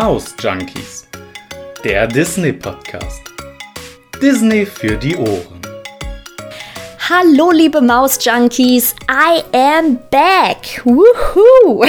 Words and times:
Maus 0.00 0.32
Junkies, 0.38 1.08
der 1.82 2.06
Disney 2.06 2.52
Podcast. 2.52 3.20
Disney 4.22 4.64
für 4.64 4.96
die 4.96 5.16
Ohren. 5.16 5.67
Hallo 7.10 7.52
liebe 7.52 7.80
Maus-Junkies, 7.80 8.94
I 9.10 9.42
am 9.56 9.98
back! 10.10 10.82
Woohoo! 10.84 11.82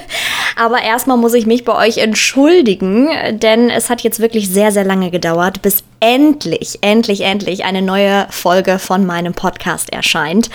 Aber 0.56 0.80
erstmal 0.80 1.16
muss 1.16 1.34
ich 1.34 1.46
mich 1.46 1.64
bei 1.64 1.74
euch 1.74 1.98
entschuldigen, 1.98 3.08
denn 3.40 3.70
es 3.70 3.90
hat 3.90 4.02
jetzt 4.02 4.20
wirklich 4.20 4.48
sehr, 4.48 4.70
sehr 4.70 4.84
lange 4.84 5.10
gedauert, 5.10 5.62
bis 5.62 5.82
endlich, 5.98 6.78
endlich, 6.80 7.22
endlich 7.22 7.64
eine 7.64 7.82
neue 7.82 8.28
Folge 8.30 8.78
von 8.78 9.04
meinem 9.04 9.34
Podcast 9.34 9.92
erscheint. 9.92 10.48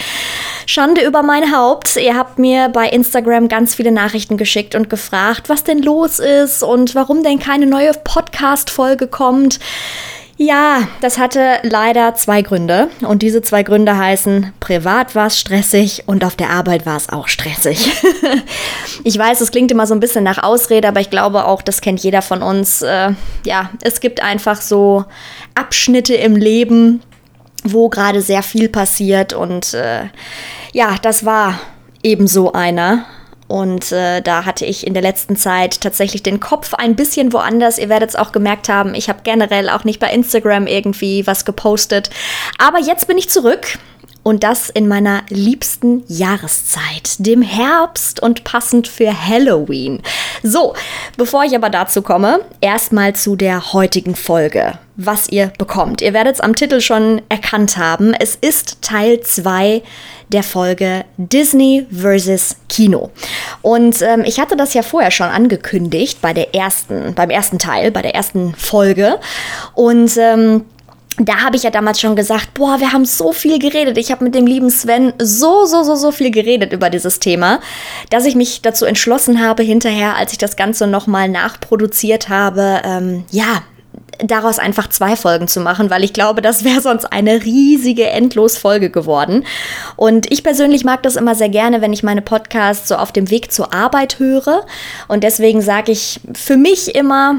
Schande 0.66 1.06
über 1.06 1.22
mein 1.22 1.54
Haupt. 1.54 1.98
Ihr 1.98 2.16
habt 2.16 2.40
mir 2.40 2.70
bei 2.70 2.88
Instagram 2.88 3.50
ganz 3.50 3.76
viele 3.76 3.92
Nachrichten 3.92 4.38
geschickt 4.38 4.74
und 4.74 4.90
gefragt, 4.90 5.50
was 5.50 5.66
denn 5.66 5.82
los 5.82 6.20
ist 6.20 6.64
und 6.64 6.96
warum 6.96 7.24
denn 7.24 7.40
keine 7.40 7.66
neue 7.66 7.92
Podcast-Folge 7.92 9.08
kommt. 9.08 9.60
Ja, 10.40 10.88
das 11.02 11.18
hatte 11.18 11.58
leider 11.64 12.14
zwei 12.14 12.44
Gründe. 12.44 12.90
Und 13.02 13.24
diese 13.24 13.42
zwei 13.42 13.64
Gründe 13.64 13.98
heißen, 13.98 14.54
privat 14.60 15.16
war 15.16 15.28
es 15.28 15.40
stressig 15.40 16.04
und 16.06 16.24
auf 16.24 16.36
der 16.36 16.52
Arbeit 16.52 16.86
war 16.86 16.96
es 16.96 17.10
auch 17.10 17.28
stressig. 17.28 17.90
ich 19.04 19.18
weiß, 19.18 19.42
es 19.42 19.50
klingt 19.50 19.72
immer 19.72 19.88
so 19.88 19.96
ein 19.96 20.00
bisschen 20.00 20.24
nach 20.24 20.44
Ausrede, 20.44 20.88
aber 20.88 21.00
ich 21.00 21.10
glaube 21.10 21.46
auch, 21.46 21.64
das 21.64 21.82
kennt 21.82 22.02
jeder 22.02 22.22
von 22.22 22.44
uns. 22.44 22.84
Äh, 22.84 23.14
ja, 23.46 23.72
es 23.82 24.00
gibt 24.00 24.22
einfach 24.22 24.62
so 24.62 25.06
Abschnitte 25.56 26.14
im 26.14 26.36
Leben, 26.36 27.02
wo 27.64 27.90
gerade 27.90 28.22
sehr 28.22 28.44
viel 28.44 28.70
passiert. 28.70 29.34
Und 29.34 29.74
äh, 29.74 30.04
ja, 30.72 30.98
das 31.02 31.26
war 31.26 31.60
ebenso 32.04 32.54
einer. 32.54 33.06
Und 33.48 33.92
äh, 33.94 34.22
da 34.22 34.46
hatte 34.46 34.66
ich 34.66 34.86
in 34.86 34.94
der 34.94 35.02
letzten 35.02 35.38
Zeit 35.38 35.80
tatsächlich 35.82 36.22
den 36.22 36.40
Kopf 36.40 36.74
ein 36.74 36.96
bisschen 36.96 37.32
woanders. 37.32 37.78
Ihr 37.78 37.90
werdet 37.90 38.10
es 38.10 38.16
auch 38.16 38.32
gemerkt 38.32 38.68
haben, 38.68 38.94
ich 38.94 39.08
habe 39.10 39.20
generell 39.24 39.70
auch 39.70 39.86
nicht 39.86 40.00
bei 40.00 40.12
Instagram 40.12 40.68
irgendwie 40.68 41.26
was 41.26 41.46
gepostet. 41.46 42.10
Aber 42.58 42.80
jetzt 42.80 43.08
bin 43.08 43.18
ich 43.18 43.30
zurück. 43.30 43.80
Und 44.24 44.44
das 44.44 44.70
in 44.70 44.88
meiner 44.88 45.24
liebsten 45.30 46.04
Jahreszeit, 46.08 47.16
dem 47.20 47.42
Herbst 47.42 48.22
und 48.22 48.44
passend 48.44 48.88
für 48.88 49.28
Halloween. 49.28 50.02
So, 50.44 50.74
bevor 51.16 51.44
ich 51.44 51.56
aber 51.56 51.70
dazu 51.70 52.02
komme, 52.02 52.42
erstmal 52.62 53.16
zu 53.16 53.36
der 53.36 53.74
heutigen 53.74 54.16
Folge 54.16 54.80
was 54.98 55.30
ihr 55.30 55.54
bekommt. 55.58 56.02
Ihr 56.02 56.14
werdet 56.14 56.36
es 56.36 56.42
am 56.42 56.56
Titel 56.56 56.82
schon 56.82 57.22
erkannt 57.30 57.78
haben. 57.78 58.14
Es 58.16 58.36
ist 58.36 58.82
Teil 58.82 59.22
2 59.22 59.84
der 60.30 60.44
Folge 60.44 61.06
Disney 61.18 61.86
vs. 61.92 62.58
Kino. 62.68 63.12
Und 63.62 64.02
ähm, 64.02 64.24
ich 64.26 64.40
hatte 64.40 64.58
das 64.58 64.74
ja 64.74 64.82
vorher 64.82 65.12
schon 65.12 65.30
angekündigt 65.30 66.20
bei 66.22 66.34
der 66.34 66.54
ersten, 66.54 67.14
beim 67.14 67.30
ersten 67.30 67.60
Teil, 67.60 67.92
bei 67.92 68.02
der 68.02 68.16
ersten 68.16 68.56
Folge. 68.56 69.20
Und 69.76 70.18
ähm, 70.18 70.66
da 71.20 71.42
habe 71.44 71.56
ich 71.56 71.64
ja 71.64 71.72
damals 71.72 72.00
schon 72.00 72.16
gesagt, 72.16 72.54
boah, 72.54 72.80
wir 72.80 72.94
haben 72.94 73.06
so 73.06 73.34
viel 73.34 73.58
geredet. 73.58 73.98
Ich 73.98 74.12
habe 74.12 74.24
mit 74.24 74.36
dem 74.36 74.46
lieben 74.46 74.70
Sven 74.70 75.14
so, 75.18 75.66
so, 75.66 75.84
so, 75.84 75.96
so 75.96 76.12
viel 76.12 76.30
geredet 76.30 76.74
über 76.74 76.90
dieses 76.90 77.20
Thema, 77.20 77.60
dass 78.12 78.26
ich 78.26 78.36
mich 78.36 78.62
dazu 78.62 78.86
entschlossen 78.86 79.42
habe, 79.42 79.64
hinterher, 79.64 80.16
als 80.16 80.32
ich 80.32 80.38
das 80.38 80.56
Ganze 80.56 80.86
nochmal 80.86 81.28
nachproduziert 81.28 82.30
habe, 82.30 82.82
ähm, 82.84 83.26
ja, 83.32 83.64
daraus 84.20 84.60
einfach 84.60 84.90
zwei 84.90 85.16
Folgen 85.16 85.48
zu 85.48 85.60
machen, 85.60 85.90
weil 85.90 86.04
ich 86.04 86.14
glaube, 86.14 86.42
das 86.42 86.64
wäre 86.64 86.82
sonst 86.82 87.06
eine 87.06 87.44
riesige 87.44 88.08
Endlosfolge 88.10 88.90
geworden. 88.90 89.44
Und 89.96 90.32
ich 90.32 90.44
persönlich 90.44 90.84
mag 90.84 91.04
das 91.04 91.16
immer 91.16 91.36
sehr 91.36 91.50
gerne, 91.50 91.82
wenn 91.82 91.94
ich 91.94 92.04
meine 92.04 92.22
Podcasts 92.22 92.88
so 92.88 92.96
auf 92.96 93.12
dem 93.12 93.30
Weg 93.30 93.52
zur 93.52 93.74
Arbeit 93.74 94.20
höre. 94.20 94.66
Und 95.08 95.24
deswegen 95.24 95.62
sage 95.62 95.92
ich 95.92 96.20
für 96.34 96.58
mich 96.58 96.96
immer, 96.96 97.38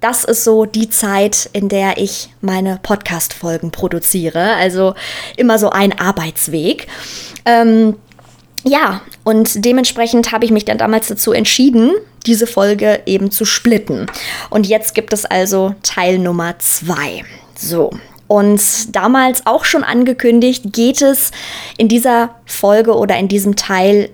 das 0.00 0.24
ist 0.24 0.44
so 0.44 0.64
die 0.64 0.88
Zeit, 0.90 1.48
in 1.52 1.68
der 1.68 1.98
ich 1.98 2.30
meine 2.40 2.78
Podcast-Folgen 2.82 3.70
produziere. 3.70 4.54
Also 4.54 4.94
immer 5.36 5.58
so 5.58 5.70
ein 5.70 5.98
Arbeitsweg. 5.98 6.86
Ähm, 7.44 7.96
ja, 8.64 9.02
und 9.24 9.64
dementsprechend 9.64 10.32
habe 10.32 10.44
ich 10.44 10.50
mich 10.50 10.64
dann 10.64 10.78
damals 10.78 11.06
dazu 11.08 11.32
entschieden, 11.32 11.92
diese 12.26 12.46
Folge 12.46 13.00
eben 13.06 13.30
zu 13.30 13.44
splitten. 13.44 14.06
Und 14.50 14.66
jetzt 14.66 14.94
gibt 14.94 15.12
es 15.12 15.24
also 15.24 15.74
Teil 15.82 16.18
Nummer 16.18 16.58
zwei. 16.58 17.24
So. 17.56 17.90
Und 18.28 18.94
damals 18.94 19.46
auch 19.46 19.64
schon 19.64 19.84
angekündigt, 19.84 20.72
geht 20.72 21.00
es 21.00 21.30
in 21.78 21.86
dieser 21.88 22.34
Folge 22.44 22.96
oder 22.96 23.16
in 23.16 23.28
diesem 23.28 23.54
Teil 23.54 24.10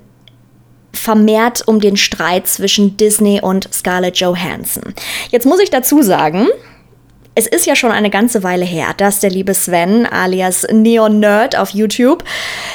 vermehrt 0.92 1.66
um 1.66 1.80
den 1.80 1.96
Streit 1.96 2.46
zwischen 2.46 2.96
Disney 2.96 3.40
und 3.40 3.72
Scarlett 3.72 4.18
Johansson. 4.18 4.94
Jetzt 5.30 5.46
muss 5.46 5.60
ich 5.60 5.70
dazu 5.70 6.02
sagen, 6.02 6.48
es 7.34 7.46
ist 7.46 7.66
ja 7.66 7.74
schon 7.74 7.92
eine 7.92 8.10
ganze 8.10 8.42
Weile 8.42 8.64
her, 8.64 8.88
dass 8.96 9.20
der 9.20 9.30
liebe 9.30 9.54
Sven 9.54 10.06
alias 10.06 10.66
Neon 10.70 11.18
Nerd 11.18 11.56
auf 11.56 11.70
YouTube 11.70 12.24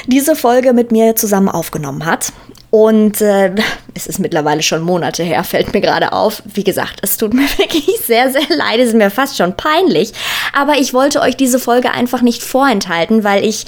diese 0.07 0.35
Folge 0.35 0.73
mit 0.73 0.91
mir 0.91 1.16
zusammen 1.16 1.50
aufgenommen 1.50 2.06
hat. 2.06 2.33
Und 2.69 3.22
äh, 3.22 3.56
es 3.94 4.07
ist 4.07 4.19
mittlerweile 4.19 4.61
schon 4.61 4.81
Monate 4.81 5.23
her, 5.23 5.44
fällt 5.44 5.73
mir 5.73 5.79
gerade 5.79 6.11
auf. 6.11 6.41
Wie 6.45 6.63
gesagt, 6.63 7.00
es 7.01 7.17
tut 7.17 7.33
mir 7.35 7.47
wirklich 7.57 7.88
sehr, 8.06 8.31
sehr 8.31 8.47
leid, 8.50 8.79
es 8.79 8.89
ist 8.89 8.95
mir 8.95 9.11
fast 9.11 9.38
schon 9.38 9.56
peinlich. 9.56 10.11
Aber 10.53 10.77
ich 10.77 10.94
wollte 10.94 11.22
euch 11.22 11.38
diese 11.38 11.59
Folge 11.59 11.91
einfach 11.91 12.22
nicht 12.22 12.44
vorenthalten, 12.44 13.23
weil 13.23 13.45
ich 13.45 13.66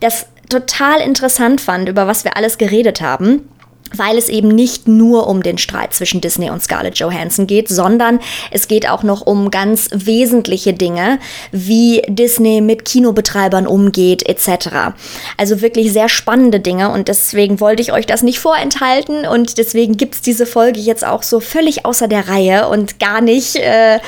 das 0.00 0.26
total 0.50 1.00
interessant 1.00 1.60
fand, 1.60 1.88
über 1.88 2.06
was 2.06 2.24
wir 2.24 2.36
alles 2.36 2.58
geredet 2.58 3.00
haben 3.00 3.48
weil 3.96 4.18
es 4.18 4.28
eben 4.28 4.48
nicht 4.48 4.88
nur 4.88 5.26
um 5.26 5.42
den 5.42 5.58
Streit 5.58 5.94
zwischen 5.94 6.20
Disney 6.20 6.50
und 6.50 6.62
Scarlett 6.62 6.98
Johansson 6.98 7.46
geht, 7.46 7.68
sondern 7.68 8.20
es 8.50 8.68
geht 8.68 8.88
auch 8.88 9.02
noch 9.02 9.22
um 9.22 9.50
ganz 9.50 9.88
wesentliche 9.92 10.74
Dinge, 10.74 11.18
wie 11.52 12.02
Disney 12.08 12.60
mit 12.60 12.84
Kinobetreibern 12.84 13.66
umgeht 13.66 14.28
etc. 14.28 14.94
Also 15.36 15.60
wirklich 15.60 15.92
sehr 15.92 16.08
spannende 16.08 16.60
Dinge 16.60 16.90
und 16.90 17.08
deswegen 17.08 17.58
wollte 17.60 17.82
ich 17.82 17.92
euch 17.92 18.06
das 18.06 18.22
nicht 18.22 18.38
vorenthalten 18.40 19.26
und 19.26 19.58
deswegen 19.58 19.96
gibt 19.96 20.14
es 20.14 20.22
diese 20.22 20.46
Folge 20.46 20.80
jetzt 20.80 21.04
auch 21.04 21.22
so 21.22 21.40
völlig 21.40 21.84
außer 21.84 22.08
der 22.08 22.28
Reihe 22.28 22.68
und 22.68 23.00
gar 23.00 23.20
nicht 23.20 23.56
äh, 23.56 23.98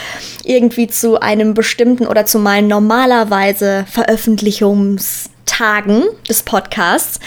irgendwie 0.44 0.86
zu 0.88 1.20
einem 1.20 1.54
bestimmten 1.54 2.06
oder 2.06 2.26
zu 2.26 2.38
meinen 2.38 2.68
normalerweise 2.68 3.86
Veröffentlichungstagen 3.90 6.04
des 6.28 6.42
Podcasts. 6.42 7.18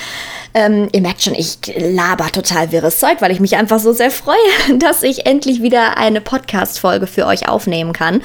Ähm, 0.56 0.88
ihr 0.92 1.02
merkt 1.02 1.24
schon, 1.24 1.34
ich 1.34 1.58
laber 1.76 2.28
total 2.28 2.72
wirres 2.72 3.00
Zeug, 3.00 3.22
weil 3.22 3.32
ich 3.32 3.40
mich 3.40 3.56
einfach 3.58 3.80
so 3.80 3.92
sehr 3.92 4.12
freue, 4.12 4.36
dass 4.80 5.02
ich 5.02 5.26
endlich 5.26 5.62
wieder 5.62 5.98
eine 5.98 6.22
Podcast-Folge 6.22 7.08
für 7.08 7.26
euch 7.26 7.48
aufnehmen 7.50 7.94
kann. 7.94 8.22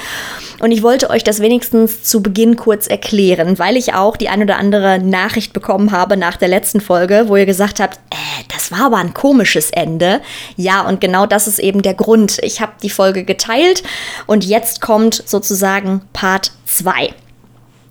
Und 0.61 0.73
ich 0.73 0.83
wollte 0.83 1.09
euch 1.11 1.25
das 1.25 1.41
wenigstens 1.41 2.03
zu 2.03 2.23
Beginn 2.23 2.57
kurz 2.57 2.87
erklären, 2.87 3.59
weil 3.59 3.77
ich 3.77 3.95
auch 3.95 4.17
die 4.17 4.29
ein 4.29 4.43
oder 4.43 4.59
andere 4.59 4.99
Nachricht 4.99 5.53
bekommen 5.53 5.93
habe 5.93 6.17
nach 6.17 6.37
der 6.37 6.49
letzten 6.49 6.81
Folge, 6.81 7.25
wo 7.29 7.37
ihr 7.37 7.47
gesagt 7.47 7.81
habt, 7.81 7.97
äh, 8.11 8.45
das 8.53 8.71
war 8.71 8.87
aber 8.87 8.99
ein 8.99 9.15
komisches 9.15 9.71
Ende. 9.71 10.21
Ja, 10.57 10.87
und 10.87 11.01
genau 11.01 11.25
das 11.27 11.47
ist 11.47 11.59
eben 11.59 11.83
der 11.83 11.95
Grund. 11.95 12.39
Ich 12.43 12.61
habe 12.61 12.73
die 12.83 12.91
Folge 12.91 13.25
geteilt 13.25 13.83
und 14.27 14.45
jetzt 14.45 14.81
kommt 14.81 15.23
sozusagen 15.27 16.03
Part 16.13 16.53
2. 16.67 17.15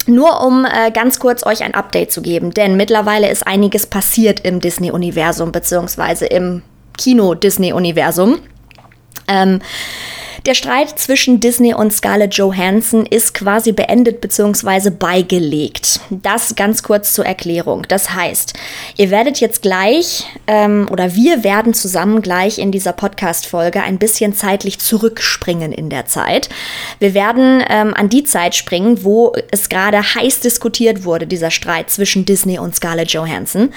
Nur 0.07 0.41
um 0.45 0.65
äh, 0.65 0.89
ganz 0.91 1.19
kurz 1.19 1.45
euch 1.45 1.63
ein 1.63 1.73
Update 1.73 2.11
zu 2.11 2.21
geben, 2.21 2.51
denn 2.51 2.77
mittlerweile 2.77 3.29
ist 3.29 3.45
einiges 3.45 3.85
passiert 3.85 4.39
im 4.39 4.61
Disney-Universum, 4.61 5.51
beziehungsweise 5.51 6.25
im 6.25 6.63
Kino-Disney-Universum. 6.97 8.39
Ähm, 9.27 9.59
der 10.47 10.53
Streit 10.53 10.97
zwischen 10.97 11.41
Disney 11.41 11.73
und 11.73 11.91
Scarlett 11.91 12.35
Johansson 12.35 13.05
ist 13.05 13.33
quasi 13.33 13.73
beendet 13.73 14.21
bzw. 14.21 14.89
beigelegt. 14.91 15.99
Das 16.09 16.55
ganz 16.55 16.83
kurz 16.83 17.11
zur 17.13 17.25
Erklärung. 17.25 17.83
Das 17.89 18.13
heißt, 18.13 18.53
ihr 18.95 19.11
werdet 19.11 19.41
jetzt 19.41 19.61
gleich 19.61 20.25
ähm, 20.47 20.87
oder 20.89 21.13
wir 21.15 21.43
werden 21.43 21.73
zusammen 21.73 22.21
gleich 22.21 22.59
in 22.59 22.71
dieser 22.71 22.93
Podcast-Folge 22.93 23.83
ein 23.83 23.99
bisschen 23.99 24.33
zeitlich 24.33 24.79
zurückspringen 24.79 25.73
in 25.73 25.89
der 25.89 26.05
Zeit. 26.05 26.47
Wir 26.99 27.13
werden 27.13 27.61
ähm, 27.69 27.93
an 27.93 28.07
die 28.07 28.23
Zeit 28.23 28.55
springen, 28.55 29.03
wo 29.03 29.33
es 29.51 29.67
gerade 29.67 30.01
heiß 30.01 30.39
diskutiert 30.39 31.03
wurde, 31.03 31.27
dieser 31.27 31.51
Streit 31.51 31.91
zwischen 31.91 32.23
Disney 32.23 32.57
und 32.57 32.73
Scarlett 32.73 33.11
Johansson. 33.11 33.73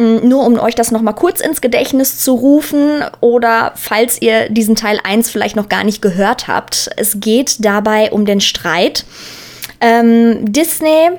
Mm, 0.00 0.26
nur 0.26 0.46
um 0.46 0.58
euch 0.58 0.74
das 0.74 0.90
nochmal 0.90 1.14
kurz 1.14 1.40
ins 1.40 1.60
Gedächtnis 1.60 2.18
zu 2.18 2.32
rufen 2.32 3.04
oder 3.20 3.72
falls 3.76 4.20
ihr 4.22 4.48
diesen 4.48 4.74
Teil 4.74 4.98
1 5.04 5.30
vielleicht 5.30 5.56
noch 5.56 5.68
gar 5.68 5.84
nicht 5.84 6.00
gehört 6.00 6.48
habt. 6.48 6.88
Es 6.96 7.20
geht 7.20 7.62
dabei 7.64 8.10
um 8.10 8.24
den 8.24 8.40
Streit. 8.40 9.04
Ähm, 9.82 10.50
Disney 10.50 11.10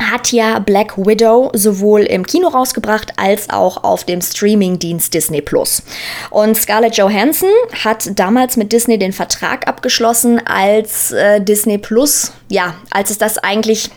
hat 0.00 0.32
ja 0.32 0.58
Black 0.58 0.96
Widow 0.96 1.50
sowohl 1.54 2.02
im 2.02 2.26
Kino 2.26 2.48
rausgebracht 2.48 3.12
als 3.16 3.50
auch 3.50 3.84
auf 3.84 4.04
dem 4.04 4.20
Streamingdienst 4.20 5.14
Disney 5.14 5.40
Plus. 5.40 5.82
Und 6.30 6.56
Scarlett 6.56 6.96
Johansson 6.96 7.50
hat 7.84 8.18
damals 8.18 8.56
mit 8.56 8.72
Disney 8.72 8.98
den 8.98 9.12
Vertrag 9.12 9.68
abgeschlossen, 9.68 10.40
als 10.44 11.12
äh, 11.12 11.40
Disney 11.40 11.78
Plus, 11.78 12.32
ja, 12.48 12.74
als 12.90 13.10
es 13.10 13.18
das 13.18 13.38
eigentlich 13.38 13.90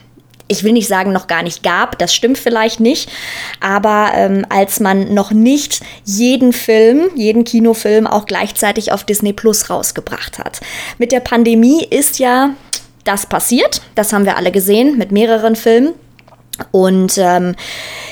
ich 0.51 0.63
will 0.63 0.73
nicht 0.73 0.87
sagen, 0.87 1.13
noch 1.13 1.27
gar 1.27 1.43
nicht 1.43 1.63
gab, 1.63 1.97
das 1.97 2.13
stimmt 2.13 2.37
vielleicht 2.37 2.81
nicht, 2.81 3.09
aber 3.61 4.11
ähm, 4.13 4.45
als 4.49 4.81
man 4.81 5.13
noch 5.13 5.31
nicht 5.31 5.79
jeden 6.03 6.51
Film, 6.51 7.09
jeden 7.15 7.45
Kinofilm 7.45 8.05
auch 8.05 8.25
gleichzeitig 8.25 8.91
auf 8.91 9.05
Disney 9.05 9.31
Plus 9.31 9.69
rausgebracht 9.69 10.39
hat. 10.39 10.59
Mit 10.97 11.13
der 11.13 11.21
Pandemie 11.21 11.85
ist 11.85 12.19
ja 12.19 12.51
das 13.05 13.25
passiert, 13.25 13.81
das 13.95 14.11
haben 14.11 14.25
wir 14.25 14.35
alle 14.37 14.51
gesehen 14.51 14.97
mit 14.97 15.11
mehreren 15.11 15.55
Filmen. 15.55 15.93
Und 16.71 17.17
ähm, 17.17 17.55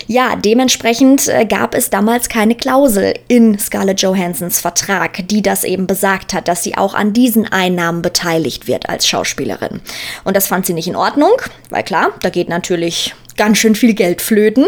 ja, 0.08 0.36
dementsprechend 0.36 1.28
äh, 1.28 1.46
gab 1.46 1.76
es 1.76 1.90
damals 1.90 2.30
keine 2.30 2.56
Klausel 2.56 3.14
in 3.28 3.58
Scarlett 3.60 4.02
Johansons 4.02 4.60
Vertrag, 4.60 5.28
die 5.28 5.42
das 5.42 5.64
eben 5.64 5.88
besagt 5.88 6.34
hat, 6.34 6.48
dass 6.48 6.64
sie 6.64 6.78
auch 6.78 6.94
an 6.94 7.14
diesen 7.14 7.52
Einnahmen 7.52 8.02
beteiligt 8.02 8.68
wird 8.68 8.90
als 8.90 9.08
Schauspielerin. 9.08 9.82
Und 10.24 10.36
das 10.36 10.48
fand 10.48 10.66
sie 10.66 10.74
nicht 10.74 10.88
in 10.88 10.96
Ordnung, 10.96 11.34
weil 11.70 11.84
klar, 11.84 12.12
da 12.22 12.30
geht 12.30 12.50
natürlich 12.50 13.14
ganz 13.40 13.58
schön 13.58 13.74
viel 13.74 13.94
Geld 13.94 14.22
flöten, 14.22 14.66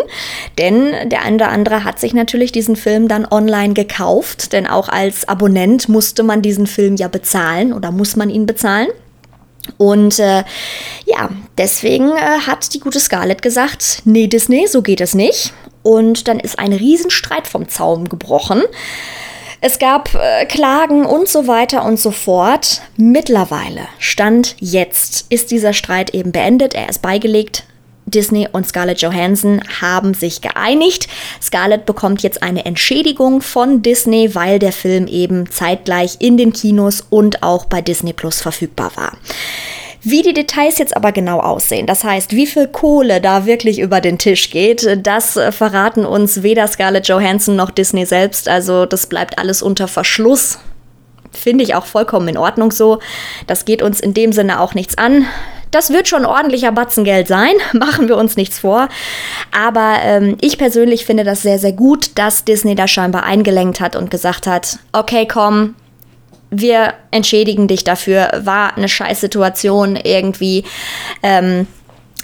denn 0.58 1.10
der 1.10 1.24
eine 1.24 1.36
oder 1.36 1.50
andere 1.50 1.84
hat 1.84 2.00
sich 2.00 2.14
natürlich 2.14 2.54
diesen 2.54 2.78
Film 2.78 3.10
dann 3.10 3.28
online 3.30 3.74
gekauft, 3.74 4.54
denn 4.54 4.66
auch 4.66 4.88
als 4.88 5.28
Abonnent 5.28 5.90
musste 5.90 6.24
man 6.24 6.42
diesen 6.42 6.68
Film 6.68 6.96
ja 6.96 7.10
bezahlen 7.10 7.74
oder 7.74 7.92
muss 7.92 8.16
man 8.16 8.30
ihn 8.30 8.46
bezahlen. 8.46 8.88
Und 9.78 10.20
äh, 10.20 10.44
ja, 11.06 11.30
deswegen 11.58 12.10
äh, 12.12 12.40
hat 12.48 12.74
die 12.74 12.80
gute 12.80 13.00
Scarlett 13.00 13.42
gesagt, 13.42 14.02
nee 14.06 14.28
Disney, 14.28 14.68
so 14.68 14.82
geht 14.82 15.02
es 15.02 15.16
nicht. 15.16 15.54
Und 15.84 16.28
dann 16.28 16.40
ist 16.40 16.60
ein 16.60 16.74
Riesenstreit 16.74 17.48
vom 17.48 17.68
Zaum 17.68 18.08
gebrochen. 18.08 18.64
Es 19.64 19.78
gab 19.78 20.16
äh, 20.16 20.46
Klagen 20.46 21.06
und 21.06 21.28
so 21.30 21.48
weiter 21.48 21.86
und 21.86 22.00
so 22.00 22.10
fort. 22.10 22.82
Mittlerweile, 22.98 23.88
Stand 24.00 24.56
jetzt, 24.60 25.26
ist 25.30 25.52
dieser 25.52 25.74
Streit 25.74 26.16
eben 26.16 26.32
beendet. 26.32 26.74
Er 26.74 26.90
ist 26.90 27.02
beigelegt. 27.02 27.64
Disney 28.12 28.48
und 28.52 28.68
Scarlett 28.68 29.02
Johansson 29.02 29.62
haben 29.82 30.14
sich 30.14 30.42
geeinigt. 30.42 31.08
Scarlett 31.42 31.86
bekommt 31.86 32.22
jetzt 32.24 32.44
eine 32.44 32.66
Entschädigung 32.66 33.42
von 33.42 33.82
Disney, 33.82 34.36
weil 34.36 34.60
der 34.60 34.72
Film 34.72 35.08
eben 35.08 35.50
zeitgleich 35.50 36.18
in 36.20 36.38
den 36.38 36.54
Kinos 36.54 37.06
und 37.10 37.42
auch 37.42 37.66
bei 37.66 37.82
Disney 37.82 38.14
Plus 38.14 38.42
verfügbar 38.42 38.92
war. 38.96 39.18
Wie 40.04 40.24
die 40.24 40.34
Details 40.34 40.80
jetzt 40.80 40.96
aber 40.98 41.12
genau 41.12 41.40
aussehen, 41.40 41.86
das 41.86 42.04
heißt, 42.04 42.32
wie 42.32 42.48
viel 42.48 42.68
Kohle 42.68 43.22
da 43.22 43.46
wirklich 43.46 43.78
über 43.78 44.02
den 44.02 44.18
Tisch 44.18 44.50
geht, 44.50 44.98
das 45.06 45.34
verraten 45.52 46.06
uns 46.06 46.42
weder 46.42 46.68
Scarlett 46.68 47.08
Johansson 47.08 47.56
noch 47.56 47.70
Disney 47.70 48.08
selbst. 48.08 48.48
Also 48.50 48.88
das 48.88 49.06
bleibt 49.06 49.38
alles 49.38 49.62
unter 49.62 49.88
Verschluss. 49.88 50.58
Finde 51.32 51.64
ich 51.64 51.76
auch 51.76 51.86
vollkommen 51.86 52.28
in 52.30 52.38
Ordnung 52.38 52.72
so. 52.72 53.00
Das 53.46 53.64
geht 53.64 53.84
uns 53.84 54.00
in 54.00 54.16
dem 54.16 54.34
Sinne 54.34 54.60
auch 54.60 54.74
nichts 54.74 54.98
an. 54.98 55.28
Das 55.72 55.92
wird 55.92 56.08
schon 56.08 56.26
ordentlicher 56.26 56.72
Batzengeld 56.72 57.28
sein, 57.28 57.54
machen 57.74 58.08
wir 58.08 58.18
uns 58.18 58.36
nichts 58.36 58.60
vor. 58.60 58.90
Aber 59.52 59.96
ähm, 60.04 60.38
ich 60.42 60.58
persönlich 60.58 61.06
finde 61.06 61.24
das 61.24 61.42
sehr, 61.42 61.60
sehr 61.60 61.74
gut, 61.74 62.12
dass 62.16 62.44
Disney 62.46 62.76
da 62.76 62.88
scheinbar 62.88 63.24
eingelenkt 63.24 63.80
hat 63.80 63.96
und 63.96 64.12
gesagt 64.12 64.48
hat, 64.48 64.80
okay, 64.92 65.26
komm, 65.26 65.76
wir 66.50 66.94
entschädigen 67.12 67.68
dich 67.68 67.84
dafür, 67.86 68.30
war 68.44 68.76
eine 68.76 68.90
Scheißsituation 68.90 69.96
irgendwie. 69.96 70.66
Ähm, 71.24 71.66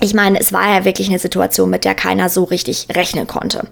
ich 0.02 0.14
meine, 0.14 0.40
es 0.40 0.54
war 0.54 0.68
ja 0.76 0.86
wirklich 0.86 1.08
eine 1.08 1.18
Situation, 1.18 1.70
mit 1.70 1.86
der 1.86 1.96
keiner 1.96 2.30
so 2.30 2.44
richtig 2.44 2.88
rechnen 2.92 3.26
konnte. 3.26 3.68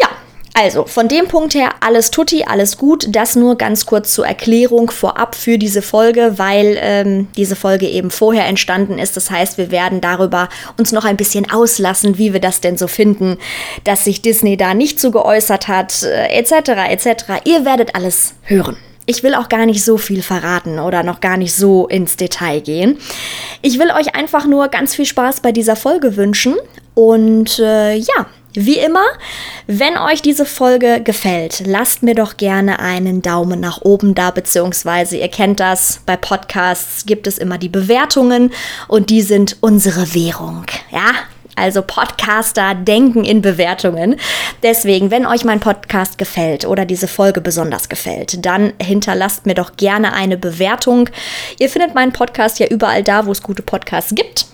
Ja, 0.00 0.08
also, 0.54 0.84
von 0.84 1.08
dem 1.08 1.28
Punkt 1.28 1.54
her, 1.54 1.70
alles 1.80 2.10
tutti, 2.10 2.44
alles 2.46 2.76
gut. 2.76 3.06
Das 3.10 3.36
nur 3.36 3.56
ganz 3.56 3.86
kurz 3.86 4.12
zur 4.12 4.26
Erklärung 4.26 4.90
vorab 4.90 5.34
für 5.34 5.56
diese 5.56 5.80
Folge, 5.80 6.34
weil 6.36 6.76
ähm, 6.78 7.28
diese 7.36 7.56
Folge 7.56 7.88
eben 7.88 8.10
vorher 8.10 8.46
entstanden 8.46 8.98
ist. 8.98 9.16
Das 9.16 9.30
heißt, 9.30 9.56
wir 9.56 9.70
werden 9.70 10.02
darüber 10.02 10.50
uns 10.76 10.92
noch 10.92 11.06
ein 11.06 11.16
bisschen 11.16 11.50
auslassen, 11.50 12.18
wie 12.18 12.34
wir 12.34 12.40
das 12.40 12.60
denn 12.60 12.76
so 12.76 12.86
finden, 12.86 13.38
dass 13.84 14.04
sich 14.04 14.20
Disney 14.20 14.58
da 14.58 14.74
nicht 14.74 15.00
so 15.00 15.10
geäußert 15.10 15.68
hat, 15.68 16.02
äh, 16.02 16.26
etc., 16.38 16.52
etc. 16.90 17.24
Ihr 17.44 17.64
werdet 17.64 17.94
alles 17.94 18.34
hören. 18.42 18.76
Ich 19.06 19.22
will 19.22 19.34
auch 19.34 19.48
gar 19.48 19.64
nicht 19.64 19.82
so 19.82 19.96
viel 19.96 20.22
verraten 20.22 20.78
oder 20.78 21.02
noch 21.02 21.20
gar 21.20 21.38
nicht 21.38 21.54
so 21.54 21.88
ins 21.88 22.16
Detail 22.16 22.60
gehen. 22.60 22.98
Ich 23.62 23.78
will 23.78 23.90
euch 23.90 24.14
einfach 24.14 24.46
nur 24.46 24.68
ganz 24.68 24.94
viel 24.94 25.06
Spaß 25.06 25.40
bei 25.40 25.50
dieser 25.50 25.76
Folge 25.76 26.16
wünschen 26.16 26.54
und 26.94 27.58
äh, 27.58 27.94
ja, 27.94 28.26
wie 28.54 28.78
immer, 28.78 29.04
wenn 29.66 29.96
euch 29.96 30.20
diese 30.20 30.44
Folge 30.44 31.00
gefällt, 31.02 31.62
lasst 31.66 32.02
mir 32.02 32.14
doch 32.14 32.36
gerne 32.36 32.80
einen 32.80 33.22
Daumen 33.22 33.60
nach 33.60 33.80
oben 33.82 34.14
da, 34.14 34.30
beziehungsweise 34.30 35.16
ihr 35.16 35.28
kennt 35.28 35.58
das, 35.60 36.00
bei 36.04 36.16
Podcasts 36.16 37.06
gibt 37.06 37.26
es 37.26 37.38
immer 37.38 37.56
die 37.56 37.70
Bewertungen 37.70 38.52
und 38.88 39.10
die 39.10 39.22
sind 39.22 39.56
unsere 39.60 40.14
Währung. 40.14 40.66
Ja, 40.90 41.12
also 41.54 41.82
Podcaster 41.82 42.74
denken 42.74 43.24
in 43.24 43.42
Bewertungen. 43.42 44.16
Deswegen, 44.62 45.10
wenn 45.10 45.26
euch 45.26 45.44
mein 45.44 45.60
Podcast 45.60 46.18
gefällt 46.18 46.64
oder 46.64 46.84
diese 46.84 47.08
Folge 47.08 47.40
besonders 47.40 47.88
gefällt, 47.88 48.44
dann 48.44 48.72
hinterlasst 48.80 49.46
mir 49.46 49.54
doch 49.54 49.76
gerne 49.76 50.14
eine 50.14 50.36
Bewertung. 50.36 51.08
Ihr 51.58 51.68
findet 51.68 51.94
meinen 51.94 52.12
Podcast 52.12 52.58
ja 52.58 52.66
überall 52.68 53.02
da, 53.02 53.26
wo 53.26 53.32
es 53.32 53.42
gute 53.42 53.62
Podcasts 53.62 54.14
gibt. 54.14 54.46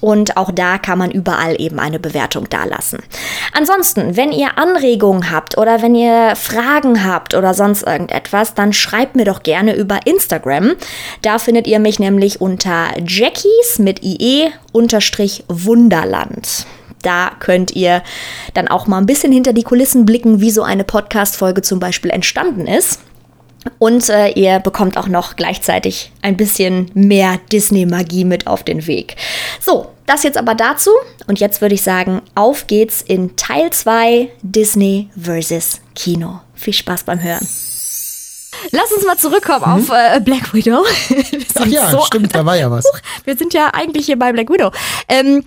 Und 0.00 0.36
auch 0.36 0.50
da 0.50 0.78
kann 0.78 0.98
man 0.98 1.10
überall 1.10 1.60
eben 1.60 1.78
eine 1.78 1.98
Bewertung 1.98 2.48
dalassen. 2.50 2.98
Ansonsten, 3.52 4.16
wenn 4.16 4.32
ihr 4.32 4.58
Anregungen 4.58 5.30
habt 5.30 5.56
oder 5.56 5.80
wenn 5.82 5.94
ihr 5.94 6.34
Fragen 6.36 7.04
habt 7.04 7.34
oder 7.34 7.54
sonst 7.54 7.86
irgendetwas, 7.86 8.54
dann 8.54 8.72
schreibt 8.72 9.16
mir 9.16 9.24
doch 9.24 9.42
gerne 9.42 9.74
über 9.74 10.06
Instagram. 10.06 10.74
Da 11.22 11.38
findet 11.38 11.66
ihr 11.66 11.78
mich 11.78 11.98
nämlich 11.98 12.40
unter 12.40 12.88
Jackies 13.06 13.78
mit 13.78 14.02
IE 14.02 14.50
unterstrich 14.72 15.44
Wunderland. 15.48 16.66
Da 17.02 17.32
könnt 17.38 17.76
ihr 17.76 18.02
dann 18.54 18.68
auch 18.68 18.86
mal 18.86 18.98
ein 18.98 19.06
bisschen 19.06 19.30
hinter 19.30 19.52
die 19.52 19.62
Kulissen 19.62 20.06
blicken, 20.06 20.40
wie 20.40 20.50
so 20.50 20.62
eine 20.62 20.84
Podcast-Folge 20.84 21.62
zum 21.62 21.78
Beispiel 21.78 22.10
entstanden 22.10 22.66
ist. 22.66 23.00
Und 23.78 24.08
äh, 24.08 24.28
ihr 24.28 24.60
bekommt 24.60 24.96
auch 24.96 25.08
noch 25.08 25.36
gleichzeitig 25.36 26.12
ein 26.22 26.36
bisschen 26.36 26.90
mehr 26.94 27.38
Disney-Magie 27.52 28.24
mit 28.24 28.46
auf 28.46 28.62
den 28.62 28.86
Weg. 28.86 29.16
So, 29.60 29.90
das 30.06 30.22
jetzt 30.22 30.38
aber 30.38 30.54
dazu. 30.54 30.90
Und 31.26 31.40
jetzt 31.40 31.60
würde 31.60 31.74
ich 31.74 31.82
sagen, 31.82 32.22
auf 32.34 32.66
geht's 32.66 33.02
in 33.02 33.36
Teil 33.36 33.70
2 33.70 34.28
Disney 34.42 35.08
vs. 35.16 35.80
Kino. 35.94 36.40
Viel 36.54 36.74
Spaß 36.74 37.04
beim 37.04 37.22
Hören. 37.22 37.46
Lass 38.70 38.92
uns 38.92 39.04
mal 39.04 39.16
zurückkommen 39.16 39.64
mhm. 39.66 39.72
auf 39.72 39.90
äh, 39.90 40.20
Black 40.20 40.54
Widow. 40.54 40.84
Ach 41.54 41.66
ja, 41.66 41.90
so 41.90 42.00
stimmt, 42.02 42.34
da 42.34 42.44
war 42.44 42.56
ja 42.56 42.70
was. 42.70 42.84
Wir 43.24 43.36
sind 43.36 43.52
ja 43.52 43.70
eigentlich 43.72 44.06
hier 44.06 44.18
bei 44.18 44.32
Black 44.32 44.50
Widow. 44.50 44.70
Ähm, 45.08 45.44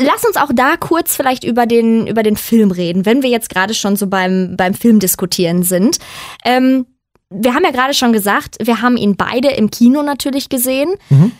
Lass 0.00 0.24
uns 0.24 0.36
auch 0.36 0.50
da 0.52 0.76
kurz 0.76 1.14
vielleicht 1.14 1.44
über 1.44 1.66
den, 1.66 2.08
über 2.08 2.24
den 2.24 2.36
Film 2.36 2.72
reden, 2.72 3.06
wenn 3.06 3.22
wir 3.22 3.30
jetzt 3.30 3.48
gerade 3.48 3.74
schon 3.74 3.94
so 3.94 4.08
beim, 4.08 4.56
beim 4.56 4.74
Film 4.74 4.98
diskutieren 4.98 5.62
sind. 5.62 5.98
Ähm, 6.44 6.86
wir 7.34 7.54
haben 7.54 7.64
ja 7.64 7.70
gerade 7.70 7.94
schon 7.94 8.12
gesagt, 8.12 8.56
wir 8.62 8.82
haben 8.82 8.96
ihn 8.96 9.16
beide 9.16 9.50
im 9.50 9.70
Kino 9.70 10.02
natürlich 10.02 10.48
gesehen. 10.48 10.94
Mhm. 11.10 11.32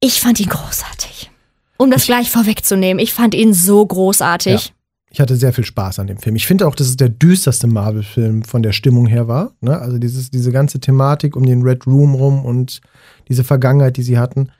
Ich 0.00 0.20
fand 0.20 0.40
ihn 0.40 0.48
großartig. 0.48 1.30
Um 1.76 1.90
das 1.90 2.02
ich, 2.02 2.08
gleich 2.08 2.30
vorwegzunehmen, 2.30 3.02
ich 3.02 3.12
fand 3.12 3.34
ihn 3.34 3.54
so 3.54 3.84
großartig. 3.84 4.66
Ja. 4.66 4.72
Ich 5.10 5.20
hatte 5.20 5.36
sehr 5.36 5.52
viel 5.52 5.64
Spaß 5.64 6.00
an 6.00 6.06
dem 6.06 6.18
Film. 6.18 6.36
Ich 6.36 6.46
finde 6.46 6.66
auch, 6.66 6.74
dass 6.74 6.88
es 6.88 6.96
der 6.96 7.08
düsterste 7.08 7.66
Marvel-Film 7.66 8.42
von 8.42 8.62
der 8.62 8.72
Stimmung 8.72 9.06
her 9.06 9.26
war. 9.26 9.52
Ne? 9.60 9.78
Also 9.78 9.98
dieses, 9.98 10.30
diese 10.30 10.52
ganze 10.52 10.80
Thematik 10.80 11.34
um 11.34 11.46
den 11.46 11.62
Red 11.62 11.86
Room 11.86 12.14
rum 12.14 12.44
und 12.44 12.80
diese 13.28 13.42
Vergangenheit, 13.42 13.96
die 13.96 14.02
sie 14.02 14.18
hatten. 14.18 14.50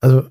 Also 0.00 0.24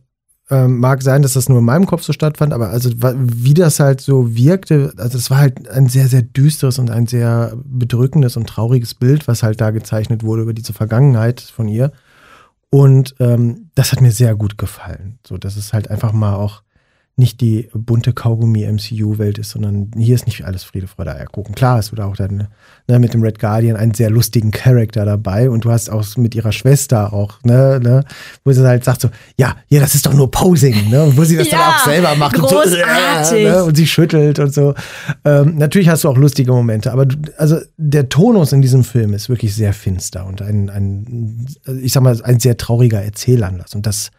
ähm, 0.49 0.79
mag 0.79 1.03
sein, 1.03 1.21
dass 1.21 1.33
das 1.33 1.49
nur 1.49 1.59
in 1.59 1.65
meinem 1.65 1.85
Kopf 1.85 2.03
so 2.03 2.13
stattfand, 2.13 2.53
aber 2.53 2.69
also 2.69 2.89
wie 2.93 3.53
das 3.53 3.79
halt 3.79 3.99
so 3.99 4.33
wirkte, 4.35 4.93
also 4.97 5.17
es 5.17 5.29
war 5.29 5.39
halt 5.39 5.67
ein 5.69 5.87
sehr, 5.87 6.07
sehr 6.07 6.21
düsteres 6.21 6.79
und 6.79 6.89
ein 6.89 7.05
sehr 7.05 7.53
bedrückendes 7.65 8.37
und 8.37 8.47
trauriges 8.47 8.95
Bild, 8.95 9.27
was 9.27 9.43
halt 9.43 9.59
da 9.59 9.71
gezeichnet 9.71 10.23
wurde 10.23 10.43
über 10.43 10.53
diese 10.53 10.73
Vergangenheit 10.73 11.41
von 11.41 11.67
ihr. 11.67 11.91
Und 12.69 13.15
ähm, 13.19 13.71
das 13.75 13.91
hat 13.91 14.01
mir 14.01 14.11
sehr 14.11 14.35
gut 14.35 14.57
gefallen. 14.57 15.19
So, 15.25 15.37
dass 15.37 15.55
es 15.55 15.73
halt 15.73 15.89
einfach 15.89 16.11
mal 16.11 16.35
auch 16.35 16.63
nicht 17.19 17.41
die 17.41 17.67
bunte 17.73 18.13
Kaugummi-MCU-Welt 18.13 19.39
ist, 19.39 19.49
sondern 19.49 19.89
hier 19.97 20.13
ist 20.13 20.27
nicht 20.27 20.45
alles 20.45 20.63
Friede, 20.63 20.85
Freude, 20.85 21.15
Eierkuchen. 21.15 21.55
Klar, 21.55 21.79
es 21.79 21.91
wird 21.91 21.99
auch 21.99 22.15
dann 22.15 22.47
ne, 22.87 22.99
mit 22.99 23.15
dem 23.15 23.23
Red 23.23 23.39
Guardian 23.39 23.75
einen 23.75 23.95
sehr 23.95 24.11
lustigen 24.11 24.51
Charakter 24.51 25.03
dabei 25.03 25.49
und 25.49 25.65
du 25.65 25.71
hast 25.71 25.89
auch 25.89 26.05
mit 26.17 26.35
ihrer 26.35 26.51
Schwester 26.51 27.13
auch, 27.13 27.41
ne, 27.43 27.79
ne 27.81 28.03
wo 28.45 28.51
sie 28.51 28.63
halt 28.63 28.83
sagt 28.83 29.01
so, 29.01 29.09
ja, 29.35 29.55
ja, 29.67 29.79
das 29.79 29.95
ist 29.95 30.05
doch 30.05 30.13
nur 30.13 30.29
Posing, 30.29 30.91
ne, 30.91 31.05
und 31.05 31.17
wo 31.17 31.23
sie 31.23 31.37
das 31.37 31.49
ja, 31.49 31.57
dann 31.57 31.73
auch 31.73 31.85
selber 31.85 32.15
macht 32.15 32.35
großartig. 32.35 32.83
und, 32.83 33.25
so, 33.25 33.35
äh, 33.35 33.43
ne, 33.45 33.63
und 33.63 33.75
sie 33.75 33.87
schüttelt 33.87 34.37
und 34.37 34.53
so. 34.53 34.75
Ähm, 35.25 35.57
natürlich 35.57 35.89
hast 35.89 36.03
du 36.03 36.09
auch 36.09 36.17
lustige 36.17 36.51
Momente, 36.51 36.93
aber 36.93 37.07
du, 37.07 37.17
also 37.37 37.57
der 37.77 38.09
Tonus 38.09 38.51
in 38.51 38.61
diesem 38.61 38.83
Film 38.83 39.15
ist 39.15 39.27
wirklich 39.27 39.55
sehr 39.55 39.73
finster 39.73 40.27
und 40.27 40.43
ein, 40.43 40.69
ein 40.69 41.47
ich 41.81 41.93
sag 41.93 42.03
mal, 42.03 42.21
ein 42.21 42.39
sehr 42.39 42.57
trauriger 42.57 43.01
Erzählanlass 43.01 43.73
und 43.73 43.87
das 43.87 44.11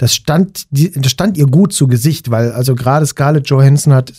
das 0.00 0.14
stand, 0.14 0.66
das 0.70 1.10
stand 1.12 1.36
ihr 1.36 1.44
gut 1.44 1.74
zu 1.74 1.86
Gesicht, 1.86 2.30
weil 2.30 2.52
also 2.52 2.74
gerade 2.74 3.04
Scarlett 3.04 3.48
Johansson 3.50 3.92
hat 3.92 4.14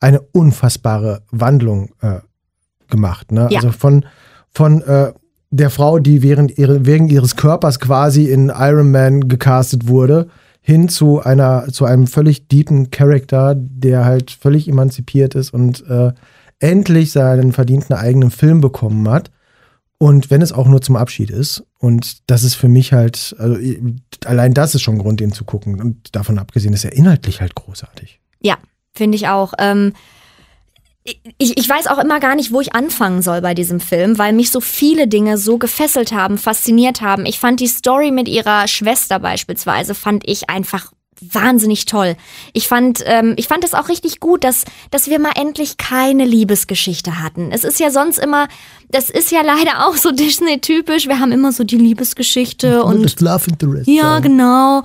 eine 0.00 0.20
unfassbare 0.20 1.22
Wandlung 1.30 1.90
äh, 2.00 2.18
gemacht. 2.90 3.30
Ne? 3.30 3.46
Ja. 3.48 3.60
Also 3.60 3.70
von, 3.70 4.04
von 4.50 4.82
äh, 4.82 5.12
der 5.52 5.70
Frau, 5.70 6.00
die 6.00 6.22
während 6.22 6.58
ihre, 6.58 6.86
wegen 6.86 7.06
ihres 7.06 7.36
Körpers 7.36 7.78
quasi 7.78 8.24
in 8.32 8.48
Iron 8.52 8.90
Man 8.90 9.28
gecastet 9.28 9.86
wurde, 9.86 10.26
hin 10.60 10.88
zu 10.88 11.20
einer, 11.20 11.68
zu 11.70 11.84
einem 11.84 12.08
völlig 12.08 12.48
deepen 12.48 12.90
Charakter, 12.90 13.54
der 13.56 14.04
halt 14.04 14.32
völlig 14.32 14.66
emanzipiert 14.66 15.36
ist 15.36 15.54
und 15.54 15.88
äh, 15.88 16.10
endlich 16.58 17.12
seinen 17.12 17.52
verdienten 17.52 17.94
eigenen 17.94 18.32
Film 18.32 18.60
bekommen 18.60 19.08
hat. 19.08 19.30
Und 20.02 20.32
wenn 20.32 20.42
es 20.42 20.50
auch 20.50 20.66
nur 20.66 20.82
zum 20.82 20.96
Abschied 20.96 21.30
ist. 21.30 21.62
Und 21.78 22.28
das 22.28 22.42
ist 22.42 22.56
für 22.56 22.66
mich 22.66 22.92
halt, 22.92 23.36
also 23.38 23.56
allein 24.24 24.52
das 24.52 24.74
ist 24.74 24.82
schon 24.82 24.98
Grund, 24.98 25.20
den 25.20 25.30
zu 25.30 25.44
gucken. 25.44 25.80
Und 25.80 26.16
davon 26.16 26.40
abgesehen 26.40 26.74
ist 26.74 26.84
er 26.84 26.92
inhaltlich 26.92 27.40
halt 27.40 27.54
großartig. 27.54 28.18
Ja, 28.40 28.56
finde 28.92 29.14
ich 29.14 29.28
auch. 29.28 29.54
Ähm, 29.58 29.92
ich, 31.04 31.56
ich 31.56 31.68
weiß 31.68 31.86
auch 31.86 31.98
immer 31.98 32.18
gar 32.18 32.34
nicht, 32.34 32.50
wo 32.50 32.60
ich 32.60 32.74
anfangen 32.74 33.22
soll 33.22 33.42
bei 33.42 33.54
diesem 33.54 33.78
Film, 33.78 34.18
weil 34.18 34.32
mich 34.32 34.50
so 34.50 34.60
viele 34.60 35.06
Dinge 35.06 35.38
so 35.38 35.56
gefesselt 35.56 36.10
haben, 36.10 36.36
fasziniert 36.36 37.00
haben. 37.00 37.24
Ich 37.24 37.38
fand 37.38 37.60
die 37.60 37.68
Story 37.68 38.10
mit 38.10 38.26
ihrer 38.26 38.66
Schwester 38.66 39.20
beispielsweise, 39.20 39.94
fand 39.94 40.28
ich 40.28 40.50
einfach 40.50 40.90
wahnsinnig 41.30 41.86
toll. 41.86 42.16
Ich 42.52 42.68
fand, 42.68 43.02
ähm, 43.06 43.34
ich 43.36 43.48
fand 43.48 43.64
es 43.64 43.74
auch 43.74 43.88
richtig 43.88 44.20
gut, 44.20 44.44
dass, 44.44 44.64
dass 44.90 45.08
wir 45.08 45.18
mal 45.18 45.32
endlich 45.36 45.76
keine 45.76 46.24
Liebesgeschichte 46.24 47.22
hatten. 47.22 47.50
Es 47.52 47.64
ist 47.64 47.80
ja 47.80 47.90
sonst 47.90 48.18
immer, 48.18 48.48
das 48.90 49.10
ist 49.10 49.30
ja 49.30 49.42
leider 49.42 49.86
auch 49.86 49.96
so 49.96 50.10
Disney-typisch. 50.12 51.06
Wir 51.06 51.18
haben 51.18 51.32
immer 51.32 51.52
so 51.52 51.64
die 51.64 51.78
Liebesgeschichte 51.78 52.82
und. 52.84 53.04
Das 53.04 53.20
Love 53.20 53.50
Interest. 53.50 53.88
Ja, 53.88 54.20
genau. 54.20 54.82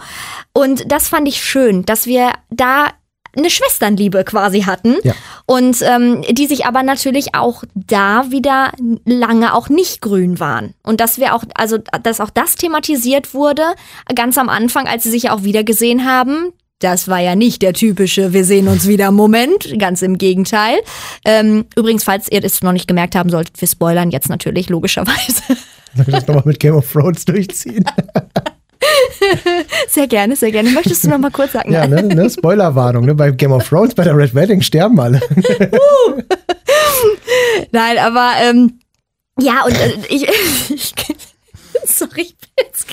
Und 0.53 0.91
das 0.91 1.08
fand 1.10 1.27
ich 1.27 1.44
schön, 1.44 1.86
dass 1.86 2.06
wir 2.06 2.34
da 2.50 2.91
eine 3.38 3.50
Schwesternliebe 3.50 4.24
quasi 4.24 4.62
hatten. 4.62 4.96
Ja. 5.03 5.13
Und 5.46 5.82
ähm, 5.82 6.24
die 6.29 6.48
sich 6.48 6.65
aber 6.65 6.84
natürlich 6.84 7.36
auch 7.36 7.63
da 7.75 8.29
wieder 8.29 8.72
lange 9.06 9.53
auch 9.53 9.70
nicht 9.70 10.01
grün 10.01 10.39
waren. 10.39 10.74
Und 10.84 11.00
dass 11.00 11.17
wir 11.17 11.34
auch, 11.36 11.44
also 11.56 11.77
dass 12.03 12.20
auch 12.20 12.29
das 12.29 12.56
thematisiert 12.56 13.34
wurde, 13.34 13.63
ganz 14.13 14.38
am 14.38 14.50
Anfang, 14.50 14.88
als 14.88 15.03
sie 15.03 15.12
sich 15.12 15.29
auch 15.29 15.44
wieder 15.44 15.63
gesehen 15.63 16.06
haben. 16.06 16.51
Das 16.79 17.08
war 17.08 17.20
ja 17.20 17.36
nicht 17.36 17.63
der 17.63 17.74
typische, 17.74 18.34
wir 18.34 18.46
sehen 18.46 18.67
uns 18.67 18.88
wieder 18.88 19.12
Moment, 19.12 19.79
ganz 19.79 20.03
im 20.03 20.20
Gegenteil. 20.20 20.77
Ähm, 21.25 21.65
übrigens, 21.75 22.03
falls 22.03 22.32
ihr 22.32 22.44
es 22.44 22.62
noch 22.62 22.72
nicht 22.72 22.88
gemerkt 22.88 23.15
haben 23.15 23.32
solltet, 23.32 23.60
wir 23.60 23.67
spoilern 23.67 24.12
jetzt 24.12 24.29
natürlich, 24.29 24.70
logischerweise. 24.70 25.41
Soll 25.96 26.06
ich 26.08 26.13
das 26.13 26.27
nochmal 26.27 26.44
mit 26.46 26.60
Game 26.60 26.75
of 26.75 26.91
Thrones 26.91 27.25
durchziehen? 27.25 27.84
Sehr 29.89 30.08
gerne, 30.08 30.36
sehr 30.36 30.51
gerne. 30.51 30.70
Möchtest 30.72 31.03
du 31.03 31.10
noch 31.10 31.17
mal 31.17 31.32
kurz 31.32 31.53
sagen? 31.53 31.72
Ja, 31.72 31.88
ne, 31.88 32.03
ne? 32.03 32.29
Spoilerwarnung. 32.29 33.06
Ne? 33.06 33.15
Bei 33.15 33.32
Game 33.32 33.51
of 33.51 33.67
Thrones, 33.67 33.96
bei 33.96 34.03
der 34.03 34.15
Red 34.15 34.36
Wedding 34.36 34.62
sterben 34.62 35.00
alle. 35.00 35.22
Uh. 36.10 36.22
Nein, 37.72 37.98
aber 38.00 38.32
ähm, 38.41 38.79
ja, 39.39 39.63
und 39.65 39.74
äh, 39.74 39.94
ich, 40.10 40.24
ich, 40.70 40.94
sorry, 41.86 42.22
ich 42.22 42.36
bin 42.38 42.65
jetzt 42.65 42.88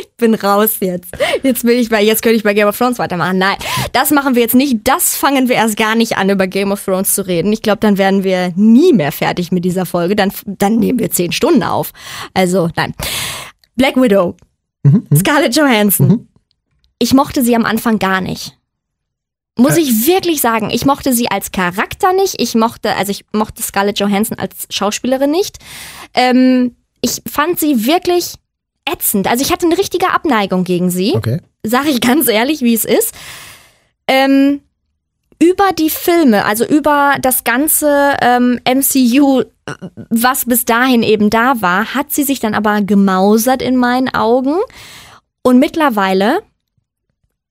ich 0.00 0.08
bin 0.16 0.34
raus 0.34 0.76
jetzt. 0.80 1.16
Jetzt 1.42 1.64
bin 1.64 1.78
ich 1.78 1.88
bei, 1.88 2.02
jetzt 2.02 2.22
könnte 2.22 2.36
ich 2.36 2.42
bei 2.42 2.54
Game 2.54 2.68
of 2.68 2.78
Thrones 2.78 2.98
weitermachen. 2.98 3.38
Nein, 3.38 3.56
das 3.92 4.10
machen 4.10 4.34
wir 4.34 4.42
jetzt 4.42 4.54
nicht. 4.54 4.78
Das 4.84 5.16
fangen 5.16 5.48
wir 5.48 5.56
erst 5.56 5.76
gar 5.76 5.94
nicht 5.94 6.16
an, 6.16 6.30
über 6.30 6.46
Game 6.46 6.72
of 6.72 6.84
Thrones 6.84 7.14
zu 7.14 7.26
reden. 7.26 7.52
Ich 7.52 7.62
glaube, 7.62 7.78
dann 7.80 7.98
werden 7.98 8.24
wir 8.24 8.52
nie 8.56 8.92
mehr 8.92 9.12
fertig 9.12 9.52
mit 9.52 9.64
dieser 9.64 9.86
Folge. 9.86 10.16
Dann, 10.16 10.32
dann 10.44 10.76
nehmen 10.76 10.98
wir 10.98 11.10
zehn 11.10 11.32
Stunden 11.32 11.62
auf. 11.62 11.92
Also, 12.34 12.68
nein. 12.76 12.94
Black 13.76 13.96
Widow. 13.96 14.36
Mhm, 14.86 15.16
Scarlett 15.16 15.56
Johansson. 15.56 16.08
Mhm. 16.08 16.28
Ich 16.98 17.12
mochte 17.12 17.42
sie 17.42 17.54
am 17.54 17.64
Anfang 17.64 17.98
gar 17.98 18.20
nicht. 18.20 18.56
Muss 19.58 19.76
äh. 19.76 19.80
ich 19.80 20.06
wirklich 20.06 20.40
sagen, 20.40 20.70
ich 20.70 20.84
mochte 20.84 21.12
sie 21.12 21.30
als 21.30 21.50
Charakter 21.50 22.12
nicht. 22.12 22.40
Ich 22.40 22.54
mochte, 22.54 22.94
also 22.94 23.10
ich 23.10 23.24
mochte 23.32 23.62
Scarlett 23.62 23.98
Johansson 23.98 24.38
als 24.38 24.66
Schauspielerin 24.70 25.30
nicht. 25.30 25.58
Ähm, 26.14 26.76
ich 27.00 27.22
fand 27.28 27.58
sie 27.58 27.86
wirklich 27.86 28.34
ätzend. 28.90 29.26
Also 29.28 29.42
ich 29.42 29.52
hatte 29.52 29.66
eine 29.66 29.78
richtige 29.78 30.10
Abneigung 30.10 30.64
gegen 30.64 30.90
sie. 30.90 31.14
Okay. 31.14 31.40
Sag 31.62 31.86
ich 31.86 32.00
ganz 32.02 32.28
ehrlich, 32.28 32.60
wie 32.62 32.74
es 32.74 32.84
ist. 32.84 33.14
Ähm, 34.08 34.60
über 35.38 35.72
die 35.72 35.90
Filme, 35.90 36.44
also 36.44 36.64
über 36.64 37.16
das 37.20 37.44
ganze 37.44 38.16
ähm, 38.22 38.60
MCU, 38.66 39.42
was 40.10 40.44
bis 40.46 40.64
dahin 40.64 41.02
eben 41.02 41.30
da 41.30 41.60
war, 41.60 41.94
hat 41.94 42.12
sie 42.12 42.22
sich 42.22 42.40
dann 42.40 42.54
aber 42.54 42.82
gemausert 42.82 43.62
in 43.62 43.76
meinen 43.76 44.12
Augen. 44.14 44.56
Und 45.42 45.58
mittlerweile, 45.58 46.42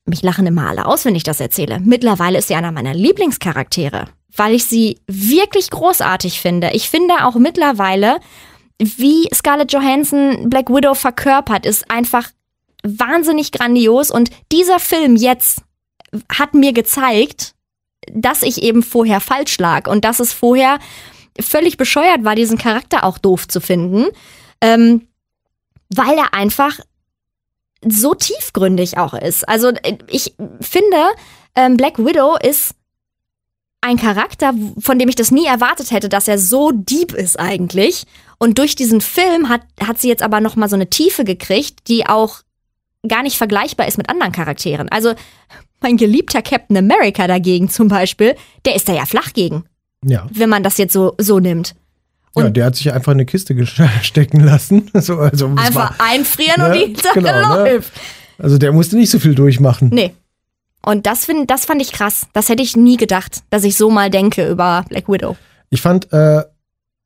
mich 0.06 0.22
lachen 0.22 0.48
immer 0.48 0.70
alle 0.70 0.86
aus, 0.86 1.06
wenn 1.06 1.16
ich 1.16 1.24
das 1.24 1.40
erzähle, 1.40 1.80
mittlerweile 1.80 2.38
ist 2.38 2.48
sie 2.48 2.56
einer 2.56 2.72
meiner 2.72 2.94
Lieblingscharaktere, 2.94 4.06
weil 4.36 4.56
ich 4.56 4.66
sie 4.66 5.00
wirklich 5.08 5.70
großartig 5.70 6.42
finde. 6.42 6.72
Ich 6.74 6.90
finde 6.90 7.26
auch 7.26 7.36
mittlerweile, 7.36 8.20
wie 8.80 9.30
Scarlett 9.34 9.72
Johansson 9.72 10.50
Black 10.50 10.70
Widow 10.70 10.96
verkörpert, 10.96 11.66
ist 11.66 11.90
einfach 11.90 12.30
wahnsinnig 12.84 13.52
grandios. 13.52 14.12
Und 14.12 14.30
dieser 14.52 14.80
Film 14.80 15.16
jetzt 15.16 15.62
hat 16.30 16.54
mir 16.54 16.74
gezeigt, 16.74 17.55
dass 18.12 18.44
ich 18.44 18.62
eben 18.62 18.84
vorher 18.84 19.20
falsch 19.20 19.58
lag 19.58 19.88
und 19.88 20.06
dass 20.06 20.20
es 20.20 20.34
vorher 20.34 20.80
völlig 21.40 21.78
bescheuert 21.78 22.24
war, 22.24 22.36
diesen 22.36 22.58
Charakter 22.58 23.04
auch 23.04 23.18
doof 23.18 23.48
zu 23.48 23.60
finden, 23.60 24.06
ähm, 24.62 25.08
weil 25.90 26.18
er 26.18 26.34
einfach 26.34 26.80
so 27.86 28.16
tiefgründig 28.16 28.98
auch 28.98 29.14
ist. 29.14 29.48
Also 29.48 29.72
ich 30.08 30.36
finde, 30.62 30.98
ähm, 31.56 31.78
Black 31.78 32.00
Widow 32.00 32.38
ist 32.38 32.74
ein 33.82 33.98
Charakter, 33.98 34.54
von 34.80 34.98
dem 34.98 35.10
ich 35.10 35.16
das 35.16 35.30
nie 35.30 35.46
erwartet 35.46 35.92
hätte, 35.92 36.10
dass 36.10 36.28
er 36.28 36.40
so 36.40 36.72
deep 36.72 37.14
ist 37.14 37.40
eigentlich. 37.40 38.06
Und 38.40 38.58
durch 38.58 38.76
diesen 38.76 39.00
Film 39.00 39.48
hat, 39.48 39.62
hat 39.80 40.00
sie 40.00 40.08
jetzt 40.08 40.24
aber 40.24 40.42
noch 40.42 40.56
mal 40.56 40.70
so 40.70 40.76
eine 40.76 40.90
Tiefe 40.90 41.24
gekriegt, 41.24 41.88
die 41.88 42.08
auch 42.08 42.42
gar 43.08 43.22
nicht 43.22 43.38
vergleichbar 43.38 43.88
ist 43.88 43.98
mit 44.00 44.10
anderen 44.10 44.32
Charakteren. 44.32 44.90
Also 44.90 45.14
mein 45.86 45.98
geliebter 45.98 46.42
Captain 46.42 46.76
America 46.78 47.28
dagegen 47.28 47.70
zum 47.70 47.90
Beispiel, 47.90 48.36
der 48.66 48.76
ist 48.76 48.90
da 48.90 48.94
ja 48.94 49.06
flach 49.06 49.34
gegen. 49.34 49.66
Ja. 50.04 50.26
Wenn 50.32 50.50
man 50.50 50.64
das 50.64 50.80
jetzt 50.80 50.94
so, 50.94 51.14
so 51.20 51.40
nimmt. 51.40 51.76
Und 52.34 52.44
ja, 52.44 52.50
der 52.50 52.66
hat 52.66 52.76
sich 52.76 52.92
einfach 52.92 53.12
in 53.12 53.20
eine 53.20 53.26
Kiste 53.26 53.56
stecken 54.02 54.40
lassen. 54.40 54.90
so, 54.96 55.20
also 55.20 55.48
einfach 55.48 55.76
war, 55.76 55.96
einfrieren 56.00 56.60
ne? 56.60 56.68
und 56.68 56.98
die 56.98 57.02
Sache 57.02 57.20
genau, 57.22 57.56
ne? 57.56 57.74
läuft. 57.74 57.96
Ne? 57.96 58.44
Also 58.44 58.58
der 58.58 58.72
musste 58.72 58.98
nicht 58.98 59.12
so 59.12 59.20
viel 59.20 59.36
durchmachen. 59.36 59.90
Nee. 59.94 60.14
Und 60.84 61.06
das, 61.06 61.26
find, 61.26 61.50
das 61.50 61.66
fand 61.66 61.82
ich 61.82 61.92
krass. 61.92 62.28
Das 62.34 62.50
hätte 62.50 62.64
ich 62.64 62.76
nie 62.76 62.98
gedacht, 62.98 63.44
dass 63.52 63.64
ich 63.64 63.78
so 63.78 63.90
mal 63.92 64.10
denke 64.10 64.50
über 64.50 64.86
Black 64.90 65.08
Widow. 65.08 65.38
Ich 65.70 65.82
fand 65.82 66.12
äh, 66.12 66.44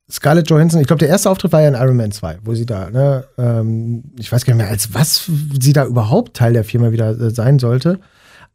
Scarlett 0.09 0.49
Johansson, 0.49 0.81
ich 0.81 0.87
glaube, 0.87 0.99
der 0.99 1.09
erste 1.09 1.29
Auftritt 1.29 1.51
war 1.51 1.61
ja 1.61 1.67
in 1.67 1.75
Iron 1.75 1.97
Man 1.97 2.11
2, 2.11 2.39
wo 2.43 2.55
sie 2.55 2.65
da, 2.65 2.89
ne, 2.89 3.25
ähm, 3.37 4.03
ich 4.17 4.31
weiß 4.31 4.45
gar 4.45 4.53
nicht 4.53 4.63
mehr, 4.63 4.71
als 4.71 4.93
was 4.93 5.29
sie 5.59 5.73
da 5.73 5.85
überhaupt 5.85 6.35
Teil 6.35 6.53
der 6.53 6.63
Firma 6.63 6.91
wieder 6.91 7.09
äh, 7.09 7.29
sein 7.29 7.59
sollte. 7.59 7.99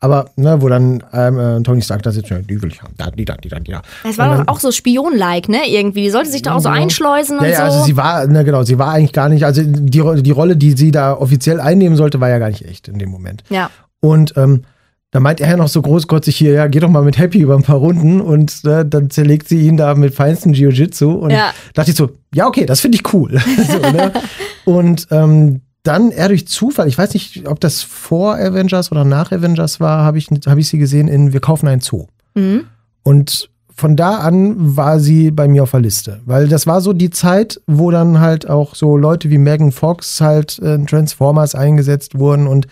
Aber, 0.04 0.26
ne, 0.36 0.60
wo 0.60 0.68
dann 0.68 1.02
ähm, 1.14 1.38
äh, 1.38 1.62
Tony 1.62 1.80
Stark 1.80 2.02
da 2.02 2.12
sitzt, 2.12 2.28
die 2.28 2.60
will 2.60 2.70
ich 2.70 2.82
haben, 2.82 2.92
da, 2.98 3.10
die, 3.10 3.24
da, 3.24 3.36
die, 3.38 3.48
da, 3.48 3.58
die, 3.58 3.70
da. 3.70 3.80
Es 4.06 4.18
war 4.18 4.36
doch 4.36 4.48
auch 4.48 4.60
so 4.60 4.70
Spion-like, 4.70 5.48
ne, 5.48 5.60
irgendwie. 5.66 6.02
Die 6.02 6.10
sollte 6.10 6.28
sich 6.28 6.42
da 6.42 6.56
auch 6.56 6.60
so 6.60 6.68
einschleusen 6.68 7.38
und 7.38 7.46
ja, 7.46 7.52
ja, 7.52 7.56
so. 7.56 7.62
also 7.62 7.84
sie 7.86 7.96
war, 7.96 8.26
ne, 8.26 8.44
genau, 8.44 8.64
sie 8.64 8.78
war 8.78 8.92
eigentlich 8.92 9.14
gar 9.14 9.30
nicht, 9.30 9.46
also 9.46 9.62
die, 9.64 10.22
die 10.22 10.30
Rolle, 10.30 10.58
die 10.58 10.72
sie 10.72 10.90
da 10.90 11.14
offiziell 11.14 11.58
einnehmen 11.58 11.96
sollte, 11.96 12.20
war 12.20 12.28
ja 12.28 12.38
gar 12.38 12.50
nicht 12.50 12.66
echt 12.66 12.86
in 12.86 12.98
dem 12.98 13.08
Moment. 13.08 13.44
Ja. 13.48 13.70
Und, 14.00 14.36
ähm, 14.36 14.64
da 15.10 15.20
meint 15.20 15.40
er 15.40 15.48
ja 15.48 15.56
noch 15.56 15.68
so 15.68 15.80
großkotzig 15.80 16.36
hier, 16.36 16.52
ja, 16.52 16.66
geh 16.66 16.80
doch 16.80 16.90
mal 16.90 17.02
mit 17.02 17.16
Happy 17.16 17.38
über 17.38 17.54
ein 17.54 17.62
paar 17.62 17.76
Runden 17.76 18.20
und 18.20 18.62
äh, 18.66 18.84
dann 18.84 19.08
zerlegt 19.08 19.48
sie 19.48 19.60
ihn 19.60 19.78
da 19.78 19.94
mit 19.94 20.14
feinstem 20.14 20.52
Jiu-Jitsu 20.52 21.12
und 21.12 21.30
ja. 21.30 21.52
dachte 21.72 21.92
ich 21.92 21.96
so, 21.96 22.10
ja, 22.34 22.46
okay, 22.46 22.66
das 22.66 22.80
finde 22.80 22.96
ich 22.96 23.14
cool. 23.14 23.40
so, 23.68 23.78
ne? 23.78 24.12
Und 24.64 25.06
ähm, 25.10 25.60
dann 25.84 26.10
eher 26.10 26.28
durch 26.28 26.48
Zufall, 26.48 26.88
ich 26.88 26.98
weiß 26.98 27.14
nicht, 27.14 27.46
ob 27.46 27.60
das 27.60 27.82
vor 27.82 28.36
Avengers 28.36 28.90
oder 28.90 29.04
nach 29.04 29.30
Avengers 29.30 29.80
war, 29.80 30.02
habe 30.02 30.18
ich, 30.18 30.28
hab 30.46 30.58
ich 30.58 30.68
sie 30.68 30.78
gesehen 30.78 31.08
in 31.08 31.32
Wir 31.32 31.40
kaufen 31.40 31.68
einen 31.68 31.82
Zoo. 31.82 32.06
Mhm. 32.34 32.64
Und 33.02 33.50
von 33.76 33.96
da 33.96 34.18
an 34.18 34.76
war 34.76 34.98
sie 34.98 35.30
bei 35.30 35.46
mir 35.46 35.62
auf 35.62 35.72
der 35.72 35.80
Liste. 35.80 36.20
Weil 36.24 36.48
das 36.48 36.66
war 36.66 36.80
so 36.80 36.92
die 36.92 37.10
Zeit, 37.10 37.60
wo 37.66 37.90
dann 37.90 38.20
halt 38.20 38.48
auch 38.48 38.74
so 38.74 38.96
Leute 38.96 39.30
wie 39.30 39.38
Megan 39.38 39.72
Fox 39.72 40.20
halt 40.20 40.58
in 40.58 40.86
Transformers 40.86 41.54
eingesetzt 41.54 42.18
wurden 42.18 42.46
und 42.46 42.66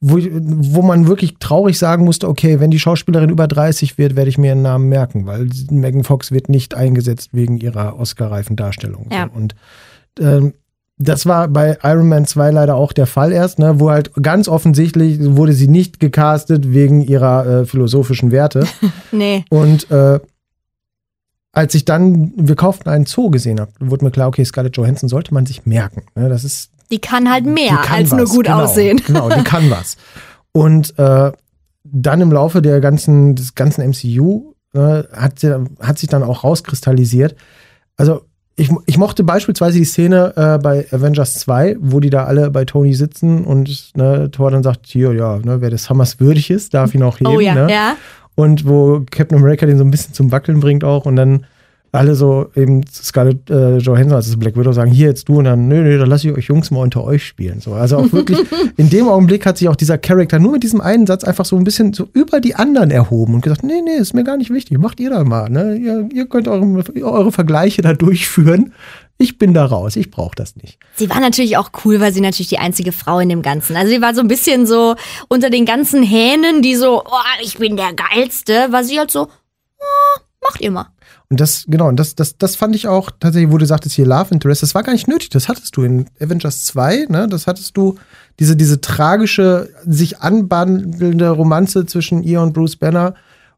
wo, 0.00 0.18
wo 0.20 0.82
man 0.82 1.08
wirklich 1.08 1.36
traurig 1.40 1.78
sagen 1.78 2.04
musste, 2.04 2.28
okay, 2.28 2.60
wenn 2.60 2.70
die 2.70 2.78
Schauspielerin 2.78 3.30
über 3.30 3.48
30 3.48 3.98
wird, 3.98 4.14
werde 4.14 4.28
ich 4.28 4.38
mir 4.38 4.48
ihren 4.48 4.62
Namen 4.62 4.88
merken, 4.88 5.26
weil 5.26 5.48
Megan 5.70 6.04
Fox 6.04 6.30
wird 6.30 6.48
nicht 6.48 6.74
eingesetzt 6.74 7.30
wegen 7.32 7.56
ihrer 7.56 7.98
Oscar-reifen 7.98 8.56
Darstellung. 8.56 9.08
Ja. 9.10 9.24
Und 9.34 9.54
ähm, 10.20 10.52
das 10.98 11.26
war 11.26 11.48
bei 11.48 11.78
Iron 11.82 12.08
Man 12.08 12.26
2 12.26 12.50
leider 12.50 12.74
auch 12.74 12.92
der 12.92 13.06
Fall 13.06 13.32
erst, 13.32 13.58
ne, 13.58 13.78
wo 13.78 13.90
halt 13.90 14.12
ganz 14.22 14.48
offensichtlich 14.48 15.18
wurde 15.20 15.52
sie 15.52 15.68
nicht 15.68 16.00
gecastet 16.00 16.72
wegen 16.72 17.02
ihrer 17.02 17.46
äh, 17.46 17.64
philosophischen 17.66 18.30
Werte. 18.30 18.66
nee. 19.12 19.44
Und 19.50 19.90
äh, 19.90 20.20
als 21.52 21.74
ich 21.74 21.84
dann 21.84 22.32
Wir 22.36 22.56
kauften 22.56 22.88
einen 22.88 23.06
Zoo 23.06 23.30
gesehen 23.30 23.60
habe, 23.60 23.72
wurde 23.78 24.04
mir 24.04 24.10
klar, 24.10 24.28
okay, 24.28 24.44
Scarlett 24.44 24.76
Johansson 24.76 25.08
sollte 25.08 25.32
man 25.34 25.46
sich 25.46 25.66
merken. 25.66 26.04
Ne, 26.14 26.28
das 26.28 26.44
ist 26.44 26.70
die 26.90 27.00
kann 27.00 27.30
halt 27.30 27.44
mehr 27.44 27.76
kann 27.76 27.96
als 27.96 28.10
was, 28.12 28.18
nur 28.18 28.28
gut 28.28 28.44
genau, 28.46 28.62
aussehen. 28.62 29.00
Genau, 29.06 29.28
die 29.28 29.42
kann 29.44 29.70
was. 29.70 29.96
Und 30.52 30.98
äh, 30.98 31.32
dann 31.84 32.20
im 32.20 32.32
Laufe 32.32 32.62
der 32.62 32.80
ganzen, 32.80 33.34
des 33.34 33.54
ganzen 33.54 33.88
MCU 33.88 34.54
äh, 34.72 35.02
hat, 35.12 35.40
sie, 35.40 35.54
hat 35.80 35.98
sich 35.98 36.08
dann 36.08 36.22
auch 36.22 36.44
rauskristallisiert. 36.44 37.36
Also 37.96 38.25
ich, 38.56 38.70
ich 38.86 38.96
mochte 38.96 39.22
beispielsweise 39.22 39.78
die 39.78 39.84
Szene 39.84 40.32
äh, 40.34 40.58
bei 40.58 40.86
Avengers 40.90 41.34
2, 41.34 41.76
wo 41.78 42.00
die 42.00 42.08
da 42.08 42.24
alle 42.24 42.50
bei 42.50 42.64
Tony 42.64 42.94
sitzen 42.94 43.44
und 43.44 43.94
ne, 43.96 44.30
Thor 44.30 44.50
dann 44.50 44.62
sagt, 44.62 44.86
hier, 44.86 45.12
ja, 45.12 45.38
ne, 45.38 45.60
wer 45.60 45.68
des 45.68 45.90
Hammers 45.90 46.20
würdig 46.20 46.50
ist, 46.50 46.72
darf 46.72 46.94
ihn 46.94 47.02
auch 47.02 47.20
heben. 47.20 47.30
Oh 47.30 47.40
ja, 47.40 47.54
ne? 47.54 47.70
ja. 47.70 47.96
Und 48.34 48.66
wo 48.66 49.02
Captain 49.10 49.38
America 49.38 49.66
den 49.66 49.76
so 49.76 49.84
ein 49.84 49.90
bisschen 49.90 50.14
zum 50.14 50.32
Wackeln 50.32 50.60
bringt 50.60 50.84
auch 50.84 51.04
und 51.04 51.16
dann 51.16 51.46
alle 51.92 52.14
so 52.14 52.50
eben 52.54 52.84
Scarlett 52.92 53.48
äh, 53.50 53.78
Johansson, 53.78 54.16
also 54.16 54.36
Black 54.36 54.56
Widow, 54.56 54.72
sagen, 54.72 54.90
hier 54.90 55.08
jetzt 55.08 55.28
du 55.28 55.38
und 55.38 55.44
dann, 55.44 55.68
nö, 55.68 55.82
nö, 55.82 55.98
dann 55.98 56.08
lasse 56.08 56.28
ich 56.28 56.36
euch 56.36 56.46
Jungs 56.46 56.70
mal 56.70 56.80
unter 56.80 57.04
euch 57.04 57.24
spielen. 57.24 57.60
So, 57.60 57.72
also 57.74 57.98
auch 57.98 58.12
wirklich, 58.12 58.38
in 58.76 58.90
dem 58.90 59.08
Augenblick 59.08 59.46
hat 59.46 59.58
sich 59.58 59.68
auch 59.68 59.76
dieser 59.76 59.98
Charakter 59.98 60.38
nur 60.38 60.52
mit 60.52 60.62
diesem 60.62 60.80
einen 60.80 61.06
Satz 61.06 61.24
einfach 61.24 61.44
so 61.44 61.56
ein 61.56 61.64
bisschen 61.64 61.92
so 61.92 62.08
über 62.12 62.40
die 62.40 62.54
anderen 62.54 62.90
erhoben 62.90 63.34
und 63.34 63.40
gesagt, 63.40 63.62
nee, 63.62 63.80
nee, 63.82 63.96
ist 63.96 64.14
mir 64.14 64.24
gar 64.24 64.36
nicht 64.36 64.50
wichtig, 64.50 64.78
macht 64.78 65.00
ihr 65.00 65.10
da 65.10 65.24
mal, 65.24 65.48
ne? 65.48 65.76
Ihr, 65.76 66.08
ihr 66.12 66.26
könnt 66.26 66.48
eure, 66.48 66.84
eure 67.02 67.32
Vergleiche 67.32 67.82
da 67.82 67.94
durchführen. 67.94 68.72
Ich 69.18 69.38
bin 69.38 69.54
da 69.54 69.64
raus, 69.64 69.96
ich 69.96 70.10
brauche 70.10 70.34
das 70.34 70.56
nicht. 70.56 70.78
Sie 70.94 71.08
war 71.08 71.20
natürlich 71.20 71.56
auch 71.56 71.70
cool, 71.84 72.00
weil 72.00 72.12
sie 72.12 72.20
natürlich 72.20 72.48
die 72.48 72.58
einzige 72.58 72.92
Frau 72.92 73.18
in 73.18 73.30
dem 73.30 73.40
Ganzen. 73.40 73.74
Also 73.74 73.90
sie 73.90 74.02
war 74.02 74.14
so 74.14 74.20
ein 74.20 74.28
bisschen 74.28 74.66
so 74.66 74.94
unter 75.28 75.48
den 75.48 75.64
ganzen 75.64 76.02
Hähnen, 76.02 76.60
die 76.60 76.74
so, 76.74 77.02
oh, 77.02 77.42
ich 77.42 77.56
bin 77.56 77.76
der 77.76 77.94
Geilste, 77.94 78.70
war 78.70 78.84
sie 78.84 78.98
halt 78.98 79.10
so, 79.10 79.22
oh, 79.22 80.20
macht 80.42 80.60
ihr 80.60 80.70
mal. 80.70 80.88
Und 81.28 81.40
das, 81.40 81.64
genau, 81.66 81.88
und 81.88 81.96
das, 81.98 82.14
das, 82.14 82.38
das 82.38 82.54
fand 82.54 82.76
ich 82.76 82.86
auch 82.86 83.10
tatsächlich, 83.18 83.52
wo 83.52 83.58
du 83.58 83.66
sagtest, 83.66 83.96
hier 83.96 84.06
Love 84.06 84.32
Interest, 84.32 84.62
das 84.62 84.74
war 84.74 84.84
gar 84.84 84.92
nicht 84.92 85.08
nötig. 85.08 85.30
Das 85.30 85.48
hattest 85.48 85.76
du 85.76 85.82
in 85.82 86.06
Avengers 86.20 86.64
2, 86.64 87.06
ne? 87.08 87.26
Das 87.28 87.48
hattest 87.48 87.76
du, 87.76 87.96
diese, 88.38 88.54
diese 88.54 88.80
tragische, 88.80 89.68
sich 89.84 90.20
anbandelnde 90.20 91.30
Romanze 91.30 91.84
zwischen 91.86 92.22
ihr 92.22 92.40
und 92.40 92.52
Bruce 92.52 92.76
Banner, 92.76 93.14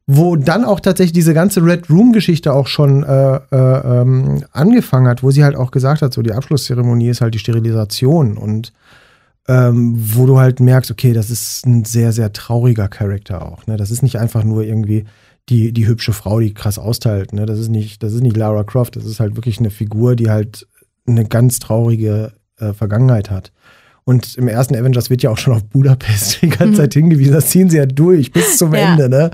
wo 0.06 0.36
dann 0.36 0.64
auch 0.64 0.80
tatsächlich 0.80 1.12
diese 1.12 1.34
ganze 1.34 1.62
Red 1.62 1.90
Room-Geschichte 1.90 2.54
auch 2.54 2.66
schon 2.66 3.02
äh, 3.02 3.36
äh, 3.36 4.00
ähm, 4.00 4.42
angefangen 4.52 5.06
hat, 5.06 5.22
wo 5.22 5.30
sie 5.30 5.44
halt 5.44 5.54
auch 5.54 5.70
gesagt 5.70 6.00
hat, 6.00 6.14
so 6.14 6.22
die 6.22 6.32
Abschlusszeremonie 6.32 7.10
ist 7.10 7.20
halt 7.20 7.34
die 7.34 7.38
Sterilisation 7.38 8.38
und 8.38 8.72
ähm, 9.48 9.94
wo 10.14 10.24
du 10.24 10.38
halt 10.38 10.60
merkst, 10.60 10.90
okay, 10.90 11.12
das 11.12 11.28
ist 11.28 11.66
ein 11.66 11.84
sehr, 11.84 12.12
sehr 12.12 12.32
trauriger 12.32 12.88
Charakter 12.88 13.42
auch. 13.42 13.66
Ne? 13.66 13.76
Das 13.76 13.90
ist 13.90 14.02
nicht 14.02 14.18
einfach 14.18 14.44
nur 14.44 14.62
irgendwie 14.62 15.04
die, 15.48 15.72
die 15.72 15.86
hübsche 15.86 16.12
Frau, 16.12 16.40
die 16.40 16.54
krass 16.54 16.78
austeilt. 16.78 17.32
Ne? 17.32 17.46
Das, 17.46 17.58
ist 17.58 17.68
nicht, 17.68 18.02
das 18.02 18.12
ist 18.12 18.22
nicht 18.22 18.36
Lara 18.36 18.64
Croft, 18.64 18.96
das 18.96 19.04
ist 19.04 19.20
halt 19.20 19.36
wirklich 19.36 19.58
eine 19.58 19.70
Figur, 19.70 20.16
die 20.16 20.30
halt 20.30 20.66
eine 21.06 21.24
ganz 21.24 21.58
traurige 21.58 22.32
äh, 22.58 22.72
Vergangenheit 22.72 23.30
hat. 23.30 23.52
Und 24.04 24.36
im 24.36 24.48
ersten 24.48 24.74
Avengers 24.74 25.10
wird 25.10 25.22
ja 25.22 25.30
auch 25.30 25.38
schon 25.38 25.52
auf 25.52 25.64
Budapest 25.64 26.40
die 26.42 26.48
ganze 26.48 26.78
Zeit 26.78 26.94
hingewiesen. 26.94 27.34
Das 27.34 27.50
ziehen 27.50 27.68
sie 27.68 27.76
ja 27.76 27.86
durch 27.86 28.32
bis 28.32 28.56
zum 28.56 28.74
Ja. 28.74 28.92
Ende, 28.92 29.08
ne? 29.08 29.30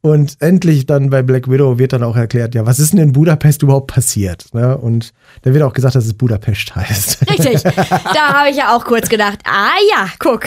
Und 0.00 0.36
endlich 0.38 0.86
dann 0.86 1.10
bei 1.10 1.22
Black 1.22 1.50
Widow 1.50 1.78
wird 1.78 1.92
dann 1.92 2.04
auch 2.04 2.14
erklärt, 2.14 2.54
ja, 2.54 2.64
was 2.64 2.78
ist 2.78 2.92
denn 2.92 3.00
in 3.00 3.12
Budapest 3.12 3.62
überhaupt 3.62 3.88
passiert? 3.88 4.46
Ne? 4.54 4.78
Und 4.78 5.12
da 5.42 5.52
wird 5.52 5.64
auch 5.64 5.72
gesagt, 5.72 5.96
dass 5.96 6.06
es 6.06 6.14
Budapest 6.14 6.76
heißt. 6.76 7.28
Richtig. 7.30 7.62
da 7.62 8.34
habe 8.34 8.50
ich 8.50 8.56
ja 8.56 8.76
auch 8.76 8.84
kurz 8.84 9.08
gedacht, 9.08 9.40
ah 9.44 9.74
ja, 9.90 10.08
guck. 10.20 10.46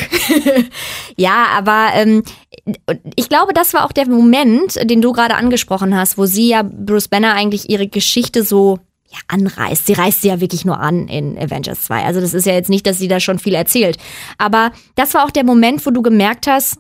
ja, 1.18 1.48
aber 1.54 1.90
ähm, 1.96 2.24
ich 3.16 3.28
glaube, 3.28 3.54
das 3.54 3.74
war 3.74 3.86
auch 3.86 3.92
der 3.92 4.08
Moment, 4.08 4.80
den 4.90 5.02
du 5.02 5.12
gerade 5.12 5.36
angesprochen 5.36 5.98
hast, 5.98 6.18
wo 6.18 6.26
sie 6.26 6.48
ja 6.48 6.64
Bruce 6.64 7.10
Banner 7.10 7.34
eigentlich 7.34 7.70
ihre 7.70 7.88
Geschichte 7.88 8.46
so 8.46 8.80
ja, 9.12 9.18
anreißt. 9.28 9.86
Sie 9.86 9.94
reißt 9.94 10.22
sie 10.22 10.30
ja 10.30 10.40
wirklich 10.40 10.64
nur 10.64 10.80
an 10.80 11.10
in 11.10 11.38
Avengers 11.38 11.84
2. 11.84 12.06
Also 12.06 12.22
das 12.22 12.34
ist 12.34 12.46
ja 12.46 12.54
jetzt 12.54 12.70
nicht, 12.70 12.88
dass 12.88 13.00
sie 13.00 13.10
da 13.10 13.20
schon 13.20 13.38
viel 13.38 13.56
erzählt. 13.56 13.98
Aber 14.38 14.72
das 14.96 15.14
war 15.14 15.26
auch 15.26 15.32
der 15.32 15.44
Moment, 15.44 15.86
wo 15.86 15.92
du 15.92 16.02
gemerkt 16.02 16.48
hast, 16.48 16.78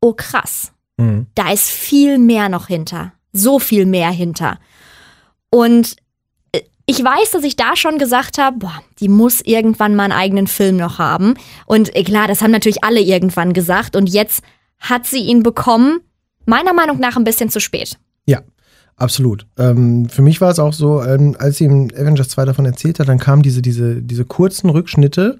oh 0.00 0.12
krass, 0.12 0.73
Mhm. 0.96 1.26
da 1.34 1.52
ist 1.52 1.70
viel 1.70 2.18
mehr 2.18 2.48
noch 2.48 2.68
hinter. 2.68 3.12
So 3.32 3.58
viel 3.58 3.84
mehr 3.86 4.10
hinter. 4.10 4.58
Und 5.50 5.96
äh, 6.52 6.62
ich 6.86 7.02
weiß, 7.02 7.32
dass 7.32 7.44
ich 7.44 7.56
da 7.56 7.76
schon 7.76 7.98
gesagt 7.98 8.38
habe, 8.38 8.58
boah, 8.58 8.82
die 9.00 9.08
muss 9.08 9.40
irgendwann 9.40 9.96
mal 9.96 10.04
einen 10.04 10.12
eigenen 10.12 10.46
Film 10.46 10.76
noch 10.76 10.98
haben. 10.98 11.34
Und 11.66 11.94
äh, 11.96 12.04
klar, 12.04 12.28
das 12.28 12.42
haben 12.42 12.52
natürlich 12.52 12.84
alle 12.84 13.00
irgendwann 13.00 13.52
gesagt. 13.52 13.96
Und 13.96 14.08
jetzt 14.08 14.42
hat 14.78 15.06
sie 15.06 15.20
ihn 15.20 15.42
bekommen, 15.42 16.00
meiner 16.46 16.74
Meinung 16.74 16.98
nach 17.00 17.16
ein 17.16 17.24
bisschen 17.24 17.48
zu 17.48 17.60
spät. 17.60 17.98
Ja, 18.26 18.42
absolut. 18.96 19.46
Ähm, 19.58 20.08
für 20.08 20.22
mich 20.22 20.40
war 20.40 20.50
es 20.50 20.58
auch 20.58 20.72
so, 20.72 21.02
ähm, 21.02 21.36
als 21.38 21.58
sie 21.58 21.64
im 21.64 21.90
Avengers 21.94 22.28
2 22.28 22.44
davon 22.44 22.66
erzählt 22.66 23.00
hat, 23.00 23.08
dann 23.08 23.18
kamen 23.18 23.42
diese, 23.42 23.62
diese, 23.62 24.02
diese 24.02 24.24
kurzen 24.24 24.70
Rückschnitte 24.70 25.38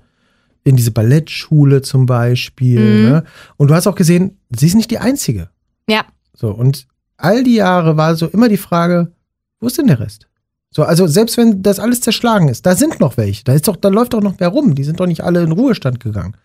in 0.64 0.76
diese 0.76 0.90
Ballettschule 0.90 1.82
zum 1.82 2.06
Beispiel. 2.06 2.80
Mhm. 2.80 3.08
Ne? 3.10 3.24
Und 3.56 3.68
du 3.68 3.74
hast 3.74 3.86
auch 3.86 3.94
gesehen, 3.94 4.38
sie 4.50 4.66
ist 4.66 4.74
nicht 4.74 4.90
die 4.90 4.98
Einzige. 4.98 5.50
Ja. 5.88 6.04
So, 6.34 6.50
und 6.50 6.86
all 7.16 7.44
die 7.44 7.54
Jahre 7.54 7.96
war 7.96 8.16
so 8.16 8.26
immer 8.26 8.48
die 8.48 8.56
Frage, 8.56 9.12
wo 9.60 9.66
ist 9.66 9.78
denn 9.78 9.86
der 9.86 10.00
Rest? 10.00 10.26
So, 10.70 10.82
also 10.82 11.06
selbst 11.06 11.36
wenn 11.36 11.62
das 11.62 11.78
alles 11.78 12.00
zerschlagen 12.00 12.48
ist, 12.48 12.66
da 12.66 12.74
sind 12.74 12.98
noch 12.98 13.16
welche. 13.16 13.44
Da 13.44 13.52
ist 13.52 13.68
doch, 13.68 13.76
da 13.76 13.88
läuft 13.88 14.12
doch 14.12 14.22
noch 14.22 14.34
wer 14.38 14.48
rum. 14.48 14.74
Die 14.74 14.82
sind 14.82 14.98
doch 14.98 15.06
nicht 15.06 15.22
alle 15.22 15.42
in 15.42 15.52
Ruhestand 15.52 16.00
gegangen. 16.00 16.36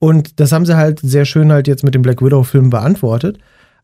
Und 0.00 0.40
das 0.40 0.50
haben 0.50 0.66
sie 0.66 0.76
halt 0.76 0.98
sehr 1.00 1.24
schön 1.24 1.52
halt 1.52 1.68
jetzt 1.68 1.84
mit 1.84 1.94
dem 1.94 2.02
Black 2.02 2.22
Widow-Film 2.22 2.70
beantwortet. 2.70 3.38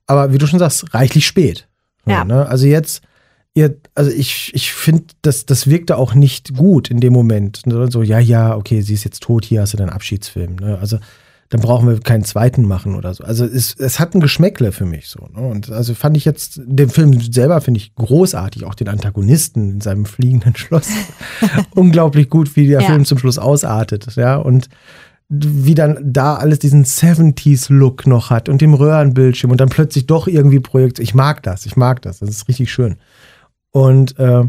Aber 0.07 0.33
wie 0.33 0.39
du 0.39 0.49
schon 0.49 0.59
sagst, 0.59 0.93
reichlich 0.95 1.27
spät. 1.27 1.69
Ja. 2.07 2.25
Ne? 2.25 2.45
Also 2.47 2.67
jetzt, 2.67 3.03
ihr, 3.59 3.77
also 3.95 4.11
ich, 4.11 4.53
ich 4.55 4.73
finde, 4.73 5.05
das, 5.23 5.45
das 5.45 5.69
wirkte 5.69 5.97
auch 5.97 6.15
nicht 6.15 6.55
gut 6.55 6.91
in 6.91 7.01
dem 7.01 7.13
Moment. 7.13 7.63
So, 7.91 8.03
ja, 8.03 8.19
ja, 8.19 8.57
okay, 8.57 8.81
sie 8.81 8.95
ist 8.95 9.05
jetzt 9.05 9.23
tot, 9.23 9.45
hier 9.45 9.61
hast 9.63 9.73
du 9.73 9.77
deinen 9.77 9.91
Abschiedsfilm. 9.91 10.57
Ne? 10.57 10.79
Also 10.81 10.99
dann 11.51 11.61
brauchen 11.61 11.89
wir 11.89 11.99
keinen 12.01 12.25
zweiten 12.25 12.63
machen 12.63 12.95
oder 12.95 13.15
so. 13.15 13.25
Also 13.25 13.45
es, 13.45 13.75
es 13.75 13.99
hat 13.99 14.15
ein 14.15 14.21
Geschmäckle 14.21 14.71
für 14.71 14.85
mich 14.85 15.09
so. 15.09 15.29
Ne? 15.35 15.41
Und 15.41 15.71
also 15.71 15.95
fand 15.95 16.17
ich 16.17 16.25
jetzt, 16.25 16.61
den 16.63 16.91
Film 16.91 17.19
selber 17.21 17.61
finde 17.61 17.79
ich 17.79 17.95
großartig, 17.95 18.65
auch 18.65 18.75
den 18.75 18.89
Antagonisten 18.89 19.71
in 19.73 19.81
seinem 19.81 20.05
fliegenden 20.05 20.55
Schloss. 20.57 20.91
Unglaublich 21.75 22.29
gut, 22.29 22.55
wie 22.55 22.67
der 22.67 22.83
Ja. 22.83 22.87
Film 22.89 23.05
zum 23.05 23.19
Schluss 23.19 23.39
ausartet. 23.39 24.15
Ja, 24.17 24.37
und 24.37 24.69
wie 25.31 25.75
dann 25.75 25.99
da 26.03 26.37
alles 26.37 26.59
diesen 26.59 26.85
70s-Look 26.85 28.07
noch 28.07 28.31
hat 28.31 28.49
und 28.49 28.63
dem 28.63 28.73
Röhrenbildschirm 28.73 29.51
und 29.51 29.61
dann 29.61 29.69
plötzlich 29.69 30.07
doch 30.07 30.27
irgendwie 30.27 30.61
Projekt. 30.61 30.99
Ich 30.99 31.15
mag 31.15 31.43
das, 31.43 31.67
ich 31.67 31.77
mag 31.77 32.01
das, 32.03 32.21
das 32.21 32.31
ist 32.31 32.49
richtig 32.49 32.73
schön. 32.73 32.97
Und 33.71 34.19
äh, 34.19 34.45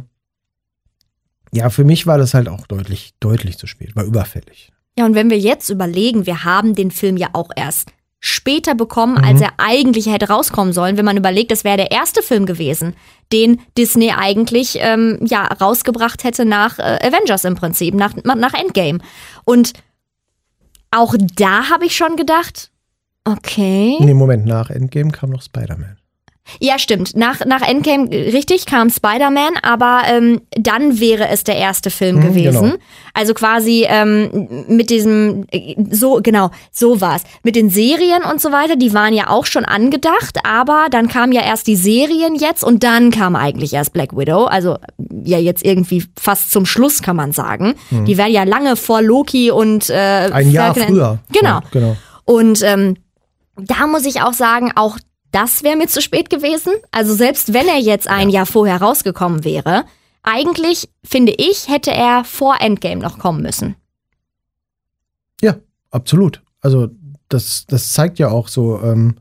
ja, 1.51 1.69
für 1.69 1.83
mich 1.83 2.07
war 2.07 2.17
das 2.17 2.33
halt 2.33 2.47
auch 2.47 2.67
deutlich, 2.67 3.11
deutlich 3.19 3.57
zu 3.57 3.67
spät, 3.67 3.95
war 3.95 4.03
überfällig. 4.03 4.71
Ja, 4.97 5.05
und 5.05 5.15
wenn 5.15 5.29
wir 5.29 5.39
jetzt 5.39 5.69
überlegen, 5.69 6.25
wir 6.25 6.43
haben 6.43 6.75
den 6.75 6.91
Film 6.91 7.17
ja 7.17 7.29
auch 7.33 7.49
erst 7.55 7.89
später 8.21 8.75
bekommen, 8.75 9.13
Mhm. 9.13 9.23
als 9.23 9.41
er 9.41 9.53
eigentlich 9.57 10.07
hätte 10.07 10.27
rauskommen 10.27 10.73
sollen. 10.73 10.97
Wenn 10.97 11.05
man 11.05 11.15
überlegt, 11.15 11.51
das 11.51 11.63
wäre 11.63 11.77
der 11.77 11.91
erste 11.91 12.21
Film 12.21 12.45
gewesen, 12.45 12.95
den 13.31 13.61
Disney 13.77 14.11
eigentlich 14.11 14.77
ähm, 14.81 15.19
ja 15.25 15.45
rausgebracht 15.45 16.25
hätte 16.25 16.43
nach 16.43 16.79
äh, 16.79 16.99
Avengers 17.01 17.45
im 17.45 17.55
Prinzip, 17.55 17.93
nach, 17.95 18.13
nach 18.23 18.53
Endgame. 18.53 18.99
Und 19.45 19.71
auch 20.91 21.15
da 21.35 21.69
habe 21.69 21.85
ich 21.85 21.95
schon 21.95 22.17
gedacht, 22.17 22.71
okay. 23.23 23.95
In 23.99 24.07
dem 24.07 24.17
Moment 24.17 24.45
nach 24.45 24.69
Endgame 24.69 25.11
kam 25.11 25.29
noch 25.29 25.41
Spider-Man. 25.41 25.97
Ja, 26.59 26.79
stimmt. 26.79 27.15
Nach, 27.15 27.45
nach 27.45 27.61
Endgame, 27.61 28.09
richtig, 28.09 28.65
kam 28.65 28.89
Spider-Man, 28.89 29.53
aber 29.61 30.01
ähm, 30.07 30.41
dann 30.51 30.99
wäre 30.99 31.29
es 31.29 31.43
der 31.43 31.55
erste 31.57 31.89
Film 31.89 32.17
Mhm, 32.17 32.21
gewesen. 32.21 32.61
genau. 32.71 32.75
Also 33.13 33.33
quasi 33.33 33.85
ähm, 33.87 34.65
mit 34.67 34.89
diesem, 34.89 35.45
äh, 35.51 35.75
so, 35.91 36.19
genau, 36.23 36.51
so 36.71 37.01
war's. 37.01 37.23
Mit 37.43 37.55
den 37.55 37.69
Serien 37.69 38.23
und 38.23 38.39
so 38.41 38.51
weiter, 38.51 38.75
die 38.75 38.93
waren 38.93 39.13
ja 39.13 39.29
auch 39.29 39.45
schon 39.45 39.65
angedacht, 39.65 40.39
aber 40.43 40.87
dann 40.89 41.07
kamen 41.07 41.31
ja 41.33 41.41
erst 41.41 41.67
die 41.67 41.75
Serien 41.75 42.35
jetzt 42.35 42.63
und 42.63 42.83
dann 42.83 43.11
kam 43.11 43.35
eigentlich 43.35 43.73
erst 43.73 43.93
Black 43.93 44.15
Widow. 44.15 44.45
Also 44.45 44.77
ja, 45.23 45.37
jetzt 45.37 45.65
irgendwie 45.65 46.03
fast 46.19 46.51
zum 46.51 46.65
Schluss 46.65 47.01
kann 47.01 47.15
man 47.15 47.31
sagen. 47.31 47.75
Die 47.91 48.17
wären 48.17 48.31
ja 48.31 48.43
lange 48.43 48.75
vor 48.75 49.01
Loki 49.01 49.51
und 49.51 49.89
äh, 49.89 50.27
Mhm. 50.29 50.33
Ein 50.33 50.51
Jahr 50.51 50.73
Falcon 50.73 50.95
früher. 50.95 51.19
Genau. 51.31 51.59
So, 51.61 51.67
genau. 51.71 51.97
Und 52.25 52.61
ähm, 52.63 52.95
da 53.57 53.87
muss 53.87 54.05
ich 54.05 54.21
auch 54.21 54.33
sagen, 54.33 54.71
auch 54.75 54.97
das 55.31 55.63
wäre 55.63 55.77
mir 55.77 55.87
zu 55.87 56.01
spät 56.01 56.29
gewesen. 56.29 56.73
Also 56.91 57.13
selbst 57.13 57.53
wenn 57.53 57.67
er 57.67 57.79
jetzt 57.79 58.07
ein 58.07 58.29
Jahr 58.29 58.45
vorher 58.45 58.81
rausgekommen 58.81 59.43
wäre, 59.43 59.85
eigentlich 60.23 60.89
finde 61.03 61.33
ich, 61.37 61.69
hätte 61.69 61.91
er 61.91 62.23
vor 62.23 62.57
Endgame 62.59 63.01
noch 63.01 63.19
kommen 63.19 63.41
müssen. 63.41 63.75
Ja, 65.41 65.55
absolut. 65.91 66.41
Also 66.61 66.89
das, 67.29 67.65
das 67.67 67.93
zeigt 67.93 68.19
ja 68.19 68.29
auch 68.29 68.47
so, 68.47 68.81
ähm, 68.81 69.15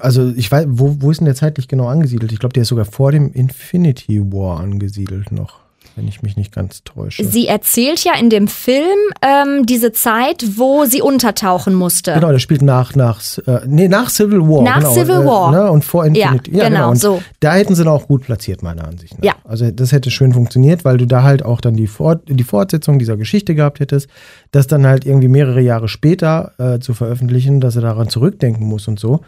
also 0.00 0.30
ich 0.30 0.50
weiß, 0.50 0.66
wo, 0.68 0.96
wo 1.00 1.10
ist 1.10 1.18
denn 1.18 1.24
der 1.24 1.34
zeitlich 1.34 1.68
genau 1.68 1.86
angesiedelt? 1.86 2.32
Ich 2.32 2.38
glaube, 2.38 2.52
der 2.52 2.62
ist 2.62 2.68
sogar 2.68 2.84
vor 2.84 3.12
dem 3.12 3.32
Infinity 3.32 4.20
War 4.32 4.60
angesiedelt 4.60 5.32
noch, 5.32 5.60
wenn 5.96 6.08
ich 6.08 6.22
mich 6.22 6.36
nicht 6.36 6.52
ganz 6.52 6.84
täusche. 6.84 7.24
Sie 7.24 7.46
erzählt 7.46 8.04
ja 8.04 8.14
in 8.18 8.30
dem 8.30 8.48
Film 8.48 8.98
ähm, 9.20 9.66
diese 9.66 9.92
Zeit, 9.92 10.44
wo 10.56 10.84
sie 10.84 11.02
untertauchen 11.02 11.74
musste. 11.74 12.14
Genau, 12.14 12.30
der 12.30 12.38
spielt 12.38 12.62
nach, 12.62 12.94
nach, 12.94 13.20
äh, 13.46 13.60
nee, 13.66 13.88
nach 13.88 14.10
Civil 14.10 14.40
War. 14.40 14.62
Nach 14.62 14.78
genau, 14.78 14.92
Civil 14.92 15.22
äh, 15.22 15.26
War. 15.26 15.52
Ne, 15.52 15.70
und 15.70 15.84
vor 15.84 16.04
Infinity. 16.04 16.56
Ja, 16.56 16.68
genau, 16.68 16.90
Und 16.90 16.96
so. 16.96 17.22
Da 17.40 17.54
hätten 17.54 17.74
sie 17.74 17.82
ihn 17.82 17.88
auch 17.88 18.06
gut 18.08 18.22
platziert, 18.24 18.62
meiner 18.62 18.86
Ansicht 18.86 19.18
nach. 19.18 19.24
Ja. 19.24 19.34
Also 19.44 19.70
das 19.70 19.92
hätte 19.92 20.10
schön 20.10 20.32
funktioniert, 20.32 20.84
weil 20.84 20.96
du 20.96 21.06
da 21.06 21.22
halt 21.22 21.44
auch 21.44 21.60
dann 21.60 21.74
die, 21.74 21.86
Fort 21.86 22.22
die 22.26 22.44
Fortsetzung 22.44 22.98
dieser 22.98 23.16
Geschichte 23.16 23.54
gehabt 23.54 23.80
hättest, 23.80 24.08
das 24.50 24.66
dann 24.66 24.86
halt 24.86 25.04
irgendwie 25.04 25.28
mehrere 25.28 25.60
Jahre 25.60 25.88
später 25.88 26.52
äh, 26.58 26.78
zu 26.80 26.94
veröffentlichen, 26.94 27.60
dass 27.60 27.76
er 27.76 27.82
daran 27.82 28.08
zurückdenken 28.08 28.66
muss 28.66 28.88
und 28.88 28.98
so. 28.98 29.20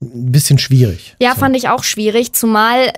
Ein 0.00 0.30
bisschen 0.30 0.58
schwierig. 0.58 1.16
Ja, 1.20 1.34
fand 1.34 1.56
ich 1.56 1.68
auch 1.68 1.82
schwierig, 1.82 2.32
zumal 2.32 2.92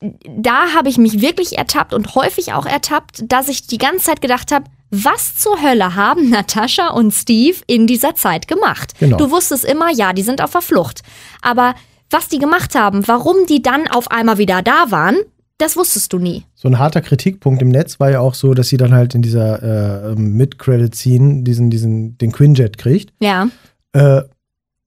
da 0.00 0.74
habe 0.74 0.88
ich 0.88 0.98
mich 0.98 1.20
wirklich 1.20 1.56
ertappt 1.56 1.94
und 1.94 2.14
häufig 2.14 2.52
auch 2.52 2.66
ertappt, 2.66 3.24
dass 3.26 3.48
ich 3.48 3.66
die 3.66 3.78
ganze 3.78 4.04
Zeit 4.04 4.20
gedacht 4.20 4.52
habe, 4.52 4.66
was 4.90 5.36
zur 5.36 5.60
Hölle 5.62 5.94
haben 5.94 6.30
Natascha 6.30 6.88
und 6.88 7.12
Steve 7.12 7.58
in 7.66 7.86
dieser 7.86 8.14
Zeit 8.14 8.46
gemacht? 8.46 8.92
Genau. 9.00 9.16
Du 9.16 9.30
wusstest 9.30 9.64
immer, 9.64 9.90
ja, 9.90 10.12
die 10.12 10.22
sind 10.22 10.40
auf 10.40 10.52
der 10.52 10.60
Flucht. 10.60 11.02
Aber 11.42 11.74
was 12.10 12.28
die 12.28 12.38
gemacht 12.38 12.74
haben, 12.74 13.06
warum 13.08 13.46
die 13.48 13.62
dann 13.62 13.88
auf 13.88 14.10
einmal 14.10 14.38
wieder 14.38 14.62
da 14.62 14.90
waren, 14.90 15.16
das 15.58 15.76
wusstest 15.76 16.12
du 16.12 16.18
nie. 16.18 16.44
So 16.54 16.68
ein 16.68 16.78
harter 16.78 17.00
Kritikpunkt 17.00 17.62
im 17.62 17.68
Netz 17.68 18.00
war 18.00 18.10
ja 18.10 18.20
auch 18.20 18.34
so, 18.34 18.54
dass 18.54 18.68
sie 18.68 18.76
dann 18.76 18.92
halt 18.92 19.14
in 19.14 19.22
dieser 19.22 20.10
äh, 20.10 20.14
Mid-Credit-Scene 20.16 21.42
diesen, 21.44 21.70
diesen, 21.70 22.18
den 22.18 22.32
Quinjet 22.32 22.76
kriegt. 22.76 23.12
Ja. 23.20 23.48
Äh, 23.92 24.22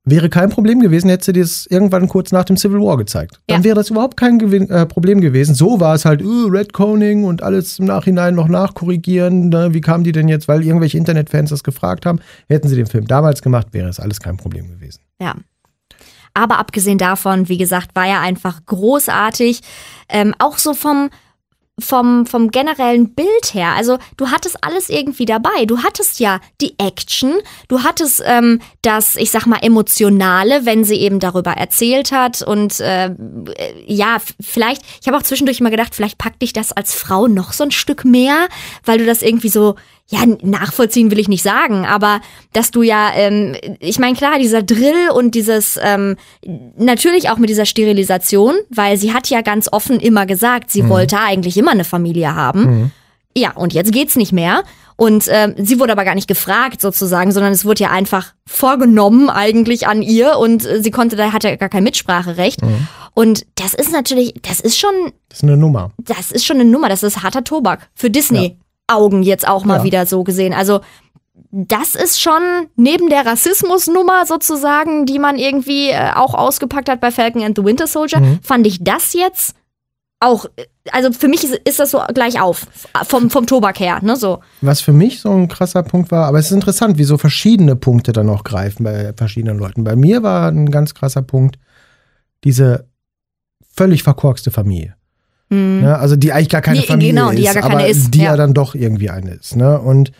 wäre 0.09 0.29
kein 0.29 0.49
Problem 0.49 0.79
gewesen, 0.79 1.09
hätte 1.09 1.25
sie 1.25 1.33
das 1.33 1.65
irgendwann 1.67 2.07
kurz 2.07 2.31
nach 2.31 2.45
dem 2.45 2.57
Civil 2.57 2.79
War 2.79 2.97
gezeigt. 2.97 3.39
Dann 3.47 3.59
Ja. 3.59 3.63
wäre 3.65 3.75
das 3.75 3.89
überhaupt 3.89 4.17
kein 4.17 4.39
Gewin 4.39 4.69
äh, 4.69 4.85
Problem 4.85 5.21
gewesen. 5.21 5.53
So 5.53 5.79
war 5.79 5.95
es 5.95 6.05
halt, 6.05 6.23
uh, 6.23 6.47
Redconing 6.47 7.25
und 7.25 7.43
alles 7.43 7.79
im 7.79 7.85
Nachhinein 7.85 8.33
noch 8.35 8.47
nachkorrigieren. 8.47 9.49
Ne? 9.49 9.73
Wie 9.73 9.81
kamen 9.81 10.03
die 10.03 10.11
denn 10.13 10.27
jetzt? 10.27 10.47
Weil 10.47 10.63
irgendwelche 10.65 10.97
Internetfans 10.97 11.49
das 11.49 11.63
gefragt 11.63 12.05
haben. 12.05 12.19
Hätten 12.47 12.67
sie 12.69 12.75
den 12.75 12.87
Film 12.87 13.05
damals 13.07 13.41
gemacht, 13.41 13.67
wäre 13.71 13.89
es 13.89 13.99
alles 13.99 14.19
kein 14.19 14.37
Problem 14.37 14.69
gewesen. 14.69 15.01
Ja. 15.21 15.35
Aber 16.33 16.59
abgesehen 16.59 16.97
davon, 16.99 17.49
wie 17.49 17.57
gesagt, 17.57 17.95
war 17.95 18.05
er 18.07 18.21
einfach 18.21 18.61
großartig. 18.65 19.61
Ähm, 20.07 20.35
auch 20.39 20.57
so 20.57 20.73
vom, 20.73 21.09
vom, 21.79 22.25
vom 22.25 22.49
generellen 22.49 23.13
Bild 23.13 23.53
her. 23.53 23.73
Also 23.75 23.99
du 24.17 24.31
hattest 24.31 24.63
alles 24.63 24.89
irgendwie 24.89 25.25
dabei. 25.25 25.65
Du 25.65 25.83
hattest 25.83 26.19
ja 26.19 26.39
die 26.59 26.73
Action, 26.79 27.35
du 27.67 27.83
hattest 27.83 28.23
ähm, 28.25 28.61
das, 28.81 29.15
ich 29.15 29.29
sag 29.29 29.45
mal, 29.45 29.59
emotionale, 29.61 30.65
wenn 30.65 30.83
sie 30.83 30.95
eben 30.95 31.19
darüber 31.19 31.51
erzählt 31.51 32.11
hat. 32.11 32.41
Und 32.41 32.79
äh, 32.79 33.11
ja, 33.85 34.15
f- 34.15 34.33
vielleicht, 34.41 34.81
ich 35.01 35.07
habe 35.07 35.17
auch 35.17 35.23
zwischendurch 35.23 35.59
immer 35.59 35.69
gedacht, 35.69 35.93
vielleicht 35.93 36.17
packt 36.17 36.41
dich 36.41 36.53
das 36.53 36.71
als 36.71 36.95
Frau 36.95 37.27
noch 37.27 37.53
so 37.53 37.63
ein 37.63 37.71
Stück 37.71 38.05
mehr, 38.05 38.47
weil 38.83 38.97
du 38.97 39.05
das 39.05 39.21
irgendwie 39.21 39.49
so, 39.49 39.75
ja, 40.09 40.19
nachvollziehen 40.41 41.11
will 41.11 41.19
ich 41.19 41.27
nicht 41.27 41.43
sagen, 41.43 41.85
aber 41.85 42.21
dass 42.53 42.71
du 42.71 42.81
ja, 42.81 43.11
ähm, 43.13 43.55
ich 43.79 43.99
meine, 43.99 44.15
klar, 44.15 44.39
dieser 44.39 44.63
Drill 44.63 45.09
und 45.13 45.35
dieses, 45.35 45.77
ähm, 45.83 46.15
natürlich 46.77 47.29
auch 47.29 47.37
mit 47.37 47.49
dieser 47.49 47.65
Sterilisation, 47.65 48.55
weil 48.69 48.97
sie 48.97 49.13
hat 49.13 49.29
ja 49.29 49.41
ganz 49.41 49.67
offen 49.71 49.99
immer 49.99 50.25
gesagt, 50.25 50.71
sie 50.71 50.87
wollte 50.87 51.19
eigentlich 51.19 51.57
immer 51.57 51.71
eine 51.71 51.83
Familie 51.83 52.35
haben. 52.35 52.91
Ja, 53.35 53.51
und 53.51 53.73
jetzt 53.73 53.91
geht's 53.91 54.15
nicht 54.15 54.31
mehr. 54.31 54.63
Und 54.95 55.25
ähm, 55.29 55.53
sie 55.57 55.79
wurde 55.79 55.91
aber 55.91 56.05
gar 56.05 56.15
nicht 56.15 56.27
gefragt 56.27 56.81
sozusagen, 56.81 57.31
sondern 57.31 57.51
es 57.51 57.65
wurde 57.65 57.83
ja 57.83 57.91
einfach 57.91 58.33
vorgenommen 58.47 59.29
eigentlich 59.29 59.87
an 59.87 60.01
ihr 60.01 60.37
und 60.37 60.65
äh, 60.65 60.81
sie 60.81 60.89
konnte, 60.89 61.15
da 61.15 61.33
hatte 61.33 61.55
gar 61.57 61.69
kein 61.69 61.83
Mitspracherecht. 61.83 62.61
Und 63.13 63.45
das 63.55 63.75
ist 63.75 63.91
natürlich, 63.91 64.33
das 64.41 64.59
ist 64.59 64.79
schon, 64.79 65.11
Das 65.29 65.39
ist 65.39 65.43
eine 65.43 65.57
Nummer. 65.57 65.91
das 65.99 66.31
ist 66.31 66.45
schon 66.45 66.59
eine 66.59 66.69
Nummer, 66.69 66.89
das 66.89 67.03
ist 67.03 67.21
harter 67.21 67.43
Tobak. 67.43 67.89
Für 67.93 68.09
Disney 68.09 68.57
Augen 68.87 69.23
jetzt 69.23 69.47
auch 69.47 69.65
mal 69.65 69.79
Ja. 69.79 69.83
wieder 69.83 70.05
so 70.05 70.23
gesehen. 70.23 70.53
Also 70.53 70.79
das 71.51 71.95
ist 71.95 72.21
schon 72.21 72.41
neben 72.75 73.09
der 73.09 73.25
Rassismusnummer 73.25 74.25
sozusagen, 74.25 75.05
die 75.05 75.19
man 75.19 75.37
irgendwie 75.37 75.89
äh, 75.89 76.11
auch 76.15 76.33
ausgepackt 76.33 76.89
hat 76.89 76.99
bei 76.99 77.11
Falcon 77.11 77.43
and 77.43 77.57
the 77.57 77.63
Winter 77.63 77.87
Soldier, 77.87 78.19
Mhm. 78.19 78.39
fand 78.41 78.65
ich 78.67 78.83
das 78.83 79.13
jetzt 79.13 79.55
auch, 80.19 80.45
äh, 80.55 80.65
also 80.91 81.11
für 81.11 81.27
mich 81.27 81.43
ist, 81.43 81.53
ist 81.63 81.79
das 81.79 81.91
so 81.91 82.01
gleich 82.13 82.41
auf, 82.41 82.65
vom, 83.07 83.29
vom 83.29 83.45
Tobak 83.45 83.79
her, 83.79 83.99
ne, 84.01 84.15
so. 84.15 84.39
Was 84.61 84.81
für 84.81 84.93
mich 84.93 85.21
so 85.21 85.31
ein 85.31 85.47
krasser 85.47 85.83
Punkt 85.83 86.11
war, 86.11 86.25
aber 86.25 86.39
es 86.39 86.47
ist 86.47 86.53
interessant, 86.53 86.97
wie 86.97 87.03
so 87.03 87.17
verschiedene 87.17 87.75
Punkte 87.75 88.13
dann 88.13 88.29
auch 88.29 88.43
greifen 88.43 88.83
bei 88.83 89.13
verschiedenen 89.15 89.59
Leuten. 89.59 89.83
Bei 89.83 89.95
mir 89.95 90.23
war 90.23 90.49
ein 90.49 90.71
ganz 90.71 90.93
krasser 90.95 91.21
Punkt 91.21 91.57
diese 92.43 92.87
völlig 93.73 94.03
verkorkste 94.03 94.49
Familie. 94.51 94.95
Hm. 95.49 95.81
Ne? 95.81 95.97
Also 95.97 96.15
die 96.15 96.31
eigentlich 96.33 96.49
gar 96.49 96.61
keine 96.61 96.81
Die- 96.81 96.87
Familie 96.87 97.13
genau, 97.13 97.29
ist, 97.29 97.37
die 97.37 97.43
ja 97.43 97.53
gar 97.53 97.63
aber 97.65 97.75
keine 97.77 97.89
ist, 97.89 98.13
die 98.13 98.19
ja. 98.19 98.25
ja. 98.25 98.35
dann 98.35 98.53
doch 98.53 98.75
irgendwie 98.75 99.09
eine 99.09 99.31
ist. 99.31 99.55
Ne? 99.55 99.79
Und 99.79 100.11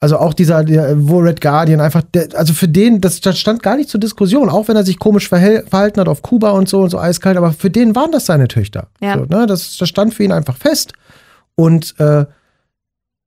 also 0.00 0.18
auch 0.18 0.32
dieser, 0.32 0.62
der, 0.62 1.08
wo 1.08 1.18
Red 1.18 1.40
Guardian 1.40 1.80
einfach, 1.80 2.02
der, 2.14 2.28
also 2.34 2.52
für 2.52 2.68
den, 2.68 3.00
das, 3.00 3.20
das 3.20 3.38
stand 3.38 3.62
gar 3.64 3.76
nicht 3.76 3.88
zur 3.88 3.98
Diskussion, 3.98 4.48
auch 4.48 4.68
wenn 4.68 4.76
er 4.76 4.84
sich 4.84 4.98
komisch 4.98 5.28
verhalten 5.28 6.00
hat 6.00 6.08
auf 6.08 6.22
Kuba 6.22 6.50
und 6.50 6.68
so 6.68 6.80
und 6.80 6.90
so 6.90 6.98
eiskalt, 6.98 7.36
aber 7.36 7.52
für 7.52 7.70
den 7.70 7.96
waren 7.96 8.12
das 8.12 8.26
seine 8.26 8.46
Töchter. 8.46 8.88
Ja. 9.00 9.18
So, 9.18 9.24
ne? 9.24 9.46
das, 9.46 9.76
das 9.76 9.88
stand 9.88 10.14
für 10.14 10.22
ihn 10.22 10.30
einfach 10.32 10.56
fest. 10.56 10.92
Und 11.56 11.98
äh, 11.98 12.26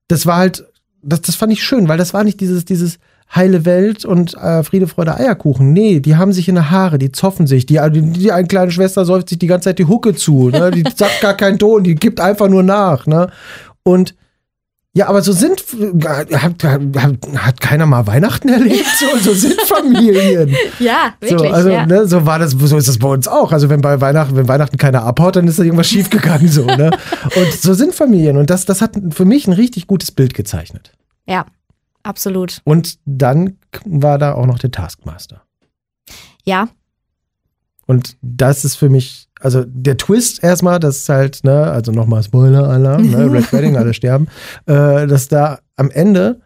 das 0.08 0.26
war 0.26 0.38
halt, 0.38 0.66
das, 1.02 1.22
das 1.22 1.36
fand 1.36 1.52
ich 1.52 1.62
schön, 1.64 1.90
weil 1.90 1.98
das 1.98 2.14
war 2.14 2.24
nicht 2.24 2.40
dieses, 2.40 2.64
dieses 2.64 3.00
heile 3.34 3.65
Welt 3.65 4.04
und 4.06 4.34
äh, 4.36 4.63
Friede, 4.63 4.88
Freude, 4.88 5.15
Eierkuchen. 5.15 5.72
Nee, 5.72 6.00
die 6.00 6.15
haben 6.15 6.34
sich 6.34 6.50
in 6.50 6.56
der 6.56 6.70
Haare, 6.70 6.98
die 6.98 7.12
zoffen 7.12 7.48
sich. 7.48 7.65
Die, 7.65 7.80
die, 7.91 8.02
die 8.02 8.32
eine 8.32 8.48
kleine 8.48 8.72
Schwester 8.72 9.06
säuft 9.06 9.30
sich 9.30 9.39
die 9.39 9.48
ganze 9.48 9.70
Zeit 9.70 9.80
die 9.80 9.86
Hucke 9.86 10.15
zu. 10.15 10.50
Ne? 10.50 10.72
Die 10.72 10.84
sagt 10.96 11.22
gar 11.22 11.36
keinen 11.36 11.58
Ton, 11.58 11.84
die 11.84 11.96
gibt 11.96 12.20
einfach 12.20 12.50
nur 12.50 12.63
nach. 12.63 13.08
Ne? 13.08 13.30
Und 13.84 14.15
ja, 14.94 15.08
aber 15.08 15.22
so 15.22 15.32
sind, 15.32 15.63
hat, 16.04 16.34
hat, 16.34 16.63
hat 17.38 17.62
keiner 17.62 17.86
mal 17.86 18.08
Weihnachten 18.08 18.50
erlebt? 18.50 18.88
So, 19.00 19.17
so 19.17 19.34
sind 19.34 19.62
Familien. 19.65 20.54
Ja, 20.80 21.13
So, 21.22 21.30
wirklich, 21.30 21.54
also, 21.54 21.70
ja. 21.70 21.86
ne, 21.86 22.06
so 22.08 22.26
war 22.26 22.39
das, 22.39 22.52
so 22.52 22.76
ist 22.76 22.89
das 22.89 22.98
bei 22.98 23.08
uns 23.08 23.26
auch. 23.26 23.54
Also, 23.54 23.70
wenn 23.70 23.80
bei 23.80 24.02
Weihnachten, 24.02 24.36
wenn 24.36 24.50
Weihnachten 24.50 24.76
keiner 24.76 25.04
abhaut, 25.04 25.38
dann 25.38 25.48
ist 25.48 25.60
da 25.60 25.63
irgendwas 25.63 25.88
schiefgegangen, 25.88 26.50
so, 26.50 26.65
ne? 26.65 26.91
Und 27.36 27.54
so 27.54 27.74
sind 27.74 27.96
Familien. 27.96 28.36
Und 28.36 28.50
das, 28.50 28.65
das 28.65 28.82
hat 28.82 28.98
für 29.12 29.24
mich 29.24 29.48
ein 29.48 29.54
richtig 29.54 29.88
gutes 29.88 30.12
Bild 30.12 30.34
gezeichnet. 30.34 30.91
Ja, 31.26 31.46
absolut. 32.04 32.60
Und 32.64 32.98
dann 33.06 33.58
war 33.86 34.18
da 34.18 34.34
auch 34.34 34.46
noch 34.46 34.60
der 34.60 34.72
Taskmaster. 34.72 35.42
Ja, 36.44 36.70
Und 37.88 38.18
das 38.22 38.64
ist 38.66 38.76
für 38.76 38.90
mich, 38.90 39.28
also 39.40 39.64
der 39.66 39.98
Twist 39.98 40.44
erstmal, 40.44 40.80
dass 40.80 40.98
es 40.98 41.10
halt, 41.10 41.44
ne, 41.44 41.64
also 41.72 41.92
nochmal 41.92 42.24
Spoiler-Alarm, 42.24 43.10
ne, 43.12 43.32
Red 43.32 43.52
Wedding, 43.54 43.78
alle 43.78 43.94
sterben, 43.94 44.28
äh, 44.66 45.08
dass 45.08 45.28
da 45.28 45.60
am 45.76 45.92
Ende 45.92 46.42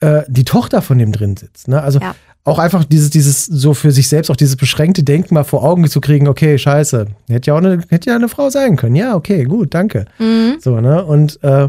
äh, 0.00 0.22
die 0.28 0.44
Tochter 0.44 0.80
von 0.82 0.98
dem 0.98 1.12
drin 1.12 1.36
sitzt. 1.36 1.68
Ne? 1.68 1.82
Also 1.82 1.98
Ja. 2.00 2.14
auch 2.44 2.58
einfach 2.58 2.84
dieses, 2.84 3.10
dieses, 3.10 3.46
so 3.46 3.74
für 3.74 3.92
sich 3.92 4.08
selbst 4.08 4.30
auch 4.30 4.36
dieses 4.36 4.56
beschränkte 4.56 5.02
Denken 5.02 5.34
mal 5.34 5.44
vor 5.44 5.62
Augen 5.64 5.86
zu 5.88 6.00
kriegen, 6.00 6.26
okay, 6.28 6.58
scheiße, 6.58 7.06
hätte 7.28 7.46
ja 7.50 7.54
auch 7.54 7.58
eine, 7.58 7.82
hätte 7.88 8.10
ja 8.10 8.16
eine 8.16 8.28
Frau 8.28 8.48
sein 8.50 8.76
können. 8.76 8.96
Ja, 8.96 9.14
okay, 9.14 9.44
gut, 9.44 9.74
danke. 9.74 10.06
mhm. 10.18 10.56
So, 10.60 10.80
ne? 10.80 11.04
Und 11.04 11.42
äh, 11.42 11.68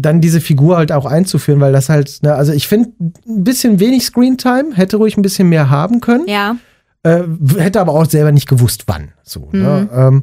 dann 0.00 0.20
diese 0.20 0.40
Figur 0.40 0.76
halt 0.76 0.92
auch 0.92 1.06
einzuführen, 1.06 1.60
weil 1.60 1.72
das 1.72 1.88
halt, 1.88 2.22
ne, 2.22 2.34
also 2.34 2.52
ich 2.52 2.68
finde, 2.68 2.90
ein 3.00 3.44
bisschen 3.44 3.80
wenig 3.80 4.04
Screentime, 4.04 4.74
hätte 4.74 4.96
ruhig 4.96 5.16
ein 5.16 5.22
bisschen 5.22 5.48
mehr 5.48 5.70
haben 5.70 6.00
können. 6.00 6.26
ja, 6.28 6.56
Äh, 7.02 7.22
hätte 7.56 7.80
aber 7.80 7.92
auch 7.94 8.04
selber 8.04 8.30
nicht 8.30 8.48
gewusst, 8.48 8.84
wann. 8.86 9.12
So, 9.22 9.48
ne? 9.52 9.88
Mhm. 9.90 9.98
ähm, 9.98 10.22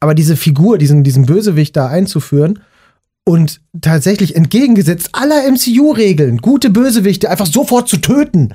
aber 0.00 0.14
diese 0.14 0.36
Figur, 0.36 0.78
diesen, 0.78 1.04
diesen 1.04 1.26
Bösewicht 1.26 1.76
da 1.76 1.86
einzuführen 1.88 2.60
und 3.24 3.60
tatsächlich 3.80 4.34
entgegengesetzt 4.36 5.10
aller 5.12 5.44
MCU-Regeln, 5.50 6.38
gute 6.38 6.70
Bösewichte 6.70 7.30
einfach 7.30 7.46
sofort 7.46 7.88
zu 7.88 7.98
töten. 7.98 8.54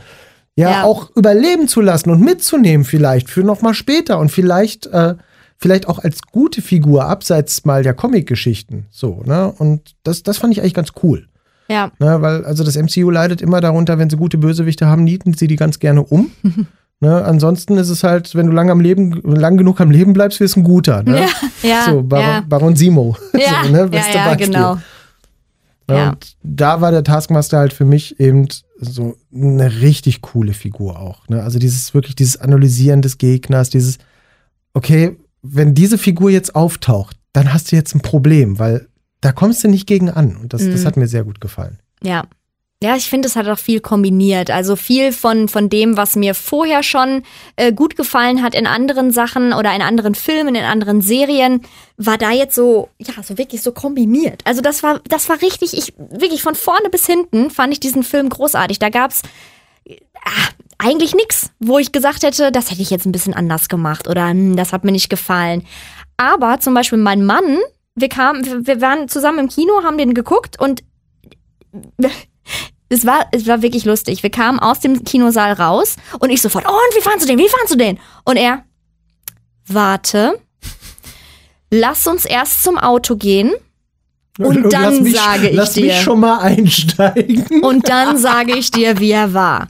Ja, 0.55 0.69
Ja. 0.69 0.83
auch 0.83 1.09
überleben 1.15 1.67
zu 1.67 1.81
lassen 1.81 2.09
und 2.11 2.21
mitzunehmen 2.21 2.85
vielleicht 2.85 3.29
für 3.29 3.43
noch 3.43 3.61
mal 3.61 3.73
später 3.73 4.19
und 4.19 4.29
vielleicht, 4.31 4.85
äh, 4.87 5.15
vielleicht 5.63 5.87
auch 5.87 5.99
als 5.99 6.21
gute 6.29 6.61
Figur 6.61 7.05
abseits 7.05 7.63
mal 7.63 7.83
der 7.83 7.93
Comic-Geschichten. 7.93 8.85
So, 8.91 9.23
ne? 9.25 9.49
Und 9.57 9.95
das, 10.03 10.21
das 10.21 10.37
fand 10.37 10.51
ich 10.51 10.59
eigentlich 10.59 10.73
ganz 10.73 10.89
cool. 11.01 11.27
ja, 11.69 11.89
Ne, 11.99 12.21
weil 12.21 12.43
also 12.43 12.65
das 12.65 12.75
MCU 12.75 13.09
leidet 13.09 13.41
immer 13.41 13.61
darunter, 13.61 13.97
wenn 13.97 14.09
sie 14.09 14.17
gute 14.17 14.37
Bösewichte 14.37 14.87
haben, 14.87 15.05
nieten 15.05 15.33
sie 15.33 15.47
die 15.47 15.55
ganz 15.55 15.79
gerne 15.79 16.03
um. 16.03 16.31
ne, 16.99 17.23
ansonsten 17.23 17.77
ist 17.77 17.87
es 17.87 18.03
halt, 18.03 18.35
wenn 18.35 18.47
du 18.47 18.51
lang 18.51 18.69
am 18.69 18.81
Leben, 18.81 19.21
lang 19.23 19.55
genug 19.55 19.79
am 19.79 19.89
Leben 19.89 20.11
bleibst, 20.11 20.41
wirst 20.41 20.57
du 20.57 20.59
ein 20.59 20.63
guter. 20.65 21.01
Ne? 21.01 21.21
ja, 21.21 21.69
ja, 21.69 21.85
so, 21.85 22.03
Baron, 22.03 22.25
ja. 22.25 22.43
Baron 22.45 22.75
Simo. 22.75 23.15
Ja, 23.31 23.63
so, 23.63 23.71
ne, 23.71 23.79
ja, 23.79 23.85
beste 23.85 24.17
ja, 24.17 24.25
Beispiel. 24.25 24.47
genau. 24.47 24.77
Ja, 25.89 25.95
Ja. 25.95 26.09
Und 26.09 26.35
da 26.43 26.81
war 26.81 26.91
der 26.91 27.05
Taskmaster 27.05 27.57
halt 27.59 27.71
für 27.71 27.85
mich 27.85 28.19
eben 28.19 28.49
so 28.81 29.15
eine 29.33 29.79
richtig 29.79 30.21
coole 30.21 30.51
Figur 30.51 30.99
auch. 30.99 31.29
Ne? 31.29 31.41
Also 31.41 31.57
dieses 31.57 31.93
wirklich 31.93 32.15
dieses 32.15 32.35
Analysieren 32.35 33.01
des 33.01 33.17
Gegners, 33.17 33.69
dieses, 33.69 33.97
okay, 34.73 35.15
wenn 35.43 35.73
diese 35.75 35.97
Figur 35.97 36.29
jetzt 36.31 36.55
auftaucht, 36.55 37.17
dann 37.33 37.53
hast 37.53 37.71
du 37.71 37.75
jetzt 37.75 37.93
ein 37.93 38.01
Problem, 38.01 38.57
weil 38.59 38.87
da 39.21 39.31
kommst 39.31 39.63
du 39.63 39.67
nicht 39.67 39.85
gegen 39.87 40.09
an. 40.09 40.35
Und 40.37 40.53
das, 40.53 40.67
das 40.67 40.81
Mhm. 40.81 40.85
hat 40.85 40.97
mir 40.97 41.07
sehr 41.07 41.23
gut 41.23 41.39
gefallen. 41.41 41.79
Ja. 42.01 42.23
Ja, 42.81 42.97
ich 42.97 43.07
finde, 43.09 43.29
es 43.29 43.37
hat 43.37 43.47
auch 43.47 43.57
viel 43.59 43.79
kombiniert. 43.79 44.51
Also 44.51 44.75
viel 44.75 45.13
von, 45.13 45.47
von 45.47 45.69
dem, 45.69 45.95
was 45.95 46.17
mir 46.17 46.35
vorher 46.35 46.83
schon 46.83 47.23
äh, 47.55 47.71
gut 47.71 47.95
gefallen 47.95 48.43
hat 48.43 48.53
in 48.53 48.67
anderen 48.67 49.11
Sachen 49.11 49.53
oder 49.53 49.73
in 49.73 49.81
anderen 49.81 50.15
Filmen, 50.15 50.53
in 50.55 50.65
anderen 50.65 50.99
Serien, 50.99 51.61
war 51.95 52.17
da 52.17 52.31
jetzt 52.31 52.55
so, 52.55 52.89
ja, 52.97 53.23
so 53.23 53.37
wirklich 53.37 53.61
so 53.61 53.71
kombiniert. 53.71 54.41
Also 54.43 54.59
das 54.59 54.83
war, 54.83 54.99
das 55.07 55.29
war 55.29 55.41
richtig, 55.41 55.77
ich, 55.77 55.93
wirklich 55.97 56.41
von 56.41 56.55
vorne 56.55 56.89
bis 56.89 57.05
hinten 57.05 57.51
fand 57.51 57.71
ich 57.71 57.79
diesen 57.79 58.03
Film 58.03 58.27
großartig. 58.27 58.79
Da 58.79 58.89
gab's 58.89 59.21
ah, 60.25 60.49
eigentlich 60.83 61.13
nix, 61.15 61.49
wo 61.59 61.79
ich 61.79 61.91
gesagt 61.91 62.23
hätte, 62.23 62.51
das 62.51 62.69
hätte 62.71 62.81
ich 62.81 62.89
jetzt 62.89 63.05
ein 63.05 63.11
bisschen 63.11 63.33
anders 63.33 63.69
gemacht 63.69 64.07
oder 64.07 64.29
hm, 64.29 64.55
das 64.55 64.73
hat 64.73 64.83
mir 64.83 64.91
nicht 64.91 65.09
gefallen. 65.09 65.65
Aber 66.17 66.59
zum 66.59 66.73
Beispiel 66.73 66.97
mein 66.99 67.25
Mann, 67.25 67.57
wir 67.95 68.09
kamen, 68.09 68.65
wir- 68.67 68.81
waren 68.81 69.07
zusammen 69.07 69.39
im 69.39 69.49
Kino, 69.49 69.83
haben 69.83 69.97
den 69.97 70.13
geguckt 70.13 70.59
und 70.59 70.83
es 72.89 73.05
war, 73.05 73.27
es 73.31 73.47
war 73.47 73.61
wirklich 73.61 73.85
lustig. 73.85 74.21
Wir 74.23 74.29
kamen 74.29 74.59
aus 74.59 74.79
dem 74.79 75.03
Kinosaal 75.03 75.53
raus 75.53 75.95
und 76.19 76.29
ich 76.29 76.41
sofort, 76.41 76.65
oh, 76.67 76.71
und 76.71 76.97
wie 76.97 77.01
fandst 77.01 77.23
du 77.23 77.27
den? 77.27 77.39
Wie 77.39 77.49
fandst 77.49 77.73
du 77.73 77.77
den? 77.77 77.99
Und 78.25 78.37
er, 78.37 78.63
warte, 79.67 80.39
lass 81.71 82.05
uns 82.07 82.25
erst 82.25 82.63
zum 82.63 82.77
Auto 82.77 83.15
gehen 83.15 83.51
und 84.39 84.63
Lass 84.63 84.71
dann 84.71 85.03
mich, 85.03 85.15
sage 85.15 85.49
ich 85.49 85.55
lass 85.55 85.73
dir. 85.73 85.85
mich 85.85 86.01
schon 86.01 86.19
mal 86.19 86.39
einsteigen. 86.39 87.63
Und 87.63 87.87
dann 87.89 88.17
sage 88.19 88.55
ich 88.57 88.71
dir, 88.71 88.99
wie 88.99 89.11
er 89.11 89.33
war. 89.33 89.67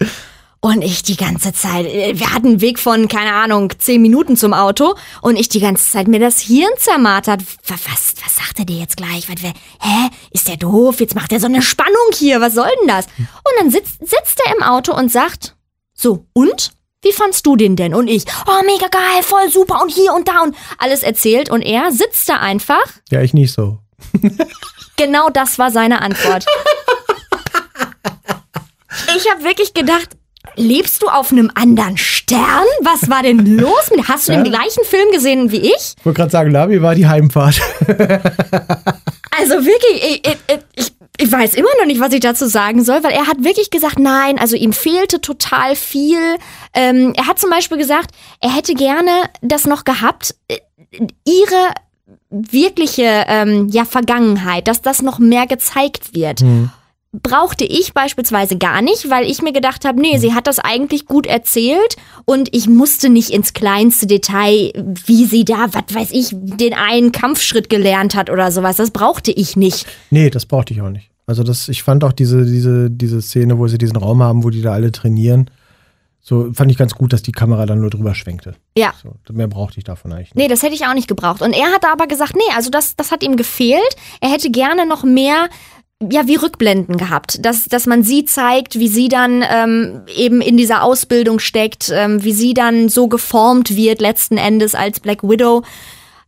Und 0.64 0.82
ich 0.82 1.04
die 1.04 1.18
ganze 1.18 1.52
Zeit, 1.52 1.86
äh, 1.88 2.18
wir 2.18 2.34
hatten 2.34 2.48
einen 2.48 2.62
Weg 2.62 2.80
von, 2.80 3.10
keine 3.10 3.34
Ahnung, 3.34 3.74
zehn 3.80 4.02
Minuten 4.02 4.38
zum 4.38 4.54
Auto 4.54 4.96
und 5.22 5.36
ich 5.36 5.50
die 5.50 5.60
ganze 5.60 5.92
Zeit 5.92 6.08
mir 6.08 6.22
das 6.22 6.40
Hirn 6.40 6.72
zermartert. 6.78 7.42
Was, 7.68 7.82
was, 7.86 8.14
was 8.24 8.36
sagt 8.36 8.60
er 8.60 8.64
dir 8.66 8.78
jetzt 8.78 8.96
gleich? 8.96 9.28
Was, 9.28 9.44
wer, 9.44 9.52
hä? 9.82 10.10
Ist 10.32 10.48
der 10.48 10.56
doof? 10.56 11.02
Jetzt 11.02 11.16
macht 11.16 11.34
er 11.34 11.42
so 11.42 11.48
eine 11.48 11.62
Spannung 11.62 11.94
hier. 12.14 12.40
Was 12.40 12.54
soll 12.54 12.70
denn 12.80 12.88
das? 12.88 13.08
Und 13.18 13.60
dann 13.60 13.72
sitzt, 13.72 14.00
sitzt 14.00 14.40
er 14.46 14.56
im 14.56 14.64
Auto 14.64 14.94
und 14.96 15.12
sagt, 15.12 15.58
so, 15.94 16.28
und? 16.32 16.72
Wie 17.02 17.12
fandst 17.12 17.46
du 17.46 17.58
den 17.58 17.76
denn? 17.76 17.94
Und 17.94 18.08
ich, 18.08 18.24
oh, 18.48 18.64
mega 18.66 18.88
geil, 18.88 19.22
voll 19.22 19.52
super 19.52 19.82
und 19.82 19.92
hier 19.92 20.14
und 20.14 20.30
da 20.30 20.44
und 20.44 20.56
alles 20.78 21.04
erzählt. 21.04 21.50
Und 21.50 21.62
er 21.62 21.92
sitzt 21.92 22.30
da 22.30 22.38
einfach 22.38 22.86
Ja, 23.12 23.22
ich 23.22 23.34
nicht 23.34 23.52
so. 23.52 23.80
Genau 24.96 25.30
das 25.30 25.60
war 25.60 25.72
seine 25.72 26.02
Antwort. 26.02 26.46
Ich 29.16 29.30
habe 29.30 29.44
wirklich 29.44 29.74
gedacht, 29.74 30.10
lebst 30.56 31.02
du 31.02 31.08
auf 31.08 31.32
einem 31.32 31.52
anderen 31.56 31.98
Stern? 31.98 32.66
Was 32.82 33.10
war 33.10 33.24
denn 33.24 33.46
los 33.58 33.92
mit? 33.96 34.08
Hast 34.08 34.28
du 34.28 34.34
den 34.34 34.44
gleichen 34.44 34.84
Film 34.84 35.12
gesehen 35.12 35.52
wie 35.52 35.62
ich? 35.62 35.96
Ich 35.98 36.06
wollte 36.06 36.18
gerade 36.18 36.32
sagen, 36.32 36.52
Labi 36.52 36.82
war 36.82 36.96
die 36.96 37.08
Heimfahrt. 37.08 37.62
Also 39.36 39.66
wirklich, 39.66 40.22
ich, 40.26 40.38
ich, 40.76 40.92
ich, 41.18 41.32
weiß 41.32 41.56
immer 41.56 41.70
noch 41.80 41.88
nicht, 41.88 42.00
was 42.00 42.14
ich 42.14 42.20
dazu 42.20 42.46
sagen 42.46 42.84
soll, 42.84 43.04
weil 43.04 43.14
er 43.14 43.26
hat 43.26 43.44
wirklich 43.44 43.72
gesagt, 43.72 43.98
nein, 43.98 44.38
also 44.38 44.56
ihm 44.56 44.74
fehlte 44.74 45.22
total 45.22 45.76
viel. 45.76 46.20
Ähm, 46.74 47.14
er 47.18 47.28
hat 47.28 47.40
zum 47.40 47.50
Beispiel 47.50 47.78
gesagt, 47.78 48.12
er 48.42 48.56
hätte 48.56 48.76
gerne 48.76 49.10
das 49.42 49.66
noch 49.66 49.86
gehabt, 49.86 50.36
äh, 50.48 50.60
ihre 51.26 51.74
wirkliche 52.30 53.26
ähm, 53.28 53.70
ja, 53.70 53.86
Vergangenheit, 53.86 54.68
dass 54.68 54.82
das 54.82 55.02
noch 55.02 55.20
mehr 55.20 55.48
gezeigt 55.48 56.14
wird. 56.14 56.42
Brauchte 57.22 57.64
ich 57.64 57.94
beispielsweise 57.94 58.58
gar 58.58 58.82
nicht, 58.82 59.10
weil 59.10 59.30
ich 59.30 59.44
mir 59.44 59.54
gedacht 59.54 59.86
habe, 59.86 60.02
nee, 60.02 60.18
sie 60.18 60.34
hat 60.34 60.48
das 60.48 60.58
eigentlich 60.58 61.06
gut 61.06 61.28
erzählt 61.28 61.96
und 62.26 62.50
ich 62.56 62.68
musste 62.68 63.10
nicht 63.10 63.30
ins 63.30 63.54
kleinste 63.54 64.08
Detail, 64.08 64.74
wie 65.06 65.26
sie 65.26 65.46
da, 65.46 65.68
was 65.72 65.94
weiß 65.94 66.10
ich, 66.12 66.30
den 66.34 66.74
einen 66.74 67.12
Kampfschritt 67.12 67.70
gelernt 67.70 68.16
hat 68.16 68.32
oder 68.32 68.52
sowas. 68.52 68.78
Das 68.78 68.90
brauchte 68.90 69.32
ich 69.32 69.56
nicht. 69.56 69.86
Nee, 70.10 70.32
das 70.32 70.48
brauchte 70.48 70.74
ich 70.74 70.82
auch 70.82 70.90
nicht. 70.90 71.12
Also 71.28 71.44
das, 71.44 71.70
ich 71.70 71.84
fand 71.84 72.04
auch 72.04 72.14
diese, 72.14 72.46
diese, 72.46 72.90
diese 72.90 73.22
Szene, 73.22 73.60
wo 73.60 73.68
sie 73.68 73.78
diesen 73.78 73.96
Raum 73.96 74.24
haben, 74.24 74.44
wo 74.44 74.50
die 74.50 74.62
da 74.62 74.74
alle 74.74 74.92
trainieren, 74.92 75.50
so 76.26 76.54
fand 76.54 76.72
ich 76.72 76.78
ganz 76.78 76.96
gut, 76.96 77.12
dass 77.12 77.22
die 77.22 77.34
Kamera 77.34 77.66
dann 77.66 77.82
nur 77.82 77.90
drüber 77.90 78.16
schwenkte. 78.16 78.56
Ja. 78.78 78.94
So, 79.04 79.14
mehr 79.34 79.50
brauchte 79.50 79.78
ich 79.78 79.84
davon 79.84 80.14
eigentlich 80.14 80.34
nicht. 80.34 80.36
Nee, 80.36 80.48
das 80.48 80.64
hätte 80.64 80.74
ich 80.74 80.86
auch 80.88 80.94
nicht 80.94 81.10
gebraucht. 81.10 81.42
Und 81.42 81.52
er 81.52 81.66
hat 81.74 81.84
aber 81.86 82.08
gesagt, 82.08 82.38
nee, 82.38 82.56
also 82.56 82.70
das, 82.70 82.96
das 82.96 83.12
hat 83.12 83.24
ihm 83.24 83.36
gefehlt. 83.36 83.82
Er 84.22 84.30
hätte 84.32 84.50
gerne 84.50 84.86
noch 84.86 85.04
mehr, 85.04 85.50
ja, 86.12 86.28
wie 86.28 86.36
Rückblenden 86.36 86.98
gehabt. 86.98 87.46
Dass, 87.46 87.66
dass 87.66 87.86
man 87.86 88.04
sie 88.04 88.26
zeigt, 88.26 88.80
wie 88.80 88.88
sie 88.88 89.08
dann 89.08 89.44
ähm, 89.50 90.02
eben 90.16 90.42
in 90.42 90.58
dieser 90.58 90.84
Ausbildung 90.84 91.40
steckt, 91.40 91.92
ähm, 91.94 92.24
wie 92.24 92.34
sie 92.34 92.54
dann 92.54 92.90
so 92.90 93.08
geformt 93.08 93.76
wird 93.76 94.02
letzten 94.02 94.38
Endes 94.38 94.76
als 94.76 95.00
Black 95.00 95.24
Widow. 95.24 95.64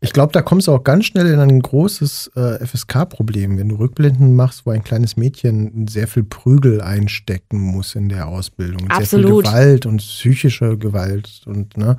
Ich 0.01 0.13
glaube, 0.13 0.33
da 0.33 0.41
kommst 0.41 0.67
du 0.67 0.71
auch 0.71 0.83
ganz 0.83 1.05
schnell 1.05 1.25
in 1.27 1.39
ein 1.39 1.59
großes 1.61 2.31
äh, 2.35 2.63
FSK-Problem, 2.65 3.57
wenn 3.57 3.69
du 3.69 3.75
Rückblenden 3.75 4.35
machst, 4.35 4.65
wo 4.65 4.71
ein 4.71 4.83
kleines 4.83 5.17
Mädchen 5.17 5.87
sehr 5.87 6.07
viel 6.07 6.23
Prügel 6.23 6.81
einstecken 6.81 7.59
muss 7.59 7.95
in 7.95 8.09
der 8.09 8.27
Ausbildung. 8.27 8.81
Sehr 8.81 8.97
Absolut. 8.97 9.45
viel 9.45 9.51
Gewalt 9.51 9.85
und 9.85 9.97
psychische 9.97 10.77
Gewalt 10.77 11.41
und 11.45 11.75
ne. 11.77 11.97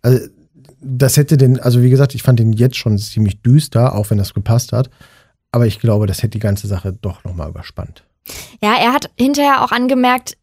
Also, 0.00 0.26
das 0.80 1.16
hätte 1.16 1.36
den, 1.36 1.60
also 1.60 1.82
wie 1.82 1.90
gesagt, 1.90 2.14
ich 2.14 2.22
fand 2.22 2.38
den 2.38 2.52
jetzt 2.52 2.76
schon 2.76 2.96
ziemlich 2.98 3.42
düster, 3.42 3.94
auch 3.94 4.10
wenn 4.10 4.18
das 4.18 4.34
gepasst 4.34 4.72
hat. 4.72 4.88
Aber 5.52 5.66
ich 5.66 5.80
glaube, 5.80 6.06
das 6.06 6.18
hätte 6.18 6.30
die 6.30 6.38
ganze 6.38 6.66
Sache 6.66 6.92
doch 6.92 7.24
nochmal 7.24 7.50
überspannt. 7.50 8.04
Ja, 8.62 8.74
er 8.80 8.92
hat 8.92 9.10
hinterher 9.18 9.62
auch 9.62 9.72
angemerkt, 9.72 10.36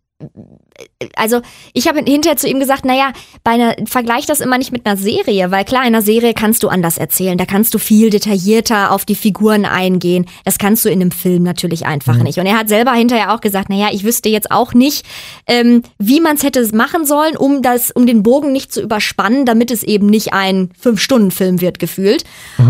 also 1.15 1.41
ich 1.73 1.87
habe 1.87 1.99
hinterher 1.99 2.35
zu 2.37 2.47
ihm 2.47 2.59
gesagt, 2.59 2.83
naja, 2.83 3.13
bei 3.43 3.51
einer, 3.51 3.75
vergleich 3.85 4.25
das 4.25 4.41
immer 4.41 4.57
nicht 4.57 4.71
mit 4.71 4.85
einer 4.85 4.97
Serie, 4.97 5.49
weil 5.51 5.63
klar, 5.63 5.83
in 5.83 5.87
einer 5.87 6.01
Serie 6.01 6.33
kannst 6.33 6.63
du 6.63 6.67
anders 6.67 6.97
erzählen, 6.97 7.37
da 7.37 7.45
kannst 7.45 7.73
du 7.73 7.77
viel 7.79 8.09
detaillierter 8.09 8.91
auf 8.91 9.05
die 9.05 9.15
Figuren 9.15 9.65
eingehen. 9.65 10.25
Das 10.43 10.57
kannst 10.57 10.83
du 10.83 10.89
in 10.89 11.01
einem 11.01 11.11
Film 11.11 11.43
natürlich 11.43 11.85
einfach 11.85 12.17
Mhm. 12.17 12.23
nicht. 12.23 12.37
Und 12.37 12.45
er 12.45 12.57
hat 12.57 12.67
selber 12.69 12.91
hinterher 12.93 13.33
auch 13.33 13.41
gesagt, 13.41 13.69
naja, 13.69 13.87
ich 13.91 14.03
wüsste 14.03 14.29
jetzt 14.29 14.51
auch 14.51 14.73
nicht, 14.73 15.05
ähm, 15.47 15.83
wie 15.97 16.19
man 16.19 16.35
es 16.35 16.43
hätte 16.43 16.59
machen 16.75 17.05
sollen, 17.05 17.37
um 17.37 17.61
das, 17.61 17.91
um 17.91 18.05
den 18.05 18.21
Bogen 18.23 18.51
nicht 18.51 18.73
zu 18.73 18.81
überspannen, 18.81 19.45
damit 19.45 19.71
es 19.71 19.83
eben 19.83 20.07
nicht 20.07 20.33
ein 20.33 20.69
Fünf-Stunden-Film 20.79 21.61
wird 21.61 21.79
gefühlt. 21.79 22.25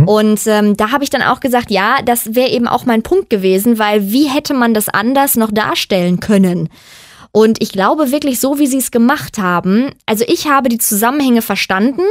Und 0.06 0.42
ähm, 0.46 0.78
da 0.78 0.92
habe 0.92 1.04
ich 1.04 1.10
dann 1.10 1.24
auch 1.24 1.40
gesagt, 1.40 1.72
ja, 1.72 1.98
das 2.06 2.36
wäre 2.36 2.50
eben 2.50 2.68
auch 2.68 2.86
mein 2.86 3.02
Punkt 3.02 3.30
gewesen, 3.32 3.80
weil 3.80 4.12
wie 4.12 4.28
hätte 4.30 4.54
man 4.54 4.74
das 4.76 4.90
anders 4.90 5.36
noch 5.36 5.52
darstellen 5.52 6.20
können? 6.20 6.70
Und 7.32 7.62
ich 7.62 7.72
glaube 7.72 8.12
wirklich, 8.12 8.40
so 8.40 8.58
wie 8.60 8.68
sie 8.68 8.78
es 8.80 8.92
gemacht 8.92 9.38
haben, 9.38 9.92
also 10.06 10.24
ich 10.28 10.48
habe 10.48 10.70
die 10.70 10.80
Zusammenhänge 10.80 11.42
verstanden, 11.42 12.02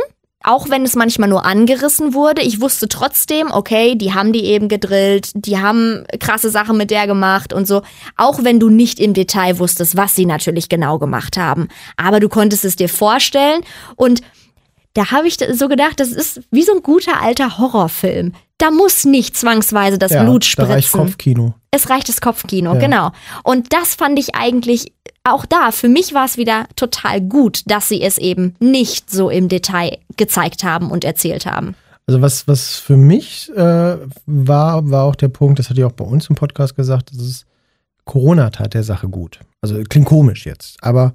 auch 0.44 0.68
wenn 0.70 0.84
es 0.84 0.94
manchmal 0.94 1.28
nur 1.28 1.44
angerissen 1.44 2.14
wurde. 2.14 2.42
Ich 2.42 2.60
wusste 2.60 2.86
trotzdem, 2.88 3.50
okay, 3.50 3.96
die 3.96 4.14
haben 4.14 4.32
die 4.32 4.44
eben 4.44 4.68
gedrillt, 4.68 5.30
die 5.34 5.58
haben 5.58 6.04
krasse 6.20 6.48
Sachen 6.50 6.76
mit 6.76 6.92
der 6.92 7.08
gemacht 7.08 7.52
und 7.52 7.66
so. 7.66 7.82
Auch 8.16 8.44
wenn 8.44 8.60
du 8.60 8.68
nicht 8.70 9.00
im 9.00 9.14
Detail 9.14 9.58
wusstest, 9.58 9.96
was 9.96 10.14
sie 10.14 10.26
natürlich 10.26 10.68
genau 10.68 10.98
gemacht 11.00 11.36
haben. 11.36 11.66
Aber 11.96 12.20
du 12.20 12.28
konntest 12.28 12.64
es 12.64 12.76
dir 12.76 12.88
vorstellen 12.88 13.62
und 13.96 14.20
da 14.94 15.10
habe 15.10 15.26
ich 15.28 15.38
so 15.52 15.68
gedacht, 15.68 15.98
das 16.00 16.08
ist 16.08 16.40
wie 16.50 16.62
so 16.62 16.72
ein 16.74 16.82
guter 16.82 17.20
alter 17.20 17.58
Horrorfilm. 17.58 18.32
Da 18.58 18.70
muss 18.70 19.04
nicht 19.04 19.36
zwangsweise 19.36 19.98
das 19.98 20.10
Blut 20.10 20.52
da 20.56 20.64
reicht 20.64 20.88
spritzen 20.88 21.06
Kopfkino. 21.06 21.54
es 21.70 21.90
reicht 21.90 22.08
das 22.08 22.20
Kopfkino, 22.20 22.74
Ja. 22.74 22.80
genau. 22.80 23.10
Und 23.44 23.72
das 23.72 23.94
fand 23.94 24.18
ich 24.18 24.34
eigentlich 24.34 24.92
auch 25.34 25.46
da. 25.46 25.70
Für 25.70 25.88
mich 25.88 26.14
war 26.14 26.24
es 26.24 26.36
wieder 26.36 26.66
total 26.76 27.20
gut, 27.20 27.62
dass 27.66 27.88
sie 27.88 28.02
es 28.02 28.18
eben 28.18 28.54
nicht 28.60 29.10
so 29.10 29.30
im 29.30 29.48
Detail 29.48 29.98
gezeigt 30.16 30.64
haben 30.64 30.90
und 30.90 31.04
erzählt 31.04 31.46
haben. 31.46 31.74
Also 32.06 32.22
was, 32.22 32.48
was 32.48 32.76
für 32.76 32.96
mich 32.96 33.50
äh, 33.54 33.96
war, 34.26 34.90
war 34.90 35.04
auch 35.04 35.14
der 35.14 35.28
Punkt, 35.28 35.58
das 35.58 35.68
hatte 35.68 35.80
ich 35.80 35.84
auch 35.84 35.92
bei 35.92 36.04
uns 36.04 36.28
im 36.30 36.36
Podcast 36.36 36.74
gesagt, 36.74 37.10
das 37.12 37.20
ist, 37.20 37.46
Corona 38.04 38.48
tat 38.48 38.72
der 38.72 38.82
Sache 38.82 39.08
gut. 39.08 39.40
Also 39.60 39.82
klingt 39.82 40.06
komisch 40.06 40.46
jetzt, 40.46 40.82
aber 40.82 41.12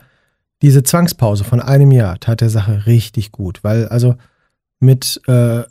diese 0.61 0.83
Zwangspause 0.83 1.43
von 1.43 1.59
einem 1.59 1.91
Jahr 1.91 2.19
tat 2.19 2.41
der 2.41 2.51
Sache 2.51 2.85
richtig 2.85 3.31
gut, 3.31 3.63
weil 3.63 3.87
also 3.87 4.15
mit 4.79 5.19
äh, 5.27 5.63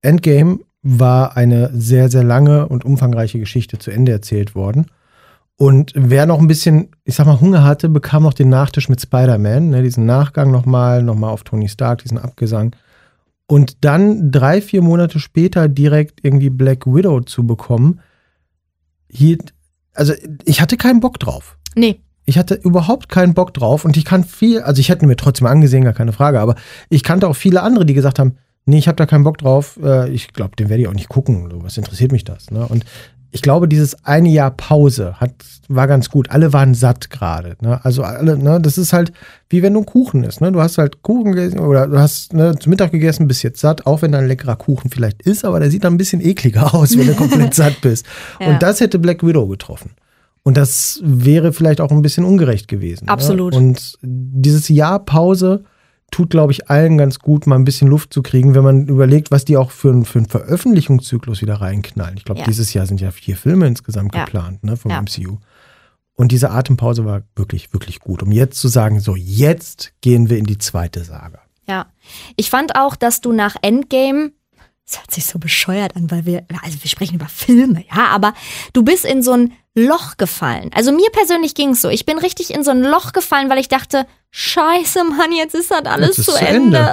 Endgame 0.00 0.60
war 0.82 1.36
eine 1.36 1.70
sehr, 1.74 2.08
sehr 2.08 2.24
lange 2.24 2.66
und 2.66 2.84
umfangreiche 2.84 3.38
Geschichte 3.38 3.78
zu 3.78 3.90
Ende 3.90 4.12
erzählt 4.12 4.54
worden. 4.54 4.86
Und 5.60 5.92
wer 5.94 6.24
noch 6.24 6.38
ein 6.38 6.46
bisschen, 6.46 6.88
ich 7.04 7.16
sag 7.16 7.26
mal, 7.26 7.38
Hunger 7.38 7.64
hatte, 7.64 7.90
bekam 7.90 8.22
noch 8.22 8.32
den 8.32 8.48
Nachtisch 8.48 8.88
mit 8.88 8.98
Spider-Man, 8.98 9.68
ne, 9.68 9.82
diesen 9.82 10.06
Nachgang 10.06 10.50
nochmal, 10.50 11.02
nochmal 11.02 11.32
auf 11.34 11.44
Tony 11.44 11.68
Stark, 11.68 11.98
diesen 11.98 12.16
Abgesang. 12.16 12.74
Und 13.46 13.84
dann 13.84 14.32
drei, 14.32 14.62
vier 14.62 14.80
Monate 14.80 15.20
später 15.20 15.68
direkt 15.68 16.20
irgendwie 16.22 16.48
Black 16.48 16.86
Widow 16.86 17.20
zu 17.20 17.46
bekommen, 17.46 18.00
hielt, 19.10 19.52
also 19.92 20.14
ich 20.46 20.62
hatte 20.62 20.78
keinen 20.78 21.00
Bock 21.00 21.18
drauf. 21.18 21.58
Nee, 21.74 22.00
Ich 22.24 22.38
hatte 22.38 22.54
überhaupt 22.54 23.10
keinen 23.10 23.34
Bock 23.34 23.52
drauf 23.52 23.84
und 23.84 23.98
ich 23.98 24.06
kann 24.06 24.24
viel, 24.24 24.62
also 24.62 24.80
ich 24.80 24.88
hätte 24.88 25.04
mir 25.04 25.16
trotzdem 25.16 25.46
angesehen, 25.46 25.84
gar 25.84 25.92
keine 25.92 26.14
Frage, 26.14 26.40
aber 26.40 26.54
ich 26.88 27.02
kannte 27.02 27.28
auch 27.28 27.36
viele 27.36 27.62
andere, 27.62 27.84
die 27.84 27.92
gesagt 27.92 28.18
haben, 28.18 28.38
nee, 28.64 28.78
ich 28.78 28.88
habe 28.88 28.96
da 28.96 29.04
keinen 29.04 29.24
Bock 29.24 29.36
drauf, 29.36 29.78
äh, 29.82 30.08
ich 30.08 30.32
glaube, 30.32 30.56
den 30.56 30.70
werde 30.70 30.80
ich 30.80 30.88
auch 30.88 30.94
nicht 30.94 31.10
gucken, 31.10 31.50
so, 31.50 31.62
was 31.62 31.76
interessiert 31.76 32.12
mich 32.12 32.24
das, 32.24 32.50
ne? 32.50 32.66
Und 32.66 32.86
ich 33.30 33.42
glaube, 33.42 33.68
dieses 33.68 34.04
eine 34.04 34.28
Jahr 34.28 34.50
Pause 34.50 35.14
hat, 35.20 35.32
war 35.68 35.86
ganz 35.86 36.10
gut. 36.10 36.30
Alle 36.30 36.52
waren 36.52 36.74
satt 36.74 37.10
gerade. 37.10 37.56
Ne? 37.60 37.84
Also 37.84 38.02
alle, 38.02 38.36
ne, 38.36 38.60
das 38.60 38.76
ist 38.76 38.92
halt 38.92 39.12
wie 39.50 39.62
wenn 39.62 39.74
du 39.74 39.80
einen 39.80 39.86
Kuchen 39.86 40.22
isst. 40.22 40.40
Ne? 40.40 40.52
Du 40.52 40.60
hast 40.60 40.78
halt 40.78 41.02
Kuchen 41.02 41.32
gegessen 41.32 41.58
oder 41.58 41.88
du 41.88 41.98
hast 41.98 42.32
ne, 42.32 42.56
zu 42.58 42.70
Mittag 42.70 42.92
gegessen, 42.92 43.26
bist 43.26 43.42
jetzt 43.42 43.60
satt, 43.60 43.84
auch 43.84 44.00
wenn 44.00 44.12
da 44.12 44.18
ein 44.18 44.28
leckerer 44.28 44.54
Kuchen 44.56 44.90
vielleicht 44.90 45.22
ist, 45.22 45.44
aber 45.44 45.58
der 45.58 45.70
sieht 45.70 45.82
dann 45.84 45.94
ein 45.94 45.98
bisschen 45.98 46.24
ekliger 46.24 46.72
aus, 46.74 46.96
wenn 46.96 47.08
du 47.08 47.14
komplett 47.14 47.54
satt 47.54 47.80
bist. 47.82 48.06
Ja. 48.38 48.48
Und 48.48 48.62
das 48.62 48.80
hätte 48.80 48.98
Black 48.98 49.26
Widow 49.26 49.46
getroffen. 49.48 49.90
Und 50.42 50.56
das 50.56 51.00
wäre 51.02 51.52
vielleicht 51.52 51.80
auch 51.80 51.90
ein 51.90 52.00
bisschen 52.00 52.24
ungerecht 52.24 52.68
gewesen. 52.68 53.08
Absolut. 53.08 53.52
Ne? 53.52 53.58
Und 53.58 53.98
dieses 54.02 54.68
Jahr 54.68 55.04
Pause 55.04 55.64
tut, 56.10 56.30
glaube 56.30 56.52
ich, 56.52 56.68
allen 56.70 56.98
ganz 56.98 57.18
gut, 57.18 57.46
mal 57.46 57.56
ein 57.56 57.64
bisschen 57.64 57.88
Luft 57.88 58.12
zu 58.12 58.22
kriegen, 58.22 58.54
wenn 58.54 58.64
man 58.64 58.86
überlegt, 58.86 59.30
was 59.30 59.44
die 59.44 59.56
auch 59.56 59.70
für, 59.70 59.90
einen- 59.90 60.04
für 60.04 60.18
einen 60.18 60.28
Veröffentlichungszyklus 60.28 61.40
wieder 61.42 61.54
reinknallen. 61.60 62.16
Ich 62.16 62.24
glaube, 62.24 62.40
Ja. 62.40 62.46
dieses 62.46 62.72
Jahr 62.74 62.86
sind 62.86 63.00
ja 63.00 63.10
vier 63.10 63.36
Filme 63.36 63.66
insgesamt 63.66 64.14
Ja. 64.14 64.24
geplant 64.24 64.62
ne, 64.64 64.76
vom 64.76 64.90
Ja. 64.90 64.98
MCU. 65.00 65.38
Und 66.14 66.32
diese 66.32 66.50
Atempause 66.50 67.04
war 67.04 67.22
wirklich, 67.34 67.72
wirklich 67.72 68.00
gut. 68.00 68.22
Um 68.22 68.30
jetzt 68.32 68.60
zu 68.60 68.68
sagen, 68.68 69.00
so, 69.00 69.16
jetzt 69.16 69.92
gehen 70.02 70.28
wir 70.28 70.36
in 70.38 70.44
die 70.44 70.58
zweite 70.58 71.02
Saga. 71.04 71.38
ja. 71.66 71.86
Ich 72.36 72.50
fand 72.50 72.74
auch, 72.76 72.96
dass 72.96 73.20
du 73.20 73.32
nach 73.32 73.54
Endgame, 73.62 74.32
das 74.90 75.00
hört 75.00 75.10
sich 75.10 75.26
so 75.26 75.38
bescheuert 75.38 75.94
an, 75.94 76.10
weil 76.10 76.26
wir, 76.26 76.44
also 76.64 76.82
wir 76.82 76.90
sprechen 76.90 77.14
über 77.14 77.28
Filme, 77.28 77.84
ja, 77.94 78.06
aber 78.06 78.34
du 78.72 78.82
bist 78.82 79.04
in 79.04 79.22
so 79.22 79.32
ein 79.32 79.52
Loch 79.74 80.16
gefallen. 80.16 80.70
Also 80.74 80.90
mir 80.90 81.10
persönlich 81.12 81.54
ging 81.54 81.70
es 81.70 81.80
so. 81.80 81.88
Ich 81.88 82.04
bin 82.04 82.18
richtig 82.18 82.52
in 82.52 82.64
so 82.64 82.72
ein 82.72 82.82
Loch 82.82 83.12
gefallen, 83.12 83.48
weil 83.48 83.58
ich 83.58 83.68
dachte, 83.68 84.04
scheiße, 84.32 85.04
Mann, 85.04 85.30
jetzt 85.32 85.54
ist 85.54 85.70
das 85.70 85.84
alles 85.84 86.18
ist 86.18 86.24
zu 86.24 86.32
zu 86.32 86.44
Ende. 86.44 86.84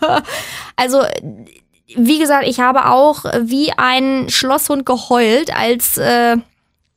also 0.76 1.02
wie 1.94 2.18
gesagt, 2.18 2.46
ich 2.46 2.60
habe 2.60 2.86
auch 2.86 3.24
wie 3.42 3.72
ein 3.76 4.30
Schlosshund 4.30 4.86
geheult, 4.86 5.54
als 5.54 5.98
äh, 5.98 6.38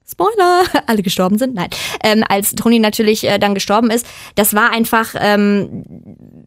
Spoiler, 0.10 0.64
alle 0.88 1.02
gestorben 1.02 1.38
sind. 1.38 1.56
Nein, 1.56 1.70
ähm, 2.02 2.24
als 2.30 2.54
Tony 2.56 2.80
natürlich 2.80 3.26
äh, 3.26 3.40
dann 3.40 3.56
gestorben 3.56 3.90
ist. 3.92 4.06
Das 4.36 4.54
war 4.54 4.72
einfach, 4.72 5.16
ähm, 5.20 5.84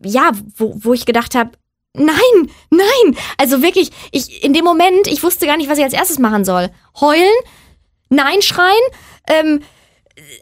ja, 0.03 0.31
wo, 0.57 0.75
wo 0.77 0.95
ich 0.95 1.05
gedacht 1.05 1.35
habe, 1.35 1.51
nein, 1.97 2.51
nein. 2.71 3.17
Also 3.39 3.63
wirklich, 3.63 3.91
ich 4.13 4.45
in 4.45 4.53
dem 4.53 4.65
Moment, 4.65 5.07
ich 5.07 5.23
wusste 5.23 5.47
gar 5.47 5.57
nicht, 5.57 5.69
was 5.69 5.79
ich 5.79 5.85
als 5.85 5.93
erstes 5.93 6.19
machen 6.19 6.45
soll. 6.45 6.71
Heulen, 7.01 7.35
nein 8.09 8.43
schreien, 8.43 8.75
ähm, 9.29 9.63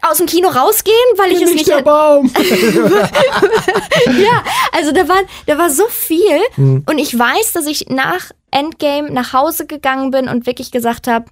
aus 0.02 0.18
dem 0.18 0.26
Kino 0.26 0.48
rausgehen, 0.48 0.94
weil 1.16 1.32
ich 1.32 1.38
Bin 1.38 1.48
es 1.48 1.54
nicht 1.54 1.66
nicht. 1.66 1.78
der 1.78 1.82
Baum. 1.82 2.30
ja, 4.22 4.44
also 4.72 4.92
da 4.92 5.08
war, 5.08 5.22
da 5.46 5.58
war 5.58 5.70
so 5.70 5.86
viel. 5.88 6.40
Mhm. 6.56 6.84
Und 6.88 6.98
ich 6.98 7.18
weiß, 7.18 7.52
dass 7.52 7.66
ich 7.66 7.88
nach 7.88 8.30
Endgame 8.50 9.10
nach 9.10 9.32
Hause 9.32 9.66
gegangen 9.66 10.10
bin 10.10 10.28
und 10.28 10.46
wirklich 10.46 10.70
gesagt 10.70 11.08
habe, 11.08 11.26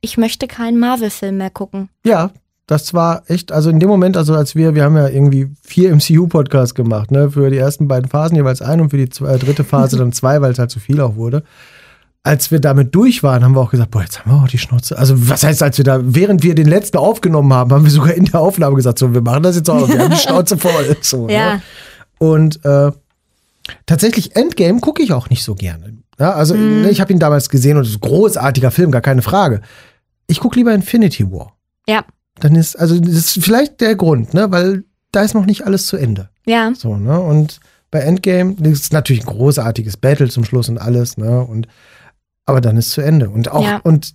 ich 0.00 0.16
möchte 0.18 0.46
keinen 0.46 0.78
Marvel-Film 0.78 1.38
mehr 1.38 1.50
gucken. 1.50 1.88
Ja, 2.04 2.30
das 2.66 2.94
war 2.94 3.24
echt, 3.26 3.52
also 3.52 3.68
in 3.68 3.78
dem 3.78 3.88
Moment, 3.88 4.16
also 4.16 4.34
als 4.34 4.54
wir, 4.54 4.74
wir 4.74 4.84
haben 4.84 4.96
ja 4.96 5.08
irgendwie 5.08 5.50
vier 5.62 5.90
MCU-Podcasts 5.94 6.74
gemacht, 6.74 7.10
ne, 7.10 7.30
für 7.30 7.50
die 7.50 7.58
ersten 7.58 7.88
beiden 7.88 8.08
Phasen 8.08 8.36
jeweils 8.36 8.62
ein 8.62 8.80
und 8.80 8.90
für 8.90 8.96
die 8.96 9.08
zwei, 9.08 9.34
äh, 9.34 9.38
dritte 9.38 9.64
Phase 9.64 9.96
dann 9.98 10.12
zwei, 10.12 10.40
weil 10.40 10.52
es 10.52 10.58
halt 10.58 10.70
zu 10.70 10.80
viel 10.80 11.00
auch 11.00 11.16
wurde. 11.16 11.42
Als 12.26 12.50
wir 12.50 12.58
damit 12.58 12.94
durch 12.94 13.22
waren, 13.22 13.44
haben 13.44 13.54
wir 13.54 13.60
auch 13.60 13.70
gesagt, 13.70 13.90
boah, 13.90 14.00
jetzt 14.00 14.20
haben 14.20 14.30
wir 14.30 14.42
auch 14.42 14.48
die 14.48 14.56
Schnauze. 14.56 14.96
Also 14.96 15.28
was 15.28 15.42
heißt, 15.42 15.62
als 15.62 15.76
wir 15.76 15.84
da, 15.84 16.00
während 16.02 16.42
wir 16.42 16.54
den 16.54 16.66
letzten 16.66 16.96
aufgenommen 16.96 17.52
haben, 17.52 17.70
haben 17.70 17.84
wir 17.84 17.90
sogar 17.90 18.14
in 18.14 18.24
der 18.24 18.40
Aufnahme 18.40 18.76
gesagt, 18.76 18.98
so, 18.98 19.12
wir 19.12 19.20
machen 19.20 19.42
das 19.42 19.56
jetzt 19.56 19.68
auch, 19.68 19.86
wir 19.86 19.98
haben 19.98 20.10
die 20.10 20.16
Schnauze 20.16 20.56
voll. 20.56 20.96
So, 21.02 21.28
Ja. 21.28 21.56
Ne? 21.56 21.62
Und 22.18 22.64
äh, 22.64 22.92
tatsächlich 23.84 24.36
Endgame 24.36 24.80
gucke 24.80 25.02
ich 25.02 25.12
auch 25.12 25.28
nicht 25.28 25.44
so 25.44 25.54
gerne. 25.54 25.98
Ja, 26.18 26.32
also 26.32 26.54
ne, 26.54 26.88
ich 26.88 27.00
habe 27.02 27.12
ihn 27.12 27.18
damals 27.18 27.50
gesehen 27.50 27.76
und 27.76 27.82
es 27.82 27.90
ist 27.90 27.96
ein 27.96 28.08
großartiger 28.08 28.70
Film, 28.70 28.90
gar 28.90 29.02
keine 29.02 29.20
Frage. 29.20 29.60
Ich 30.26 30.40
gucke 30.40 30.56
lieber 30.56 30.72
Infinity 30.72 31.30
War. 31.30 31.52
Ja, 31.86 32.04
Dann 32.40 32.54
ist, 32.56 32.76
also 32.78 32.98
das 32.98 33.14
ist 33.14 33.44
vielleicht 33.44 33.80
der 33.80 33.94
Grund, 33.94 34.34
ne, 34.34 34.50
weil 34.50 34.84
da 35.12 35.22
ist 35.22 35.34
noch 35.34 35.46
nicht 35.46 35.64
alles 35.66 35.86
zu 35.86 35.96
Ende. 35.96 36.28
ja, 36.46 36.72
So, 36.74 36.96
ne? 36.96 37.20
Und 37.20 37.60
bei 37.90 38.00
Endgame 38.00 38.56
das 38.58 38.72
ist 38.72 38.92
natürlich 38.92 39.22
ein 39.22 39.32
großartiges 39.32 39.96
Battle 39.96 40.28
zum 40.28 40.44
Schluss 40.44 40.68
und 40.68 40.78
alles, 40.78 41.16
ne? 41.16 41.42
Und 41.42 41.68
aber 42.46 42.60
dann 42.60 42.76
ist 42.76 42.90
zu 42.90 43.00
Ende. 43.00 43.30
Und 43.30 43.50
auch, 43.52 43.64
Ja. 43.64 43.80
und 43.84 44.14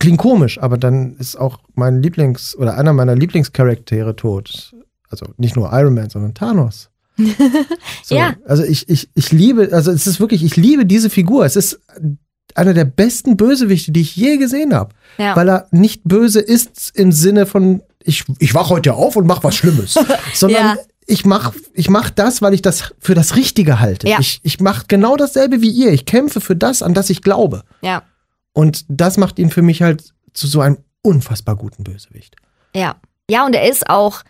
klingt 0.00 0.18
komisch, 0.18 0.60
aber 0.60 0.76
dann 0.76 1.16
ist 1.16 1.36
auch 1.36 1.60
mein 1.74 2.02
Lieblings- 2.02 2.54
oder 2.56 2.76
einer 2.76 2.92
meiner 2.92 3.14
Lieblingscharaktere 3.16 4.16
tot. 4.16 4.74
Also 5.08 5.26
nicht 5.38 5.56
nur 5.56 5.70
Iron 5.72 5.94
Man, 5.94 6.10
sondern 6.10 6.34
Thanos. 6.34 6.90
So, 8.04 8.16
Ja. 8.16 8.34
Also 8.46 8.64
ich, 8.64 8.88
ich, 8.88 9.08
ich 9.14 9.30
liebe, 9.32 9.70
also 9.72 9.92
es 9.92 10.06
ist 10.06 10.20
wirklich, 10.20 10.42
ich 10.44 10.56
liebe 10.56 10.84
diese 10.84 11.08
Figur. 11.10 11.44
Es 11.46 11.56
ist 11.56 11.80
einer 12.56 12.74
der 12.74 12.84
besten 12.84 13.36
Bösewichte, 13.36 13.92
die 13.92 14.00
ich 14.02 14.16
je 14.16 14.36
gesehen 14.36 14.74
habe. 14.74 14.94
ja. 15.18 15.36
Weil 15.36 15.48
er 15.48 15.66
nicht 15.70 16.02
böse 16.04 16.40
ist 16.40 16.92
im 16.94 17.12
Sinne 17.12 17.46
von, 17.46 17.82
ich, 18.02 18.24
ich 18.38 18.54
wach 18.54 18.70
heute 18.70 18.94
auf 18.94 19.16
und 19.16 19.26
mach 19.26 19.42
was 19.44 19.54
Schlimmes. 19.56 19.94
sondern 20.34 20.64
Ja. 20.64 20.76
ich 21.06 21.24
mach, 21.24 21.52
ich 21.74 21.88
mach 21.90 22.10
das, 22.10 22.40
weil 22.42 22.54
ich 22.54 22.62
das 22.62 22.94
für 22.98 23.14
das 23.14 23.36
Richtige 23.36 23.80
halte. 23.80 24.08
Ja. 24.08 24.18
Ich, 24.20 24.40
ich 24.42 24.60
mach 24.60 24.88
genau 24.88 25.16
dasselbe 25.16 25.60
wie 25.60 25.70
ihr. 25.70 25.92
Ich 25.92 26.06
kämpfe 26.06 26.40
für 26.40 26.56
das, 26.56 26.82
an 26.82 26.94
das 26.94 27.10
ich 27.10 27.22
glaube. 27.22 27.62
ja, 27.82 28.02
Und 28.52 28.84
das 28.88 29.16
macht 29.16 29.38
ihn 29.38 29.50
für 29.50 29.62
mich 29.62 29.82
halt 29.82 30.12
zu 30.32 30.46
so 30.46 30.60
einem 30.60 30.78
unfassbar 31.02 31.56
guten 31.56 31.84
Bösewicht. 31.84 32.36
ja. 32.74 32.96
Ja, 33.30 33.46
und 33.46 33.54
er 33.54 33.70
ist 33.70 33.88
auch. 33.88 34.22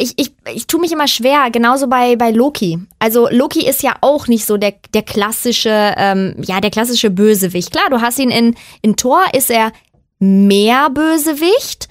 Ich, 0.00 0.14
ich, 0.16 0.32
ich 0.54 0.66
tue 0.66 0.80
mich 0.80 0.92
immer 0.92 1.06
schwer, 1.08 1.50
genauso 1.50 1.86
bei, 1.86 2.16
bei 2.16 2.30
Loki. 2.30 2.78
Also 2.98 3.28
Loki 3.30 3.66
ist 3.66 3.82
ja 3.82 3.94
auch 4.00 4.26
nicht 4.28 4.46
so 4.46 4.56
der, 4.56 4.74
der 4.94 5.02
klassische, 5.02 5.94
ähm, 5.96 6.34
ja, 6.42 6.60
der 6.60 6.70
klassische 6.70 7.10
Bösewicht. 7.10 7.70
Klar, 7.70 7.90
du 7.90 8.00
hast 8.00 8.18
ihn 8.18 8.30
in, 8.30 8.54
in 8.82 8.96
Thor, 8.96 9.22
ist 9.34 9.50
er 9.50 9.72
mehr 10.18 10.90
Bösewicht. 10.90 11.88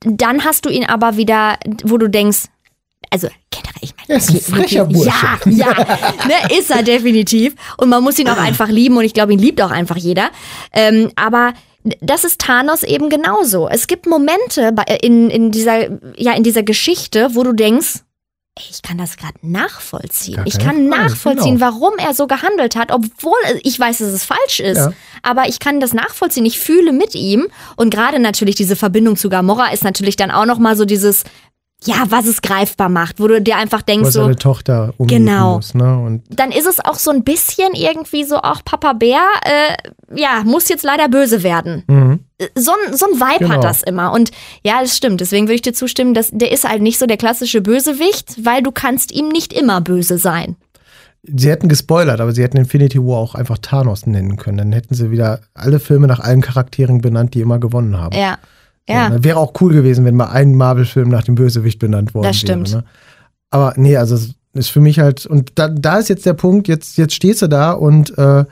Dann 0.00 0.44
hast 0.44 0.64
du 0.66 0.68
ihn 0.70 0.84
aber 0.84 1.16
wieder, 1.16 1.58
wo 1.84 1.96
du 1.98 2.08
denkst, 2.08 2.44
also 3.10 3.28
generell, 3.50 3.72
ich 3.80 3.94
meine, 3.96 4.08
Er 4.08 4.16
ist 4.16 4.30
ein 4.30 4.40
frecher 4.40 4.84
Loki- 4.84 5.04
Ja, 5.06 5.38
Bursche. 5.44 5.50
ja, 5.58 5.74
ne, 6.26 6.58
ist 6.58 6.70
er 6.70 6.82
definitiv. 6.82 7.54
Und 7.78 7.88
man 7.88 8.02
muss 8.02 8.18
ihn 8.18 8.28
auch 8.28 8.36
einfach 8.48 8.68
lieben 8.68 8.96
und 8.96 9.04
ich 9.04 9.14
glaube, 9.14 9.32
ihn 9.32 9.38
liebt 9.38 9.62
auch 9.62 9.70
einfach 9.70 9.96
jeder. 9.96 10.30
Ähm, 10.72 11.10
aber 11.16 11.52
das 12.00 12.24
ist 12.24 12.40
Thanos 12.40 12.82
eben 12.82 13.10
genauso. 13.10 13.68
Es 13.68 13.86
gibt 13.86 14.06
Momente 14.06 14.72
bei, 14.72 14.84
in, 15.02 15.30
in, 15.30 15.50
dieser, 15.50 15.90
ja, 16.16 16.32
in 16.34 16.42
dieser 16.42 16.62
Geschichte, 16.62 17.34
wo 17.34 17.42
du 17.42 17.52
denkst, 17.52 18.00
ey, 18.56 18.64
ich 18.70 18.82
kann 18.82 18.96
das 18.96 19.16
gerade 19.16 19.34
nachvollziehen. 19.42 20.36
Gar 20.36 20.46
Ich 20.46 20.58
kann 20.58 20.88
Frage, 20.88 21.02
nachvollziehen, 21.02 21.58
genau. 21.58 21.66
warum 21.66 21.98
er 21.98 22.14
so 22.14 22.26
gehandelt 22.26 22.76
hat, 22.76 22.90
obwohl 22.90 23.36
ich 23.62 23.78
weiß, 23.78 23.98
dass 23.98 24.08
es 24.08 24.24
falsch 24.24 24.60
ist. 24.60 24.78
Ja. 24.78 24.92
Aber 25.22 25.48
ich 25.48 25.58
kann 25.58 25.80
das 25.80 25.92
nachvollziehen. 25.92 26.46
Ich 26.46 26.58
fühle 26.58 26.92
mit 26.92 27.14
ihm. 27.14 27.48
Und 27.76 27.90
gerade 27.90 28.18
natürlich 28.18 28.54
diese 28.54 28.76
Verbindung 28.76 29.16
zu 29.16 29.28
Gamora 29.28 29.72
ist 29.72 29.84
natürlich 29.84 30.16
dann 30.16 30.30
auch 30.30 30.46
noch 30.46 30.58
mal 30.58 30.76
so 30.76 30.86
dieses, 30.86 31.24
ja, 31.82 31.96
was 32.08 32.26
es 32.26 32.40
greifbar 32.40 32.88
macht, 32.88 33.20
wo 33.20 33.28
du 33.28 33.42
dir 33.42 33.56
einfach 33.56 33.80
Wo 33.80 33.84
denkst, 33.86 34.10
so, 34.10 34.22
seine 34.22 34.36
Tochter 34.36 34.94
Genau. 34.98 35.56
muss. 35.56 35.74
Ne? 35.74 35.98
Und 35.98 36.22
dann 36.30 36.50
ist 36.50 36.66
es 36.66 36.80
auch 36.80 36.94
so 36.94 37.10
ein 37.10 37.24
bisschen 37.24 37.74
irgendwie 37.74 38.24
so, 38.24 38.36
auch 38.38 38.64
Papa 38.64 38.94
Bär, 38.94 39.20
äh, 39.44 40.18
ja, 40.18 40.42
muss 40.44 40.68
jetzt 40.70 40.84
leider 40.84 41.08
böse 41.08 41.42
werden. 41.42 41.82
mhm. 41.86 42.20
Äh, 42.38 42.46
So 42.54 42.72
ein, 42.72 42.96
so 42.96 43.06
ein 43.06 43.20
Vibe 43.20 43.44
Genau. 43.44 43.54
hat 43.56 43.64
das 43.64 43.82
immer. 43.82 44.12
Und 44.12 44.30
ja, 44.64 44.80
das 44.80 44.96
stimmt. 44.96 45.20
Deswegen 45.20 45.46
würde 45.46 45.56
ich 45.56 45.62
dir 45.62 45.74
zustimmen, 45.74 46.14
dass 46.14 46.30
der 46.32 46.52
ist 46.52 46.66
halt 46.68 46.80
nicht 46.80 46.98
so 46.98 47.06
der 47.06 47.18
klassische 47.18 47.60
Bösewicht, 47.60 48.44
weil 48.44 48.62
du 48.62 48.72
kannst 48.72 49.12
ihm 49.12 49.28
nicht 49.28 49.52
immer 49.52 49.80
böse 49.82 50.16
sein. 50.16 50.56
sie 51.22 51.50
hätten 51.50 51.68
gespoilert, 51.68 52.20
aber 52.20 52.32
sie 52.32 52.42
hätten 52.42 52.56
Infinity 52.58 52.98
War 52.98 53.16
auch 53.18 53.34
einfach 53.34 53.58
Thanos 53.58 54.06
nennen 54.06 54.36
können. 54.36 54.58
Dann 54.58 54.72
hätten 54.72 54.94
sie 54.94 55.10
wieder 55.10 55.40
alle 55.54 55.80
Filme 55.80 56.06
nach 56.06 56.20
allen 56.20 56.40
Charakteren 56.42 57.00
benannt, 57.02 57.34
die 57.34 57.40
immer 57.40 57.58
gewonnen 57.58 57.98
haben. 57.98 58.16
Ja. 58.16 58.38
Ja. 58.88 59.08
ne? 59.08 59.24
Wäre 59.24 59.38
auch 59.38 59.52
cool 59.60 59.72
gewesen, 59.72 60.04
wenn 60.04 60.16
mal 60.16 60.30
ein 60.30 60.54
Marvel-Film 60.54 61.08
nach 61.08 61.24
dem 61.24 61.34
Bösewicht 61.34 61.78
benannt 61.78 62.14
worden 62.14 62.24
Das 62.24 62.36
stimmt. 62.36 62.70
wäre. 62.70 62.82
Ne? 62.82 62.88
Aber 63.50 63.74
nee, 63.76 63.96
also 63.96 64.14
es 64.14 64.34
ist 64.52 64.68
für 64.68 64.80
mich 64.80 64.98
halt, 64.98 65.26
und 65.26 65.52
da, 65.54 65.68
da 65.68 65.98
ist 65.98 66.08
jetzt 66.08 66.26
der 66.26 66.34
Punkt, 66.34 66.68
jetzt, 66.68 66.96
jetzt 66.98 67.14
stehst 67.14 67.42
du 67.42 67.48
da 67.48 67.72
und 67.72 68.16
äh, 68.18 68.44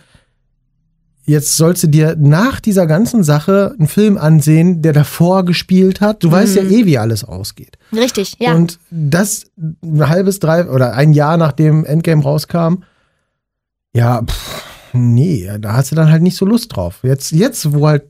jetzt 1.24 1.56
sollst 1.56 1.82
du 1.84 1.86
dir 1.88 2.16
nach 2.18 2.60
dieser 2.60 2.86
ganzen 2.86 3.22
Sache 3.22 3.74
einen 3.78 3.88
Film 3.88 4.18
ansehen, 4.18 4.82
der 4.82 4.92
davor 4.92 5.44
gespielt 5.44 6.00
hat. 6.00 6.24
Du 6.24 6.30
weißt 6.30 6.56
ja 6.56 6.62
eh, 6.62 6.86
wie 6.86 6.98
alles 6.98 7.24
ausgeht. 7.24 7.78
Richtig, 7.92 8.36
ja. 8.38 8.54
Und 8.54 8.78
das 8.90 9.44
ein 9.58 10.08
halbes, 10.08 10.40
drei 10.40 10.68
oder 10.68 10.94
ein 10.94 11.12
Jahr 11.12 11.36
nachdem 11.36 11.84
Endgame 11.84 12.22
rauskam, 12.22 12.82
ja, 13.94 14.22
pff, 14.22 14.62
nee, 14.92 15.50
da 15.60 15.74
hast 15.74 15.92
du 15.92 15.96
dann 15.96 16.10
halt 16.10 16.22
nicht 16.22 16.36
so 16.36 16.44
Lust 16.46 16.74
drauf. 16.74 17.00
Jetzt, 17.02 17.32
jetzt, 17.32 17.72
wo 17.72 17.86
halt, 17.86 18.04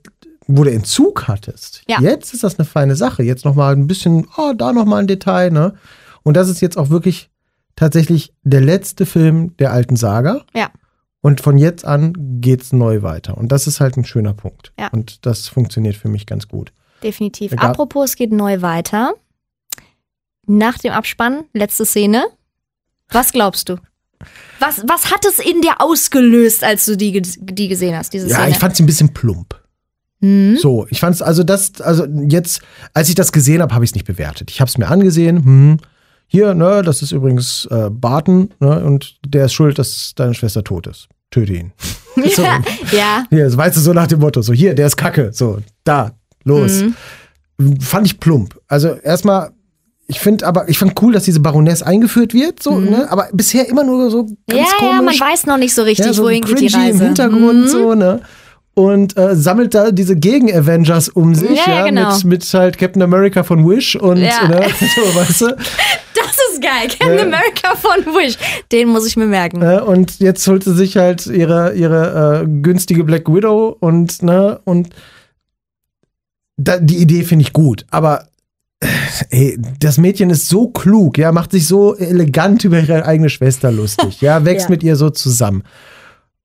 wo 0.47 0.65
du 0.65 0.71
Entzug 0.73 1.29
hattest, 1.29 1.83
Ja. 1.89 2.01
jetzt 2.01 2.35
ist 2.35 2.43
das 2.45 2.59
eine 2.59 2.65
feine 2.67 2.97
Sache. 2.97 3.23
Jetzt 3.23 3.45
nochmal 3.45 3.75
ein 3.75 3.87
bisschen, 3.87 4.27
oh, 4.37 4.53
da 4.57 4.73
nochmal 4.73 5.01
ein 5.01 5.07
Detail, 5.07 5.51
ne? 5.51 5.75
Und 6.23 6.37
das 6.37 6.49
ist 6.49 6.61
jetzt 6.61 6.77
auch 6.79 6.91
wirklich 6.91 7.31
tatsächlich 7.77 8.33
der 8.43 8.61
letzte 8.61 9.07
Film 9.07 9.57
der 9.59 9.73
alten 9.73 9.97
Saga. 9.97 10.45
Ja. 10.55 10.71
Und 11.21 11.41
von 11.41 11.57
jetzt 11.59 11.85
an 11.85 12.13
geht's 12.41 12.73
neu 12.73 13.03
weiter. 13.03 13.39
Und 13.39 13.53
das 13.53 13.67
ist 13.67 13.81
halt 13.81 13.97
ein 13.97 14.05
schöner 14.05 14.35
Punkt. 14.35 14.73
Ja. 14.79 14.89
Und 14.89 15.25
das 15.27 15.49
funktioniert 15.49 15.97
für 15.97 16.09
mich 16.09 16.27
ganz 16.27 16.49
gut. 16.49 16.73
Definitiv. 17.03 17.53
Apropos, 17.55 18.11
es 18.11 18.17
geht 18.17 18.33
neu 18.33 18.61
weiter. 18.63 19.15
Nach 20.47 20.79
dem 20.79 20.93
Abspann, 20.93 21.45
letzte 21.53 21.87
Szene. 21.87 22.25
Was 23.11 23.33
glaubst 23.33 23.69
du? 23.69 23.77
Was, 24.61 24.83
was 24.87 25.11
hat 25.13 25.25
es 25.25 25.39
in 25.39 25.61
dir 25.61 25.81
ausgelöst, 25.81 26.63
als 26.65 26.85
du 26.87 26.97
die, 26.97 27.21
die 27.23 27.69
gesehen 27.69 27.97
hast, 27.97 28.13
diese 28.13 28.29
Ja, 28.29 28.37
Szene? 28.37 28.51
ich 28.51 28.59
fand 28.59 28.77
sie 28.77 28.83
ein 28.83 28.87
bisschen 28.87 29.13
plump. 29.13 29.61
Hm? 30.23 30.57
So, 30.57 30.87
ich 30.91 31.01
fand 31.01 31.15
es, 31.17 31.21
also 31.23 31.43
das, 31.43 31.81
also 31.81 32.07
jetzt, 32.29 32.63
als 32.95 33.09
ich 33.09 33.15
das 33.15 33.33
gesehen 33.33 33.61
habe, 33.61 33.75
habe 33.75 33.85
ich 33.85 33.91
es 33.91 33.95
nicht 33.95 34.07
bewertet. 34.07 34.51
Ich 34.51 34.61
habe 34.61 34.69
es 34.69 34.79
mir 34.79 34.87
angesehen, 34.89 35.45
hm, 35.45 35.77
hier, 36.29 36.55
ne, 36.55 36.83
das 36.83 37.03
ist 37.03 37.13
übrigens 37.13 37.67
äh, 37.71 37.91
Barton, 37.91 38.51
ne, 38.61 38.83
und 38.85 39.17
der 39.27 39.47
ist 39.47 39.53
schuld, 39.53 39.79
dass 39.79 40.13
deine 40.17 40.33
Schwester 40.35 40.63
tot 40.65 40.87
ist. 40.87 41.09
Töte 41.31 41.53
ihn. 41.55 41.73
So. 42.37 42.43
ja, 42.43 42.61
ja. 42.93 43.25
Hier, 43.31 43.57
weißt 43.57 43.77
du, 43.77 43.81
so 43.81 43.95
nach 43.95 44.07
dem 44.07 44.21
Motto, 44.21 44.43
so 44.43 44.53
hier, 44.53 44.75
der 44.75 44.87
ist 44.87 44.97
kacke, 44.99 45.31
so, 45.33 45.59
da, 45.83 46.13
los. 46.45 46.85
Mhm. 47.59 47.81
Fand 47.81 48.07
ich 48.07 48.21
plump. 48.21 48.59
Also 48.69 48.89
erstmal, 49.03 49.51
ich 50.09 50.21
finde 50.21 50.47
aber, 50.47 50.69
ich 50.69 50.79
fand 50.79 51.01
cool, 51.03 51.15
dass 51.15 51.25
diese 51.25 51.41
Baroness 51.41 51.83
eingeführt 51.83 52.35
wird, 52.35 52.63
so, 52.63 52.79
ne, 52.79 53.11
aber 53.11 53.29
bisher 53.33 53.67
immer 53.69 53.83
nur 53.83 54.11
so 54.11 54.25
ganz 54.25 54.31
Mhm. 54.51 54.57
ja, 54.57 54.65
komisch. 54.79 54.93
ja, 54.93 55.03
man 55.03 55.33
weiß 55.33 55.47
noch 55.47 55.57
nicht 55.57 55.75
so 55.75 55.83
richtig, 55.83 56.05
ja, 56.07 56.13
so 56.13 56.25
wohin 56.25 56.43
geht 56.43 56.61
die 56.61 56.67
Reise. 56.67 56.99
im 56.99 57.01
Hintergrund 57.07 57.63
Mhm. 57.65 57.69
so, 57.69 57.95
ne? 57.95 58.21
Und 58.75 59.19
äh, 59.19 59.37
sammelt 59.37 59.75
da 59.75 59.91
diese 59.91 60.17
Gegen-Avengers 60.17 61.11
um 61.11 61.35
sich, 61.35 61.59
Ja, 61.67 61.81
ja, 61.81 61.85
genau. 61.87 62.15
mit, 62.17 62.25
mit 62.25 62.55
halt 62.55 62.79
Captain 62.79 63.03
America 63.03 63.43
von 63.43 63.69
Wish 63.69 63.97
und 63.97 64.17
Ja. 64.17 64.49
ne, 64.49 64.63
so, 64.97 65.15
weißt 65.15 65.41
du? 65.43 65.57
Das 66.15 66.37
ist 66.55 66.63
geil. 66.63 66.89
Captain 66.89 67.17
Ja. 67.19 67.23
America 67.25 67.75
von 67.77 68.15
Wish. 68.15 68.37
Den 68.71 68.89
muss 68.89 69.07
ich 69.07 69.17
mir 69.17 69.27
merken. 69.27 69.61
Äh, 69.63 69.81
und 69.81 70.21
jetzt 70.21 70.47
holt 70.47 70.63
sie 70.65 70.75
sich 70.75 70.97
halt 70.97 71.27
ihre, 71.27 71.75
ihre 71.75 72.43
äh, 72.45 72.47
günstige 72.63 73.05
Black 73.05 73.29
Widow 73.33 73.77
und, 73.81 74.23
ne, 74.23 74.61
und 74.65 74.89
da, 76.57 76.79
die 76.79 76.99
Idee 76.99 77.25
finde 77.25 77.45
ich 77.45 77.53
gut, 77.53 77.87
aber 77.91 78.29
äh, 78.81 78.87
ey, 79.31 79.59
das 79.81 79.99
Mädchen 79.99 80.31
ist 80.31 80.49
so 80.49 80.69
klug, 80.69 81.19
ja, 81.19 81.33
macht 81.33 81.51
sich 81.53 81.67
so 81.67 81.97
elegant 81.97 82.65
über 82.65 82.79
ihre 82.81 83.05
eigene 83.05 83.31
Schwester 83.31 83.73
lustig, 83.73 84.21
ja, 84.21 84.45
wächst 84.45 84.67
Ja. 84.67 84.71
mit 84.71 84.83
ihr 84.83 84.97
so 84.97 85.11
zusammen. 85.11 85.63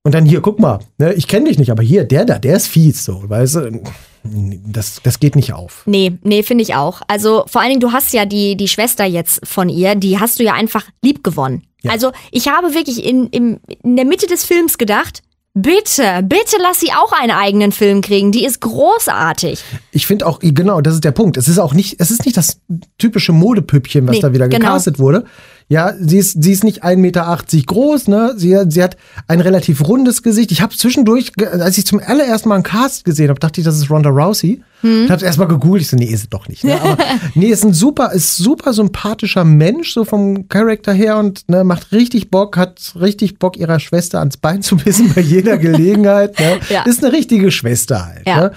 Und 0.07 0.13
dann 0.13 0.25
hier, 0.25 0.39
guck 0.39 0.57
mal, 0.57 0.79
ne, 0.99 1.11
ich 1.15 1.27
kenne 1.27 1.49
dich 1.49 1.59
nicht, 1.59 1.69
aber 1.69 1.83
hier, 1.83 2.05
der 2.05 2.23
da, 2.23 2.39
der 2.39 2.55
ist 2.55 2.67
fies, 2.67 3.03
so, 3.03 3.29
weißt 3.29 3.55
du? 3.55 3.81
Das, 4.23 5.01
das 5.03 5.19
geht 5.19 5.35
nicht 5.35 5.51
auf. 5.51 5.83
Nee, 5.85 6.13
nee, 6.23 6.43
finde 6.43 6.61
ich 6.61 6.75
auch. 6.75 7.01
Also 7.09 7.43
vor 7.47 7.59
allen 7.59 7.71
Dingen, 7.71 7.81
du 7.81 7.91
hast 7.91 8.13
ja 8.13 8.25
die, 8.25 8.55
die 8.55 8.69
Schwester 8.69 9.03
jetzt 9.03 9.45
von 9.45 9.67
ihr, 9.67 9.95
die 9.95 10.17
hast 10.17 10.39
du 10.39 10.45
ja 10.45 10.53
einfach 10.53 10.85
lieb 11.03 11.25
gewonnen. 11.25 11.63
Ja. 11.81 11.91
Also 11.91 12.13
ich 12.31 12.47
habe 12.47 12.73
wirklich 12.73 13.05
in, 13.05 13.27
in, 13.27 13.59
in 13.83 13.97
der 13.97 14.05
Mitte 14.05 14.27
des 14.27 14.45
Films 14.45 14.77
gedacht, 14.77 15.23
bitte, 15.61 16.23
bitte 16.23 16.57
lass 16.61 16.79
sie 16.79 16.91
auch 16.91 17.11
einen 17.11 17.31
eigenen 17.31 17.71
Film 17.71 18.01
kriegen. 18.01 18.31
Die 18.31 18.45
ist 18.45 18.61
großartig. 18.61 19.63
Ich 19.91 20.07
finde 20.07 20.25
auch, 20.25 20.39
genau, 20.41 20.81
das 20.81 20.95
ist 20.95 21.03
der 21.03 21.11
Punkt. 21.11 21.37
Es 21.37 21.47
ist 21.47 21.59
auch 21.59 21.73
nicht, 21.73 21.99
es 21.99 22.11
ist 22.11 22.25
nicht 22.25 22.37
das 22.37 22.59
typische 22.97 23.31
Modepüppchen, 23.31 24.07
was 24.07 24.15
Nee, 24.15 24.21
da 24.21 24.33
wieder 24.33 24.47
genau. 24.47 24.65
gecastet 24.65 24.99
wurde. 24.99 25.25
Ja, 25.69 25.93
sie 25.99 26.17
ist, 26.17 26.41
sie 26.41 26.53
ist 26.53 26.63
nicht 26.63 26.83
1,80 26.85 26.95
Meter 26.97 27.43
groß, 27.65 28.07
ne? 28.07 28.33
Sie, 28.37 28.57
sie 28.69 28.81
hat 28.83 28.95
ein 29.27 29.41
relativ 29.41 29.85
rundes 29.85 30.23
Gesicht. 30.23 30.51
Ich 30.53 30.61
habe 30.61 30.73
zwischendurch, 30.75 31.33
als 31.41 31.77
ich 31.77 31.85
zum 31.85 31.99
allerersten 31.99 32.47
Mal 32.47 32.55
einen 32.55 32.63
Cast 32.63 33.03
gesehen 33.03 33.29
habe, 33.29 33.39
dachte 33.39 33.59
ich, 33.59 33.65
das 33.65 33.75
ist 33.77 33.89
Ronda 33.89 34.09
Rousey. 34.09 34.61
Hm. 34.81 35.05
Ich 35.05 35.11
habe 35.11 35.25
erstmal 35.25 35.47
gegoogelt, 35.47 35.81
ich 35.81 35.89
so, 35.89 35.97
nee, 35.97 36.05
ist 36.05 36.21
es 36.23 36.29
doch 36.29 36.47
nicht. 36.47 36.63
Ne? 36.63 36.79
Aber 36.79 36.97
nee, 37.35 37.47
ist 37.47 37.63
ein 37.63 37.73
super, 37.73 38.11
ist 38.11 38.37
super 38.37 38.73
sympathischer 38.73 39.43
Mensch, 39.43 39.93
so 39.93 40.05
vom 40.05 40.47
Charakter 40.49 40.93
her 40.93 41.17
und 41.17 41.49
ne, 41.49 41.63
macht 41.63 41.91
richtig 41.91 42.29
Bock, 42.29 42.57
hat 42.57 42.93
richtig 42.99 43.39
Bock, 43.39 43.57
ihrer 43.57 43.79
Schwester 43.79 44.19
ans 44.19 44.37
Bein 44.37 44.61
zu 44.61 44.77
bissen 44.77 45.11
bei 45.13 45.21
jeder 45.21 45.57
Gelegenheit. 45.57 46.39
Ne? 46.39 46.59
Ja. 46.69 46.83
Ist 46.83 47.03
eine 47.03 47.13
richtige 47.13 47.51
Schwester 47.51 48.05
halt. 48.05 48.27
Ja. 48.27 48.37
Ne? 48.39 48.51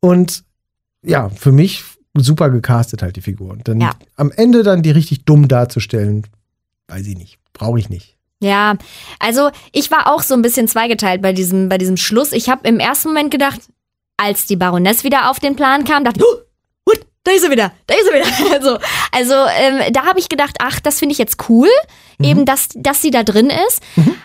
Und 0.00 0.44
ja, 1.02 1.28
für 1.30 1.50
mich 1.52 1.82
super 2.16 2.50
gecastet 2.50 3.02
halt 3.02 3.16
die 3.16 3.20
Figur. 3.22 3.50
Und 3.50 3.66
dann 3.66 3.80
Ja. 3.80 3.90
am 4.16 4.30
Ende 4.30 4.62
dann 4.62 4.82
die 4.82 4.92
richtig 4.92 5.24
dumm 5.24 5.48
darzustellen, 5.48 6.24
weiß 6.88 7.06
ich 7.08 7.16
nicht. 7.18 7.38
Brauche 7.52 7.78
ich 7.80 7.88
nicht. 7.90 8.16
Ja, 8.40 8.74
also 9.20 9.50
ich 9.72 9.90
war 9.90 10.12
auch 10.12 10.22
so 10.22 10.34
ein 10.34 10.42
bisschen 10.42 10.68
zweigeteilt 10.68 11.22
bei 11.22 11.32
diesem, 11.32 11.68
bei 11.68 11.78
diesem 11.78 11.96
Schluss. 11.96 12.32
Ich 12.32 12.48
habe 12.48 12.68
im 12.68 12.78
ersten 12.78 13.08
Moment 13.08 13.30
gedacht, 13.30 13.60
als 14.16 14.46
die 14.46 14.56
Baroness 14.56 15.04
wieder 15.04 15.30
auf 15.30 15.40
den 15.40 15.56
Plan 15.56 15.84
kam, 15.84 16.04
dachte 16.04 16.20
ich, 16.20 16.24
oh, 16.24 16.40
what, 16.86 17.00
da 17.24 17.32
ist 17.32 17.42
sie 17.42 17.50
wieder, 17.50 17.72
da 17.86 17.94
ist 17.94 18.06
sie 18.06 18.14
wieder. 18.14 18.54
Also, 18.54 18.78
also 19.12 19.34
ähm, 19.58 19.92
da 19.92 20.06
habe 20.06 20.18
ich 20.18 20.28
gedacht, 20.28 20.56
ach, 20.60 20.80
das 20.80 20.98
finde 20.98 21.12
ich 21.12 21.18
jetzt 21.18 21.48
cool, 21.48 21.68
eben, 22.20 22.44
dass, 22.44 22.68
dass 22.74 23.02
sie 23.02 23.10
da 23.10 23.22
drin 23.22 23.50
ist. 23.68 23.82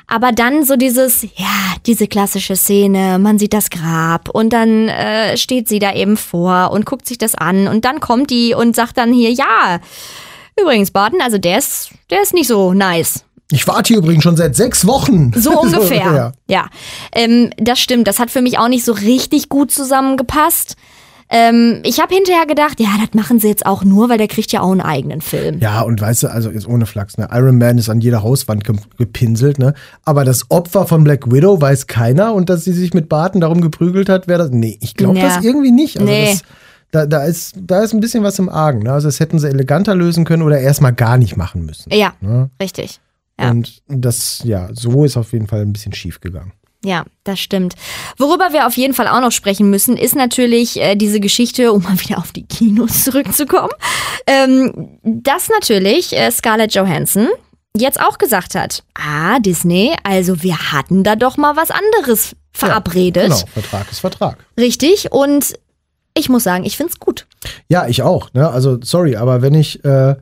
Aber 0.07 0.31
dann 0.31 0.63
so 0.63 0.75
dieses, 0.75 1.23
ja, 1.23 1.75
diese 1.85 2.07
klassische 2.07 2.55
Szene, 2.55 3.19
man 3.19 3.39
sieht 3.39 3.53
das 3.53 3.69
Grab 3.69 4.29
und 4.29 4.51
dann 4.51 4.89
äh, 4.89 5.37
steht 5.37 5.67
sie 5.67 5.79
da 5.79 5.93
eben 5.93 6.17
vor 6.17 6.71
und 6.71 6.85
guckt 6.85 7.07
sich 7.07 7.17
das 7.17 7.35
an 7.35 7.67
und 7.67 7.85
dann 7.85 7.99
kommt 7.99 8.29
die 8.29 8.53
und 8.53 8.75
sagt 8.75 8.97
dann 8.97 9.13
hier, 9.13 9.31
ja, 9.31 9.79
übrigens, 10.59 10.91
Barton, 10.91 11.21
also 11.21 11.37
der 11.37 11.57
ist, 11.57 11.91
der 12.09 12.21
ist 12.21 12.33
nicht 12.33 12.47
so 12.47 12.73
nice. 12.73 13.23
Ich 13.52 13.68
warte 13.68 13.88
hier 13.89 13.97
übrigens 13.97 14.24
schon 14.24 14.38
seit 14.38 14.56
sechs 14.56 14.86
Wochen. 14.86 15.32
So 15.36 15.60
ungefähr. 15.62 15.97
ja. 16.14 16.32
ja, 16.47 16.70
Ähm, 17.14 17.50
das 17.58 17.80
stimmt. 17.80 18.08
Das 18.08 18.20
hat 18.20 18.30
für 18.32 18.41
mich 18.41 18.60
auch 18.60 18.68
nicht 18.70 18.86
so 18.86 18.91
richtig 18.93 19.50
gut 19.50 19.72
zusammengepasst. 19.72 20.76
Ähm, 21.32 21.82
ich 21.84 22.00
habe 22.02 22.14
hinterher 22.16 22.47
gedacht, 22.47 22.80
ja, 22.80 22.89
das 23.00 23.14
machen 23.14 23.39
sie 23.39 23.47
jetzt 23.50 23.64
auch 23.68 23.84
nur, 23.84 24.10
weil 24.10 24.18
der 24.18 24.28
kriegt 24.28 24.52
ja 24.52 24.62
auch 24.62 24.72
einen 24.72 24.82
eigenen 24.82 25.22
Film. 25.22 25.60
Ja, 25.60 25.82
und 25.82 26.02
weißt 26.02 26.24
du, 26.24 26.28
also 26.32 26.50
jetzt 26.50 26.68
ohne 26.68 26.88
Flachs, 26.88 27.18
ne? 27.20 27.28
Iron 27.32 27.60
Man 27.60 27.78
ist 27.78 27.88
an 27.88 28.02
jeder 28.02 28.24
Hauswand 28.24 28.64
ge 28.64 28.76
gepinselt, 28.97 29.60
ne? 29.60 29.76
Aber 30.06 30.26
das 30.26 30.50
Opfer 30.50 30.88
von 30.88 31.04
Black 31.04 31.32
Widow 31.32 31.62
weiß 31.62 31.86
keiner 31.86 32.34
und 32.34 32.50
dass 32.50 32.64
sie 32.64 32.74
sich 32.74 32.95
mit 32.95 33.10
Barton 33.10 33.41
darum 33.41 33.62
geprügelt 33.62 34.10
hat, 34.10 34.28
wäre 34.28 34.39
das. 34.39 34.50
Nee, 34.52 34.80
ich 34.82 34.95
glaube 34.95 35.20
Ja. 35.20 35.28
das 35.36 35.43
irgendwie 35.45 35.72
nicht. 35.72 36.00
Also 36.00 36.12
Nee. 36.12 36.30
das, 36.32 36.41
da, 36.91 37.06
da, 37.06 37.24
ist, 37.26 37.54
da 37.60 37.82
ist 37.84 37.93
ein 37.93 38.00
bisschen 38.00 38.24
was 38.24 38.39
im 38.39 38.50
Argen. 38.50 38.80
Ne? 38.80 38.91
Also 38.91 39.08
das 39.08 39.20
hätten 39.20 39.38
sie 39.38 39.47
eleganter 39.50 39.93
lösen 39.93 40.26
können 40.26 40.41
oder 40.41 40.60
erstmal 40.60 40.93
gar 40.93 41.20
nicht 41.20 41.38
machen 41.38 41.64
müssen. 41.64 41.93
Ja, 41.93 42.14
Ne? 42.22 42.50
richtig. 42.60 43.00
Ja. 43.39 43.51
Und 43.51 43.81
das, 43.87 44.41
ja, 44.43 44.69
so 44.73 45.05
ist 45.05 45.17
auf 45.17 45.31
jeden 45.33 45.47
Fall 45.47 45.61
ein 45.61 45.73
bisschen 45.73 45.93
schief 45.93 46.19
gegangen. 46.19 46.53
Ja, 46.83 47.03
das 47.25 47.39
stimmt. 47.39 47.75
Worüber 48.17 48.53
wir 48.53 48.65
auf 48.65 48.77
jeden 48.77 48.93
Fall 48.93 49.07
auch 49.07 49.19
noch 49.19 49.31
sprechen 49.31 49.69
müssen, 49.69 49.97
ist 49.97 50.15
natürlich 50.15 50.79
äh, 50.79 50.95
diese 50.95 51.19
Geschichte, 51.19 51.73
um 51.73 51.83
mal 51.83 51.99
wieder 51.99 52.17
auf 52.17 52.31
die 52.31 52.45
Kinos 52.45 53.03
zurückzukommen, 53.03 53.73
ähm, 54.27 54.97
dass 55.03 55.49
natürlich 55.49 56.15
äh, 56.15 56.31
Scarlett 56.31 56.73
Johansson 56.73 57.27
jetzt 57.75 57.99
auch 57.99 58.17
gesagt 58.17 58.55
hat, 58.55 58.83
ah, 58.95 59.39
Disney, 59.39 59.95
also 60.03 60.41
wir 60.41 60.71
hatten 60.71 61.03
da 61.03 61.15
doch 61.15 61.37
mal 61.37 61.55
was 61.55 61.69
anderes 61.69 62.35
verabredet. 62.51 63.23
Genau, 63.23 63.45
Vertrag 63.53 63.91
ist 63.91 63.99
Vertrag. 63.99 64.37
Richtig, 64.57 65.11
und 65.11 65.53
ich 66.13 66.29
muss 66.29 66.43
sagen, 66.43 66.65
ich 66.65 66.77
find's 66.77 66.99
gut. 66.99 67.27
Ja, 67.67 67.87
ich 67.87 68.01
auch. 68.01 68.33
Ne? 68.33 68.49
Also, 68.49 68.79
sorry, 68.81 69.15
aber 69.15 69.41
wenn 69.41 69.53
ich 69.53 69.83
äh, 69.85 70.15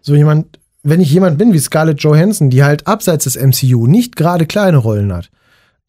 so 0.00 0.14
jemand, 0.14 0.58
wenn 0.88 1.00
ich 1.00 1.10
jemand 1.10 1.38
bin 1.38 1.52
wie 1.52 1.58
Scarlett 1.58 2.02
Johansson, 2.02 2.50
die 2.50 2.64
halt 2.64 2.86
abseits 2.86 3.24
des 3.24 3.36
MCU 3.36 3.86
nicht 3.86 4.16
gerade 4.16 4.46
kleine 4.46 4.78
Rollen 4.78 5.12
hat, 5.12 5.30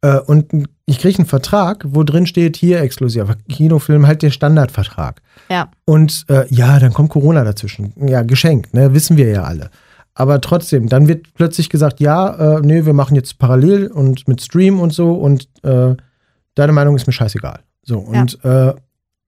äh, 0.01 0.19
und 0.19 0.67
ich 0.85 0.99
kriege 0.99 1.19
einen 1.19 1.27
Vertrag, 1.27 1.83
wo 1.87 2.03
drin 2.03 2.25
steht, 2.25 2.57
hier 2.57 2.81
exklusiver 2.81 3.35
Kinofilm, 3.49 4.07
halt 4.07 4.21
der 4.21 4.31
Standardvertrag. 4.31 5.21
Ja. 5.49 5.69
Und 5.85 6.25
äh, 6.29 6.45
ja, 6.49 6.79
dann 6.79 6.93
kommt 6.93 7.09
Corona 7.09 7.43
dazwischen. 7.43 7.93
Ja, 8.07 8.21
geschenkt, 8.21 8.73
ne? 8.73 8.93
Wissen 8.93 9.17
wir 9.17 9.29
ja 9.29 9.43
alle. 9.43 9.69
Aber 10.13 10.41
trotzdem, 10.41 10.89
dann 10.89 11.07
wird 11.07 11.33
plötzlich 11.33 11.69
gesagt, 11.69 11.99
ja, 11.99 12.57
äh, 12.57 12.61
nee, 12.61 12.85
wir 12.85 12.93
machen 12.93 13.15
jetzt 13.15 13.39
parallel 13.39 13.87
und 13.87 14.27
mit 14.27 14.41
Stream 14.41 14.79
und 14.79 14.93
so 14.93 15.13
und 15.13 15.47
äh, 15.63 15.95
deine 16.55 16.73
Meinung 16.73 16.95
ist 16.95 17.07
mir 17.07 17.13
scheißegal. 17.13 17.61
So, 17.83 17.99
und 17.99 18.43
äh, 18.43 18.73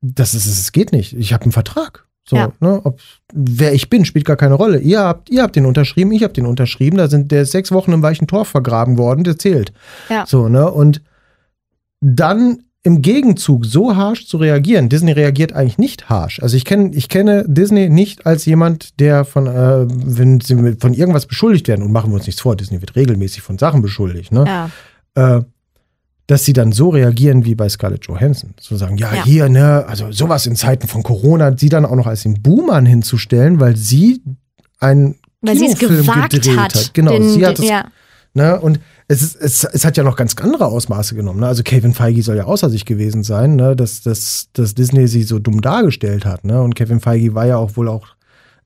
das 0.02 0.34
ist 0.34 0.48
es 0.48 0.72
geht 0.72 0.92
nicht. 0.92 1.14
Ich 1.14 1.34
habe 1.34 1.44
einen 1.44 1.52
Vertrag. 1.52 2.08
So, 2.28 2.36
Ja. 2.36 2.52
ne, 2.60 2.80
ob, 2.84 3.00
wer 3.34 3.74
ich 3.74 3.90
bin, 3.90 4.06
spielt 4.06 4.26
gar 4.26 4.36
keine 4.38 4.54
Rolle. 4.54 4.80
Ihr 4.80 5.00
habt, 5.00 5.30
ihr 5.30 5.42
habt 5.44 5.56
den 5.56 5.66
unterschrieben, 5.66 6.12
ich 6.12 6.24
habe 6.24 6.34
den 6.34 6.46
unterschrieben. 6.46 6.98
Da 6.98 7.08
sind 7.08 7.32
der 7.32 7.46
sechs 7.46 7.72
Wochen 7.72 7.92
im 7.92 8.02
weichen 8.04 8.28
Tor 8.28 8.46
vergraben 8.46 8.98
worden, 8.98 9.24
der 9.24 9.38
zählt. 9.38 9.74
Ja. 10.10 10.26
So, 10.28 10.48
ne? 10.48 10.70
Und 10.72 11.02
dann 12.00 12.64
im 12.84 13.02
Gegenzug 13.04 13.66
so 13.66 13.96
harsh 13.96 14.28
zu 14.28 14.38
reagieren. 14.38 14.90
Disney 14.90 15.12
reagiert 15.12 15.54
eigentlich 15.54 15.78
nicht 15.78 16.10
harsh. 16.10 16.42
Also 16.42 16.58
ich 16.58 16.66
kenne 16.66 16.92
ich 16.96 17.10
kenne 17.10 17.46
Disney 17.48 17.90
nicht 17.90 18.26
als 18.26 18.46
jemand, 18.46 19.00
der 19.00 19.24
von, 19.24 19.46
äh, 19.46 19.86
wenn 19.88 20.40
sie 20.42 20.76
von 20.80 20.94
irgendwas 20.96 21.28
beschuldigt 21.28 21.68
werden, 21.68 21.84
und 21.84 21.92
machen 21.92 22.10
wir 22.12 22.16
uns 22.16 22.26
nichts 22.26 22.42
vor, 22.42 22.56
Disney 22.56 22.82
wird 22.82 22.96
regelmäßig 22.96 23.44
von 23.44 23.60
Sachen 23.60 23.82
beschuldigt, 23.84 24.32
ne? 24.32 24.70
Ja. 25.16 25.38
äh, 25.38 25.44
dass 26.28 26.46
sie 26.46 26.54
dann 26.54 26.72
so 26.72 26.90
reagieren 26.90 27.46
wie 27.46 27.56
bei 27.56 27.68
Scarlett 27.68 28.06
Johansson. 28.06 28.54
Zu 28.58 28.78
sagen, 28.78 28.98
ja, 28.98 29.14
Ja. 29.14 29.24
hier, 29.26 29.50
ne, 29.50 29.86
also 29.88 30.12
sowas 30.12 30.46
in 30.46 30.56
Zeiten 30.56 30.88
von 30.88 31.04
Corona, 31.04 31.58
sie 31.58 31.70
dann 31.70 31.86
auch 31.86 31.96
noch 31.96 32.08
als 32.08 32.24
den 32.24 32.42
Boomer 32.42 32.82
hinzustellen, 32.82 33.60
weil 33.60 33.76
sie 33.76 34.22
einen 34.80 35.16
Weil 35.42 35.58
Kinofilm 35.58 36.06
gedreht 36.30 36.58
hat. 36.58 36.94
Genau, 36.94 37.12
den, 37.12 37.30
sie 37.30 37.46
hat 37.46 37.60
es, 37.60 37.66
ja. 37.68 37.86
ne, 38.34 38.60
und 38.62 38.80
es, 39.08 39.22
ist, 39.24 39.36
es, 39.36 39.64
es 39.66 39.84
hat 39.84 39.98
ja 39.98 40.04
noch 40.04 40.16
ganz 40.16 40.36
andere 40.38 40.68
Ausmaße 40.68 41.16
genommen. 41.16 41.42
Ne? 41.42 41.48
Also 41.48 41.64
Kevin 41.64 41.94
Feige 41.94 42.24
soll 42.24 42.38
ja 42.38 42.46
außer 42.46 42.70
sich 42.70 42.86
gewesen 42.86 43.24
sein, 43.24 43.58
ne? 43.58 43.76
dass, 43.76 44.02
dass, 44.04 44.48
dass 44.54 44.74
Disney 44.74 45.08
sie 45.08 45.24
so 45.24 45.38
dumm 45.38 45.60
dargestellt 45.60 46.24
hat. 46.24 46.46
Ne? 46.46 46.62
Und 46.62 46.76
Kevin 46.76 47.02
Feige 47.02 47.36
war 47.36 47.46
ja 47.46 47.58
auch 47.58 47.76
wohl 47.76 47.90
auch 47.90 48.08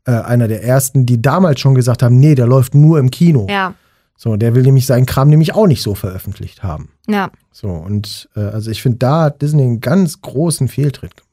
äh, 0.05 0.11
einer 0.11 0.47
der 0.47 0.63
ersten, 0.63 1.07
die 1.07 1.19
damals 1.19 1.59
schon 1.61 1.73
gesagt 1.73 2.03
haben, 2.03 2.19
nee, 2.19 2.35
der 2.35 2.45
läuft 2.45 2.75
nur 2.75 2.99
im 2.99 3.09
Kino. 3.09 3.47
ja, 3.49 3.73
So, 4.17 4.37
der 4.37 4.55
will 4.55 4.63
nämlich 4.63 4.85
seinen 4.85 5.05
Kram 5.05 5.29
nämlich 5.29 5.53
auch 5.53 5.67
nicht 5.67 5.81
so 5.81 5.95
veröffentlicht 5.95 6.63
haben. 6.63 6.89
ja. 7.07 7.29
So, 7.51 7.69
und 7.69 8.27
äh, 8.35 8.41
also 8.41 8.69
ich 8.69 8.81
finde, 8.81 8.97
da 8.97 9.21
hat 9.23 9.41
Disney 9.41 9.63
einen 9.63 9.79
ganz 9.79 10.19
großen 10.19 10.67
Fehltritt 10.67 11.15
gemacht. 11.15 11.25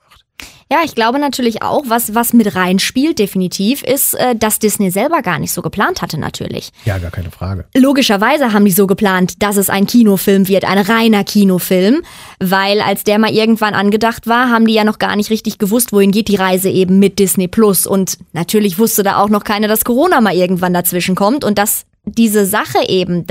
Ja, 0.70 0.78
ich 0.84 0.94
glaube 0.94 1.18
natürlich 1.18 1.62
auch, 1.62 1.82
was, 1.88 2.14
was 2.14 2.32
mit 2.32 2.54
reinspielt, 2.54 3.18
definitiv, 3.18 3.82
ist, 3.82 4.14
äh, 4.14 4.34
dass 4.34 4.58
Disney 4.58 4.90
selber 4.90 5.20
gar 5.20 5.38
nicht 5.38 5.52
so 5.52 5.62
geplant 5.62 6.00
hatte, 6.00 6.18
natürlich. 6.18 6.70
Ja, 6.84 6.98
gar 6.98 7.10
keine 7.10 7.30
Frage. 7.30 7.66
Logischerweise 7.76 8.52
haben 8.52 8.64
die 8.64 8.70
so 8.70 8.86
geplant, 8.86 9.42
dass 9.42 9.56
es 9.56 9.68
ein 9.68 9.86
Kinofilm 9.86 10.48
wird, 10.48 10.64
ein 10.64 10.78
reiner 10.78 11.24
Kinofilm, 11.24 12.02
weil 12.38 12.80
als 12.80 13.04
der 13.04 13.18
mal 13.18 13.32
irgendwann 13.32 13.74
angedacht 13.74 14.26
war, 14.26 14.48
haben 14.48 14.66
die 14.66 14.74
ja 14.74 14.84
noch 14.84 14.98
gar 14.98 15.16
nicht 15.16 15.30
richtig 15.30 15.58
gewusst, 15.58 15.92
wohin 15.92 16.10
geht 16.12 16.28
die 16.28 16.36
Reise 16.36 16.70
eben 16.70 16.98
mit 16.98 17.18
Disney 17.18 17.48
Plus. 17.48 17.86
Und 17.86 18.16
natürlich 18.32 18.78
wusste 18.78 19.02
da 19.02 19.16
auch 19.16 19.28
noch 19.28 19.44
keiner, 19.44 19.68
dass 19.68 19.84
Corona 19.84 20.20
mal 20.20 20.34
irgendwann 20.34 20.72
dazwischen 20.72 21.16
kommt 21.16 21.44
und 21.44 21.58
dass 21.58 21.84
diese 22.04 22.46
Sache 22.46 22.88
eben, 22.88 23.26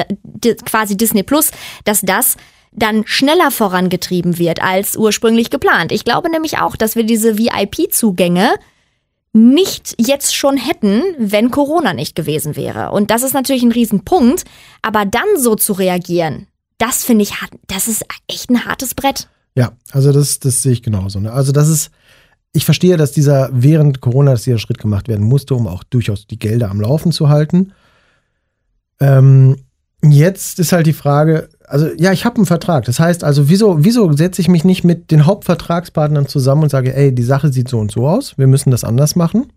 quasi 0.65 0.97
Disney 0.97 1.23
Plus, 1.23 1.51
dass 1.83 2.01
das 2.01 2.37
dann 2.71 3.05
schneller 3.05 3.51
vorangetrieben 3.51 4.37
wird 4.37 4.61
als 4.61 4.95
ursprünglich 4.95 5.49
geplant. 5.49 5.91
Ich 5.91 6.05
glaube 6.05 6.29
nämlich 6.29 6.59
auch, 6.59 6.75
dass 6.75 6.95
wir 6.95 7.03
diese 7.03 7.37
VIP-Zugänge 7.37 8.53
nicht 9.33 9.95
jetzt 9.97 10.35
schon 10.35 10.57
hätten, 10.57 11.03
wenn 11.17 11.51
Corona 11.51 11.93
nicht 11.93 12.15
gewesen 12.15 12.55
wäre. 12.55 12.91
Und 12.91 13.11
das 13.11 13.23
ist 13.23 13.33
natürlich 13.33 13.63
ein 13.63 13.71
Riesenpunkt. 13.71 14.43
Aber 14.81 15.05
dann 15.05 15.37
so 15.37 15.55
zu 15.55 15.73
reagieren, 15.73 16.47
das 16.77 17.03
finde 17.03 17.23
ich, 17.23 17.33
das 17.67 17.87
ist 17.87 18.05
echt 18.27 18.49
ein 18.49 18.65
hartes 18.65 18.93
Brett. 18.93 19.29
Ja, 19.55 19.73
also 19.91 20.11
das, 20.11 20.39
das 20.39 20.61
sehe 20.63 20.73
ich 20.73 20.83
genauso. 20.83 21.19
Ne? 21.19 21.31
Also 21.31 21.51
das 21.51 21.69
ist, 21.69 21.91
ich 22.53 22.65
verstehe, 22.65 22.97
dass 22.97 23.11
dieser 23.11 23.49
während 23.53 24.01
Corona, 24.01 24.31
dass 24.31 24.43
dieser 24.43 24.59
Schritt 24.59 24.79
gemacht 24.79 25.07
werden 25.07 25.25
musste, 25.25 25.55
um 25.55 25.67
auch 25.67 25.83
durchaus 25.83 26.27
die 26.27 26.39
Gelder 26.39 26.69
am 26.69 26.81
Laufen 26.81 27.11
zu 27.11 27.29
halten. 27.29 27.73
Ähm, 29.01 29.57
jetzt 30.03 30.59
ist 30.59 30.71
halt 30.71 30.87
die 30.87 30.93
Frage, 30.93 31.49
also 31.67 31.89
ja, 31.97 32.11
ich 32.11 32.25
habe 32.25 32.37
einen 32.37 32.45
Vertrag. 32.45 32.85
Das 32.85 32.99
heißt 32.99 33.23
also, 33.23 33.49
wieso, 33.49 33.83
wieso 33.83 34.11
setze 34.13 34.41
ich 34.41 34.47
mich 34.47 34.63
nicht 34.63 34.83
mit 34.83 35.11
den 35.11 35.25
Hauptvertragspartnern 35.25 36.27
zusammen 36.27 36.63
und 36.63 36.69
sage, 36.69 36.95
ey, 36.95 37.13
die 37.13 37.23
Sache 37.23 37.51
sieht 37.51 37.67
so 37.67 37.79
und 37.79 37.91
so 37.91 38.07
aus, 38.07 38.37
wir 38.37 38.47
müssen 38.47 38.71
das 38.71 38.83
anders 38.83 39.15
machen 39.15 39.51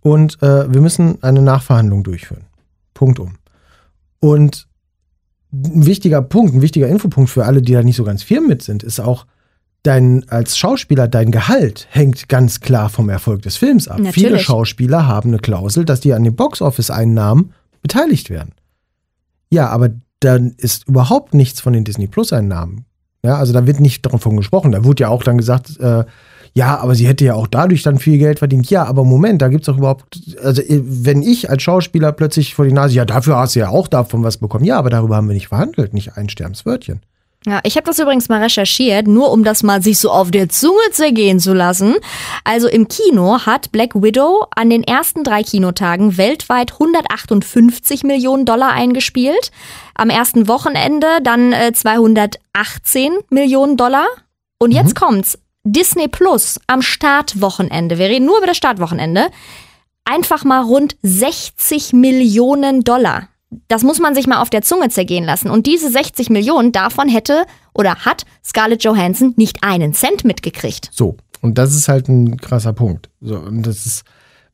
und 0.00 0.42
äh, 0.42 0.72
wir 0.72 0.80
müssen 0.80 1.22
eine 1.22 1.42
Nachverhandlung 1.42 2.02
durchführen. 2.02 2.44
Punkt 2.94 3.20
um. 3.20 3.36
Und 4.18 4.66
ein 5.52 5.86
wichtiger 5.86 6.22
Punkt, 6.22 6.54
ein 6.54 6.62
wichtiger 6.62 6.88
Infopunkt 6.88 7.30
für 7.30 7.44
alle, 7.44 7.62
die 7.62 7.72
da 7.72 7.82
nicht 7.82 7.96
so 7.96 8.04
ganz 8.04 8.22
firm 8.22 8.46
mit 8.46 8.62
sind, 8.62 8.82
ist 8.82 9.00
auch, 9.00 9.26
dein, 9.82 10.28
als 10.28 10.58
Schauspieler, 10.58 11.08
dein 11.08 11.30
Gehalt 11.30 11.86
hängt 11.90 12.28
ganz 12.28 12.60
klar 12.60 12.88
vom 12.88 13.08
Erfolg 13.08 13.42
des 13.42 13.56
Films 13.56 13.88
ab. 13.88 13.98
Natürlich. 13.98 14.14
Viele 14.14 14.38
Schauspieler 14.38 15.06
haben 15.06 15.30
eine 15.30 15.38
Klausel, 15.38 15.84
dass 15.84 16.00
die 16.00 16.12
an 16.12 16.24
den 16.24 16.36
Boxoffice-Einnahmen 16.36 17.52
beteiligt 17.82 18.30
werden. 18.30 18.52
Ja, 19.50 19.68
aber 19.68 19.90
dann 20.20 20.54
ist 20.56 20.88
überhaupt 20.88 21.34
nichts 21.34 21.60
von 21.60 21.72
den 21.72 21.84
Disney 21.84 22.06
Plus-Einnahmen. 22.06 22.84
Ja, 23.24 23.36
also 23.36 23.52
da 23.52 23.66
wird 23.66 23.80
nicht 23.80 24.06
davon 24.06 24.36
gesprochen. 24.36 24.72
Da 24.72 24.84
wurde 24.84 25.02
ja 25.02 25.08
auch 25.08 25.22
dann 25.22 25.38
gesagt, 25.38 25.78
äh, 25.80 26.04
ja, 26.54 26.78
aber 26.78 26.94
sie 26.94 27.06
hätte 27.06 27.24
ja 27.24 27.34
auch 27.34 27.46
dadurch 27.46 27.82
dann 27.82 27.98
viel 27.98 28.18
Geld 28.18 28.38
verdient. 28.38 28.70
Ja, 28.70 28.84
aber 28.84 29.04
Moment, 29.04 29.40
da 29.40 29.48
gibt 29.48 29.62
es 29.62 29.66
doch 29.66 29.78
überhaupt, 29.78 30.20
also 30.42 30.62
äh, 30.62 30.80
wenn 30.82 31.22
ich 31.22 31.50
als 31.50 31.62
Schauspieler 31.62 32.12
plötzlich 32.12 32.54
vor 32.54 32.64
die 32.64 32.72
Nase, 32.72 32.94
ja, 32.94 33.04
dafür 33.04 33.36
hast 33.36 33.54
du 33.54 33.60
ja 33.60 33.68
auch 33.68 33.88
davon 33.88 34.24
was 34.24 34.38
bekommen. 34.38 34.64
Ja, 34.64 34.78
aber 34.78 34.90
darüber 34.90 35.16
haben 35.16 35.28
wir 35.28 35.34
nicht 35.34 35.48
verhandelt, 35.48 35.94
nicht 35.94 36.16
ein 36.16 36.28
Sterbenswörtchen. 36.28 37.00
Ja, 37.46 37.60
ich 37.64 37.76
habe 37.76 37.86
das 37.86 37.98
übrigens 37.98 38.28
mal 38.28 38.42
recherchiert, 38.42 39.08
nur 39.08 39.30
um 39.32 39.44
das 39.44 39.62
mal 39.62 39.82
sich 39.82 39.98
so 39.98 40.10
auf 40.10 40.30
der 40.30 40.50
Zunge 40.50 40.90
zergehen 40.92 41.40
zu 41.40 41.54
lassen. 41.54 41.94
Also 42.44 42.68
im 42.68 42.86
Kino 42.86 43.46
hat 43.46 43.72
Black 43.72 43.94
Widow 43.94 44.46
an 44.54 44.68
den 44.68 44.84
ersten 44.84 45.24
drei 45.24 45.42
Kinotagen 45.42 46.18
weltweit 46.18 46.72
158 46.72 48.02
Millionen 48.04 48.44
Dollar 48.44 48.72
eingespielt. 48.72 49.52
Am 49.94 50.10
ersten 50.10 50.48
Wochenende 50.48 51.06
dann 51.22 51.54
äh, 51.54 51.72
218 51.72 53.12
Millionen 53.30 53.78
Dollar. 53.78 54.06
Und 54.58 54.72
jetzt 54.72 54.94
kommt's. 54.94 55.38
Disney 55.64 56.08
Plus 56.08 56.60
am 56.66 56.82
Startwochenende. 56.82 57.98
Wir 57.98 58.06
reden 58.06 58.26
nur 58.26 58.36
über 58.36 58.46
das 58.46 58.58
Startwochenende. 58.58 59.30
Einfach 60.04 60.44
mal 60.44 60.62
rund 60.62 60.96
60 61.02 61.94
Millionen 61.94 62.82
Dollar. 62.82 63.28
Das 63.68 63.82
muss 63.82 63.98
man 63.98 64.14
sich 64.14 64.26
mal 64.26 64.40
auf 64.40 64.50
der 64.50 64.62
Zunge 64.62 64.88
zergehen 64.88 65.24
lassen. 65.24 65.50
Und 65.50 65.66
diese 65.66 65.90
60 65.90 66.30
Millionen, 66.30 66.72
davon 66.72 67.08
hätte 67.08 67.44
oder 67.74 67.96
hat 67.96 68.24
Scarlett 68.44 68.84
Johansson 68.84 69.34
nicht 69.36 69.62
einen 69.62 69.92
Cent 69.92 70.24
mitgekriegt. 70.24 70.90
So, 70.92 71.16
und 71.40 71.58
das 71.58 71.74
ist 71.74 71.88
halt 71.88 72.08
ein 72.08 72.36
krasser 72.36 72.72
Punkt. 72.72 73.10
So, 73.20 73.36
und 73.36 73.66
das 73.66 73.86
ist, 73.86 74.04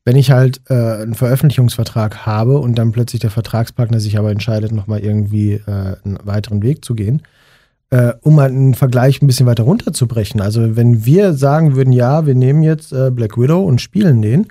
wenn 0.04 0.16
ich 0.16 0.30
halt 0.30 0.60
äh, 0.68 0.74
einen 0.74 1.14
Veröffentlichungsvertrag 1.14 2.26
habe 2.26 2.58
und 2.58 2.76
dann 2.76 2.92
plötzlich 2.92 3.20
der 3.20 3.30
Vertragspartner 3.30 4.00
sich 4.00 4.18
aber 4.18 4.30
entscheidet, 4.30 4.72
nochmal 4.72 5.00
irgendwie 5.00 5.54
äh, 5.54 5.96
einen 6.04 6.18
weiteren 6.22 6.62
Weg 6.62 6.84
zu 6.84 6.94
gehen, 6.94 7.22
äh, 7.90 8.12
um 8.22 8.40
halt 8.40 8.52
einen 8.52 8.74
Vergleich 8.74 9.20
ein 9.20 9.26
bisschen 9.26 9.46
weiter 9.46 9.64
runterzubrechen. 9.64 10.40
Also 10.40 10.76
wenn 10.76 11.04
wir 11.04 11.34
sagen 11.34 11.74
würden, 11.76 11.92
ja, 11.92 12.24
wir 12.24 12.34
nehmen 12.34 12.62
jetzt 12.62 12.92
äh, 12.92 13.10
Black 13.10 13.36
Widow 13.36 13.64
und 13.64 13.80
spielen 13.80 14.22
den, 14.22 14.46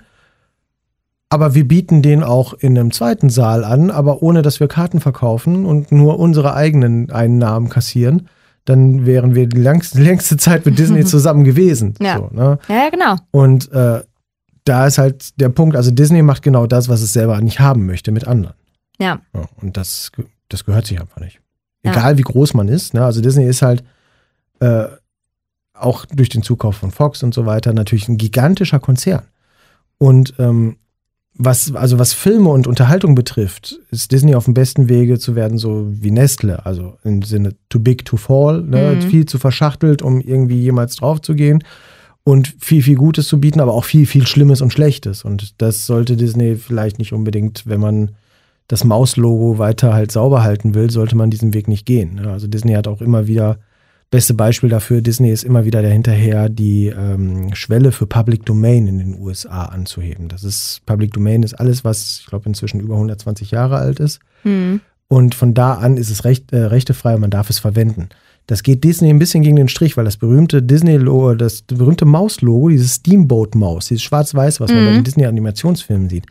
aber 1.28 1.54
wir 1.54 1.66
bieten 1.66 2.02
den 2.02 2.22
auch 2.22 2.54
in 2.54 2.78
einem 2.78 2.92
zweiten 2.92 3.30
Saal 3.30 3.64
an, 3.64 3.90
aber 3.90 4.22
ohne 4.22 4.42
dass 4.42 4.60
wir 4.60 4.68
Karten 4.68 5.00
verkaufen 5.00 5.66
und 5.66 5.90
nur 5.90 6.18
unsere 6.18 6.54
eigenen 6.54 7.10
Einnahmen 7.10 7.68
kassieren, 7.68 8.28
dann 8.64 9.06
wären 9.06 9.34
wir 9.34 9.46
die 9.48 9.60
längste, 9.60 10.00
längste 10.00 10.36
Zeit 10.36 10.66
mit 10.66 10.78
Disney 10.78 11.04
zusammen 11.06 11.44
gewesen. 11.44 11.94
Ja. 12.00 12.18
So, 12.18 12.28
ne? 12.32 12.58
Ja, 12.68 12.74
ja, 12.74 12.90
genau. 12.90 13.16
Und 13.30 13.70
äh, 13.72 14.02
da 14.64 14.86
ist 14.86 14.98
halt 14.98 15.40
der 15.40 15.48
Punkt, 15.48 15.76
also 15.76 15.90
Disney 15.90 16.22
macht 16.22 16.42
genau 16.42 16.66
das, 16.66 16.88
was 16.88 17.00
es 17.00 17.12
selber 17.12 17.40
nicht 17.40 17.60
haben 17.60 17.86
möchte 17.86 18.12
mit 18.12 18.26
anderen. 18.26 18.54
Ja. 18.98 19.20
Ja, 19.34 19.48
und 19.60 19.76
das, 19.76 20.10
das 20.48 20.64
gehört 20.64 20.86
sich 20.86 21.00
einfach 21.00 21.20
nicht. 21.20 21.40
Ja. 21.84 21.92
Egal 21.92 22.18
wie 22.18 22.22
groß 22.22 22.54
man 22.54 22.68
ist. 22.68 22.94
Ne? 22.94 23.04
Also 23.04 23.20
Disney 23.20 23.46
ist 23.46 23.62
halt 23.62 23.84
äh, 24.60 24.86
auch 25.72 26.04
durch 26.06 26.28
den 26.28 26.42
Zukauf 26.42 26.76
von 26.76 26.90
Fox 26.90 27.22
und 27.22 27.34
so 27.34 27.46
weiter 27.46 27.72
natürlich 27.72 28.08
ein 28.08 28.16
gigantischer 28.16 28.80
Konzern. 28.80 29.22
Und 29.98 30.34
ähm, 30.38 30.76
was, 31.38 31.74
also 31.74 31.98
was 31.98 32.12
Filme 32.12 32.48
und 32.50 32.66
Unterhaltung 32.66 33.14
betrifft, 33.14 33.78
ist 33.90 34.12
Disney 34.12 34.34
auf 34.34 34.46
dem 34.46 34.54
besten 34.54 34.88
Wege 34.88 35.18
zu 35.18 35.34
werden, 35.34 35.58
so 35.58 35.86
wie 35.88 36.10
Nestle. 36.10 36.64
Also 36.64 36.94
im 37.04 37.22
Sinne 37.22 37.54
too 37.68 37.78
big 37.78 38.04
to 38.04 38.16
fall, 38.16 38.62
ne? 38.62 38.96
Mhm. 38.96 39.02
viel 39.02 39.26
zu 39.26 39.38
verschachtelt, 39.38 40.02
um 40.02 40.20
irgendwie 40.20 40.60
jemals 40.60 40.96
drauf 40.96 41.20
zu 41.20 41.34
gehen. 41.34 41.62
Und 42.24 42.56
viel, 42.58 42.82
viel 42.82 42.96
Gutes 42.96 43.28
zu 43.28 43.40
bieten, 43.40 43.60
aber 43.60 43.74
auch 43.74 43.84
viel, 43.84 44.06
viel 44.06 44.26
Schlimmes 44.26 44.60
und 44.60 44.72
Schlechtes. 44.72 45.24
Und 45.24 45.54
das 45.58 45.86
sollte 45.86 46.16
Disney 46.16 46.56
vielleicht 46.56 46.98
nicht 46.98 47.12
unbedingt, 47.12 47.66
wenn 47.66 47.80
man 47.80 48.12
das 48.66 48.82
Maus-Logo 48.82 49.58
weiter 49.58 49.94
halt 49.94 50.10
sauber 50.10 50.42
halten 50.42 50.74
will, 50.74 50.90
sollte 50.90 51.16
man 51.16 51.30
diesen 51.30 51.54
Weg 51.54 51.68
nicht 51.68 51.86
gehen. 51.86 52.14
ne? 52.14 52.30
Also 52.30 52.48
Disney 52.48 52.72
hat 52.72 52.88
auch 52.88 53.00
immer 53.00 53.28
wieder, 53.28 53.58
beste 54.10 54.34
Beispiel 54.34 54.68
dafür, 54.70 55.00
Disney 55.00 55.30
ist 55.30 55.44
immer 55.44 55.64
wieder 55.64 55.82
dahinterher, 55.82 56.48
die 56.48 56.86
ähm, 56.86 57.54
Schwelle 57.54 57.92
für 57.92 58.06
Public 58.06 58.44
Domain 58.46 58.86
in 58.86 58.98
den 58.98 59.18
USA 59.18 59.64
anzuheben. 59.64 60.28
Das 60.28 60.44
ist, 60.44 60.82
Public 60.86 61.12
Domain 61.12 61.42
ist 61.42 61.54
alles, 61.54 61.84
was, 61.84 62.20
ich 62.20 62.26
glaube, 62.26 62.48
inzwischen 62.48 62.80
über 62.80 62.94
120 62.94 63.50
Jahre 63.50 63.76
alt 63.76 64.00
ist. 64.00 64.20
Hm. 64.42 64.80
Und 65.08 65.34
von 65.34 65.54
da 65.54 65.74
an 65.74 65.96
ist 65.96 66.10
es 66.10 66.24
recht, 66.24 66.52
äh, 66.52 66.64
rechtefrei 66.64 67.14
und 67.14 67.20
man 67.20 67.30
darf 67.30 67.50
es 67.50 67.58
verwenden. 67.58 68.08
Das 68.46 68.62
geht 68.62 68.84
Disney 68.84 69.10
ein 69.10 69.18
bisschen 69.18 69.42
gegen 69.42 69.56
den 69.56 69.68
Strich, 69.68 69.96
weil 69.96 70.04
das 70.04 70.16
berühmte 70.16 70.62
Disney-Logo, 70.62 71.34
das 71.34 71.62
berühmte 71.62 72.04
Maus-Logo, 72.04 72.68
dieses 72.68 72.94
Steamboat-Maus, 72.96 73.88
dieses 73.88 74.04
schwarz-weiß, 74.04 74.60
was 74.60 74.70
man 74.70 74.84
bei 74.84 74.92
den 74.92 75.04
Disney-Animationsfilmen 75.04 76.08
sieht, 76.08 76.26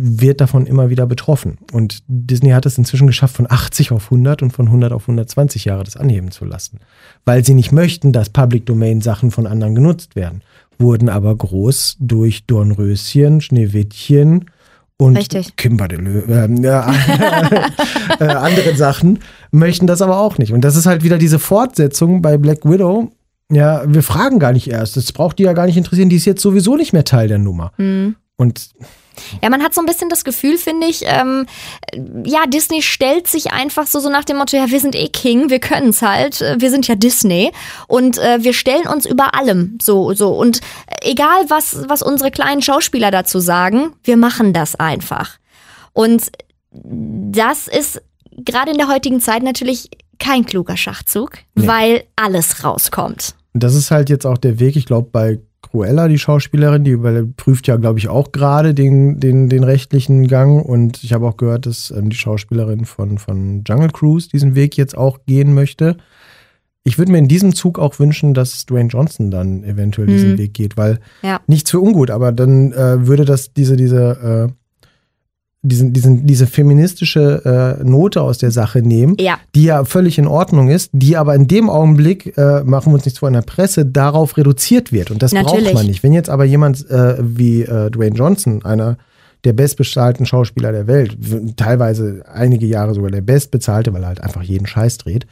wird 0.00 0.40
davon 0.40 0.64
immer 0.64 0.90
wieder 0.90 1.06
betroffen. 1.06 1.58
Und 1.72 2.04
Disney 2.06 2.50
hat 2.50 2.64
es 2.66 2.78
inzwischen 2.78 3.08
geschafft, 3.08 3.36
von 3.36 3.50
80 3.50 3.90
auf 3.90 4.04
100 4.04 4.42
und 4.42 4.52
von 4.52 4.66
100 4.66 4.92
auf 4.92 5.02
120 5.02 5.64
Jahre 5.64 5.82
das 5.82 5.96
anheben 5.96 6.30
zu 6.30 6.44
lassen. 6.44 6.78
Weil 7.24 7.44
sie 7.44 7.54
nicht 7.54 7.72
möchten, 7.72 8.12
dass 8.12 8.30
Public 8.30 8.64
Domain 8.64 9.00
Sachen 9.00 9.32
von 9.32 9.46
anderen 9.46 9.74
genutzt 9.74 10.14
werden. 10.14 10.42
Wurden 10.78 11.08
aber 11.08 11.34
groß 11.34 11.96
durch 11.98 12.46
Dornröschen, 12.46 13.40
Schneewittchen 13.40 14.46
und 14.96 15.16
Richtig. 15.16 15.56
Kimberly, 15.56 15.96
äh, 15.96 16.62
ja, 16.62 16.92
äh, 18.20 18.24
andere 18.24 18.76
Sachen 18.76 19.18
möchten 19.50 19.88
das 19.88 20.00
aber 20.00 20.18
auch 20.18 20.38
nicht. 20.38 20.52
Und 20.52 20.62
das 20.62 20.76
ist 20.76 20.86
halt 20.86 21.02
wieder 21.02 21.18
diese 21.18 21.40
Fortsetzung 21.40 22.22
bei 22.22 22.36
Black 22.36 22.64
Widow. 22.64 23.10
Ja, 23.50 23.82
wir 23.86 24.02
fragen 24.04 24.38
gar 24.38 24.52
nicht 24.52 24.68
erst. 24.68 24.96
Das 24.96 25.12
braucht 25.12 25.38
die 25.38 25.44
ja 25.44 25.54
gar 25.54 25.66
nicht 25.66 25.76
interessieren. 25.76 26.08
Die 26.08 26.16
ist 26.16 26.24
jetzt 26.24 26.42
sowieso 26.42 26.76
nicht 26.76 26.92
mehr 26.92 27.04
Teil 27.04 27.28
der 27.28 27.38
Nummer. 27.38 27.72
Hm. 27.76 28.16
Und 28.36 28.70
Ja, 29.42 29.50
man 29.50 29.62
hat 29.62 29.74
so 29.74 29.80
ein 29.80 29.86
bisschen 29.86 30.08
das 30.08 30.24
Gefühl, 30.24 30.58
finde 30.58 30.86
ich, 30.86 31.02
ähm, 31.06 31.46
ja, 32.24 32.46
Disney 32.46 32.82
stellt 32.82 33.26
sich 33.26 33.52
einfach 33.52 33.86
so, 33.86 34.00
so 34.00 34.08
nach 34.10 34.24
dem 34.24 34.36
Motto, 34.38 34.56
ja, 34.56 34.70
wir 34.70 34.80
sind 34.80 34.94
eh 34.94 35.08
King, 35.08 35.50
wir 35.50 35.60
können's 35.60 36.02
halt, 36.02 36.40
äh, 36.40 36.56
wir 36.58 36.70
sind 36.70 36.86
ja 36.88 36.94
Disney 36.94 37.52
und 37.86 38.18
äh, 38.18 38.42
wir 38.42 38.52
stellen 38.52 38.86
uns 38.86 39.06
über 39.06 39.34
allem 39.34 39.78
so, 39.82 40.12
so. 40.14 40.30
Und 40.34 40.60
egal, 41.02 41.44
was, 41.48 41.88
was 41.88 42.02
unsere 42.02 42.30
kleinen 42.30 42.62
Schauspieler 42.62 43.10
dazu 43.10 43.38
sagen, 43.40 43.92
wir 44.04 44.16
machen 44.16 44.52
das 44.52 44.74
einfach. 44.76 45.38
Und 45.92 46.30
das 46.72 47.66
ist 47.68 48.00
gerade 48.36 48.70
in 48.70 48.78
der 48.78 48.88
heutigen 48.88 49.20
Zeit 49.20 49.42
natürlich 49.42 49.90
kein 50.18 50.44
kluger 50.46 50.76
Schachzug, 50.76 51.38
Nee. 51.54 51.66
weil 51.66 52.04
alles 52.16 52.64
rauskommt. 52.64 53.34
das 53.54 53.74
ist 53.74 53.90
halt 53.90 54.08
jetzt 54.10 54.26
auch 54.26 54.38
der 54.38 54.60
Weg, 54.60 54.76
ich 54.76 54.86
glaube, 54.86 55.08
bei 55.10 55.38
Cruella, 55.70 56.08
die 56.08 56.18
Schauspielerin, 56.18 56.84
die 56.84 56.92
überprüft 56.92 57.66
ja, 57.66 57.76
glaube 57.76 57.98
ich, 57.98 58.08
auch 58.08 58.32
gerade 58.32 58.74
den, 58.74 59.20
den, 59.20 59.48
den 59.48 59.64
rechtlichen 59.64 60.26
Gang. 60.28 60.64
Und 60.64 61.02
ich 61.04 61.12
habe 61.12 61.26
auch 61.26 61.36
gehört, 61.36 61.66
dass 61.66 61.90
ähm, 61.90 62.08
die 62.10 62.16
Schauspielerin 62.16 62.84
von, 62.84 63.18
von 63.18 63.62
Jungle 63.66 63.90
Cruise 63.90 64.28
diesen 64.28 64.54
Weg 64.54 64.76
jetzt 64.76 64.96
auch 64.96 65.18
gehen 65.26 65.52
möchte. 65.54 65.96
Ich 66.84 66.96
würde 66.96 67.12
mir 67.12 67.18
in 67.18 67.28
diesem 67.28 67.54
Zug 67.54 67.78
auch 67.78 67.98
wünschen, 67.98 68.32
dass 68.32 68.64
Dwayne 68.64 68.88
Johnson 68.88 69.30
dann 69.30 69.62
eventuell 69.64 70.06
diesen 70.06 70.32
Mhm. 70.32 70.38
Weg 70.38 70.54
geht, 70.54 70.76
weil 70.78 71.00
Ja. 71.22 71.40
nichts 71.46 71.70
für 71.70 71.80
ungut, 71.80 72.10
aber 72.10 72.32
dann 72.32 72.72
äh, 72.72 73.06
würde 73.06 73.24
das 73.26 73.52
diese, 73.52 73.76
diese, 73.76 74.48
äh, 74.50 74.52
diesen, 75.68 75.92
diesen, 75.92 76.26
diese 76.26 76.46
feministische 76.46 77.78
äh, 77.80 77.84
Note 77.84 78.22
aus 78.22 78.38
der 78.38 78.50
Sache 78.50 78.80
nehmen, 78.82 79.14
Ja, 79.18 79.38
die 79.54 79.64
ja 79.64 79.84
völlig 79.84 80.18
in 80.18 80.26
Ordnung 80.26 80.68
ist, 80.68 80.90
die 80.92 81.16
aber 81.16 81.34
in 81.34 81.46
dem 81.46 81.70
Augenblick, 81.70 82.36
äh, 82.36 82.62
machen 82.64 82.90
wir 82.90 82.94
uns 82.94 83.04
nichts 83.04 83.18
vor, 83.20 83.28
in 83.28 83.34
der 83.34 83.42
Presse 83.42 83.86
darauf 83.86 84.36
reduziert 84.36 84.92
wird. 84.92 85.10
Und 85.10 85.22
das 85.22 85.32
Natürlich. 85.32 85.64
braucht 85.64 85.74
man 85.74 85.86
nicht. 85.86 86.02
Wenn 86.02 86.12
jetzt 86.12 86.30
aber 86.30 86.44
jemand 86.44 86.88
äh, 86.90 87.16
wie 87.20 87.62
äh, 87.62 87.90
Dwayne 87.90 88.16
Johnson, 88.16 88.64
einer 88.64 88.96
der 89.44 89.52
bestbezahlten 89.52 90.26
Schauspieler 90.26 90.72
der 90.72 90.86
Welt, 90.88 91.16
teilweise 91.56 92.24
einige 92.32 92.66
Jahre 92.66 92.94
sogar 92.94 93.10
der 93.10 93.20
bestbezahlte, 93.20 93.92
weil 93.92 94.02
er 94.02 94.08
halt 94.08 94.20
einfach 94.20 94.42
jeden 94.42 94.66
Scheiß 94.66 94.98
dreht, 94.98 95.26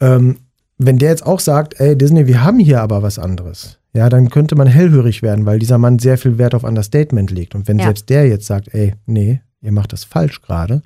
ähm, 0.00 0.38
wenn 0.78 0.98
der 0.98 1.10
jetzt 1.10 1.24
auch 1.24 1.40
sagt, 1.40 1.80
ey 1.80 1.96
Disney, 1.96 2.26
wir 2.26 2.42
haben 2.44 2.58
hier 2.58 2.82
aber 2.82 3.02
was 3.02 3.18
anderes, 3.18 3.78
ja, 3.94 4.08
dann 4.10 4.28
könnte 4.28 4.56
man 4.56 4.66
hellhörig 4.66 5.22
werden, 5.22 5.46
weil 5.46 5.58
dieser 5.58 5.78
Mann 5.78 5.98
sehr 5.98 6.18
viel 6.18 6.36
Wert 6.38 6.54
auf 6.54 6.64
Understatement 6.64 7.30
legt. 7.30 7.54
Und 7.54 7.66
wenn 7.66 7.78
Ja. 7.78 7.84
selbst 7.86 8.10
der 8.10 8.26
jetzt 8.28 8.46
sagt, 8.46 8.74
ey, 8.74 8.92
nee, 9.06 9.40
ihr 9.62 9.72
macht 9.72 9.92
das 9.92 10.04
falsch 10.04 10.42
gerade, 10.42 10.82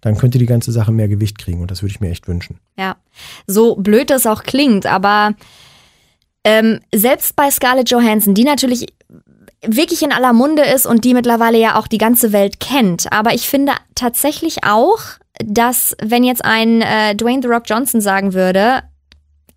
dann 0.00 0.16
könnte 0.16 0.38
die 0.38 0.46
ganze 0.46 0.72
Sache 0.72 0.92
mehr 0.92 1.08
Gewicht 1.08 1.38
kriegen 1.38 1.60
und 1.60 1.70
das 1.70 1.82
würde 1.82 1.92
ich 1.92 2.00
mir 2.00 2.10
echt 2.10 2.28
wünschen. 2.28 2.58
Ja, 2.76 2.96
so 3.46 3.76
blöd 3.76 4.10
das 4.10 4.26
auch 4.26 4.42
klingt, 4.42 4.86
aber 4.86 5.34
ähm, 6.44 6.80
selbst 6.94 7.36
bei 7.36 7.50
Scarlett 7.50 7.90
Johansson, 7.90 8.34
die 8.34 8.44
natürlich 8.44 8.86
wirklich 9.64 10.02
in 10.02 10.12
aller 10.12 10.32
Munde 10.32 10.62
ist 10.62 10.86
und 10.86 11.04
die 11.04 11.14
mittlerweile 11.14 11.58
ja 11.58 11.78
auch 11.78 11.86
die 11.86 11.98
ganze 11.98 12.32
Welt 12.32 12.58
kennt, 12.58 13.12
aber 13.12 13.32
ich 13.32 13.48
finde 13.48 13.72
tatsächlich 13.94 14.64
auch, 14.64 14.98
dass 15.44 15.96
wenn 16.02 16.24
jetzt 16.24 16.44
ein 16.44 16.82
äh, 16.82 17.14
Dwayne 17.14 17.42
The 17.42 17.48
Rock 17.48 17.64
Johnson 17.66 18.00
sagen 18.00 18.34
würde, 18.34 18.82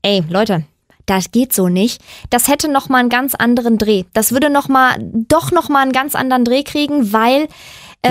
ey 0.04 0.24
Leute, 0.30 0.64
das 1.06 1.32
geht 1.32 1.54
so 1.54 1.70
nicht. 1.70 2.02
Das 2.30 2.48
hätte 2.48 2.72
noch 2.72 2.90
mal 2.90 3.00
einen 3.00 3.10
ganz 3.10 3.36
anderen 3.36 3.78
Dreh. 3.78 4.04
Das 4.14 4.32
würde 4.32 4.50
noch 4.50 4.68
mal 4.68 4.96
doch 5.00 5.52
noch 5.52 5.70
mal 5.70 5.82
einen 5.82 5.92
ganz 5.92 6.16
anderen 6.16 6.46
Dreh 6.46 6.64
kriegen, 6.64 7.14
weil 7.14 7.48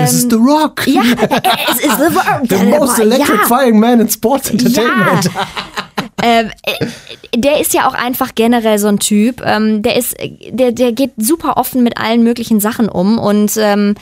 Es 0.03 0.13
ist 0.13 0.29
The 0.29 0.35
Rock. 0.37 0.87
Ja, 0.87 1.01
äh, 1.01 1.49
es 1.71 1.79
ist 1.79 1.97
The 1.97 2.15
Rock. 2.15 2.41
The 2.49 2.65
most 2.65 2.97
Ja. 2.97 3.03
electrifying 3.03 3.79
man 3.79 3.99
in 4.01 4.09
sports 4.09 4.49
entertainment. 4.49 5.25
Ja. 5.25 5.47
ähm, 6.23 6.51
äh, 6.63 6.85
der 7.37 7.59
ist 7.59 7.73
ja 7.73 7.87
auch 7.87 7.93
einfach 7.93 8.35
generell 8.35 8.77
so 8.79 8.87
ein 8.87 8.99
Typ. 8.99 9.41
Ähm, 9.45 9.81
der 9.81 9.95
ist, 9.95 10.15
der, 10.49 10.71
der 10.71 10.91
geht 10.91 11.11
super 11.17 11.57
offen 11.57 11.83
mit 11.83 11.97
allen 11.97 12.23
möglichen 12.23 12.59
Sachen 12.59 12.89
um 12.89 13.17
und 13.19 13.53
ähm, 13.57 13.95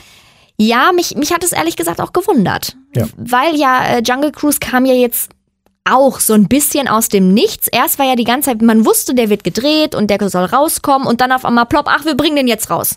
ja, 0.56 0.92
mich, 0.94 1.16
mich 1.16 1.32
hat 1.32 1.42
es 1.42 1.50
ehrlich 1.52 1.76
gesagt 1.76 2.00
auch 2.00 2.12
gewundert. 2.12 2.76
Ja. 2.94 3.06
Weil 3.16 3.56
ja 3.56 3.84
äh, 3.84 4.02
Jungle 4.06 4.30
Cruise 4.30 4.58
kam 4.60 4.86
ja 4.86 4.94
jetzt 4.94 5.30
auch 5.84 6.20
so 6.20 6.32
ein 6.32 6.46
bisschen 6.48 6.88
aus 6.88 7.08
dem 7.08 7.34
Nichts. 7.34 7.68
Erst 7.68 7.98
war 7.98 8.06
ja 8.06 8.14
die 8.16 8.24
ganze 8.24 8.50
Zeit, 8.50 8.62
man 8.62 8.86
wusste, 8.86 9.14
der 9.14 9.28
wird 9.30 9.44
gedreht 9.44 9.94
und 9.94 10.08
der 10.08 10.30
soll 10.30 10.44
rauskommen 10.44 11.06
und 11.06 11.20
dann 11.20 11.32
auf 11.32 11.44
einmal 11.44 11.66
plopp, 11.66 11.86
ach, 11.88 12.04
wir 12.04 12.16
bringen 12.16 12.36
den 12.36 12.48
jetzt 12.48 12.70
raus. 12.70 12.96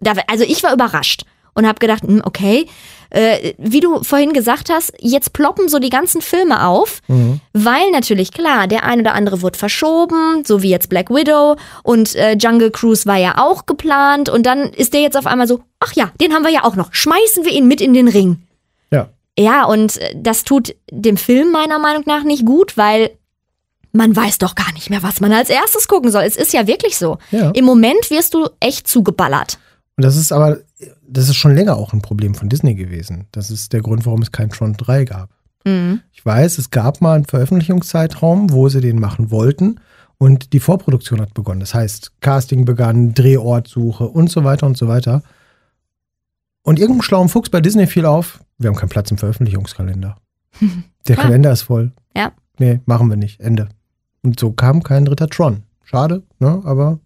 Da, 0.00 0.12
also 0.28 0.44
ich 0.44 0.62
war 0.62 0.72
überrascht 0.72 1.24
und 1.58 1.66
habe 1.66 1.80
gedacht, 1.80 2.04
hm, 2.04 2.22
okay, 2.24 2.66
äh, 3.10 3.54
wie 3.58 3.80
du 3.80 4.02
vorhin 4.04 4.32
gesagt 4.32 4.70
hast, 4.70 4.92
jetzt 5.00 5.32
ploppen 5.32 5.68
so 5.68 5.78
die 5.78 5.90
ganzen 5.90 6.20
Filme 6.20 6.66
auf, 6.66 7.00
weil 7.52 7.90
natürlich 7.90 8.32
klar, 8.32 8.68
der 8.68 8.84
ein 8.84 9.00
oder 9.00 9.14
andere 9.14 9.42
wird 9.42 9.56
verschoben, 9.56 10.44
so 10.46 10.62
wie 10.62 10.70
jetzt 10.70 10.88
Black 10.88 11.10
Widow 11.10 11.56
und 11.82 12.14
äh, 12.14 12.36
Jungle 12.38 12.70
Cruise 12.70 13.06
war 13.06 13.16
ja 13.16 13.38
auch 13.38 13.66
geplant 13.66 14.28
und 14.28 14.46
dann 14.46 14.64
ist 14.72 14.94
der 14.94 15.00
jetzt 15.00 15.16
auf 15.16 15.26
einmal 15.26 15.48
so, 15.48 15.60
ach 15.80 15.94
ja, 15.94 16.12
den 16.20 16.32
haben 16.32 16.44
wir 16.44 16.52
ja 16.52 16.64
auch 16.64 16.76
noch, 16.76 16.92
schmeißen 16.92 17.44
wir 17.44 17.52
ihn 17.52 17.66
mit 17.66 17.80
in 17.80 17.92
den 17.92 18.08
Ring. 18.08 18.42
Ja. 18.92 19.08
Ja, 19.38 19.64
und 19.64 19.96
äh, 19.96 20.14
das 20.14 20.44
tut 20.44 20.76
dem 20.90 21.16
Film 21.16 21.50
meiner 21.50 21.78
Meinung 21.78 22.04
nach 22.06 22.22
nicht 22.22 22.44
gut, 22.44 22.76
weil 22.76 23.10
man 23.92 24.14
weiß 24.14 24.38
doch 24.38 24.54
gar 24.54 24.72
nicht 24.74 24.90
mehr, 24.90 25.02
was 25.02 25.20
man 25.20 25.32
als 25.32 25.48
erstes 25.48 25.88
gucken 25.88 26.10
soll. 26.10 26.22
Es 26.22 26.36
ist 26.36 26.52
ja 26.52 26.66
wirklich 26.66 26.98
so. 26.98 27.18
Ja. 27.30 27.50
Im 27.50 27.64
Moment 27.64 28.10
wirst 28.10 28.34
du 28.34 28.48
echt 28.60 28.86
zugeballert. 28.86 29.58
Und 29.96 30.04
das 30.04 30.16
ist 30.16 30.30
aber, 30.30 30.58
das 31.08 31.28
ist 31.28 31.36
schon 31.36 31.54
länger 31.54 31.76
auch 31.76 31.92
ein 31.92 32.02
Problem 32.02 32.34
von 32.34 32.48
Disney 32.48 32.74
gewesen. 32.74 33.26
Das 33.32 33.50
ist 33.50 33.72
der 33.72 33.80
Grund, 33.80 34.06
warum 34.06 34.22
es 34.22 34.32
kein 34.32 34.50
Tron 34.50 34.74
3 34.74 35.04
gab. 35.04 35.30
Mhm. 35.64 36.00
Ich 36.12 36.24
weiß, 36.24 36.58
es 36.58 36.70
gab 36.70 37.00
mal 37.00 37.16
einen 37.16 37.24
Veröffentlichungszeitraum, 37.24 38.52
wo 38.52 38.68
sie 38.68 38.80
den 38.80 39.00
machen 39.00 39.30
wollten 39.30 39.80
und 40.18 40.52
die 40.52 40.60
Vorproduktion 40.60 41.20
hat 41.20 41.34
begonnen. 41.34 41.60
Das 41.60 41.74
heißt, 41.74 42.20
Casting 42.20 42.64
begann, 42.64 43.14
Drehortsuche 43.14 44.08
und 44.08 44.30
so 44.30 44.44
weiter 44.44 44.66
und 44.66 44.76
so 44.76 44.88
weiter. 44.88 45.22
Und 46.62 46.78
irgendeinem 46.78 47.02
schlauen 47.02 47.28
Fuchs 47.28 47.50
bei 47.50 47.60
Disney 47.60 47.86
fiel 47.86 48.04
auf, 48.04 48.40
wir 48.58 48.68
haben 48.68 48.76
keinen 48.76 48.90
Platz 48.90 49.10
im 49.10 49.18
Veröffentlichungskalender. 49.18 50.16
Der 51.08 51.14
Klar. 51.14 51.26
Kalender 51.26 51.52
ist 51.52 51.62
voll. 51.62 51.92
Ja. 52.14 52.32
Nee, 52.58 52.80
machen 52.84 53.08
wir 53.08 53.16
nicht. 53.16 53.40
Ende. 53.40 53.68
Und 54.22 54.38
so 54.38 54.52
kam 54.52 54.82
kein 54.82 55.04
dritter 55.04 55.28
Tron. 55.28 55.62
Schade, 55.84 56.24
ne? 56.38 56.60
Aber 56.64 56.98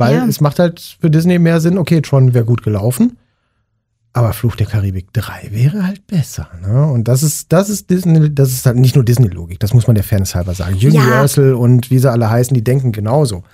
weil 0.00 0.16
Ja. 0.16 0.26
es 0.26 0.40
macht 0.40 0.58
halt 0.58 0.96
für 1.00 1.10
Disney 1.10 1.38
mehr 1.38 1.60
Sinn, 1.60 1.78
okay, 1.78 2.00
Tron 2.00 2.34
wäre 2.34 2.44
gut 2.44 2.62
gelaufen. 2.64 3.16
Aber 4.12 4.32
Fluch 4.32 4.56
der 4.56 4.66
Karibik 4.66 5.12
3 5.12 5.50
wäre 5.52 5.86
halt 5.86 6.04
besser. 6.08 6.48
Ne? 6.66 6.84
Und 6.86 7.06
das 7.06 7.22
ist, 7.22 7.52
das 7.52 7.68
ist 7.70 7.90
Disney, 7.90 8.34
das 8.34 8.50
ist 8.50 8.66
halt 8.66 8.76
nicht 8.76 8.96
nur 8.96 9.04
Disney-Logik, 9.04 9.60
das 9.60 9.72
muss 9.72 9.86
man 9.86 9.94
der 9.94 10.02
Fairness 10.02 10.34
halber 10.34 10.52
sagen. 10.52 10.74
Universal 10.74 11.54
und 11.54 11.92
wie 11.92 11.98
sie 12.00 12.10
alle 12.10 12.28
heißen, 12.28 12.52
die 12.52 12.64
denken 12.64 12.90
genauso. 12.90 13.44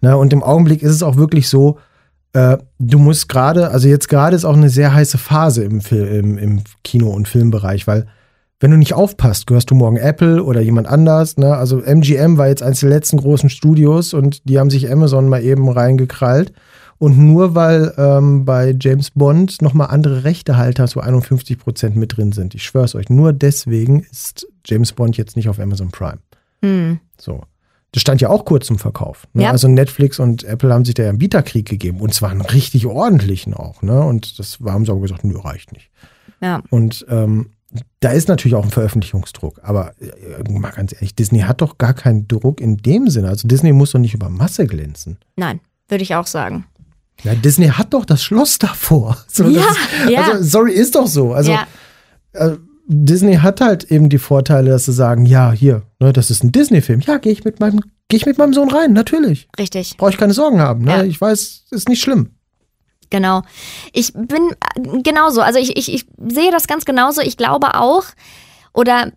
Ne? 0.00 0.16
Und 0.16 0.32
im 0.32 0.42
Augenblick 0.42 0.82
ist 0.82 0.92
es 0.92 1.02
auch 1.02 1.16
wirklich 1.16 1.50
so, 1.50 1.78
äh, 2.32 2.56
du 2.78 2.98
musst 2.98 3.28
gerade, 3.28 3.70
also 3.70 3.86
jetzt 3.86 4.08
gerade 4.08 4.34
ist 4.34 4.46
auch 4.46 4.56
eine 4.56 4.70
sehr 4.70 4.94
heiße 4.94 5.18
Phase 5.18 5.64
im, 5.64 5.82
Fil 5.82 6.06
im, 6.06 6.38
im 6.38 6.62
Kino- 6.84 7.10
und 7.10 7.28
Filmbereich, 7.28 7.86
weil 7.86 8.06
wenn 8.60 8.70
du 8.72 8.76
nicht 8.76 8.94
aufpasst, 8.94 9.46
gehörst 9.46 9.70
du 9.70 9.74
morgen 9.74 9.96
Apple 9.96 10.42
oder 10.42 10.60
jemand 10.60 10.88
anders. 10.88 11.36
Ne? 11.36 11.54
Also 11.56 11.80
MGM 11.80 12.38
war 12.38 12.48
jetzt 12.48 12.62
eines 12.62 12.80
der 12.80 12.88
letzten 12.88 13.18
großen 13.18 13.50
Studios 13.50 14.14
und 14.14 14.48
die 14.48 14.58
haben 14.58 14.70
sich 14.70 14.90
Amazon 14.90 15.28
mal 15.28 15.42
eben 15.42 15.68
reingekrallt. 15.68 16.52
Und 16.98 17.16
nur 17.16 17.54
weil 17.54 17.94
ähm, 17.96 18.44
bei 18.44 18.74
James 18.78 19.12
Bond 19.12 19.62
nochmal 19.62 19.88
andere 19.88 20.24
Rechtehalter, 20.24 20.88
so 20.88 20.98
51 20.98 21.56
Prozent 21.56 21.94
mit 21.94 22.16
drin 22.16 22.32
sind, 22.32 22.56
ich 22.56 22.64
schwör's 22.64 22.96
euch, 22.96 23.08
nur 23.08 23.32
deswegen 23.32 24.00
ist 24.00 24.48
James 24.66 24.92
Bond 24.92 25.16
jetzt 25.16 25.36
nicht 25.36 25.48
auf 25.48 25.60
Amazon 25.60 25.90
Prime. 25.90 26.18
Hm. 26.62 26.98
So. 27.20 27.42
Das 27.92 28.02
stand 28.02 28.20
ja 28.20 28.28
auch 28.28 28.44
kurz 28.44 28.66
zum 28.66 28.78
Verkauf. 28.78 29.28
Ne? 29.32 29.44
Ja. 29.44 29.52
Also 29.52 29.68
Netflix 29.68 30.18
und 30.18 30.42
Apple 30.42 30.74
haben 30.74 30.84
sich 30.84 30.94
da 30.94 31.04
ja 31.04 31.08
einen 31.10 31.18
Bieterkrieg 31.18 31.68
gegeben 31.68 32.00
und 32.00 32.12
zwar 32.12 32.30
einen 32.30 32.40
richtig 32.40 32.86
ordentlichen 32.86 33.54
auch. 33.54 33.80
Ne? 33.82 34.02
Und 34.02 34.40
das 34.40 34.58
haben 34.66 34.84
sie 34.84 34.90
aber 34.90 35.00
gesagt, 35.00 35.22
nö, 35.22 35.38
reicht 35.38 35.72
nicht. 35.72 35.90
Ja. 36.40 36.62
Und 36.68 37.06
ähm, 37.08 37.50
da 38.00 38.10
ist 38.10 38.28
natürlich 38.28 38.54
auch 38.54 38.64
ein 38.64 38.70
Veröffentlichungsdruck. 38.70 39.60
Aber 39.62 39.92
äh, 40.00 40.50
mal 40.50 40.70
ganz 40.70 40.92
ehrlich, 40.92 41.14
Disney 41.14 41.40
hat 41.40 41.60
doch 41.60 41.78
gar 41.78 41.94
keinen 41.94 42.26
Druck 42.28 42.60
in 42.60 42.76
dem 42.78 43.08
Sinne. 43.08 43.28
Also 43.28 43.46
Disney 43.46 43.72
muss 43.72 43.92
doch 43.92 43.98
nicht 43.98 44.14
über 44.14 44.30
Masse 44.30 44.66
glänzen. 44.66 45.18
Nein, 45.36 45.60
würde 45.88 46.02
ich 46.02 46.14
auch 46.14 46.26
sagen. 46.26 46.64
Ja, 47.24 47.34
Disney 47.34 47.68
hat 47.68 47.92
doch 47.94 48.04
das 48.04 48.22
Schloss 48.22 48.58
davor. 48.58 49.16
So, 49.28 49.44
Ja, 49.44 49.60
ist, 49.60 50.10
ja. 50.10 50.22
Also, 50.32 50.44
sorry, 50.44 50.72
ist 50.72 50.94
doch 50.94 51.06
so. 51.06 51.32
Also 51.32 51.52
ja. 51.52 51.66
äh, 52.32 52.56
Disney 52.86 53.36
hat 53.36 53.60
halt 53.60 53.84
eben 53.90 54.08
die 54.08 54.18
Vorteile, 54.18 54.70
dass 54.70 54.86
sie 54.86 54.92
sagen, 54.92 55.26
ja, 55.26 55.52
hier, 55.52 55.82
ne, 56.00 56.12
das 56.12 56.30
ist 56.30 56.42
ein 56.42 56.52
Disney-Film. 56.52 57.00
Ja, 57.00 57.18
gehe 57.18 57.32
ich 57.32 57.44
mit 57.44 57.60
meinem, 57.60 57.80
gehe 58.08 58.16
ich 58.16 58.24
mit 58.26 58.38
meinem 58.38 58.54
Sohn 58.54 58.70
rein, 58.70 58.94
natürlich. 58.94 59.48
Richtig. 59.58 59.96
Brauche 59.98 60.10
ich 60.10 60.16
keine 60.16 60.32
Sorgen 60.32 60.60
haben. 60.60 60.84
Ne? 60.84 60.90
Ja. 60.90 61.04
Ich 61.04 61.20
weiß, 61.20 61.66
ist 61.70 61.88
nicht 61.88 62.00
schlimm. 62.00 62.30
Genau. 63.10 63.42
Ich 63.92 64.12
bin 64.12 64.50
äh, 64.50 65.02
genauso. 65.02 65.40
Also 65.40 65.58
ich, 65.58 65.76
ich, 65.76 65.92
ich 65.92 66.06
sehe 66.28 66.50
das 66.50 66.66
ganz 66.66 66.84
genauso. 66.84 67.20
Ich 67.20 67.36
glaube 67.36 67.74
auch, 67.74 68.04
oder 68.72 69.12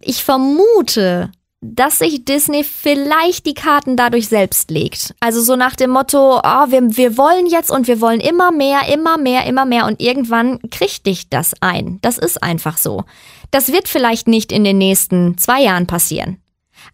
ich 0.00 0.24
vermute, 0.24 1.30
dass 1.60 1.98
sich 1.98 2.24
Disney 2.24 2.64
vielleicht 2.64 3.46
die 3.46 3.54
Karten 3.54 3.96
dadurch 3.96 4.28
selbst 4.28 4.70
legt. 4.70 5.14
Also 5.20 5.40
so 5.40 5.56
nach 5.56 5.74
dem 5.74 5.90
Motto, 5.90 6.38
ah, 6.42 6.66
wir, 6.70 6.96
wir 6.96 7.16
wollen 7.16 7.46
jetzt 7.46 7.70
und 7.70 7.88
wir 7.88 8.00
wollen 8.00 8.20
immer 8.20 8.52
mehr, 8.52 8.88
immer 8.92 9.18
mehr, 9.18 9.46
immer 9.46 9.64
mehr 9.64 9.86
und 9.86 10.00
irgendwann 10.00 10.60
kriegt 10.70 11.06
dich 11.06 11.28
das 11.30 11.54
ein. 11.60 11.98
Das 12.02 12.18
ist 12.18 12.42
einfach 12.42 12.76
so. 12.76 13.04
Das 13.50 13.72
wird 13.72 13.88
vielleicht 13.88 14.28
nicht 14.28 14.52
in 14.52 14.64
den 14.64 14.78
nächsten 14.78 15.38
zwei 15.38 15.62
Jahren 15.62 15.86
passieren. 15.86 16.38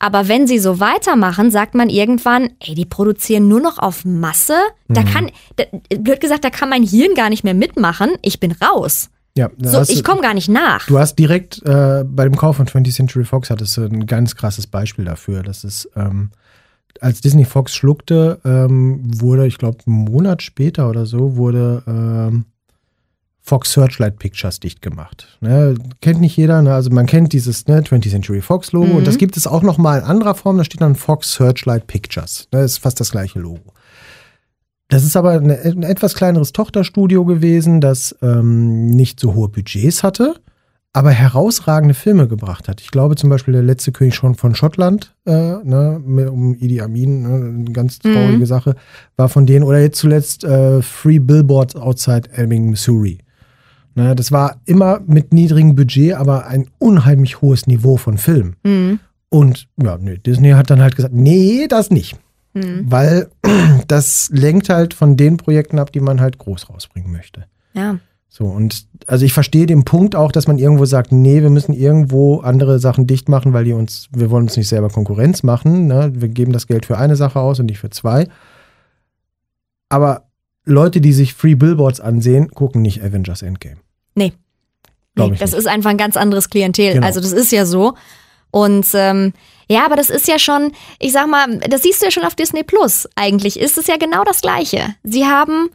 Aber 0.02 0.26
wenn 0.26 0.48
sie 0.48 0.58
so 0.58 0.80
weitermachen, 0.80 1.52
sagt 1.52 1.76
man 1.76 1.88
irgendwann, 1.88 2.50
ey, 2.58 2.74
die 2.74 2.86
produzieren 2.86 3.46
nur 3.46 3.60
noch 3.60 3.78
auf 3.78 4.04
Masse. 4.04 4.56
Da 4.88 5.04
kann, 5.04 5.30
da, 5.54 5.64
blöd 5.96 6.20
gesagt, 6.20 6.42
da 6.42 6.50
kann 6.50 6.68
mein 6.70 6.82
Hirn 6.82 7.14
gar 7.14 7.30
nicht 7.30 7.44
mehr 7.44 7.54
mitmachen. 7.54 8.10
Ich 8.20 8.40
bin 8.40 8.50
raus. 8.50 9.10
Ja, 9.36 9.48
So, 9.58 9.80
ich 9.82 10.02
komme 10.02 10.20
gar 10.20 10.34
nicht 10.34 10.48
nach. 10.48 10.86
Du 10.88 10.98
hast 10.98 11.14
direkt 11.20 11.62
äh, 11.64 12.04
bei 12.04 12.24
dem 12.24 12.36
Kauf 12.36 12.56
von 12.56 12.66
20th 12.66 12.96
Century 12.96 13.24
Fox 13.24 13.48
hattest 13.48 13.76
du 13.76 13.82
ein 13.82 14.06
ganz 14.06 14.34
krasses 14.34 14.66
Beispiel 14.66 15.04
dafür. 15.04 15.44
Das 15.44 15.62
ist, 15.62 15.88
ähm, 15.94 16.32
als 17.00 17.20
Disney 17.20 17.44
Fox 17.44 17.72
schluckte, 17.72 18.40
ähm, 18.44 19.02
wurde, 19.04 19.46
ich 19.46 19.56
glaube, 19.56 19.78
einen 19.86 20.04
Monat 20.04 20.42
später 20.42 20.90
oder 20.90 21.06
so, 21.06 21.36
wurde 21.36 21.84
ähm, 21.86 22.46
Fox 23.44 23.72
Searchlight 23.72 24.18
Pictures 24.18 24.60
dicht 24.60 24.82
gemacht. 24.82 25.26
Ne? 25.40 25.74
Kennt 26.00 26.20
nicht 26.20 26.36
jeder, 26.36 26.62
ne? 26.62 26.72
also 26.72 26.90
man 26.90 27.06
kennt 27.06 27.32
dieses 27.32 27.66
ne, 27.66 27.80
20th 27.82 28.10
Century 28.10 28.40
Fox 28.40 28.70
Logo 28.72 28.86
Mhm. 28.86 28.96
und 28.96 29.06
das 29.06 29.18
gibt 29.18 29.36
es 29.36 29.46
auch 29.48 29.62
noch 29.62 29.78
mal 29.78 29.98
in 29.98 30.04
anderer 30.04 30.34
Form, 30.36 30.58
da 30.58 30.64
steht 30.64 30.80
dann 30.80 30.94
Fox 30.94 31.34
Searchlight 31.34 31.86
Pictures. 31.88 32.48
Ne? 32.52 32.60
Das 32.60 32.72
ist 32.72 32.78
fast 32.78 33.00
das 33.00 33.10
gleiche 33.10 33.40
Logo. 33.40 33.72
Das 34.88 35.04
ist 35.04 35.16
aber 35.16 35.32
eine, 35.32 35.58
ein 35.58 35.82
etwas 35.82 36.14
kleineres 36.14 36.52
Tochterstudio 36.52 37.24
gewesen, 37.24 37.80
das 37.80 38.14
ähm, 38.22 38.86
nicht 38.86 39.18
so 39.18 39.34
hohe 39.34 39.48
Budgets 39.48 40.02
hatte, 40.02 40.34
aber 40.92 41.10
herausragende 41.10 41.94
Filme 41.94 42.28
gebracht 42.28 42.68
hat. 42.68 42.82
Ich 42.82 42.90
glaube 42.90 43.16
zum 43.16 43.30
Beispiel 43.30 43.52
der 43.54 43.62
letzte 43.62 43.90
König 43.92 44.14
schon 44.14 44.34
von 44.34 44.54
Schottland, 44.54 45.14
äh, 45.24 45.32
ne, 45.32 45.98
mit- 46.04 46.28
um 46.28 46.54
Idi 46.54 46.82
Amin, 46.82 47.22
ne, 47.22 47.34
eine 47.62 47.72
ganz 47.72 47.98
traurige 48.00 48.44
Sache, 48.46 48.74
war 49.16 49.30
von 49.30 49.46
denen. 49.46 49.64
Oder 49.64 49.80
jetzt 49.80 49.98
zuletzt 49.98 50.44
äh, 50.44 50.82
Free 50.82 51.18
Billboards 51.18 51.74
Outside 51.74 52.28
Ebbing, 52.36 52.68
Missouri. 52.68 53.18
Ne, 53.94 54.14
das 54.16 54.32
war 54.32 54.60
immer 54.64 55.00
mit 55.06 55.32
niedrigem 55.34 55.74
Budget, 55.74 56.14
aber 56.14 56.46
ein 56.46 56.68
unheimlich 56.78 57.42
hohes 57.42 57.66
Niveau 57.66 57.96
von 57.96 58.16
Film. 58.16 58.56
Mhm. 58.64 59.00
Und 59.28 59.68
ja, 59.82 59.98
nee, 59.98 60.18
Disney 60.18 60.50
hat 60.50 60.70
dann 60.70 60.80
halt 60.80 60.96
gesagt, 60.96 61.14
nee, 61.14 61.66
das 61.68 61.90
nicht. 61.90 62.16
Mhm. 62.54 62.84
Weil 62.86 63.28
das 63.88 64.30
lenkt 64.32 64.68
halt 64.68 64.94
von 64.94 65.16
den 65.16 65.36
Projekten 65.36 65.78
ab, 65.78 65.92
die 65.92 66.00
man 66.00 66.20
halt 66.20 66.38
groß 66.38 66.70
rausbringen 66.70 67.12
möchte. 67.12 67.44
Ja. 67.74 67.98
So, 68.28 68.46
und 68.46 68.86
also 69.06 69.26
ich 69.26 69.34
verstehe 69.34 69.66
den 69.66 69.84
Punkt 69.84 70.16
auch, 70.16 70.32
dass 70.32 70.46
man 70.48 70.56
irgendwo 70.56 70.86
sagt, 70.86 71.12
nee, 71.12 71.42
wir 71.42 71.50
müssen 71.50 71.74
irgendwo 71.74 72.40
andere 72.40 72.78
Sachen 72.78 73.06
dicht 73.06 73.28
machen, 73.28 73.52
weil 73.52 73.64
die 73.64 73.74
uns, 73.74 74.08
wir 74.10 74.30
wollen 74.30 74.44
uns 74.44 74.56
nicht 74.56 74.68
selber 74.68 74.88
Konkurrenz 74.88 75.42
machen. 75.42 75.86
Ne? 75.86 76.12
Wir 76.14 76.28
geben 76.28 76.52
das 76.52 76.66
Geld 76.66 76.86
für 76.86 76.96
eine 76.96 77.16
Sache 77.16 77.40
aus 77.40 77.60
und 77.60 77.66
nicht 77.66 77.78
für 77.78 77.90
zwei. 77.90 78.28
Aber 79.90 80.24
Leute, 80.64 81.00
die 81.00 81.12
sich 81.12 81.34
Free 81.34 81.54
Billboards 81.54 82.00
ansehen, 82.00 82.50
gucken 82.50 82.82
nicht 82.82 83.02
Avengers 83.02 83.42
Endgame. 83.42 83.76
Nee. 84.14 84.32
Glaub 85.14 85.32
nee 85.32 85.36
das 85.38 85.50
nicht. 85.52 85.58
ist 85.60 85.66
einfach 85.66 85.90
ein 85.90 85.98
ganz 85.98 86.16
anderes 86.16 86.48
Klientel. 86.50 86.94
Genau. 86.94 87.06
Also 87.06 87.20
das 87.20 87.32
ist 87.32 87.52
ja 87.52 87.66
so. 87.66 87.94
Und 88.50 88.86
ähm, 88.94 89.32
ja, 89.68 89.84
aber 89.86 89.96
das 89.96 90.10
ist 90.10 90.28
ja 90.28 90.38
schon, 90.38 90.72
ich 90.98 91.12
sag 91.12 91.26
mal, 91.28 91.58
das 91.58 91.82
siehst 91.82 92.00
du 92.02 92.06
ja 92.06 92.10
schon 92.10 92.24
auf 92.24 92.34
Disney 92.34 92.62
Plus. 92.62 93.08
Eigentlich 93.16 93.58
ist 93.58 93.78
es 93.78 93.86
ja 93.86 93.96
genau 93.96 94.24
das 94.24 94.40
Gleiche. 94.42 94.94
Sie 95.02 95.24
haben 95.26 95.70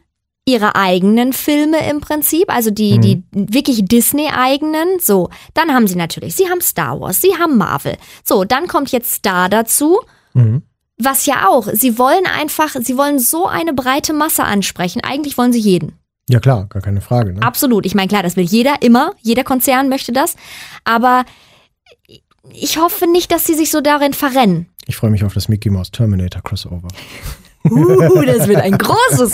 ihre 0.45 0.75
eigenen 0.75 1.33
Filme 1.33 1.89
im 1.89 1.99
Prinzip, 1.99 2.53
also 2.53 2.71
die, 2.71 2.97
Mhm. 2.97 3.01
die 3.01 3.23
wirklich 3.33 3.83
Disney-eigenen. 3.85 4.99
So, 5.01 5.29
dann 5.53 5.73
haben 5.73 5.87
sie 5.87 5.95
natürlich, 5.97 6.35
sie 6.35 6.47
haben 6.49 6.61
Star 6.61 6.99
Wars, 7.01 7.19
sie 7.21 7.35
haben 7.37 7.57
Marvel. 7.57 7.97
So, 8.23 8.43
dann 8.45 8.67
kommt 8.67 8.91
jetzt 8.91 9.11
Star 9.13 9.49
dazu. 9.49 9.99
Mhm. 10.33 10.61
Was 10.97 11.25
ja 11.25 11.47
auch, 11.47 11.67
sie 11.73 11.97
wollen 11.99 12.25
einfach, 12.25 12.75
sie 12.81 12.97
wollen 12.97 13.19
so 13.19 13.47
eine 13.47 13.73
breite 13.73 14.13
Masse 14.13 14.43
ansprechen. 14.43 15.01
Eigentlich 15.03 15.37
wollen 15.37 15.53
sie 15.53 15.59
jeden. 15.59 15.93
Ja, 16.29 16.39
klar, 16.39 16.65
gar 16.67 16.81
keine 16.81 17.01
Frage. 17.01 17.33
Ne? 17.33 17.41
Absolut. 17.41 17.85
Ich 17.85 17.95
meine, 17.95 18.07
klar, 18.07 18.23
das 18.23 18.35
will 18.35 18.43
jeder 18.43 18.81
immer. 18.81 19.13
Jeder 19.21 19.43
Konzern 19.43 19.89
möchte 19.89 20.11
das. 20.11 20.35
Aber 20.83 21.23
ich 22.51 22.77
hoffe 22.77 23.07
nicht, 23.07 23.31
dass 23.31 23.45
sie 23.45 23.53
sich 23.53 23.71
so 23.71 23.81
darin 23.81 24.13
verrennen. 24.13 24.67
Ich 24.87 24.95
freue 24.95 25.11
mich 25.11 25.23
auf 25.23 25.33
das 25.33 25.47
Mickey 25.49 25.69
Mouse 25.69 25.91
Terminator 25.91 26.41
Crossover. 26.41 26.87
Uh, 27.69 28.21
das 28.25 28.47
wird 28.47 28.61
ein 28.61 28.77
großes. 28.77 29.33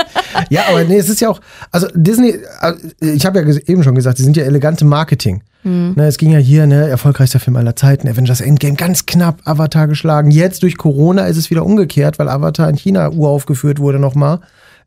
ja, 0.50 0.62
aber 0.68 0.84
nee, 0.84 0.98
es 0.98 1.08
ist 1.08 1.20
ja 1.20 1.28
auch, 1.28 1.40
also 1.70 1.86
Disney, 1.94 2.38
äh, 2.60 2.74
ich 3.00 3.26
habe 3.26 3.40
ja 3.40 3.56
eben 3.66 3.82
schon 3.82 3.94
gesagt, 3.94 4.18
sie 4.18 4.24
sind 4.24 4.36
ja 4.36 4.44
elegante 4.44 4.84
Marketing. 4.84 5.42
Mhm. 5.62 5.94
Ne, 5.96 6.06
es 6.06 6.18
ging 6.18 6.30
ja 6.30 6.38
hier, 6.38 6.66
ne, 6.66 6.88
erfolgreichster 6.88 7.40
Film 7.40 7.56
aller 7.56 7.76
Zeiten, 7.76 8.08
Avengers 8.08 8.40
Endgame, 8.40 8.74
ganz 8.74 9.06
knapp 9.06 9.40
Avatar 9.44 9.88
geschlagen. 9.88 10.30
Jetzt 10.30 10.62
durch 10.62 10.76
Corona 10.76 11.26
ist 11.26 11.36
es 11.36 11.50
wieder 11.50 11.64
umgekehrt, 11.64 12.18
weil 12.18 12.28
Avatar 12.28 12.68
in 12.68 12.76
China 12.76 13.10
uraufgeführt 13.10 13.78
wurde 13.78 13.98
nochmal 13.98 14.40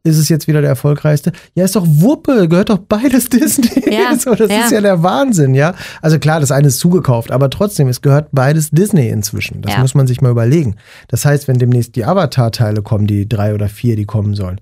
ist 0.03 0.17
es 0.17 0.29
jetzt 0.29 0.47
wieder 0.47 0.61
der 0.61 0.69
erfolgreichste. 0.69 1.31
Ja, 1.55 1.65
ist 1.65 1.75
doch 1.75 1.85
Wuppe, 1.87 2.47
gehört 2.47 2.69
doch 2.69 2.79
beides 2.79 3.29
Disney. 3.29 3.91
Ja, 3.91 4.15
so, 4.19 4.35
das 4.35 4.49
ja. 4.49 4.61
ist 4.61 4.71
ja 4.71 4.81
der 4.81 5.03
Wahnsinn, 5.03 5.53
ja. 5.53 5.75
Also 6.01 6.19
klar, 6.19 6.39
das 6.39 6.51
eine 6.51 6.67
ist 6.67 6.79
zugekauft, 6.79 7.31
aber 7.31 7.49
trotzdem, 7.49 7.87
es 7.87 8.01
gehört 8.01 8.29
beides 8.31 8.69
Disney 8.71 9.09
inzwischen. 9.09 9.61
Das 9.61 9.73
ja. 9.73 9.79
muss 9.79 9.95
man 9.95 10.07
sich 10.07 10.21
mal 10.21 10.31
überlegen. 10.31 10.75
Das 11.07 11.25
heißt, 11.25 11.47
wenn 11.47 11.57
demnächst 11.57 11.95
die 11.95 12.05
Avatar-Teile 12.05 12.81
kommen, 12.81 13.07
die 13.07 13.27
drei 13.27 13.53
oder 13.53 13.69
vier, 13.69 13.95
die 13.95 14.05
kommen 14.05 14.35
sollen, 14.35 14.61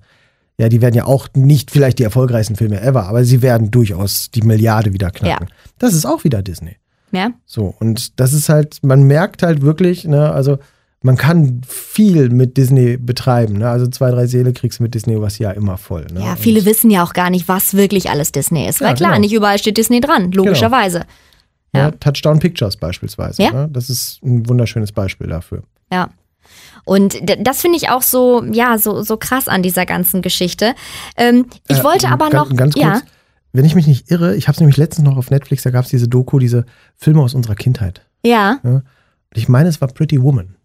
ja, 0.58 0.68
die 0.68 0.80
werden 0.80 0.94
ja 0.94 1.04
auch 1.04 1.28
nicht 1.34 1.70
vielleicht 1.70 1.98
die 1.98 2.04
erfolgreichsten 2.04 2.56
Filme 2.56 2.80
ever, 2.80 3.06
aber 3.06 3.24
sie 3.24 3.42
werden 3.42 3.70
durchaus 3.70 4.30
die 4.30 4.42
Milliarde 4.42 4.92
wieder 4.94 5.10
knacken. 5.10 5.48
Ja. 5.48 5.54
Das 5.78 5.92
ist 5.92 6.06
auch 6.06 6.24
wieder 6.24 6.42
Disney. 6.42 6.76
Ja. 7.12 7.30
So, 7.44 7.74
und 7.78 8.18
das 8.20 8.32
ist 8.32 8.48
halt, 8.48 8.78
man 8.82 9.02
merkt 9.02 9.42
halt 9.42 9.60
wirklich, 9.62 10.06
ne, 10.06 10.30
also 10.32 10.58
man 11.02 11.16
kann 11.16 11.60
viel 11.66 12.30
mit 12.30 12.56
Disney 12.56 12.96
betreiben. 12.96 13.58
Ne? 13.58 13.68
Also 13.68 13.86
zwei, 13.86 14.10
drei 14.10 14.26
Seele 14.26 14.52
kriegst 14.52 14.78
du 14.78 14.82
mit 14.82 14.94
Disney 14.94 15.20
was 15.20 15.38
ja 15.38 15.50
immer 15.52 15.76
voll. 15.76 16.06
Ne? 16.12 16.20
Ja, 16.20 16.36
viele 16.36 16.60
Und 16.60 16.66
wissen 16.66 16.90
ja 16.90 17.04
auch 17.04 17.12
gar 17.12 17.30
nicht, 17.30 17.48
was 17.48 17.74
wirklich 17.74 18.10
alles 18.10 18.32
Disney 18.32 18.66
ist. 18.66 18.80
Ja, 18.80 18.88
Weil 18.88 18.94
klar, 18.96 19.10
genau. 19.10 19.20
nicht 19.20 19.32
überall 19.32 19.58
steht 19.58 19.76
Disney 19.76 20.00
dran, 20.00 20.30
genau. 20.30 20.44
logischerweise. 20.44 21.04
Genau. 21.72 21.86
Ja. 21.86 21.90
Touchdown 21.92 22.38
Pictures 22.38 22.76
beispielsweise. 22.76 23.42
Ja. 23.42 23.52
Ne? 23.52 23.68
Das 23.70 23.90
ist 23.90 24.22
ein 24.22 24.48
wunderschönes 24.48 24.92
Beispiel 24.92 25.28
dafür. 25.28 25.62
Ja. 25.92 26.10
Und 26.84 27.18
das 27.40 27.60
finde 27.60 27.76
ich 27.76 27.90
auch 27.90 28.02
so, 28.02 28.44
ja, 28.44 28.78
so, 28.78 29.02
so 29.02 29.16
krass 29.16 29.48
an 29.48 29.62
dieser 29.62 29.86
ganzen 29.86 30.22
Geschichte. 30.22 30.74
Ähm, 31.16 31.46
ich 31.68 31.78
äh, 31.78 31.84
wollte 31.84 32.08
aber 32.08 32.30
noch. 32.30 32.54
Ganz 32.54 32.74
kurz, 32.74 32.84
ja. 32.84 33.02
wenn 33.52 33.64
ich 33.64 33.74
mich 33.74 33.86
nicht 33.86 34.10
irre, 34.10 34.36
ich 34.36 34.46
habe 34.46 34.54
es 34.54 34.60
nämlich 34.60 34.76
letztens 34.76 35.06
noch 35.06 35.16
auf 35.16 35.30
Netflix, 35.30 35.64
da 35.64 35.70
gab 35.70 35.84
es 35.84 35.90
diese 35.90 36.08
Doku, 36.08 36.38
diese 36.38 36.64
Filme 36.94 37.22
aus 37.22 37.34
unserer 37.34 37.56
Kindheit. 37.56 38.02
Ja. 38.24 38.58
ja. 38.62 38.82
Ich 39.34 39.48
meine, 39.48 39.68
es 39.68 39.80
war 39.80 39.88
Pretty 39.88 40.22
Woman. 40.22 40.55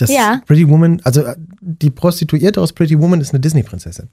Das 0.00 0.10
ja. 0.10 0.40
Pretty 0.46 0.68
Woman, 0.68 1.00
also 1.04 1.22
äh, 1.22 1.36
die 1.60 1.90
Prostituierte 1.90 2.60
aus 2.60 2.72
Pretty 2.72 2.98
Woman 2.98 3.20
ist 3.20 3.32
eine 3.32 3.40
Disney-Prinzessin. 3.40 4.08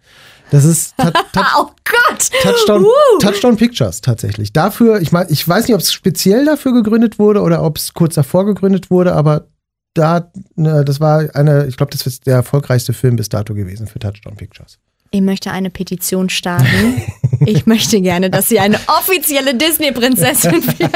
Das 0.52 0.66
ist 0.66 0.96
oh 1.00 1.70
Gott. 1.86 2.30
Touchdown, 2.42 2.86
Touchdown 3.20 3.58
Pictures 3.58 4.02
tatsächlich. 4.02 4.52
Dafür, 4.54 5.02
ich 5.02 5.12
meine, 5.12 5.30
ich 5.30 5.48
weiß 5.48 5.68
nicht, 5.68 5.76
ob 5.76 5.82
es 5.82 5.94
speziell 5.94 6.46
dafür 6.46 6.74
gegründet 6.74 7.20
wurde 7.20 7.42
oder 7.42 7.64
ob 7.64 7.78
es 7.78 7.94
kurz 7.94 8.16
davor 8.16 8.46
gegründet 8.46 8.92
wurde, 8.92 9.14
aber 9.14 9.48
da, 9.94 10.32
ne, 10.56 10.84
das 10.86 11.00
war 11.00 11.34
eine, 11.36 11.66
ich 11.68 11.78
glaube, 11.78 11.92
das 11.92 12.06
ist 12.06 12.28
der 12.28 12.36
erfolgreichste 12.36 12.94
Film 12.94 13.16
bis 13.16 13.30
dato 13.30 13.54
gewesen 13.54 13.88
für 13.88 14.00
Touchdown 14.00 14.36
Pictures. 14.36 14.80
Ich 15.12 15.22
möchte 15.22 15.52
eine 15.52 15.70
Petition 15.70 16.30
starten. 16.30 17.02
Ich 17.46 17.66
möchte 17.66 18.02
gerne, 18.02 18.30
dass 18.30 18.50
sie 18.50 18.60
eine 18.60 18.80
offizielle 18.88 19.56
Disney-Prinzessin 19.56 20.66
wird. 20.80 20.92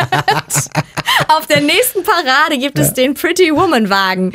Auf 1.27 1.47
der 1.47 1.61
nächsten 1.61 2.03
Parade 2.03 2.57
gibt 2.59 2.77
es 2.79 2.93
den 2.93 3.13
Pretty 3.13 3.51
Woman-Wagen. 3.53 4.31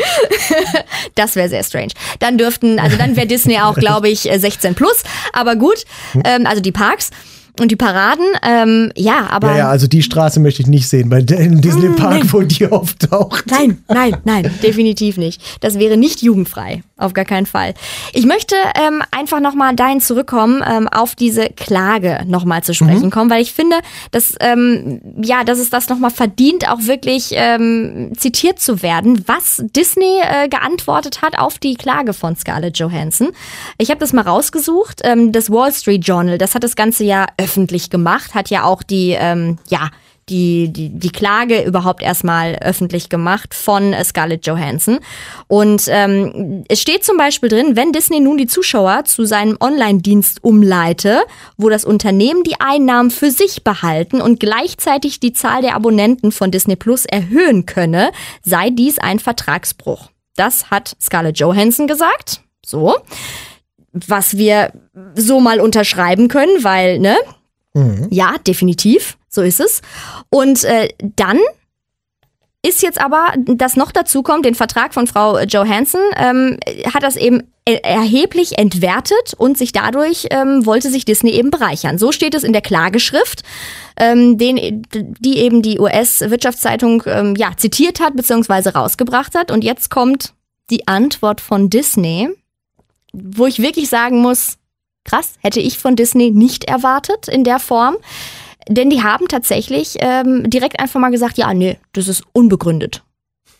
Das 1.14 1.36
wäre 1.36 1.48
sehr 1.48 1.64
strange. 1.64 1.92
Dann 2.20 2.38
dürften, 2.38 2.78
also 2.78 2.96
dann 2.96 3.16
wäre 3.16 3.26
Disney 3.26 3.58
auch, 3.58 3.74
glaube 3.74 4.08
ich, 4.08 4.20
16 4.20 4.74
plus. 4.74 5.02
Aber 5.32 5.56
gut, 5.56 5.84
ähm, 6.24 6.46
also 6.46 6.62
die 6.62 6.72
Parks. 6.72 7.10
Und 7.58 7.70
die 7.70 7.76
Paraden, 7.76 8.26
ähm, 8.42 8.92
ja, 8.96 9.28
aber. 9.30 9.52
Ja, 9.52 9.56
ja, 9.56 9.68
also 9.70 9.86
die 9.86 10.02
Straße 10.02 10.40
möchte 10.40 10.60
ich 10.60 10.68
nicht 10.68 10.88
sehen, 10.88 11.10
weil 11.10 11.30
in 11.32 11.62
Disney 11.62 11.88
Park, 11.88 12.30
wo 12.30 12.42
die 12.42 12.66
auftaucht. 12.66 13.46
Nein, 13.50 13.82
nein, 13.88 14.18
nein, 14.24 14.50
definitiv 14.62 15.16
nicht. 15.16 15.40
Das 15.60 15.78
wäre 15.78 15.96
nicht 15.96 16.20
jugendfrei, 16.20 16.82
auf 16.98 17.12
gar 17.12 17.26
keinen 17.26 17.44
Fall. 17.44 17.74
Ich 18.14 18.24
möchte 18.24 18.54
ähm, 18.74 19.02
einfach 19.10 19.40
nochmal 19.40 19.76
dahin 19.76 20.00
zurückkommen, 20.00 20.62
ähm, 20.66 20.88
auf 20.88 21.14
diese 21.14 21.50
Klage 21.50 22.20
nochmal 22.26 22.62
zu 22.62 22.72
sprechen 22.72 23.06
mhm. 23.06 23.10
kommen, 23.10 23.30
weil 23.30 23.42
ich 23.42 23.52
finde, 23.52 23.76
dass, 24.12 24.34
ähm, 24.40 25.02
ja, 25.22 25.44
dass 25.44 25.58
es 25.58 25.68
das 25.68 25.90
nochmal 25.90 26.10
verdient, 26.10 26.68
auch 26.70 26.82
wirklich 26.82 27.32
ähm, 27.32 28.12
zitiert 28.16 28.60
zu 28.60 28.82
werden, 28.82 29.22
was 29.26 29.62
Disney 29.76 30.20
äh, 30.22 30.48
geantwortet 30.48 31.20
hat 31.20 31.38
auf 31.38 31.58
die 31.58 31.74
Klage 31.74 32.14
von 32.14 32.34
Scarlett 32.34 32.78
Johansson. 32.78 33.28
Ich 33.76 33.90
habe 33.90 34.00
das 34.00 34.14
mal 34.14 34.22
rausgesucht. 34.22 35.02
Ähm, 35.04 35.32
das 35.32 35.50
Wall 35.50 35.72
Street 35.72 36.06
Journal, 36.06 36.38
das 36.38 36.54
hat 36.54 36.64
das 36.64 36.76
ganze 36.76 37.04
ja 37.04 37.26
öffentlich 37.36 37.90
gemacht, 37.90 38.34
hat 38.34 38.48
ja 38.48 38.64
auch 38.64 38.82
die, 38.82 39.14
ähm, 39.18 39.58
ja, 39.68 39.90
die, 40.28 40.72
die, 40.72 40.90
die 40.90 41.10
Klage 41.10 41.62
überhaupt 41.62 42.02
erstmal 42.02 42.56
öffentlich 42.56 43.08
gemacht 43.08 43.54
von 43.54 43.94
Scarlett 44.02 44.46
Johansson. 44.46 44.98
Und 45.46 45.84
ähm, 45.88 46.64
es 46.68 46.80
steht 46.80 47.04
zum 47.04 47.16
Beispiel 47.16 47.48
drin, 47.48 47.76
wenn 47.76 47.92
Disney 47.92 48.20
nun 48.20 48.36
die 48.36 48.46
Zuschauer 48.46 49.04
zu 49.04 49.24
seinem 49.24 49.56
Online-Dienst 49.60 50.42
umleite, 50.42 51.22
wo 51.56 51.68
das 51.68 51.84
Unternehmen 51.84 52.42
die 52.42 52.60
Einnahmen 52.60 53.10
für 53.10 53.30
sich 53.30 53.62
behalten 53.62 54.20
und 54.20 54.40
gleichzeitig 54.40 55.20
die 55.20 55.32
Zahl 55.32 55.62
der 55.62 55.74
Abonnenten 55.76 56.32
von 56.32 56.50
Disney 56.50 56.76
Plus 56.76 57.06
erhöhen 57.06 57.66
könne, 57.66 58.10
sei 58.42 58.70
dies 58.70 58.98
ein 58.98 59.18
Vertragsbruch. 59.18 60.10
Das 60.34 60.70
hat 60.70 60.96
Scarlett 61.00 61.38
Johansson 61.38 61.86
gesagt. 61.86 62.40
So 62.64 62.96
was 64.06 64.36
wir 64.36 64.72
so 65.14 65.40
mal 65.40 65.60
unterschreiben 65.60 66.28
können, 66.28 66.62
weil, 66.62 66.98
ne? 66.98 67.16
Mhm. 67.74 68.08
Ja, 68.10 68.36
definitiv, 68.46 69.16
so 69.36 69.42
ist 69.42 69.60
es. 69.60 69.82
Und 70.30 70.64
äh, 70.64 70.88
dann 70.98 71.38
ist 72.62 72.82
jetzt 72.82 73.00
aber, 73.00 73.32
dass 73.36 73.76
noch 73.76 73.92
dazu 73.92 74.24
kommt, 74.24 74.44
den 74.44 74.56
Vertrag 74.56 74.92
von 74.92 75.06
Frau 75.06 75.38
Johansson, 75.38 76.00
ähm, 76.16 76.58
hat 76.92 77.04
das 77.04 77.14
eben 77.14 77.44
erheblich 77.64 78.58
entwertet 78.58 79.34
und 79.36 79.56
sich 79.58 79.72
dadurch 79.72 80.26
ähm, 80.30 80.66
wollte 80.66 80.90
sich 80.90 81.04
Disney 81.04 81.32
eben 81.32 81.50
bereichern. 81.50 81.98
So 81.98 82.10
steht 82.10 82.34
es 82.34 82.44
in 82.44 82.52
der 82.52 82.62
Klageschrift, 82.62 83.42
ähm, 83.96 84.38
den, 84.38 84.82
die 84.92 85.38
eben 85.38 85.62
die 85.62 85.78
US-Wirtschaftszeitung 85.78 87.04
ähm, 87.06 87.34
ja, 87.36 87.52
zitiert 87.56 88.00
hat 88.00 88.16
bzw. 88.16 88.70
rausgebracht 88.70 89.36
hat. 89.36 89.52
Und 89.52 89.62
jetzt 89.62 89.90
kommt 89.90 90.32
die 90.70 90.88
Antwort 90.88 91.40
von 91.40 91.70
Disney 91.70 92.30
wo 93.16 93.46
ich 93.46 93.60
wirklich 93.60 93.88
sagen 93.88 94.20
muss, 94.20 94.58
krass, 95.04 95.34
hätte 95.40 95.60
ich 95.60 95.78
von 95.78 95.96
Disney 95.96 96.30
nicht 96.30 96.64
erwartet 96.64 97.28
in 97.28 97.44
der 97.44 97.58
Form. 97.58 97.96
Denn 98.68 98.90
die 98.90 99.02
haben 99.02 99.28
tatsächlich 99.28 99.96
ähm, 100.00 100.48
direkt 100.50 100.80
einfach 100.80 101.00
mal 101.00 101.10
gesagt, 101.10 101.38
ja, 101.38 101.54
nee, 101.54 101.78
das 101.92 102.08
ist 102.08 102.24
unbegründet. 102.32 103.04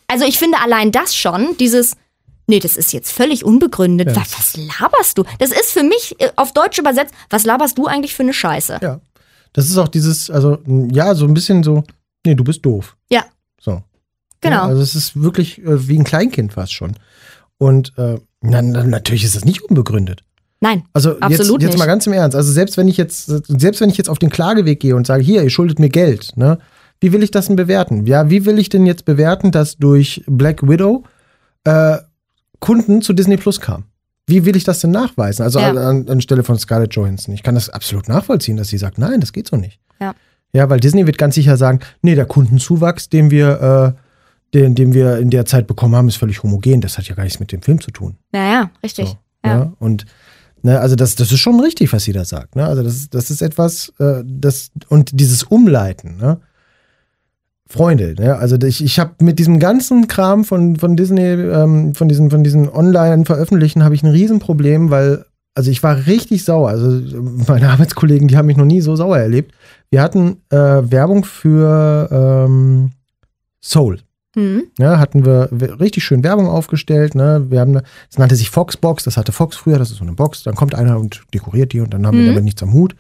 Also 0.09 0.25
ich 0.25 0.39
finde 0.39 0.59
allein 0.61 0.93
das 0.93 1.15
schon, 1.15 1.57
dieses, 1.59 1.97
nee, 2.47 2.59
das 2.59 2.77
ist 2.77 2.93
jetzt 2.93 3.13
völlig 3.13 3.45
unbegründet. 3.45 4.09
Ja. 4.09 4.17
Was, 4.17 4.39
was 4.39 4.57
laberst 4.57 5.19
du? 5.19 5.25
Das 5.39 5.51
ist 5.51 5.73
für 5.73 5.83
mich 5.83 6.21
äh, 6.21 6.31
auf 6.37 6.53
Deutsch 6.53 6.79
übersetzt, 6.79 7.15
was 7.31 7.45
laberst 7.45 7.79
du 7.79 7.87
eigentlich 7.87 8.15
für 8.15 8.23
eine 8.23 8.33
Scheiße? 8.33 8.81
Ja. 8.83 9.01
Das 9.53 9.67
ist 9.67 9.79
auch 9.79 9.89
dieses, 9.89 10.31
also 10.31 10.59
ja, 10.67 11.15
so 11.15 11.25
ein 11.25 11.35
bisschen 11.35 11.63
so, 11.63 11.83
nee, 12.25 12.35
du 12.35 12.45
bist 12.45 12.65
doof. 12.65 12.97
Ja. 13.11 13.25
So. 13.61 13.83
Genau. 14.41 14.57
Ja, 14.57 14.63
also 14.65 14.83
es 14.83 14.95
ist 14.95 15.21
wirklich 15.21 15.59
äh, 15.65 15.89
wie 15.89 15.99
ein 15.99 16.05
Kleinkind 16.05 16.53
fast 16.53 16.75
schon. 16.75 16.97
Und 17.59 17.93
äh, 17.97 18.19
na, 18.43 18.61
na, 18.61 18.85
natürlich 18.85 19.25
ist 19.25 19.35
das 19.35 19.45
nicht 19.45 19.63
unbegründet. 19.63 20.23
Nein, 20.67 20.83
also 20.93 21.19
absolut 21.21 21.63
jetzt, 21.63 21.71
jetzt 21.71 21.79
mal 21.79 21.87
ganz 21.87 22.07
im 22.09 22.13
Ernst. 22.13 22.37
Also 22.37 22.51
selbst 22.51 22.77
wenn 22.77 22.89
ich 22.89 22.97
jetzt, 22.97 23.27
selbst 23.27 23.81
wenn 23.81 23.89
ich 23.89 23.97
jetzt 23.97 24.09
auf 24.09 24.19
den 24.19 24.31
Klageweg 24.31 24.81
gehe 24.81 24.97
und 24.97 25.07
sage, 25.07 25.23
hier, 25.23 25.45
ihr 25.45 25.51
schuldet 25.51 25.79
mir 25.79 25.91
Geld, 25.91 26.33
ne? 26.37 26.59
Wie 27.01 27.13
will 27.13 27.23
ich 27.23 27.31
das 27.31 27.47
denn 27.47 27.57
bewerten? 27.57 28.07
Ja, 28.07 28.31
wie 28.31 28.47
will 28.47 28.59
ich 28.59 28.69
denn 28.69 28.85
jetzt 28.85 29.05
bewerten, 29.05 29.53
dass 29.53 29.77
durch 29.77 30.25
Black 30.27 30.67
Widow 30.67 31.05
äh, 31.65 31.99
Kunden 32.59 33.01
zu 33.01 33.13
Disney 33.13 33.37
Plus 33.37 33.61
kamen? 33.61 33.85
Wie 34.27 34.45
will 34.45 34.57
ich 34.57 34.65
das 34.65 34.81
denn 34.81 34.91
nachweisen? 34.91 35.43
Also 35.43 35.61
ja. 35.61 35.71
an, 35.71 36.09
anstelle 36.09 36.43
von 36.43 36.59
Scarlett 36.59 36.95
Johansson. 36.95 37.35
Ich 37.35 37.45
kann 37.45 37.55
das 37.55 37.69
absolut 37.69 38.09
nachvollziehen, 38.09 38.57
dass 38.57 38.69
sie 38.69 38.79
sagt, 38.79 38.99
nein, 38.99 39.21
das 39.21 39.33
geht 39.33 39.47
so 39.47 39.57
nicht. 39.57 39.79
Ja. 40.01 40.15
Ja, 40.53 40.69
weil 40.71 40.81
Disney 40.81 41.07
wird 41.07 41.19
ganz 41.19 41.35
sicher 41.35 41.57
sagen, 41.57 41.81
nee, 42.03 42.15
der 42.15 42.25
Kundenzuwachs, 42.25 43.09
den 43.09 43.31
wir 43.31 43.95
äh, 43.95 44.01
den, 44.55 44.75
den 44.75 44.95
wir 44.95 45.19
in 45.19 45.31
der 45.31 45.45
Zeit 45.45 45.67
bekommen 45.67 45.95
haben, 45.95 46.09
ist 46.09 46.17
völlig 46.17 46.43
homogen. 46.43 46.81
Das 46.81 46.99
hat 46.99 47.07
ja 47.09 47.15
gar 47.15 47.25
nichts 47.25 47.41
mit 47.41 47.53
dem 47.53 47.63
Film 47.63 47.81
zu 47.81 47.91
tun. 47.91 48.17
Naja, 48.33 48.71
richtig. 48.83 49.09
So, 49.09 49.19
ja. 49.45 49.59
ja. 49.59 49.73
Und 49.79 50.07
ne, 50.63 50.81
also 50.81 50.97
das, 50.97 51.15
das 51.15 51.33
ist 51.33 51.41
schon 51.41 51.61
richtig, 51.61 51.93
was 51.93 52.05
sie 52.05 52.13
da 52.13 52.25
sagt. 52.25 52.57
Ne? 52.57 52.67
Also 52.67 52.83
das, 52.83 53.09
das 53.11 53.31
ist 53.31 53.43
etwas, 53.43 53.93
äh, 53.99 54.23
das, 54.25 54.71
und 54.89 55.19
dieses 55.19 55.43
Umleiten, 55.43 56.17
ne? 56.17 56.41
Freunde, 57.69 58.15
ne? 58.17 58.37
also 58.37 58.57
ich, 58.65 58.85
ich 58.85 59.01
habe 59.01 59.15
mit 59.21 59.41
diesem 59.41 59.59
ganzen 59.59 60.07
Kram 60.07 60.45
von, 60.45 60.77
von 60.77 60.97
Disney, 60.97 61.23
ähm, 61.23 61.97
von 61.97 62.09
diesen, 62.09 62.31
von 62.31 62.45
diesen 62.45 62.69
Online-Veröffentlichen, 62.69 63.83
habe 63.83 63.97
ich 63.97 64.05
ein 64.05 64.11
Riesenproblem, 64.11 64.91
weil, 64.91 65.25
also 65.57 65.73
ich 65.73 65.83
war 65.83 66.07
richtig 66.07 66.45
sauer. 66.45 66.69
Also 66.69 67.03
meine 67.49 67.69
Arbeitskollegen, 67.71 68.29
die 68.29 68.37
haben 68.37 68.47
mich 68.47 68.57
noch 68.57 68.65
nie 68.65 68.81
so 68.81 68.95
sauer 68.95 69.19
erlebt. 69.19 69.53
Wir 69.91 70.01
hatten 70.01 70.37
äh, 70.51 70.57
Werbung 70.57 71.25
für 71.25 72.09
ähm, 72.13 72.93
Soul 73.61 73.99
Mhm. 74.37 74.65
Ja, 74.79 74.99
hatten 74.99 75.25
wir 75.25 75.49
richtig 75.81 76.05
schön 76.05 76.23
Werbung 76.23 76.47
aufgestellt. 76.47 77.15
Ne? 77.15 77.47
Wir 77.49 77.59
haben, 77.61 77.73
das 77.73 78.19
nannte 78.19 78.37
sich 78.37 78.51
Foxbox, 78.51 79.03
das 79.05 79.17
hatte 79.17 79.33
Fox 79.33 79.57
früher, 79.57 79.79
das 79.79 79.91
ist 79.91 79.97
so 79.97 80.05
eine 80.05 80.13
Box. 80.13 80.43
Dann 80.43 80.55
kommt 80.55 80.75
einer 80.75 81.01
und 81.01 81.25
dekoriert 81.33 81.73
die 81.73 81.81
und 81.81 81.93
dann 81.95 82.07
haben 82.07 82.17
wir 82.19 82.25
Mhm. 82.25 82.29
damit 82.29 82.45
nichts 82.45 82.63
am 82.63 82.73
Hut. 82.75 82.95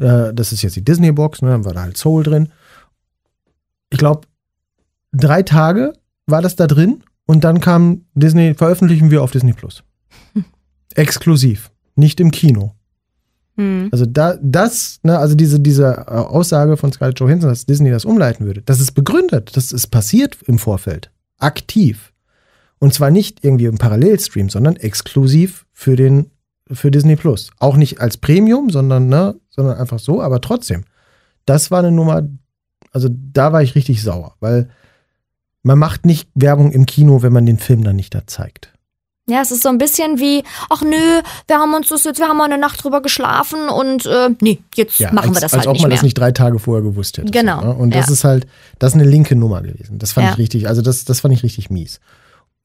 Äh, 0.00 0.32
Das 0.34 0.50
ist 0.52 0.62
jetzt 0.62 0.76
die 0.76 0.84
Disney-Box, 0.84 1.42
ne? 1.42 1.50
dann 1.50 1.64
war 1.66 1.74
da 1.74 1.82
halt 1.82 1.96
Soul 1.98 2.22
drin. 2.24 2.48
Ich 3.90 3.98
glaube, 3.98 4.22
drei 5.12 5.42
Tage 5.42 5.92
war 6.26 6.40
das 6.42 6.56
da 6.56 6.66
drin 6.66 7.02
und 7.26 7.44
dann 7.44 7.60
kam 7.60 8.06
Disney, 8.14 8.54
veröffentlichen 8.54 9.10
wir 9.10 9.22
auf 9.22 9.30
Disney 9.30 9.52
Plus. 9.52 9.82
Exklusiv, 10.94 11.70
nicht 11.96 12.18
im 12.20 12.30
Kino. 12.30 12.74
Mhm. 13.58 13.88
Also 13.90 14.06
da, 14.06 14.38
das, 14.40 15.00
ne, 15.02 15.18
also 15.18 15.34
diese, 15.34 15.60
diese 15.60 16.06
äh, 16.06 16.10
Aussage 16.12 16.76
von 16.76 16.92
Scarlett 16.92 17.18
Johansson, 17.18 17.50
dass 17.50 17.66
Disney 17.66 17.90
das 17.90 18.04
umleiten 18.04 18.46
würde, 18.46 18.62
das 18.62 18.80
ist 18.80 18.92
begründet, 18.92 19.56
das 19.56 19.72
ist 19.72 19.88
passiert 19.88 20.38
im 20.46 20.58
Vorfeld, 20.58 21.10
aktiv. 21.38 22.12
Und 22.78 22.94
zwar 22.94 23.10
nicht 23.10 23.44
irgendwie 23.44 23.66
im 23.66 23.78
Parallelstream, 23.78 24.48
sondern 24.48 24.76
exklusiv 24.76 25.66
für 25.72 25.96
den, 25.96 26.30
für 26.70 26.92
Disney 26.92 27.16
Plus. 27.16 27.50
Auch 27.58 27.76
nicht 27.76 28.00
als 28.00 28.16
Premium, 28.16 28.70
sondern, 28.70 29.08
ne, 29.08 29.34
sondern 29.50 29.76
einfach 29.76 29.98
so, 29.98 30.22
aber 30.22 30.40
trotzdem. 30.40 30.84
Das 31.44 31.72
war 31.72 31.80
eine 31.80 31.90
Nummer, 31.90 32.28
also 32.92 33.08
da 33.10 33.52
war 33.52 33.62
ich 33.62 33.74
richtig 33.74 34.02
sauer, 34.02 34.36
weil 34.38 34.68
man 35.64 35.78
macht 35.78 36.06
nicht 36.06 36.30
Werbung 36.36 36.70
im 36.70 36.86
Kino, 36.86 37.22
wenn 37.22 37.32
man 37.32 37.44
den 37.44 37.58
Film 37.58 37.82
dann 37.82 37.96
nicht 37.96 38.14
da 38.14 38.24
zeigt. 38.26 38.72
Ja, 39.28 39.42
es 39.42 39.50
ist 39.50 39.62
so 39.62 39.68
ein 39.68 39.78
bisschen 39.78 40.18
wie, 40.18 40.42
ach 40.70 40.82
nö, 40.82 41.20
wir 41.46 41.58
haben 41.58 41.74
uns 41.74 41.88
das 41.88 42.04
jetzt, 42.04 42.18
wir 42.18 42.28
haben 42.28 42.38
mal 42.38 42.44
eine 42.50 42.58
Nacht 42.58 42.82
drüber 42.82 43.02
geschlafen 43.02 43.68
und 43.68 44.06
äh, 44.06 44.30
nee, 44.40 44.58
jetzt 44.74 45.00
machen 45.00 45.18
als, 45.18 45.26
wir 45.36 45.40
das 45.40 45.52
als 45.52 45.52
halt 45.52 45.66
ob 45.66 45.72
nicht 45.74 45.82
man 45.82 45.88
mehr. 45.90 45.96
das 45.98 46.02
nicht 46.02 46.16
drei 46.18 46.32
Tage 46.32 46.58
vorher 46.58 46.82
gewusst 46.82 47.18
hätte. 47.18 47.30
Genau, 47.30 47.60
So, 47.60 47.66
ne? 47.68 47.74
Und 47.74 47.94
das 47.94 48.06
ja. 48.06 48.12
ist 48.14 48.24
halt, 48.24 48.46
das 48.78 48.92
ist 48.94 49.00
eine 49.00 49.08
linke 49.08 49.36
Nummer 49.36 49.60
gewesen. 49.62 49.98
Das 49.98 50.12
fand 50.12 50.26
Ja. 50.28 50.32
ich 50.32 50.38
richtig, 50.38 50.66
also 50.68 50.80
das, 50.82 51.04
das 51.04 51.20
fand 51.20 51.34
ich 51.34 51.42
richtig 51.42 51.68
mies. 51.70 52.00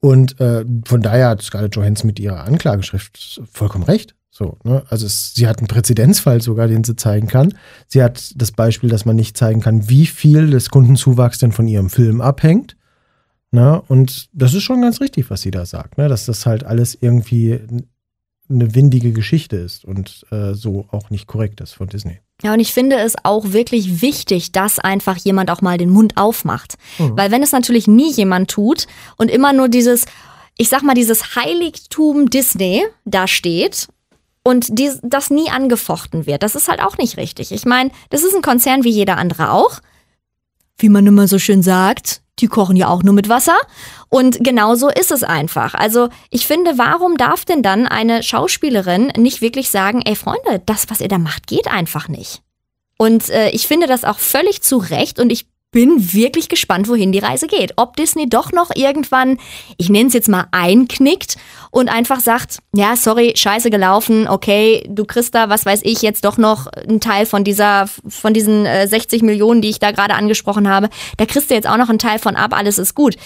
Und 0.00 0.40
äh, 0.40 0.64
von 0.86 1.02
daher 1.02 1.28
hat 1.28 1.42
Scarlett 1.42 1.76
Johansson 1.76 2.06
mit 2.06 2.18
ihrer 2.18 2.44
Anklageschrift 2.44 3.40
vollkommen 3.52 3.84
recht. 3.84 4.14
So, 4.30 4.58
ne? 4.64 4.82
Also 4.88 5.06
es, 5.06 5.32
sie 5.34 5.46
hat 5.46 5.58
einen 5.58 5.68
Präzedenzfall 5.68 6.42
sogar, 6.42 6.66
den 6.66 6.82
sie 6.82 6.96
zeigen 6.96 7.28
kann. 7.28 7.54
Sie 7.86 8.02
hat 8.02 8.32
das 8.36 8.52
Beispiel, 8.52 8.90
dass 8.90 9.04
man 9.04 9.16
nicht 9.16 9.36
zeigen 9.36 9.60
kann, 9.60 9.88
wie 9.88 10.06
viel 10.06 10.50
des 10.50 10.70
Kundenzuwachs 10.70 11.38
denn 11.38 11.52
von 11.52 11.68
ihrem 11.68 11.88
Film 11.88 12.20
abhängt. 12.20 12.76
Ne? 13.54 13.80
Und 13.86 14.28
das 14.32 14.52
ist 14.52 14.64
schon 14.64 14.82
ganz 14.82 15.00
richtig, 15.00 15.30
was 15.30 15.42
sie 15.42 15.52
da 15.52 15.64
sagt, 15.64 15.96
ne? 15.96 16.08
dass 16.08 16.26
das 16.26 16.44
halt 16.44 16.64
alles 16.64 16.98
irgendwie 17.00 17.60
eine 18.50 18.74
windige 18.74 19.12
Geschichte 19.12 19.54
ist 19.54 19.84
und 19.84 20.26
äh, 20.32 20.54
so 20.54 20.86
auch 20.90 21.08
nicht 21.10 21.28
korrekt 21.28 21.60
ist 21.60 21.72
von 21.72 21.86
Disney. 21.86 22.18
Ja, 22.42 22.52
und 22.52 22.58
ich 22.58 22.72
finde 22.72 22.96
es 22.96 23.14
auch 23.22 23.52
wirklich 23.52 24.02
wichtig, 24.02 24.50
dass 24.50 24.80
einfach 24.80 25.16
jemand 25.18 25.52
auch 25.52 25.62
mal 25.62 25.78
den 25.78 25.90
Mund 25.90 26.16
aufmacht. 26.16 26.74
Mhm. 26.98 27.16
Weil 27.16 27.30
wenn 27.30 27.44
es 27.44 27.52
natürlich 27.52 27.86
nie 27.86 28.10
jemand 28.12 28.50
tut 28.50 28.88
und 29.18 29.30
immer 29.30 29.52
nur 29.52 29.68
dieses, 29.68 30.06
ich 30.58 30.68
sag 30.68 30.82
mal, 30.82 30.94
dieses 30.94 31.36
Heiligtum 31.36 32.30
Disney 32.30 32.82
da 33.04 33.28
steht 33.28 33.86
und 34.42 34.80
dies, 34.80 34.98
das 35.04 35.30
nie 35.30 35.48
angefochten 35.48 36.26
wird, 36.26 36.42
das 36.42 36.56
ist 36.56 36.66
halt 36.66 36.82
auch 36.82 36.98
nicht 36.98 37.18
richtig. 37.18 37.52
Ich 37.52 37.66
meine, 37.66 37.92
das 38.10 38.24
ist 38.24 38.34
ein 38.34 38.42
Konzern 38.42 38.82
wie 38.82 38.90
jeder 38.90 39.16
andere 39.16 39.52
auch. 39.52 39.80
Wie 40.78 40.88
man 40.88 41.06
immer 41.06 41.28
so 41.28 41.38
schön 41.38 41.62
sagt, 41.62 42.22
die 42.40 42.48
kochen 42.48 42.76
ja 42.76 42.88
auch 42.88 43.02
nur 43.02 43.14
mit 43.14 43.28
Wasser. 43.28 43.56
Und 44.08 44.42
genau 44.42 44.74
so 44.74 44.88
ist 44.88 45.10
es 45.10 45.22
einfach. 45.22 45.74
Also 45.74 46.08
ich 46.30 46.46
finde, 46.46 46.78
warum 46.78 47.16
darf 47.16 47.44
denn 47.44 47.62
dann 47.62 47.86
eine 47.86 48.22
Schauspielerin 48.22 49.12
nicht 49.16 49.40
wirklich 49.40 49.70
sagen, 49.70 50.02
ey 50.04 50.16
Freunde, 50.16 50.62
das, 50.66 50.90
was 50.90 51.00
ihr 51.00 51.08
da 51.08 51.18
macht, 51.18 51.46
geht 51.46 51.68
einfach 51.68 52.08
nicht. 52.08 52.42
Und 52.96 53.28
äh, 53.30 53.50
ich 53.50 53.66
finde 53.66 53.86
das 53.86 54.04
auch 54.04 54.18
völlig 54.18 54.62
zu 54.62 54.78
Recht 54.78 55.18
und 55.18 55.30
ich 55.30 55.46
bin 55.74 56.14
wirklich 56.14 56.48
gespannt, 56.48 56.88
wohin 56.88 57.10
die 57.10 57.18
Reise 57.18 57.48
geht. 57.48 57.72
Ob 57.76 57.96
Disney 57.96 58.28
doch 58.28 58.52
noch 58.52 58.70
irgendwann, 58.74 59.38
ich 59.76 59.90
nenne 59.90 60.06
es 60.06 60.14
jetzt 60.14 60.28
mal, 60.28 60.46
einknickt 60.52 61.36
und 61.72 61.88
einfach 61.88 62.20
sagt, 62.20 62.60
ja, 62.72 62.94
sorry, 62.94 63.34
scheiße 63.36 63.70
gelaufen, 63.70 64.28
okay, 64.28 64.86
du 64.88 65.04
kriegst 65.04 65.34
da, 65.34 65.48
was 65.48 65.66
weiß 65.66 65.80
ich, 65.82 66.00
jetzt 66.00 66.24
doch 66.24 66.38
noch 66.38 66.68
einen 66.68 67.00
Teil 67.00 67.26
von 67.26 67.42
dieser, 67.42 67.88
von 68.08 68.32
diesen 68.32 68.64
äh, 68.64 68.86
60 68.86 69.22
Millionen, 69.22 69.62
die 69.62 69.70
ich 69.70 69.80
da 69.80 69.90
gerade 69.90 70.14
angesprochen 70.14 70.68
habe, 70.68 70.88
da 71.16 71.26
kriegst 71.26 71.50
du 71.50 71.54
jetzt 71.54 71.68
auch 71.68 71.76
noch 71.76 71.88
einen 71.88 71.98
Teil 71.98 72.20
von 72.20 72.36
ab, 72.36 72.56
alles 72.56 72.78
ist 72.78 72.94
gut. 72.94 73.16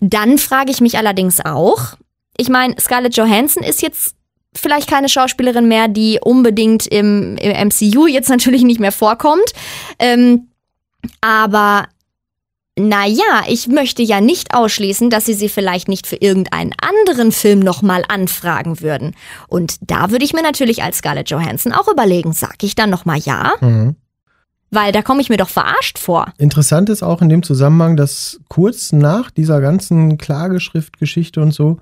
Dann 0.00 0.38
frage 0.38 0.72
ich 0.72 0.80
mich 0.80 0.98
allerdings 0.98 1.38
auch, 1.44 1.94
ich 2.36 2.48
meine, 2.48 2.74
Scarlett 2.80 3.16
Johansson 3.16 3.62
ist 3.62 3.80
jetzt 3.80 4.16
vielleicht 4.56 4.90
keine 4.90 5.08
Schauspielerin 5.08 5.68
mehr, 5.68 5.86
die 5.86 6.18
unbedingt 6.20 6.88
im, 6.88 7.36
im 7.36 7.68
MCU 7.68 8.08
jetzt 8.08 8.28
natürlich 8.28 8.62
nicht 8.62 8.80
mehr 8.80 8.90
vorkommt. 8.90 9.52
Ähm, 10.00 10.48
aber 11.20 11.88
naja, 12.78 13.44
ich 13.48 13.68
möchte 13.68 14.02
ja 14.02 14.20
nicht 14.20 14.54
ausschließen, 14.54 15.10
dass 15.10 15.26
sie 15.26 15.34
sie 15.34 15.50
vielleicht 15.50 15.88
nicht 15.88 16.06
für 16.06 16.16
irgendeinen 16.16 16.72
anderen 16.80 17.30
Film 17.30 17.60
nochmal 17.60 18.04
anfragen 18.08 18.80
würden. 18.80 19.14
Und 19.46 19.76
da 19.82 20.10
würde 20.10 20.24
ich 20.24 20.32
mir 20.32 20.42
natürlich 20.42 20.82
als 20.82 20.98
Scarlett 20.98 21.30
Johansson 21.30 21.72
auch 21.72 21.88
überlegen, 21.88 22.32
sag 22.32 22.62
ich 22.62 22.74
dann 22.74 22.88
nochmal 22.88 23.18
ja? 23.18 23.52
Mhm. 23.60 23.96
Weil 24.70 24.90
da 24.92 25.02
komme 25.02 25.20
ich 25.20 25.28
mir 25.28 25.36
doch 25.36 25.50
verarscht 25.50 25.98
vor. 25.98 26.32
Interessant 26.38 26.88
ist 26.88 27.02
auch 27.02 27.20
in 27.20 27.28
dem 27.28 27.42
Zusammenhang, 27.42 27.98
dass 27.98 28.40
kurz 28.48 28.92
nach 28.92 29.30
dieser 29.30 29.60
ganzen 29.60 30.16
Klageschriftgeschichte 30.16 31.42
und 31.42 31.52
so, 31.52 31.78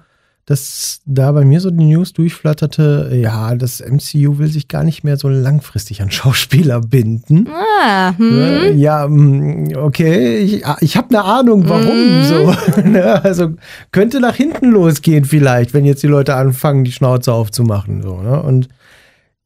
dass 0.51 1.01
da 1.07 1.31
bei 1.31 1.45
mir 1.45 1.61
so 1.61 1.71
die 1.71 1.85
News 1.85 2.13
durchflatterte, 2.13 3.13
ja, 3.15 3.55
das 3.55 3.79
MCU 3.81 4.39
will 4.39 4.49
sich 4.49 4.67
gar 4.67 4.83
nicht 4.83 5.05
mehr 5.05 5.17
so 5.17 5.29
langfristig 5.29 6.03
an 6.03 6.11
Schauspieler 6.11 6.81
binden. 6.81 7.47
Ah, 7.49 8.13
hm. 8.17 8.77
Ja, 8.77 9.07
mm, 9.07 9.77
okay, 9.77 10.39
ich, 10.39 10.65
ich 10.81 10.97
habe 10.97 11.11
eine 11.11 11.23
Ahnung, 11.25 11.69
warum 11.69 12.19
Mhm. 12.19 12.25
so. 12.25 12.81
Ne? 12.83 13.23
Also 13.23 13.53
könnte 13.93 14.19
nach 14.19 14.35
hinten 14.35 14.73
losgehen 14.73 15.25
vielleicht, 15.25 15.73
wenn 15.73 15.85
jetzt 15.85 16.03
die 16.03 16.09
Leute 16.09 16.35
anfangen, 16.35 16.83
die 16.83 16.91
Schnauze 16.91 17.33
aufzumachen. 17.33 18.03
So, 18.03 18.21
ne? 18.21 18.43
Und 18.43 18.69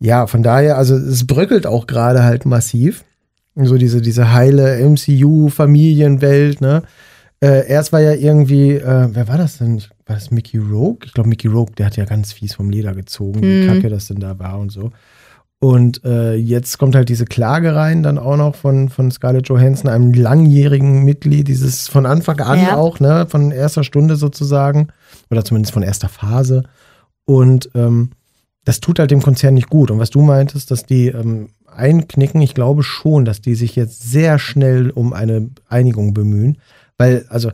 ja, 0.01 0.27
von 0.27 0.43
daher, 0.43 0.79
also 0.79 0.97
es 0.97 1.27
bröckelt 1.27 1.67
auch 1.67 1.87
gerade 1.87 2.23
halt 2.23 2.47
massiv. 2.47 3.05
So 3.57 3.77
diese, 3.77 4.01
diese 4.01 4.33
heile 4.33 4.79
MCU-Familienwelt, 4.89 6.63
ne? 6.63 6.83
Äh, 7.45 7.69
erst 7.69 7.93
war 7.93 8.01
ja 8.01 8.13
irgendwie, 8.13 8.71
äh, 8.73 9.09
wer 9.13 9.29
war 9.29 9.37
das 9.39 9.59
denn? 9.59 9.83
War 10.07 10.17
das 10.17 10.31
Mickey 10.31 10.57
Rogue? 10.59 10.99
Ich 11.05 11.13
glaube, 11.13 11.29
Mickey 11.29 11.49
Rogue, 11.49 11.75
der 11.77 11.87
hat 11.87 11.97
ja 11.97 12.05
ganz 12.05 12.33
fies 12.33 12.55
vom 12.55 12.71
Leder 12.71 12.95
gezogen, 12.95 13.43
wie 13.43 13.47
Mhm. 13.63 13.67
kacke 13.67 13.89
das 13.91 14.07
denn 14.07 14.19
da 14.21 14.39
war 14.39 14.59
und 14.59 14.71
so. 14.73 14.91
Und 15.61 16.05
äh, 16.05 16.35
jetzt 16.35 16.79
kommt 16.79 16.95
halt 16.95 17.09
diese 17.09 17.25
Klage 17.25 17.75
rein, 17.75 18.03
dann 18.03 18.19
auch 18.19 18.37
noch 18.37 18.55
von, 18.55 18.89
von 18.91 19.11
Scarlett 19.11 19.49
Johansson, 19.49 19.89
einem 19.91 20.13
langjährigen 20.13 21.05
Mitglied, 21.05 21.49
dieses 21.49 21.89
von 21.89 22.07
Anfang 22.07 22.41
an 22.41 22.61
Ja. 22.61 22.77
auch, 22.77 23.01
ne, 23.01 23.27
von 23.29 23.51
erster 23.51 23.83
Stunde 23.85 24.17
sozusagen, 24.17 24.89
oder 25.31 25.45
zumindest 25.45 25.73
von 25.73 25.83
erster 25.83 26.09
Phase. 26.09 26.65
Und 27.25 27.71
ähm, 27.75 28.11
das 28.65 28.81
tut 28.81 28.99
halt 28.99 29.11
dem 29.11 29.23
Konzern 29.23 29.55
nicht 29.55 29.71
gut. 29.71 29.91
Und 29.91 29.99
was 29.99 30.11
du 30.11 30.21
meintest, 30.23 30.71
dass 30.71 30.85
die 30.85 31.09
ähm, 31.09 31.49
einknicken, 31.67 32.41
ich 32.43 32.55
glaube 32.55 32.83
schon, 32.83 33.25
dass 33.25 33.41
die 33.41 33.55
sich 33.55 33.75
jetzt 33.77 34.11
sehr 34.11 34.39
schnell 34.39 34.91
um 34.91 35.13
eine 35.15 35.49
Einigung 35.69 36.13
bemühen. 36.15 36.59
Weil, 36.99 37.25
also, 37.29 37.51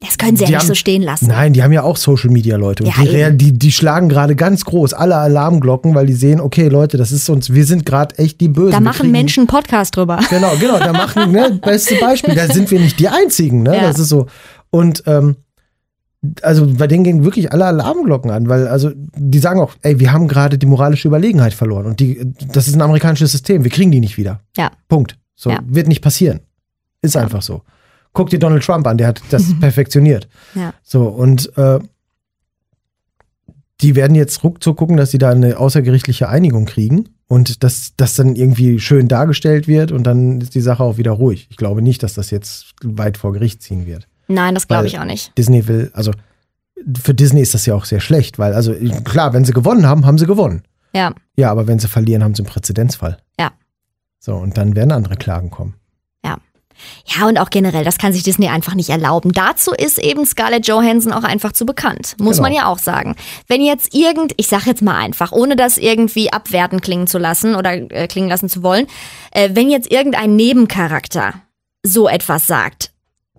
Das 0.00 0.18
können 0.18 0.36
sie 0.36 0.44
ja 0.44 0.50
nicht 0.50 0.58
haben- 0.60 0.66
so 0.66 0.74
stehen 0.74 1.02
lassen. 1.02 1.28
Nein, 1.28 1.52
die 1.52 1.62
haben 1.62 1.72
ja 1.72 1.82
auch 1.82 1.96
Social 1.96 2.30
Media 2.30 2.56
Leute 2.56 2.84
und 2.84 2.90
Ja, 2.96 3.02
die, 3.04 3.08
eben. 3.16 3.38
die, 3.38 3.52
die 3.58 3.72
schlagen 3.72 4.08
gerade 4.08 4.34
ganz 4.36 4.64
groß 4.64 4.92
alle 4.94 5.16
Alarmglocken, 5.16 5.94
weil 5.94 6.06
die 6.06 6.12
sehen, 6.14 6.40
okay, 6.40 6.68
Leute, 6.68 6.96
das 6.96 7.12
ist 7.12 7.28
uns, 7.30 7.52
wir 7.52 7.64
sind 7.64 7.86
gerade 7.86 8.18
echt 8.18 8.40
die 8.40 8.48
Bösen. 8.48 8.72
Da 8.72 8.80
machen 8.80 8.98
kriegen- 9.02 9.12
Menschen 9.12 9.40
einen 9.42 9.46
Podcast 9.48 9.96
drüber. 9.96 10.18
Genau, 10.30 10.52
genau, 10.60 10.78
da 10.78 10.92
machen, 10.92 11.30
ne, 11.32 11.58
beste 11.62 11.94
Beispiel, 11.96 12.34
da 12.34 12.46
sind 12.52 12.70
wir 12.70 12.80
nicht 12.80 12.98
die 12.98 13.08
einzigen, 13.08 13.62
ne? 13.62 13.76
Ja. 13.76 13.82
Das 13.82 13.98
ist 13.98 14.08
so. 14.08 14.26
Und 14.70 15.04
ähm, 15.06 15.36
also 16.42 16.66
bei 16.66 16.86
denen 16.86 17.04
gehen 17.04 17.22
wirklich 17.24 17.52
alle 17.52 17.66
Alarmglocken 17.66 18.30
an, 18.30 18.48
weil 18.48 18.66
also 18.66 18.90
die 19.14 19.38
sagen 19.38 19.60
auch, 19.60 19.72
ey, 19.82 20.00
wir 20.00 20.10
haben 20.12 20.26
gerade 20.26 20.56
die 20.58 20.66
moralische 20.66 21.06
Überlegenheit 21.08 21.52
verloren 21.54 21.84
und 21.86 22.00
die, 22.00 22.32
das 22.52 22.66
ist 22.66 22.74
ein 22.74 22.80
amerikanisches 22.82 23.30
System, 23.32 23.62
wir 23.62 23.70
kriegen 23.70 23.90
die 23.92 24.00
nicht 24.00 24.16
wieder. 24.16 24.40
Ja. 24.56 24.70
Punkt. 24.88 25.16
So 25.36 25.50
Ja. 25.50 25.60
wird 25.66 25.86
nicht 25.86 26.00
passieren. 26.00 26.40
Ist 27.02 27.16
einfach 27.16 27.42
so. 27.42 27.62
Guck 28.14 28.30
dir 28.30 28.38
Donald 28.38 28.64
Trump 28.64 28.86
an, 28.86 28.96
der 28.96 29.08
hat 29.08 29.22
das 29.30 29.58
perfektioniert. 29.60 30.28
Ja. 30.54 30.72
So, 30.82 31.06
und 31.08 31.56
äh, 31.58 31.80
die 33.80 33.96
werden 33.96 34.14
jetzt 34.14 34.42
ruckzuck 34.42 34.76
gucken, 34.76 34.96
dass 34.96 35.10
sie 35.10 35.18
da 35.18 35.30
eine 35.30 35.58
außergerichtliche 35.58 36.28
Einigung 36.28 36.64
kriegen 36.64 37.10
und 37.26 37.62
dass 37.62 37.92
das 37.96 38.14
dann 38.14 38.36
irgendwie 38.36 38.80
schön 38.80 39.08
dargestellt 39.08 39.68
wird 39.68 39.92
und 39.92 40.04
dann 40.04 40.40
ist 40.40 40.54
die 40.54 40.60
Sache 40.60 40.82
auch 40.82 40.96
wieder 40.96 41.10
ruhig. 41.10 41.48
Ich 41.50 41.56
glaube 41.56 41.82
nicht, 41.82 42.02
dass 42.02 42.14
das 42.14 42.30
jetzt 42.30 42.74
weit 42.82 43.18
vor 43.18 43.32
Gericht 43.32 43.62
ziehen 43.62 43.84
wird. 43.84 44.08
Nein, 44.28 44.54
das 44.54 44.68
glaube 44.68 44.86
ich 44.86 44.98
auch 44.98 45.04
nicht. 45.04 45.36
Disney 45.36 45.66
will, 45.66 45.90
also 45.92 46.12
für 47.02 47.14
Disney 47.14 47.40
ist 47.40 47.52
das 47.52 47.66
ja 47.66 47.74
auch 47.74 47.84
sehr 47.84 48.00
schlecht, 48.00 48.38
weil, 48.38 48.54
also 48.54 48.74
klar, 49.04 49.32
wenn 49.32 49.44
sie 49.44 49.52
gewonnen 49.52 49.86
haben, 49.86 50.06
haben 50.06 50.18
sie 50.18 50.26
gewonnen. 50.26 50.62
Ja. 50.94 51.12
Ja, 51.36 51.50
aber 51.50 51.66
wenn 51.66 51.78
sie 51.78 51.88
verlieren, 51.88 52.22
haben 52.22 52.34
sie 52.34 52.42
einen 52.42 52.50
Präzedenzfall. 52.50 53.18
Ja. 53.38 53.52
So, 54.20 54.34
und 54.36 54.56
dann 54.56 54.76
werden 54.76 54.92
andere 54.92 55.16
Klagen 55.16 55.50
kommen. 55.50 55.74
Ja, 57.06 57.26
und 57.26 57.38
auch 57.38 57.50
generell, 57.50 57.84
das 57.84 57.98
kann 57.98 58.12
sich 58.12 58.22
Disney 58.22 58.48
einfach 58.48 58.74
nicht 58.74 58.90
erlauben. 58.90 59.32
Dazu 59.32 59.72
ist 59.72 59.98
eben 59.98 60.26
Scarlett 60.26 60.66
Johansson 60.66 61.12
auch 61.12 61.24
einfach 61.24 61.52
zu 61.52 61.66
bekannt. 61.66 62.16
Muss 62.18 62.36
Genau. 62.36 62.48
man 62.48 62.52
ja 62.56 62.66
auch 62.66 62.78
sagen. 62.78 63.16
Wenn 63.48 63.62
jetzt 63.62 63.94
irgend, 63.94 64.32
ich 64.36 64.48
sag 64.48 64.66
jetzt 64.66 64.82
mal 64.82 64.96
einfach, 64.96 65.32
ohne 65.32 65.56
das 65.56 65.78
irgendwie 65.78 66.32
abwerten 66.32 66.80
klingen 66.80 67.06
zu 67.06 67.18
lassen 67.18 67.54
oder 67.54 67.72
äh, 67.90 68.06
klingen 68.08 68.28
lassen 68.28 68.48
zu 68.48 68.62
wollen, 68.62 68.86
äh, 69.30 69.50
wenn 69.52 69.70
jetzt 69.70 69.90
irgendein 69.90 70.36
Nebencharakter 70.36 71.34
so 71.82 72.08
etwas 72.08 72.46
sagt, 72.46 72.90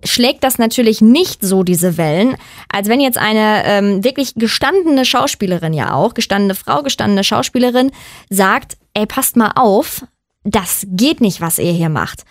schlägt 0.03 0.43
das 0.43 0.59
natürlich 0.59 1.01
nicht 1.01 1.43
so 1.43 1.63
diese 1.63 1.97
Wellen, 1.97 2.37
als 2.71 2.87
wenn 2.89 2.99
jetzt 3.01 3.17
eine 3.17 3.63
ähm, 3.65 4.03
wirklich 4.03 4.35
gestandene 4.35 5.03
Schauspielerin 5.03 5.73
ja 5.73 5.93
auch, 5.93 6.13
gestandene 6.13 6.53
Frau, 6.53 6.83
gestandene 6.83 7.23
Schauspielerin 7.23 7.91
sagt, 8.29 8.77
ey, 8.93 9.07
passt 9.07 9.35
mal 9.35 9.51
auf, 9.55 10.05
das 10.43 10.85
geht 10.91 11.21
nicht, 11.21 11.41
was 11.41 11.57
ihr 11.57 11.71
hier 11.71 11.89
macht. 11.89 12.23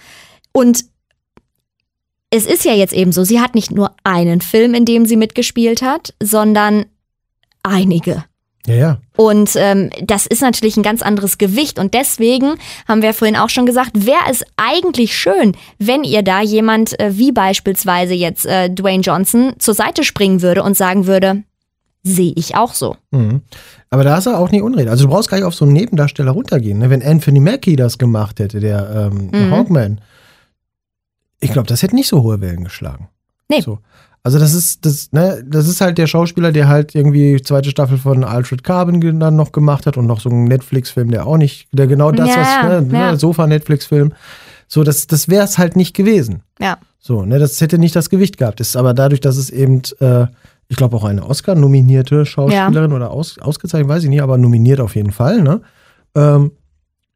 Und 0.52 0.84
es 2.34 2.46
ist 2.46 2.64
ja 2.64 2.72
jetzt 2.72 2.92
eben 2.92 3.12
so, 3.12 3.22
sie 3.24 3.40
hat 3.40 3.54
nicht 3.54 3.70
nur 3.70 3.92
einen 4.02 4.40
Film, 4.40 4.74
in 4.74 4.84
dem 4.84 5.06
sie 5.06 5.16
mitgespielt 5.16 5.82
hat, 5.82 6.14
sondern 6.20 6.86
einige. 7.62 8.24
Ja, 8.66 8.74
ja. 8.74 8.98
Und 9.16 9.50
ähm, 9.56 9.90
das 10.02 10.26
ist 10.26 10.40
natürlich 10.40 10.76
ein 10.76 10.82
ganz 10.82 11.02
anderes 11.02 11.36
Gewicht. 11.38 11.78
Und 11.78 11.92
deswegen 11.94 12.54
haben 12.88 13.02
wir 13.02 13.12
vorhin 13.12 13.36
auch 13.36 13.50
schon 13.50 13.66
gesagt, 13.66 14.06
wäre 14.06 14.24
es 14.30 14.42
eigentlich 14.56 15.16
schön, 15.16 15.54
wenn 15.78 16.02
ihr 16.02 16.22
da 16.22 16.40
jemand 16.40 16.98
äh, 16.98 17.16
wie 17.16 17.30
beispielsweise 17.30 18.14
jetzt 18.14 18.46
äh, 18.46 18.70
Dwayne 18.70 19.02
Johnson 19.02 19.52
zur 19.58 19.74
Seite 19.74 20.02
springen 20.02 20.40
würde 20.40 20.62
und 20.62 20.76
sagen 20.76 21.06
würde, 21.06 21.42
sehe 22.02 22.32
ich 22.36 22.56
auch 22.56 22.72
so. 22.74 22.96
Mhm. 23.10 23.42
Aber 23.90 24.02
da 24.02 24.16
ist 24.18 24.26
er 24.26 24.38
auch 24.40 24.50
nicht 24.50 24.62
unrede. 24.62 24.90
Also 24.90 25.04
du 25.04 25.10
brauchst 25.10 25.28
gar 25.28 25.36
nicht 25.36 25.46
auf 25.46 25.54
so 25.54 25.66
einen 25.66 25.74
Nebendarsteller 25.74 26.32
runtergehen. 26.32 26.78
Ne? 26.78 26.90
Wenn 26.90 27.02
Anthony 27.02 27.40
Mackie 27.40 27.76
das 27.76 27.98
gemacht 27.98 28.40
hätte, 28.40 28.60
der, 28.60 29.10
ähm, 29.12 29.30
der 29.30 29.40
Mhm. 29.40 29.50
Hawkman, 29.52 30.00
ich 31.44 31.52
glaube, 31.52 31.68
das 31.68 31.82
hätte 31.82 31.94
nicht 31.94 32.08
so 32.08 32.22
hohe 32.22 32.40
Wellen 32.40 32.64
geschlagen. 32.64 33.08
Nee. 33.48 33.60
So. 33.60 33.78
Also 34.22 34.38
das 34.38 34.54
ist, 34.54 34.86
das, 34.86 35.12
ne, 35.12 35.44
das 35.46 35.68
ist 35.68 35.82
halt 35.82 35.98
der 35.98 36.06
Schauspieler, 36.06 36.50
der 36.50 36.66
halt 36.66 36.94
irgendwie 36.94 37.42
zweite 37.42 37.68
Staffel 37.68 37.98
von 37.98 38.24
Altered 38.24 38.64
Carbon 38.64 39.20
dann 39.20 39.36
noch 39.36 39.52
gemacht 39.52 39.84
hat 39.84 39.98
und 39.98 40.06
noch 40.06 40.20
so 40.20 40.30
einen 40.30 40.44
Netflix-Film, 40.44 41.10
der 41.10 41.26
auch 41.26 41.36
nicht, 41.36 41.68
der 41.72 41.86
genau 41.86 42.10
das, 42.10 42.30
Ja, 42.30 42.36
was, 42.38 42.86
ne, 42.86 42.98
ja. 42.98 43.10
ne, 43.10 43.18
Sofa-Netflix-Film. 43.18 44.14
So, 44.66 44.82
das, 44.82 45.06
das 45.06 45.28
wäre 45.28 45.44
es 45.44 45.58
halt 45.58 45.76
nicht 45.76 45.94
gewesen. 45.94 46.42
Ja. 46.58 46.78
So, 46.98 47.26
ne, 47.26 47.38
das 47.38 47.60
hätte 47.60 47.76
nicht 47.76 47.94
das 47.94 48.08
Gewicht 48.08 48.38
gehabt. 48.38 48.60
Ist 48.60 48.76
aber 48.76 48.94
dadurch, 48.94 49.20
dass 49.20 49.36
es 49.36 49.50
eben, 49.50 49.82
äh, 50.00 50.26
ich 50.68 50.76
glaube, 50.78 50.96
auch 50.96 51.04
eine 51.04 51.26
Oscar-nominierte 51.26 52.24
Schauspielerin 52.24 52.94
oder 52.94 53.10
aus, 53.10 53.38
ausgezeichnet, 53.38 53.90
weiß 53.90 54.04
ich 54.04 54.08
nicht, 54.08 54.22
aber 54.22 54.38
nominiert 54.38 54.80
auf 54.80 54.96
jeden 54.96 55.12
Fall, 55.12 55.42
ne? 55.42 55.60
Ähm, 56.16 56.52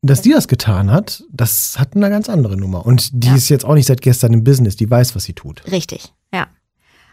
dass 0.09 0.23
die 0.23 0.31
das 0.33 0.49
getan 0.49 0.91
hat, 0.91 1.23
das 1.31 1.77
hat 1.79 1.95
eine 1.95 2.11
ganz 2.11 2.29
andere 2.29 2.57
Nummer. 2.57 2.85
Und 2.87 3.11
die 3.13 3.29
Ja. 3.29 3.35
ist 3.37 3.49
jetzt 3.49 3.65
auch 3.65 3.75
nicht 3.75 3.87
seit 3.87 4.01
gestern 4.03 4.33
im 4.33 4.45
Business, 4.45 4.77
die 4.77 4.91
weiß, 4.91 5.15
was 5.15 5.25
sie 5.25 5.33
tut. 5.35 5.63
Richtig, 5.71 6.13
ja. 6.33 6.47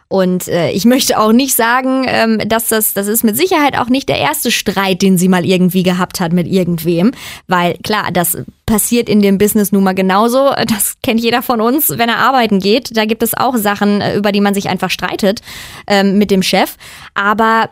Und 0.07 0.47
äh, 0.47 0.69
ich 0.69 0.85
möchte 0.85 1.19
auch 1.19 1.31
nicht 1.31 1.55
sagen, 1.55 2.05
ähm, 2.07 2.39
dass 2.47 2.67
das, 2.67 2.93
das 2.93 3.07
ist 3.07 3.23
mit 3.23 3.35
Sicherheit 3.35 3.75
auch 3.75 3.87
nicht 3.89 4.07
der 4.07 4.19
erste 4.19 4.51
Streit, 4.51 5.01
den 5.01 5.17
sie 5.17 5.27
mal 5.27 5.43
irgendwie 5.43 5.81
gehabt 5.81 6.19
hat 6.19 6.31
mit 6.31 6.45
irgendwem. 6.47 7.11
Weil 7.47 7.77
klar, 7.83 8.11
das 8.13 8.37
passiert 8.67 9.09
in 9.09 9.21
dem 9.23 9.39
Business 9.39 9.71
nun 9.71 9.83
mal 9.83 9.95
genauso. 9.95 10.51
Das 10.67 10.93
kennt 11.01 11.21
jeder 11.21 11.41
von 11.41 11.59
uns, 11.59 11.89
wenn 11.89 12.07
er 12.09 12.17
arbeiten 12.19 12.59
geht. 12.59 12.95
Da 12.95 13.05
gibt 13.05 13.23
es 13.23 13.33
auch 13.33 13.57
Sachen, 13.57 13.99
äh, 14.01 14.15
über 14.15 14.31
die 14.31 14.41
man 14.41 14.53
sich 14.53 14.69
einfach 14.69 14.91
streitet 14.91 15.41
ähm, 15.87 16.19
mit 16.19 16.29
dem 16.29 16.43
Chef. 16.43 16.75
Aber 17.15 17.69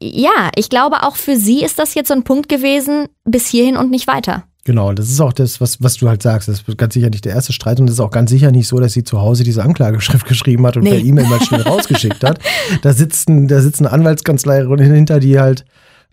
ja, 0.00 0.50
ich 0.54 0.68
glaube, 0.70 1.02
auch 1.02 1.16
für 1.16 1.36
sie 1.36 1.64
ist 1.64 1.80
das 1.80 1.94
jetzt 1.94 2.06
so 2.08 2.14
ein 2.14 2.22
Punkt 2.22 2.48
gewesen, 2.48 3.06
bis 3.24 3.48
hierhin 3.48 3.76
und 3.76 3.90
nicht 3.90 4.06
weiter. 4.06 4.44
Genau, 4.64 4.92
das 4.92 5.08
ist 5.10 5.20
auch 5.20 5.32
das, 5.32 5.60
was, 5.60 5.82
was 5.82 5.96
du 5.96 6.08
halt 6.08 6.22
sagst. 6.22 6.48
Das 6.48 6.60
ist 6.60 6.78
ganz 6.78 6.94
sicher 6.94 7.10
nicht 7.10 7.24
der 7.24 7.32
erste 7.34 7.52
Streit 7.52 7.80
und 7.80 7.86
das 7.86 7.94
ist 7.94 8.00
auch 8.00 8.12
ganz 8.12 8.30
sicher 8.30 8.52
nicht 8.52 8.68
so, 8.68 8.78
dass 8.78 8.92
sie 8.92 9.02
zu 9.02 9.20
Hause 9.20 9.42
diese 9.42 9.62
Anklageschrift 9.64 10.26
geschrieben 10.28 10.64
hat 10.66 10.76
und 10.76 10.84
Nee. 10.84 10.90
per 10.90 10.98
E-Mail 11.00 11.26
mal 11.26 11.42
schnell 11.42 11.62
rausgeschickt 11.62 12.22
hat. 12.22 12.38
Da 12.82 12.92
sitzt, 12.92 13.28
ein, 13.28 13.48
da 13.48 13.60
sitzt 13.60 13.80
eine 13.80 13.90
Anwaltskanzlei 13.90 14.64
hinter, 14.78 15.18
die 15.18 15.40
halt 15.40 15.64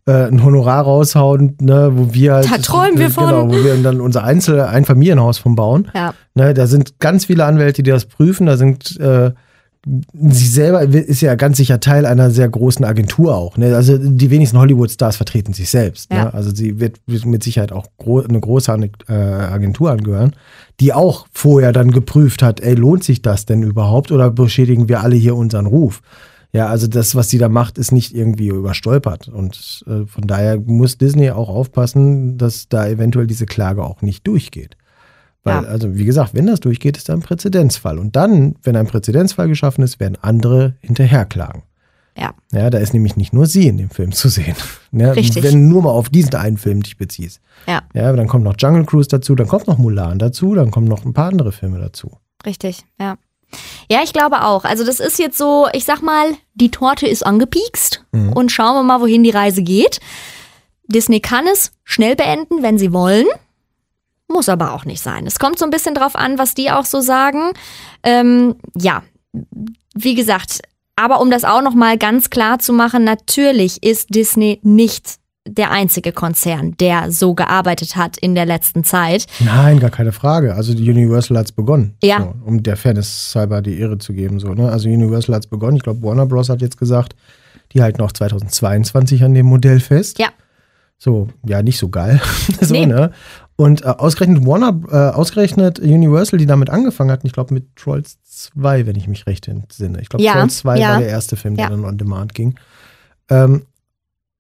äh, 0.08 0.28
ein 0.28 0.44
Honorar 0.44 0.84
raushauen, 0.84 1.58
ne, 1.62 1.92
wo 1.94 2.14
wir 2.14 2.34
halt. 2.34 2.52
Da 2.52 2.58
träumen 2.58 2.98
wir 2.98 3.12
von. 3.12 3.28
Genau, 3.28 3.48
wo 3.50 3.64
wir 3.64 3.76
dann 3.84 4.02
unser 4.02 4.24
Einzel 4.24 4.62
Einfamilienhaus 4.62 5.38
von 5.38 5.56
bauen. 5.56 5.92
Ja. 5.94 6.16
Ne, 6.34 6.56
da 6.56 6.66
sind 6.66 7.00
ganz 7.00 7.26
viele 7.26 7.46
Anwälte, 7.46 7.84
die 7.84 7.92
das 7.92 8.06
prüfen. 8.06 8.48
Da 8.48 8.58
sind 8.58 9.00
äh, 9.00 9.32
sie 10.14 10.48
selber 10.48 10.82
ist 10.84 11.22
ja 11.22 11.36
ganz 11.36 11.58
sicher 11.58 11.80
Teil 11.80 12.06
einer 12.06 12.32
sehr 12.32 12.50
großen 12.50 12.86
Agentur 12.86 13.36
auch. 13.36 13.58
Ne? 13.58 13.76
Also 13.76 13.98
die 13.98 14.30
wenigsten 14.30 14.58
Hollywood-Stars 14.58 15.18
vertreten 15.18 15.54
sich 15.54 15.70
selbst. 15.70 16.12
Ja. 16.12 16.26
Ne? 16.26 16.34
Also 16.34 16.54
sie 16.54 16.80
wird 16.80 17.00
mit 17.08 17.44
Sicherheit 17.44 17.72
auch 17.72 17.88
gro 17.98 18.22
eine 18.22 18.40
große 18.40 18.72
äh, 19.08 19.14
Agentur 19.14 19.92
angehören, 19.92 20.36
die 20.80 20.94
auch 20.94 21.28
vorher 21.32 21.72
dann 21.72 21.92
geprüft 21.92 22.44
hat, 22.44 22.60
ey, 22.60 22.76
lohnt 22.76 23.04
sich 23.04 23.22
das 23.22 23.46
denn 23.46 23.64
überhaupt 23.64 24.12
oder 24.12 24.30
beschädigen 24.30 24.90
wir 24.90 25.02
alle 25.02 25.16
hier 25.16 25.36
unseren 25.36 25.66
Ruf? 25.66 26.02
Ja, 26.52 26.68
also 26.68 26.88
das, 26.88 27.14
was 27.14 27.30
sie 27.30 27.38
da 27.38 27.48
macht, 27.48 27.78
ist 27.78 27.92
nicht 27.92 28.16
irgendwie 28.16 28.48
überstolpert. 28.48 29.28
Und 29.28 29.84
äh, 29.88 30.06
von 30.08 30.26
daher 30.26 30.60
muss 30.60 30.98
Disney 30.98 31.30
auch 31.30 31.50
aufpassen, 31.50 32.38
dass 32.38 32.70
da 32.70 32.88
eventuell 32.88 33.28
diese 33.28 33.46
Klage 33.46 33.84
auch 33.84 34.02
nicht 34.02 34.26
durchgeht. 34.26 34.76
Weil, 35.44 35.64
Ja. 35.64 35.70
also 35.70 35.96
wie 35.96 36.06
gesagt, 36.06 36.34
wenn 36.34 36.48
das 36.48 36.60
durchgeht, 36.60 36.98
ist 36.98 37.10
da 37.10 37.14
ein 37.14 37.22
Präzedenzfall. 37.22 37.98
Und 37.98 38.16
dann, 38.16 38.56
wenn 38.64 38.76
ein 38.76 38.88
Präzedenzfall 38.88 39.48
geschaffen 39.48 39.84
ist, 39.84 40.00
werden 40.00 40.18
andere 40.22 40.76
hinterherklagen. 40.82 41.64
Ja. 42.18 42.34
Ja, 42.52 42.70
da 42.70 42.80
ist 42.80 42.94
nämlich 42.94 43.16
nicht 43.16 43.32
nur 43.32 43.46
sie 43.46 43.68
in 43.68 43.78
dem 43.78 43.90
Film 43.90 44.12
zu 44.12 44.28
sehen. 44.28 44.56
Ja, 44.92 45.12
Richtig. 45.12 45.42
Wenn 45.44 45.54
du 45.54 45.60
nur 45.74 45.84
mal 45.84 45.92
auf 45.92 46.10
diesen 46.10 46.36
einen 46.36 46.58
Film 46.58 46.84
dich 46.84 46.98
beziehst. 46.98 47.40
Ja. 47.68 47.84
Ja, 47.94 48.10
aber 48.10 48.18
dann 48.18 48.28
kommt 48.28 48.44
noch 48.44 48.56
Jungle 48.58 48.86
Cruise 48.86 49.08
dazu, 49.08 49.36
dann 49.36 49.48
kommt 49.48 49.68
noch 49.68 49.78
Mulan 49.78 50.20
dazu, 50.20 50.54
dann 50.56 50.70
kommen 50.72 50.88
noch 50.88 51.06
ein 51.06 51.14
paar 51.14 51.30
andere 51.30 51.54
Filme 51.54 51.80
dazu. 51.80 52.18
Richtig, 52.46 52.84
ja. 53.00 53.16
Ja, 53.90 54.02
ich 54.04 54.12
glaube 54.14 54.44
auch. 54.44 54.66
Also 54.66 54.86
das 54.86 55.00
ist 55.00 55.18
jetzt 55.18 55.38
so, 55.38 55.68
ich 55.74 55.86
sag 55.86 56.02
mal, 56.04 56.26
die 56.56 56.70
Torte 56.72 57.08
ist 57.08 57.26
angepiekst 57.26 58.04
Mhm. 58.12 58.34
und 58.34 58.52
schauen 58.52 58.76
wir 58.76 58.84
mal, 58.84 59.00
wohin 59.02 59.24
die 59.24 59.30
Reise 59.32 59.64
geht. 59.64 60.00
Disney 60.88 61.20
kann 61.22 61.46
es 61.48 61.72
schnell 61.84 62.16
beenden, 62.16 62.62
wenn 62.62 62.78
sie 62.78 62.92
wollen. 62.92 63.26
Muss 64.32 64.50
aber 64.50 64.74
auch 64.74 64.86
nicht 64.86 65.02
sein. 65.02 65.26
Es 65.26 65.40
kommt 65.40 65.58
so 65.60 65.66
ein 65.66 65.72
bisschen 65.72 65.96
drauf 65.96 66.16
an, 66.16 66.38
was 66.38 66.54
die 66.54 66.72
auch 66.72 66.86
so 66.86 67.02
sagen. 67.02 67.52
Ähm, 68.04 68.56
ja, 68.76 69.04
wie 69.96 70.16
gesagt, 70.16 70.60
aber 70.96 71.22
um 71.22 71.32
das 71.32 71.44
auch 71.46 71.62
noch 71.62 71.74
mal 71.76 71.98
ganz 71.98 72.30
klar 72.30 72.60
zu 72.60 72.74
machen, 72.74 73.04
natürlich 73.04 73.84
ist 73.84 74.14
Disney 74.14 74.60
nicht 74.64 75.16
der 75.48 75.72
einzige 75.72 76.12
Konzern, 76.12 76.76
der 76.78 77.12
so 77.12 77.34
gearbeitet 77.34 77.96
hat 77.96 78.18
in 78.18 78.36
der 78.36 78.46
letzten 78.46 78.84
Zeit. 78.84 79.26
Nein, 79.40 79.80
gar 79.80 79.90
keine 79.90 80.12
Frage. 80.12 80.54
Also 80.54 80.76
die 80.76 80.88
Universal 80.88 81.38
hat's 81.38 81.52
begonnen. 81.52 81.96
Ja. 82.04 82.20
So, 82.20 82.34
um 82.46 82.62
der 82.62 82.78
Fairness 82.78 83.34
halber 83.36 83.62
die 83.64 83.80
Ehre 83.80 83.98
zu 83.98 84.14
geben. 84.14 84.40
So, 84.40 84.54
ne? 84.54 84.70
Also 84.70 84.90
Universal 84.90 85.36
hat's 85.36 85.48
begonnen. 85.48 85.78
Ich 85.78 85.84
glaube, 85.84 86.04
Warner 86.04 86.28
Bros. 86.28 86.50
hat 86.50 86.62
jetzt 86.62 86.78
gesagt, 86.78 87.16
die 87.74 87.82
halten 87.82 88.02
auch 88.02 88.12
2022 88.12 89.24
an 89.24 89.34
dem 89.34 89.48
Modell 89.48 89.80
fest. 89.80 90.20
Ja. 90.20 90.28
So, 91.00 91.30
ja, 91.46 91.64
nicht 91.64 91.80
so 91.80 91.90
geil. 91.90 92.22
so, 92.62 92.74
Nee. 92.74 92.86
ne? 92.86 93.12
Und 93.60 93.84
äh, 93.84 93.88
ausgerechnet 93.90 94.46
Warner, 94.46 94.80
äh, 94.90 95.14
ausgerechnet 95.14 95.80
Universal, 95.80 96.40
die 96.40 96.46
damit 96.46 96.70
angefangen 96.70 97.12
hatten, 97.12 97.28
ich 97.28 97.34
glaube 97.34 97.54
mit 97.54 97.76
Trolls 97.76 98.18
2, 98.24 98.86
wenn 98.86 98.96
ich 98.96 99.10
mich 99.10 99.28
recht 99.28 99.50
entsinne. 99.50 100.00
Ich 100.02 100.08
glaube, 100.08 100.24
Ja, 100.24 100.32
Trolls 100.36 100.60
2 100.60 100.80
ja. 100.80 100.94
war 100.94 101.00
der 101.00 101.10
erste 101.10 101.36
Film, 101.36 101.58
der 101.58 101.66
Ja. 101.66 101.70
dann 101.72 101.84
on 101.84 101.98
demand 101.98 102.34
ging. 102.34 102.56
Ähm, 103.30 103.66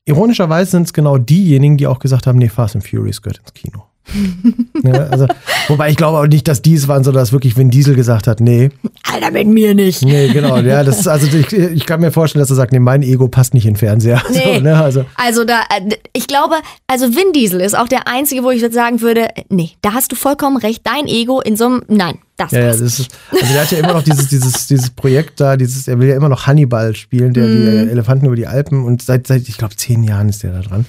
ironischerweise 0.05 0.72
sind 0.72 0.84
es 0.84 0.93
genau 0.93 1.17
diejenigen, 1.17 1.76
die 1.76 1.86
auch 1.88 1.99
gesagt 1.99 2.28
haben, 2.28 2.38
nee, 2.39 2.47
Fast 2.47 2.76
and 2.78 2.88
Furious 2.88 3.22
gehört 3.22 3.39
ins 3.39 3.53
Kino. 3.53 3.84
ja, 4.84 5.07
also, 5.07 5.28
wobei 5.68 5.89
ich 5.89 5.97
glaube 5.97 6.18
auch 6.18 6.28
nicht, 6.28 6.47
dass 6.47 6.62
die 6.62 6.76
es 6.76 6.88
waren, 6.88 7.03
sondern 7.03 7.22
dass 7.22 7.32
wirklich 7.32 7.57
Vin 7.57 7.70
Diesel 7.70 7.95
gesagt 7.95 8.28
hat, 8.28 8.39
nee, 8.39 8.70
Alter, 9.12 9.32
mit 9.32 9.47
mir 9.47 9.74
nicht. 9.74 10.03
nee, 10.03 10.30
genau, 10.30 10.57
ja, 10.57 10.84
das 10.84 10.99
ist 10.99 11.07
also, 11.07 11.28
ich, 11.36 11.51
ich 11.53 11.86
kann 11.86 12.01
mir 12.01 12.12
vorstellen, 12.12 12.41
dass 12.41 12.49
er 12.49 12.55
sagt, 12.55 12.72
nee, 12.72 12.80
mein 12.80 13.03
Ego 13.03 13.28
passt 13.28 13.53
nicht 13.53 13.66
in 13.66 13.74
den 13.74 13.80
Fernseher. 13.80 14.22
Nee. 14.32 14.57
So, 14.57 14.62
ne, 14.62 14.82
also, 14.82 15.05
Also 15.16 15.43
da, 15.43 15.62
äh, 15.76 15.95
ich 16.14 16.28
glaube, 16.28 16.55
also 16.88 17.16
Vin 17.16 17.34
Diesel 17.34 17.62
ist 17.62 17.78
auch 17.78 17.88
der 17.88 18.07
einzige, 18.07 18.43
wo 18.43 18.51
ich 18.51 18.62
jetzt 18.62 18.76
sagen 18.76 19.01
würde, 19.01 19.28
nee, 19.49 19.72
da 19.82 19.93
hast 19.93 20.12
du 20.12 20.16
vollkommen 20.16 20.57
recht, 20.57 20.82
dein 20.86 21.07
Ego 21.07 21.41
in 21.41 21.55
so 21.55 21.66
einem, 21.66 21.82
nein, 21.88 22.20
das 22.38 22.51
Ja, 22.51 22.60
ja, 22.60 22.68
das 22.68 22.80
ist, 22.80 23.10
also 23.32 23.53
der 23.53 23.62
hat 23.62 23.72
ja 23.72 23.80
immer 23.80 23.93
noch 23.93 24.03
dieses, 24.03 24.28
dieses, 24.28 24.68
dieses 24.68 24.91
Projekt 24.91 25.39
da, 25.39 25.57
dieses, 25.57 25.88
er 25.88 25.99
will 25.99 26.07
ja 26.07 26.16
immer 26.16 26.30
noch 26.30 26.47
Hannibal 26.47 26.95
spielen, 26.95 27.34
der 27.34 27.47
die 27.47 27.91
Elefanten 27.91 28.26
über 28.28 28.36
die 28.36 28.47
Alpen 28.47 28.86
und 28.86 29.01
seit, 29.01 29.28
seit 29.28 29.47
ich 29.49 29.57
glaube, 29.57 29.76
zehn 29.76 30.03
Jahren 30.03 30.30
ist 30.30 30.43
der 30.43 30.51
da 30.51 30.62
dran. 30.62 30.86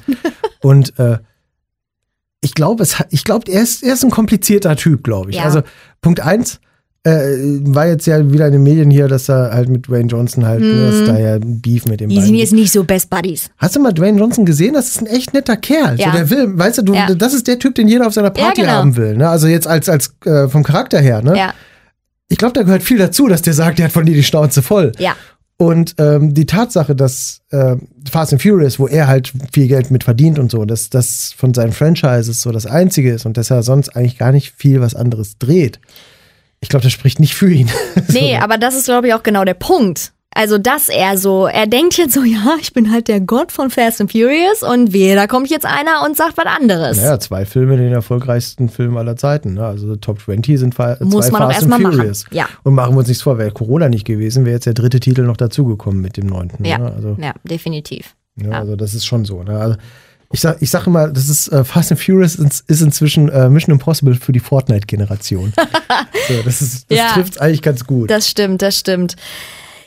und 0.60 0.98
äh, 0.98 1.18
ich 2.40 2.54
glaube, 2.54 2.82
es, 2.82 2.96
ich 3.10 3.24
glaube, 3.24 3.50
er 3.50 3.62
ist, 3.62 3.82
er 3.82 3.94
ist 3.94 4.04
ein 4.04 4.10
komplizierter 4.10 4.76
Typ, 4.76 5.04
glaube 5.04 5.30
ich. 5.30 5.36
Ja. 5.36 5.44
Also 5.44 5.62
Punkt 6.00 6.20
eins 6.20 6.58
äh, 7.04 7.10
war 7.62 7.86
jetzt 7.86 8.06
ja 8.06 8.30
wieder 8.30 8.46
in 8.46 8.52
den 8.52 8.62
Medien 8.62 8.90
hier, 8.90 9.08
dass 9.08 9.28
er 9.30 9.52
halt 9.52 9.68
mit 9.70 9.88
Dwayne 9.88 10.08
Johnson 10.08 10.44
halt, 10.46 10.60
ne, 10.60 10.86
dass 10.90 11.04
da 11.06 11.18
ja 11.18 11.34
ein 11.36 11.60
Beef 11.60 11.86
mit 11.86 12.00
dem 12.00 12.10
Die 12.10 12.20
sind 12.20 12.34
jetzt 12.34 12.52
nicht 12.52 12.70
so 12.72 12.84
Best 12.84 13.08
Buddies. 13.08 13.50
Hast 13.56 13.74
du 13.76 13.80
mal 13.80 13.92
Dwayne 13.92 14.18
Johnson 14.18 14.44
gesehen? 14.44 14.74
Das 14.74 14.88
ist 14.88 15.00
ein 15.00 15.06
echt 15.06 15.32
netter 15.32 15.56
Kerl. 15.56 15.98
Ja. 15.98 16.10
So, 16.12 16.16
der 16.18 16.30
will, 16.30 16.58
weißt 16.58 16.78
du, 16.78 16.82
du 16.82 16.94
Ja. 16.94 17.14
das 17.14 17.32
ist 17.32 17.46
der 17.46 17.58
Typ, 17.58 17.74
den 17.74 17.88
jeder 17.88 18.06
auf 18.06 18.12
seiner 18.14 18.30
Party 18.30 18.60
Ja, 18.62 18.66
genau. 18.66 18.78
haben 18.78 18.96
will. 18.96 19.16
Ne? 19.16 19.28
Also 19.28 19.46
jetzt 19.46 19.66
als, 19.66 19.88
als 19.88 20.14
äh, 20.26 20.48
vom 20.48 20.62
Charakter 20.62 21.00
her. 21.00 21.22
Ne? 21.22 21.36
Ja, 21.38 21.54
Ich 22.28 22.36
glaube, 22.36 22.52
da 22.52 22.62
gehört 22.62 22.82
viel 22.82 22.98
dazu, 22.98 23.28
dass 23.28 23.40
der 23.42 23.54
sagt, 23.54 23.78
der 23.78 23.86
hat 23.86 23.92
von 23.92 24.04
dir 24.04 24.14
die 24.14 24.22
Schnauze 24.22 24.60
voll. 24.62 24.92
ja, 24.98 25.14
Und 25.60 25.96
ähm, 25.98 26.32
die 26.32 26.46
Tatsache, 26.46 26.96
dass 26.96 27.42
äh, 27.50 27.76
Fast 28.10 28.32
and 28.32 28.40
Furious, 28.40 28.78
wo 28.78 28.88
er 28.88 29.08
halt 29.08 29.30
viel 29.52 29.68
Geld 29.68 29.90
mit 29.90 30.04
verdient 30.04 30.38
und 30.38 30.50
so, 30.50 30.64
dass 30.64 30.88
das 30.88 31.34
von 31.36 31.52
seinen 31.52 31.72
Franchises 31.72 32.40
so 32.40 32.50
das 32.50 32.64
Einzige 32.64 33.12
ist 33.12 33.26
und 33.26 33.36
dass 33.36 33.50
er 33.50 33.62
sonst 33.62 33.94
eigentlich 33.94 34.16
gar 34.16 34.32
nicht 34.32 34.54
viel 34.56 34.80
was 34.80 34.94
anderes 34.94 35.36
dreht. 35.36 35.78
Ich 36.60 36.70
glaube, 36.70 36.82
das 36.82 36.92
spricht 36.92 37.20
nicht 37.20 37.34
für 37.34 37.52
ihn. 37.52 37.70
nee, 38.08 38.38
aber 38.38 38.56
das 38.56 38.74
ist, 38.74 38.86
glaube 38.86 39.08
ich, 39.08 39.12
auch 39.12 39.22
genau 39.22 39.44
der 39.44 39.52
Punkt. 39.52 40.14
Also 40.32 40.58
das 40.58 40.88
er 40.88 41.18
so, 41.18 41.46
er 41.46 41.66
denkt 41.66 41.96
jetzt 41.98 42.14
so, 42.14 42.22
ja, 42.24 42.56
ich 42.60 42.72
bin 42.72 42.92
halt 42.92 43.08
der 43.08 43.20
Gott 43.20 43.50
von 43.50 43.68
Fast 43.68 44.00
and 44.00 44.12
Furious 44.12 44.62
und 44.62 44.92
wehe, 44.92 45.16
da 45.16 45.26
kommt 45.26 45.50
jetzt 45.50 45.66
einer 45.66 46.04
und 46.06 46.16
sagt 46.16 46.36
was 46.36 46.46
anderes. 46.46 46.96
Naja, 46.98 47.18
zwei 47.18 47.44
Filme, 47.44 47.76
den 47.76 47.92
erfolgreichsten 47.92 48.68
Film 48.68 48.96
aller 48.96 49.16
Zeiten. 49.16 49.54
Ne? 49.54 49.66
Also 49.66 49.96
Top 49.96 50.20
20 50.20 50.58
sind 50.58 50.74
zwei 50.74 50.96
Muss 51.00 51.30
man 51.32 51.42
Fast 51.42 51.42
and 51.42 51.52
erstmal 51.54 51.78
machen. 51.80 51.94
Furious. 51.96 52.24
Ja. 52.30 52.48
Und 52.62 52.74
machen 52.74 52.94
wir 52.94 52.98
uns 53.00 53.08
nichts 53.08 53.22
vor, 53.24 53.38
wäre 53.38 53.50
Corona 53.50 53.88
nicht 53.88 54.06
gewesen, 54.06 54.44
wäre 54.44 54.54
jetzt 54.54 54.66
der 54.66 54.74
dritte 54.74 55.00
Titel 55.00 55.22
noch 55.22 55.36
dazugekommen 55.36 56.00
mit 56.00 56.16
dem 56.16 56.26
neunten. 56.26 56.64
Ja, 56.64 56.78
Ne? 56.78 56.92
Also, 56.94 57.16
ja, 57.20 57.32
definitiv. 57.44 58.14
ja, 58.36 58.50
Ja. 58.50 58.58
also 58.60 58.76
das 58.76 58.94
ist 58.94 59.06
schon 59.06 59.24
so. 59.24 59.42
Ne? 59.42 59.58
Also, 59.58 59.76
ich 60.32 60.40
sag, 60.40 60.62
ich 60.62 60.70
sag 60.70 60.86
immer, 60.86 61.08
das 61.08 61.28
ist 61.28 61.48
äh, 61.48 61.64
Fast 61.64 61.90
and 61.90 62.00
Furious 62.00 62.36
ist, 62.36 62.62
ist 62.70 62.80
inzwischen 62.82 63.28
äh, 63.30 63.48
Mission 63.50 63.72
Impossible 63.74 64.14
für 64.14 64.30
die 64.30 64.38
Fortnite-Generation. 64.38 65.52
so, 66.28 66.34
das 66.44 66.62
ist, 66.62 66.88
das 66.88 66.98
Ja. 66.98 67.06
trifft 67.14 67.40
eigentlich 67.40 67.62
ganz 67.62 67.84
gut. 67.84 68.08
Das 68.08 68.28
stimmt, 68.28 68.62
das 68.62 68.78
stimmt. 68.78 69.16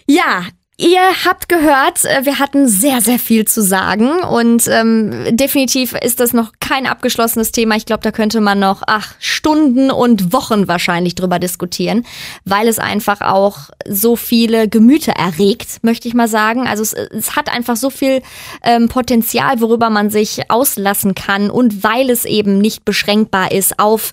Ja. 0.06 0.44
Ihr 0.76 1.02
habt 1.24 1.50
gehört, 1.50 2.04
äh, 2.04 2.26
wir 2.26 2.40
hatten 2.40 2.68
sehr, 2.68 3.00
sehr 3.00 3.20
viel 3.20 3.46
zu 3.46 3.62
sagen 3.62 4.24
und 4.24 4.68
ähm, 4.68 5.14
definitiv 5.30 5.94
ist 5.94 6.20
das 6.20 6.34
noch 6.34 6.52
kein 6.60 6.88
abgeschlossenes 6.88 7.52
Thema. 7.52 7.76
Ich 7.76 7.86
glaube, 7.86 8.02
da 8.02 8.12
könnte 8.12 8.42
man 8.42 8.58
noch 8.58 8.82
ach, 8.88 9.14
Stunden 9.20 9.92
und 9.92 10.34
Wochen 10.34 10.68
wahrscheinlich 10.68 11.14
drüber 11.14 11.38
diskutieren, 11.38 12.08
weil 12.44 12.68
es 12.68 12.80
einfach 12.80 13.22
auch 13.22 13.70
so 13.88 14.16
viele 14.16 14.68
Gemüter 14.68 15.12
erregt, 15.12 15.84
möchte 15.84 16.08
ich 16.08 16.16
mal 16.16 16.28
sagen. 16.28 16.68
Also 16.68 16.82
es, 16.82 16.94
es 16.94 17.36
hat 17.36 17.54
einfach 17.54 17.76
so 17.76 17.92
viel 17.92 18.24
ähm, 18.64 18.90
Potenzial, 18.90 19.62
worüber 19.62 19.92
man 19.92 20.10
sich 20.10 20.50
auslassen 20.50 21.14
kann 21.14 21.52
und 21.52 21.84
weil 21.84 22.10
es 22.10 22.26
eben 22.26 22.58
nicht 22.58 22.84
beschränkbar 22.84 23.52
ist 23.52 23.78
auf 23.78 24.12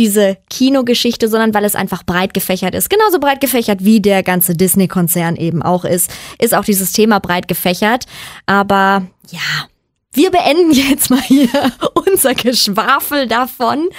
diese 0.00 0.38
Kinogeschichte, 0.48 1.28
sondern 1.28 1.52
weil 1.52 1.66
es 1.66 1.74
einfach 1.74 2.04
breit 2.04 2.32
gefächert 2.32 2.74
ist. 2.74 2.88
Genauso 2.88 3.20
breit 3.20 3.42
gefächert 3.42 3.84
wie 3.84 4.00
der 4.00 4.22
ganze 4.22 4.54
Disney-Konzern 4.54 5.36
eben 5.36 5.62
auch 5.62 5.84
ist, 5.84 6.10
ist 6.38 6.54
auch 6.54 6.64
dieses 6.64 6.92
Thema 6.92 7.20
breit 7.20 7.48
gefächert. 7.48 8.06
Aber 8.46 9.06
ja, 9.30 9.68
wir 10.14 10.30
beenden 10.30 10.72
jetzt 10.90 11.10
mal 11.10 11.20
hier 11.20 11.48
unser 11.92 12.34
Geschwafel 12.34 13.26
davon 13.26 13.90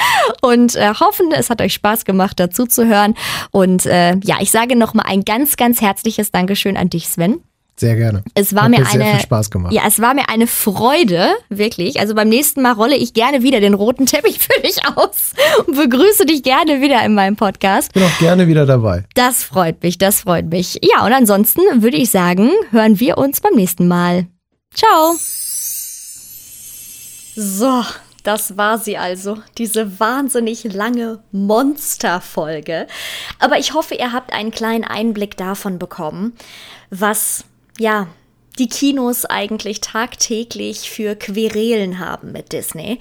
und 0.42 0.76
äh, 0.76 0.92
hoffen, 1.00 1.32
es 1.34 1.52
hat 1.52 1.62
euch 1.62 1.76
Spaß 1.76 2.04
gemacht, 2.04 2.40
dazu 2.40 2.66
zu 2.66 2.88
hören. 2.88 3.14
Und 3.52 3.86
äh, 3.86 4.16
ja, 4.24 4.38
ich 4.40 4.50
sage 4.50 4.76
nochmal 4.76 5.06
ein 5.08 5.24
ganz, 5.24 5.56
ganz 5.56 5.82
herzliches 5.82 6.32
Dankeschön 6.32 6.78
an 6.78 6.90
dich, 6.90 7.10
Sven. 7.10 7.44
Sehr 7.76 7.96
gerne. 7.96 8.24
Es 8.36 8.54
war 8.54 8.64
Hat 8.64 8.70
mir 8.70 8.86
eine 8.86 9.06
viel 9.06 9.20
Spaß 9.22 9.50
gemacht. 9.50 9.74
Ja, 9.74 9.84
es 9.88 10.00
war 10.00 10.14
mir 10.14 10.30
eine 10.30 10.46
Freude, 10.46 11.30
wirklich. 11.50 12.00
Also 12.00 12.14
beim 12.14 12.30
nächsten 12.30 12.62
Mal 12.62 12.74
rolle 12.74 12.96
ich 12.96 13.14
gerne 13.14 13.42
wieder 13.42 13.60
den 13.60 13.74
roten 13.74 14.06
Teppich 14.06 14.40
für 14.54 14.62
dich 14.62 14.78
aus 14.96 15.34
und 15.66 15.76
begrüße 15.76 16.26
dich 16.26 16.44
gerne 16.44 16.82
wieder 16.82 17.04
in 17.04 17.16
meinem 17.16 17.36
Podcast. 17.36 17.94
Bin 17.94 18.04
auch 18.04 18.20
gerne 18.20 18.48
wieder 18.48 18.66
dabei. 18.66 19.06
Das 19.16 19.44
freut 19.44 19.82
mich, 19.82 19.98
das 19.98 20.22
freut 20.22 20.50
mich. 20.50 20.80
Ja, 20.84 21.06
und 21.06 21.14
ansonsten 21.14 21.62
würde 21.82 21.98
ich 21.98 22.12
sagen, 22.12 22.52
hören 22.72 23.00
wir 23.00 23.18
uns 23.18 23.42
beim 23.42 23.56
nächsten 23.56 23.88
Mal. 23.88 24.28
Ciao. 24.74 25.16
So, 27.36 27.84
das 28.24 28.58
war 28.58 28.78
sie 28.78 28.98
also, 28.98 29.38
diese 29.58 30.00
wahnsinnig 30.00 30.64
lange 30.66 31.20
Monsterfolge. 31.32 32.88
Aber 33.40 33.58
ich 33.58 33.74
hoffe, 33.74 33.96
ihr 33.96 34.12
habt 34.12 34.32
einen 34.34 34.52
kleinen 34.52 34.84
Einblick 34.84 35.38
davon 35.38 35.80
bekommen, 35.80 36.34
was, 36.92 37.46
ja, 37.82 38.08
die 38.60 38.68
Kinos 38.68 39.26
eigentlich 39.26 39.82
tagtäglich 39.82 40.92
für 40.92 41.16
Querelen 41.16 41.98
haben 41.98 42.32
mit 42.32 42.54
Disney. 42.54 43.00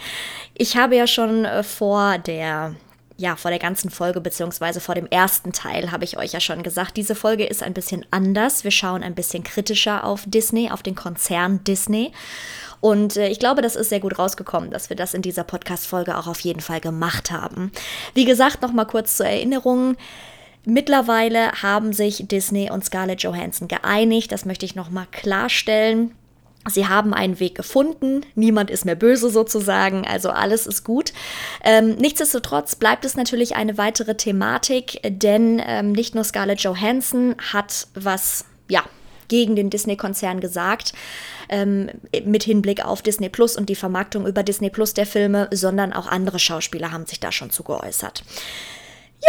Ich 0.57 0.77
habe 0.77 0.97
ja 0.97 1.07
schon 1.07 1.45
äh, 1.45 1.63
vor 1.63 2.19
der 2.19 2.75
ja, 3.19 3.37
vor 3.37 3.51
der 3.51 3.61
ganzen 3.61 3.91
Folge, 3.91 4.23
beziehungsweise 4.23 4.81
vor 4.81 4.95
dem 4.95 5.07
ersten 5.07 5.53
Teil, 5.53 5.93
habe 5.93 6.05
ich 6.05 6.17
euch 6.17 6.33
ja 6.33 6.41
schon 6.41 6.63
gesagt, 6.63 6.97
diese 6.97 7.15
Folge 7.15 7.45
ist 7.45 7.63
ein 7.63 7.75
bisschen 7.75 8.07
anders. 8.11 8.65
Wir 8.65 8.71
schauen 8.71 9.03
ein 9.03 9.15
bisschen 9.15 9.45
kritischer 9.45 10.05
auf 10.05 10.23
Disney, 10.25 10.71
auf 10.71 10.83
den 10.83 10.95
Konzern 10.95 11.63
Disney. 11.65 12.13
Und 12.81 13.19
äh, 13.19 13.29
ich 13.29 13.39
glaube, 13.39 13.61
das 13.61 13.77
ist 13.77 13.91
sehr 13.91 14.01
gut 14.01 14.19
rausgekommen, 14.19 14.71
dass 14.71 14.89
wir 14.89 14.97
das 14.97 15.13
in 15.13 15.21
dieser 15.21 15.45
Podcast-Folge 15.45 16.17
auch 16.17 16.29
auf 16.29 16.41
jeden 16.41 16.61
Fall 16.61 16.81
gemacht 16.81 17.31
haben. 17.31 17.73
Wie 18.15 18.25
gesagt, 18.25 18.63
nochmal 18.63 18.87
kurz 18.87 19.19
zur 19.19 19.27
Erinnerung. 19.27 19.99
Mittlerweile 20.65 21.53
haben 21.63 21.93
sich 21.93 22.29
Disney 22.29 22.71
und 22.71 22.85
Scarlett 22.85 23.23
Johansson 23.23 23.69
geeinigt. 23.69 24.31
Das 24.33 24.45
möchte 24.45 24.67
ich 24.67 24.75
nochmal 24.75 25.07
klarstellen. 25.11 26.13
Sie 26.69 26.87
haben 26.87 27.15
einen 27.15 27.41
Weg 27.41 27.55
gefunden, 27.55 28.21
niemand 28.35 28.71
ist 28.71 28.85
mehr 28.85 28.95
böse 28.95 29.31
sozusagen, 29.31 30.07
also 30.07 30.29
alles 30.29 30.67
ist 30.67 30.85
gut. 30.85 31.15
Ähm, 31.65 31.95
nichtsdestotrotz 31.95 32.77
bleibt 32.77 33.07
es 33.07 33.17
natürlich 33.17 33.57
eine 33.57 33.79
weitere 33.79 34.15
Thematik, 34.15 35.01
denn 35.03 35.63
ähm, 35.65 35.93
nicht 35.93 36.15
nur 36.15 36.23
Scarlett 36.23 36.61
Johansson 36.61 37.35
hat 37.53 37.87
was, 37.95 38.45
ja, 38.69 38.85
gegen 39.29 39.57
den 39.57 39.71
Disney-Konzern 39.71 40.41
gesagt, 40.41 40.93
ähm, 41.49 41.89
mit 42.25 42.43
Hinblick 42.43 42.85
auf 42.85 43.01
Disney 43.01 43.31
Plus 43.31 43.57
und 43.57 43.71
die 43.71 43.75
Vermarktung 43.75 44.27
über 44.27 44.43
Disney 44.43 44.69
Plus 44.69 44.93
der 44.93 45.07
Filme, 45.07 45.49
sondern 45.53 45.95
auch 45.95 46.09
andere 46.09 46.39
Schauspieler 46.39 46.93
haben 46.93 47.07
sich 47.07 47.21
da 47.21 47.33
schon 47.33 47.51
zu 47.51 47.63
geäußert. 47.63 48.23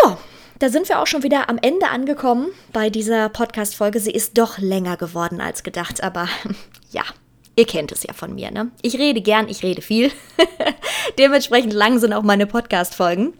Ja, 0.03 0.17
da 0.61 0.69
sind 0.69 0.87
wir 0.89 0.99
auch 0.99 1.07
schon 1.07 1.23
wieder 1.23 1.49
am 1.49 1.57
Ende 1.59 1.89
angekommen 1.89 2.49
bei 2.71 2.91
dieser 2.91 3.29
Podcast-Folge. 3.29 3.99
Sie 3.99 4.11
ist 4.11 4.37
doch 4.37 4.59
länger 4.59 4.95
geworden 4.95 5.41
als 5.41 5.63
gedacht, 5.63 6.03
aber 6.03 6.27
ja, 6.91 7.01
ihr 7.55 7.65
kennt 7.65 7.91
es 7.91 8.03
ja 8.03 8.13
von 8.13 8.35
mir, 8.35 8.51
ne? 8.51 8.69
Ich 8.83 8.93
rede 8.99 9.21
gern, 9.21 9.49
ich 9.49 9.63
rede 9.63 9.81
viel. 9.81 10.11
Dementsprechend 11.17 11.73
lang 11.73 11.97
sind 11.97 12.13
auch 12.13 12.21
meine 12.21 12.45
Podcast-Folgen. 12.45 13.33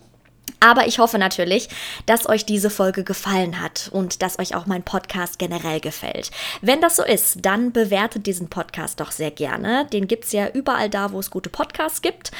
Aber 0.63 0.85
ich 0.85 0.99
hoffe 0.99 1.17
natürlich, 1.17 1.69
dass 2.05 2.29
euch 2.29 2.45
diese 2.45 2.69
Folge 2.69 3.03
gefallen 3.03 3.59
hat 3.59 3.89
und 3.91 4.21
dass 4.21 4.37
euch 4.37 4.53
auch 4.53 4.67
mein 4.67 4.83
Podcast 4.83 5.39
generell 5.39 5.79
gefällt. 5.79 6.29
Wenn 6.61 6.81
das 6.81 6.97
so 6.97 7.03
ist, 7.03 7.39
dann 7.41 7.71
bewertet 7.71 8.27
diesen 8.27 8.47
Podcast 8.47 8.99
doch 8.99 9.09
sehr 9.09 9.31
gerne. 9.31 9.87
Den 9.91 10.07
gibt 10.07 10.25
es 10.25 10.33
ja 10.33 10.47
überall 10.49 10.87
da, 10.87 11.11
wo 11.11 11.19
es 11.19 11.31
gute 11.31 11.49
Podcasts 11.49 12.03
gibt. 12.03 12.31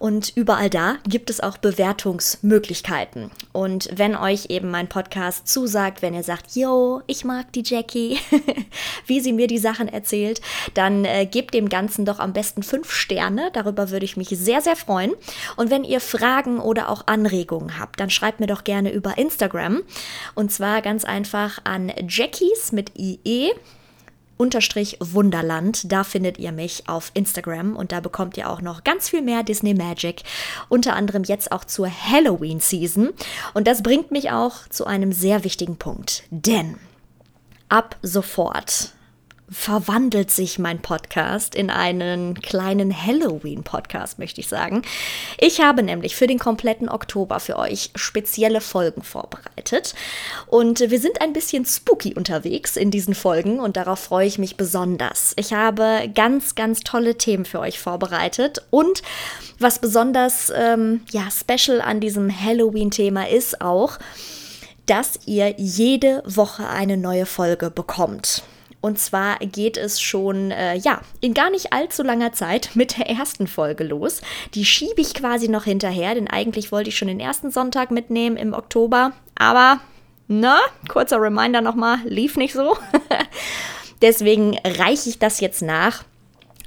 Und 0.00 0.32
überall 0.34 0.70
da 0.70 0.96
gibt 1.06 1.30
es 1.30 1.40
auch 1.40 1.56
Bewertungsmöglichkeiten. 1.56 3.30
Und 3.52 3.88
wenn 3.94 4.16
euch 4.16 4.46
eben 4.48 4.72
mein 4.72 4.88
Podcast 4.88 5.46
zusagt, 5.46 6.02
wenn 6.02 6.14
ihr 6.14 6.24
sagt, 6.24 6.56
yo, 6.56 7.02
ich 7.06 7.24
mag 7.24 7.52
die 7.52 7.62
Jackie, 7.64 8.18
wie 9.06 9.20
sie 9.20 9.32
mir 9.32 9.46
die 9.46 9.58
Sachen 9.58 9.86
erzählt, 9.86 10.40
dann 10.74 11.04
äh, 11.04 11.26
gebt 11.26 11.54
dem 11.54 11.68
Ganzen 11.68 12.04
doch 12.04 12.18
am 12.18 12.32
besten 12.32 12.64
fünf 12.64 12.90
Sterne. 12.90 13.50
Darüber 13.52 13.90
würde 13.90 14.04
ich 14.04 14.16
mich 14.16 14.30
sehr, 14.30 14.62
sehr 14.62 14.74
freuen. 14.74 15.12
Und 15.54 15.70
wenn 15.70 15.84
ihr 15.84 16.00
Fragen 16.00 16.58
oder 16.58 16.88
auch 16.88 17.06
Anregungen 17.06 17.67
habt, 17.76 18.00
dann 18.00 18.10
schreibt 18.10 18.40
mir 18.40 18.46
doch 18.46 18.64
gerne 18.64 18.92
über 18.92 19.18
Instagram. 19.18 19.82
Und 20.34 20.52
zwar 20.52 20.80
ganz 20.82 21.04
einfach 21.04 21.58
an 21.64 21.92
Jackies 22.08 22.72
mit 22.72 22.92
IE 22.96 23.52
unterstrich 24.38 24.96
Wunderland. 25.00 25.92
Da 25.92 26.04
findet 26.04 26.38
ihr 26.38 26.52
mich 26.52 26.88
auf 26.88 27.10
Instagram 27.12 27.76
und 27.76 27.92
da 27.92 28.00
bekommt 28.00 28.36
ihr 28.38 28.48
auch 28.48 28.62
noch 28.62 28.84
ganz 28.84 29.10
viel 29.10 29.20
mehr 29.20 29.42
Disney 29.42 29.74
Magic. 29.74 30.22
Unter 30.68 30.94
anderem 30.94 31.24
jetzt 31.24 31.52
auch 31.52 31.64
zur 31.64 31.90
Halloween 31.90 32.60
Season. 32.60 33.10
Und 33.52 33.66
das 33.66 33.82
bringt 33.82 34.10
mich 34.10 34.30
auch 34.30 34.66
zu 34.68 34.86
einem 34.86 35.12
sehr 35.12 35.44
wichtigen 35.44 35.76
Punkt. 35.76 36.22
Denn 36.30 36.76
ab 37.68 37.96
sofort 38.00 38.94
verwandelt 39.50 40.30
sich 40.30 40.58
mein 40.58 40.80
Podcast 40.80 41.54
in 41.54 41.70
einen 41.70 42.40
kleinen 42.40 42.94
Halloween-Podcast, 42.94 44.18
möchte 44.18 44.40
ich 44.40 44.48
sagen. 44.48 44.82
Ich 45.38 45.60
habe 45.60 45.82
nämlich 45.82 46.16
für 46.16 46.26
den 46.26 46.38
kompletten 46.38 46.88
Oktober 46.88 47.40
für 47.40 47.56
euch 47.56 47.90
spezielle 47.94 48.60
Folgen 48.60 49.02
vorbereitet. 49.02 49.94
Und 50.46 50.80
wir 50.80 51.00
sind 51.00 51.20
ein 51.22 51.32
bisschen 51.32 51.64
spooky 51.64 52.14
unterwegs 52.14 52.76
in 52.76 52.90
diesen 52.90 53.14
Folgen 53.14 53.60
und 53.60 53.76
darauf 53.76 54.00
freue 54.00 54.26
ich 54.26 54.38
mich 54.38 54.56
besonders. 54.56 55.32
Ich 55.36 55.52
habe 55.52 56.10
ganz, 56.14 56.54
ganz 56.54 56.80
tolle 56.80 57.16
Themen 57.16 57.44
für 57.44 57.60
euch 57.60 57.78
vorbereitet 57.78 58.64
und 58.70 59.02
was 59.58 59.78
besonders 59.78 60.52
ähm, 60.54 61.02
ja, 61.10 61.28
special 61.30 61.80
an 61.80 62.00
diesem 62.00 62.30
Halloween-Thema 62.30 63.28
ist 63.28 63.60
auch, 63.60 63.98
dass 64.86 65.20
ihr 65.26 65.54
jede 65.58 66.22
Woche 66.24 66.66
eine 66.68 66.96
neue 66.96 67.26
Folge 67.26 67.70
bekommt. 67.70 68.42
Und 68.80 68.98
zwar 68.98 69.38
geht 69.38 69.76
es 69.76 70.00
schon, 70.00 70.52
äh, 70.52 70.76
ja, 70.76 71.00
in 71.20 71.34
gar 71.34 71.50
nicht 71.50 71.72
allzu 71.72 72.04
langer 72.04 72.32
Zeit 72.32 72.70
mit 72.74 72.96
der 72.96 73.08
ersten 73.08 73.48
Folge 73.48 73.82
los. 73.82 74.20
Die 74.54 74.64
schiebe 74.64 75.00
ich 75.00 75.14
quasi 75.14 75.48
noch 75.48 75.64
hinterher, 75.64 76.14
denn 76.14 76.28
eigentlich 76.28 76.70
wollte 76.70 76.90
ich 76.90 76.96
schon 76.96 77.08
den 77.08 77.20
ersten 77.20 77.50
Sonntag 77.50 77.90
mitnehmen 77.90 78.36
im 78.36 78.54
Oktober. 78.54 79.12
Aber, 79.36 79.80
na, 80.28 80.58
kurzer 80.88 81.20
Reminder 81.20 81.60
nochmal, 81.60 81.98
lief 82.04 82.36
nicht 82.36 82.54
so. 82.54 82.76
Deswegen 84.02 84.56
reiche 84.64 85.10
ich 85.10 85.18
das 85.18 85.40
jetzt 85.40 85.62
nach. 85.62 86.04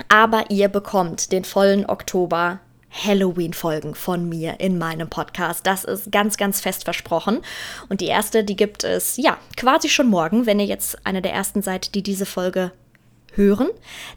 Aber 0.09 0.49
ihr 0.49 0.67
bekommt 0.67 1.31
den 1.31 1.45
vollen 1.45 1.85
Oktober 1.85 2.59
Halloween-Folgen 2.91 3.95
von 3.95 4.27
mir 4.27 4.59
in 4.59 4.77
meinem 4.77 5.09
Podcast. 5.09 5.65
Das 5.65 5.83
ist 5.83 6.11
ganz, 6.11 6.37
ganz 6.37 6.61
fest 6.61 6.83
versprochen. 6.83 7.39
Und 7.89 8.01
die 8.01 8.07
erste, 8.07 8.43
die 8.43 8.55
gibt 8.55 8.83
es, 8.83 9.17
ja, 9.17 9.37
quasi 9.57 9.89
schon 9.89 10.07
morgen, 10.07 10.45
wenn 10.45 10.59
ihr 10.59 10.65
jetzt 10.65 11.05
eine 11.05 11.21
der 11.21 11.33
ersten 11.33 11.61
seid, 11.61 11.95
die 11.95 12.03
diese 12.03 12.25
Folge 12.25 12.71
hören, 13.33 13.69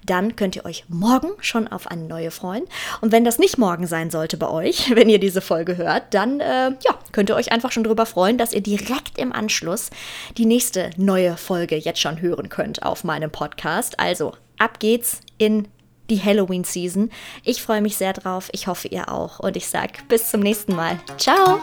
dann 0.05 0.37
könnt 0.37 0.57
ihr 0.57 0.65
euch 0.65 0.85
morgen 0.89 1.31
schon 1.41 1.69
auf 1.69 1.87
eine 1.87 2.03
neue 2.03 2.31
freuen. 2.31 2.65
Und 3.01 3.13
wenn 3.13 3.25
das 3.25 3.39
nicht 3.39 3.59
morgen 3.59 3.87
sein 3.87 4.11
sollte 4.11 4.37
bei 4.37 4.49
euch, 4.49 4.91
wenn 4.95 5.09
ihr 5.09 5.21
diese 5.21 5.41
Folge 5.41 5.77
hört, 5.77 6.15
dann 6.15 6.41
äh, 6.41 6.71
ja, 6.71 6.99
könnt 7.13 7.31
ihr 7.31 7.37
euch 7.37 7.53
einfach 7.53 7.73
schon 7.73 7.85
darüber 7.85 8.07
freuen, 8.07 8.39
dass 8.39 8.53
ihr 8.53 8.63
direkt 8.63 9.19
im 9.19 9.33
Anschluss 9.33 9.91
die 10.37 10.47
nächste 10.47 10.91
neue 10.97 11.37
Folge 11.37 11.77
jetzt 11.77 12.01
schon 12.01 12.21
hören 12.21 12.49
könnt 12.49 12.83
auf 12.83 13.05
meinem 13.05 13.31
Podcast. 13.31 14.01
Also 14.01 14.33
ab 14.59 14.81
geht's 14.81 15.21
in 15.39 15.69
die 16.11 16.23
Halloween-Season. 16.23 17.11
Ich 17.45 17.63
freue 17.63 17.83
mich 17.83 17.97
sehr 17.97 18.13
drauf. 18.13 18.49
Ich 18.53 18.67
hoffe, 18.67 18.89
ihr 18.89 19.11
auch. 19.11 19.41
Und 19.41 19.57
ich 19.57 19.69
sage 19.69 19.95
bis 20.09 20.31
zum 20.31 20.41
nächsten 20.41 20.75
Mal. 20.75 20.99
Ciao! 21.19 21.61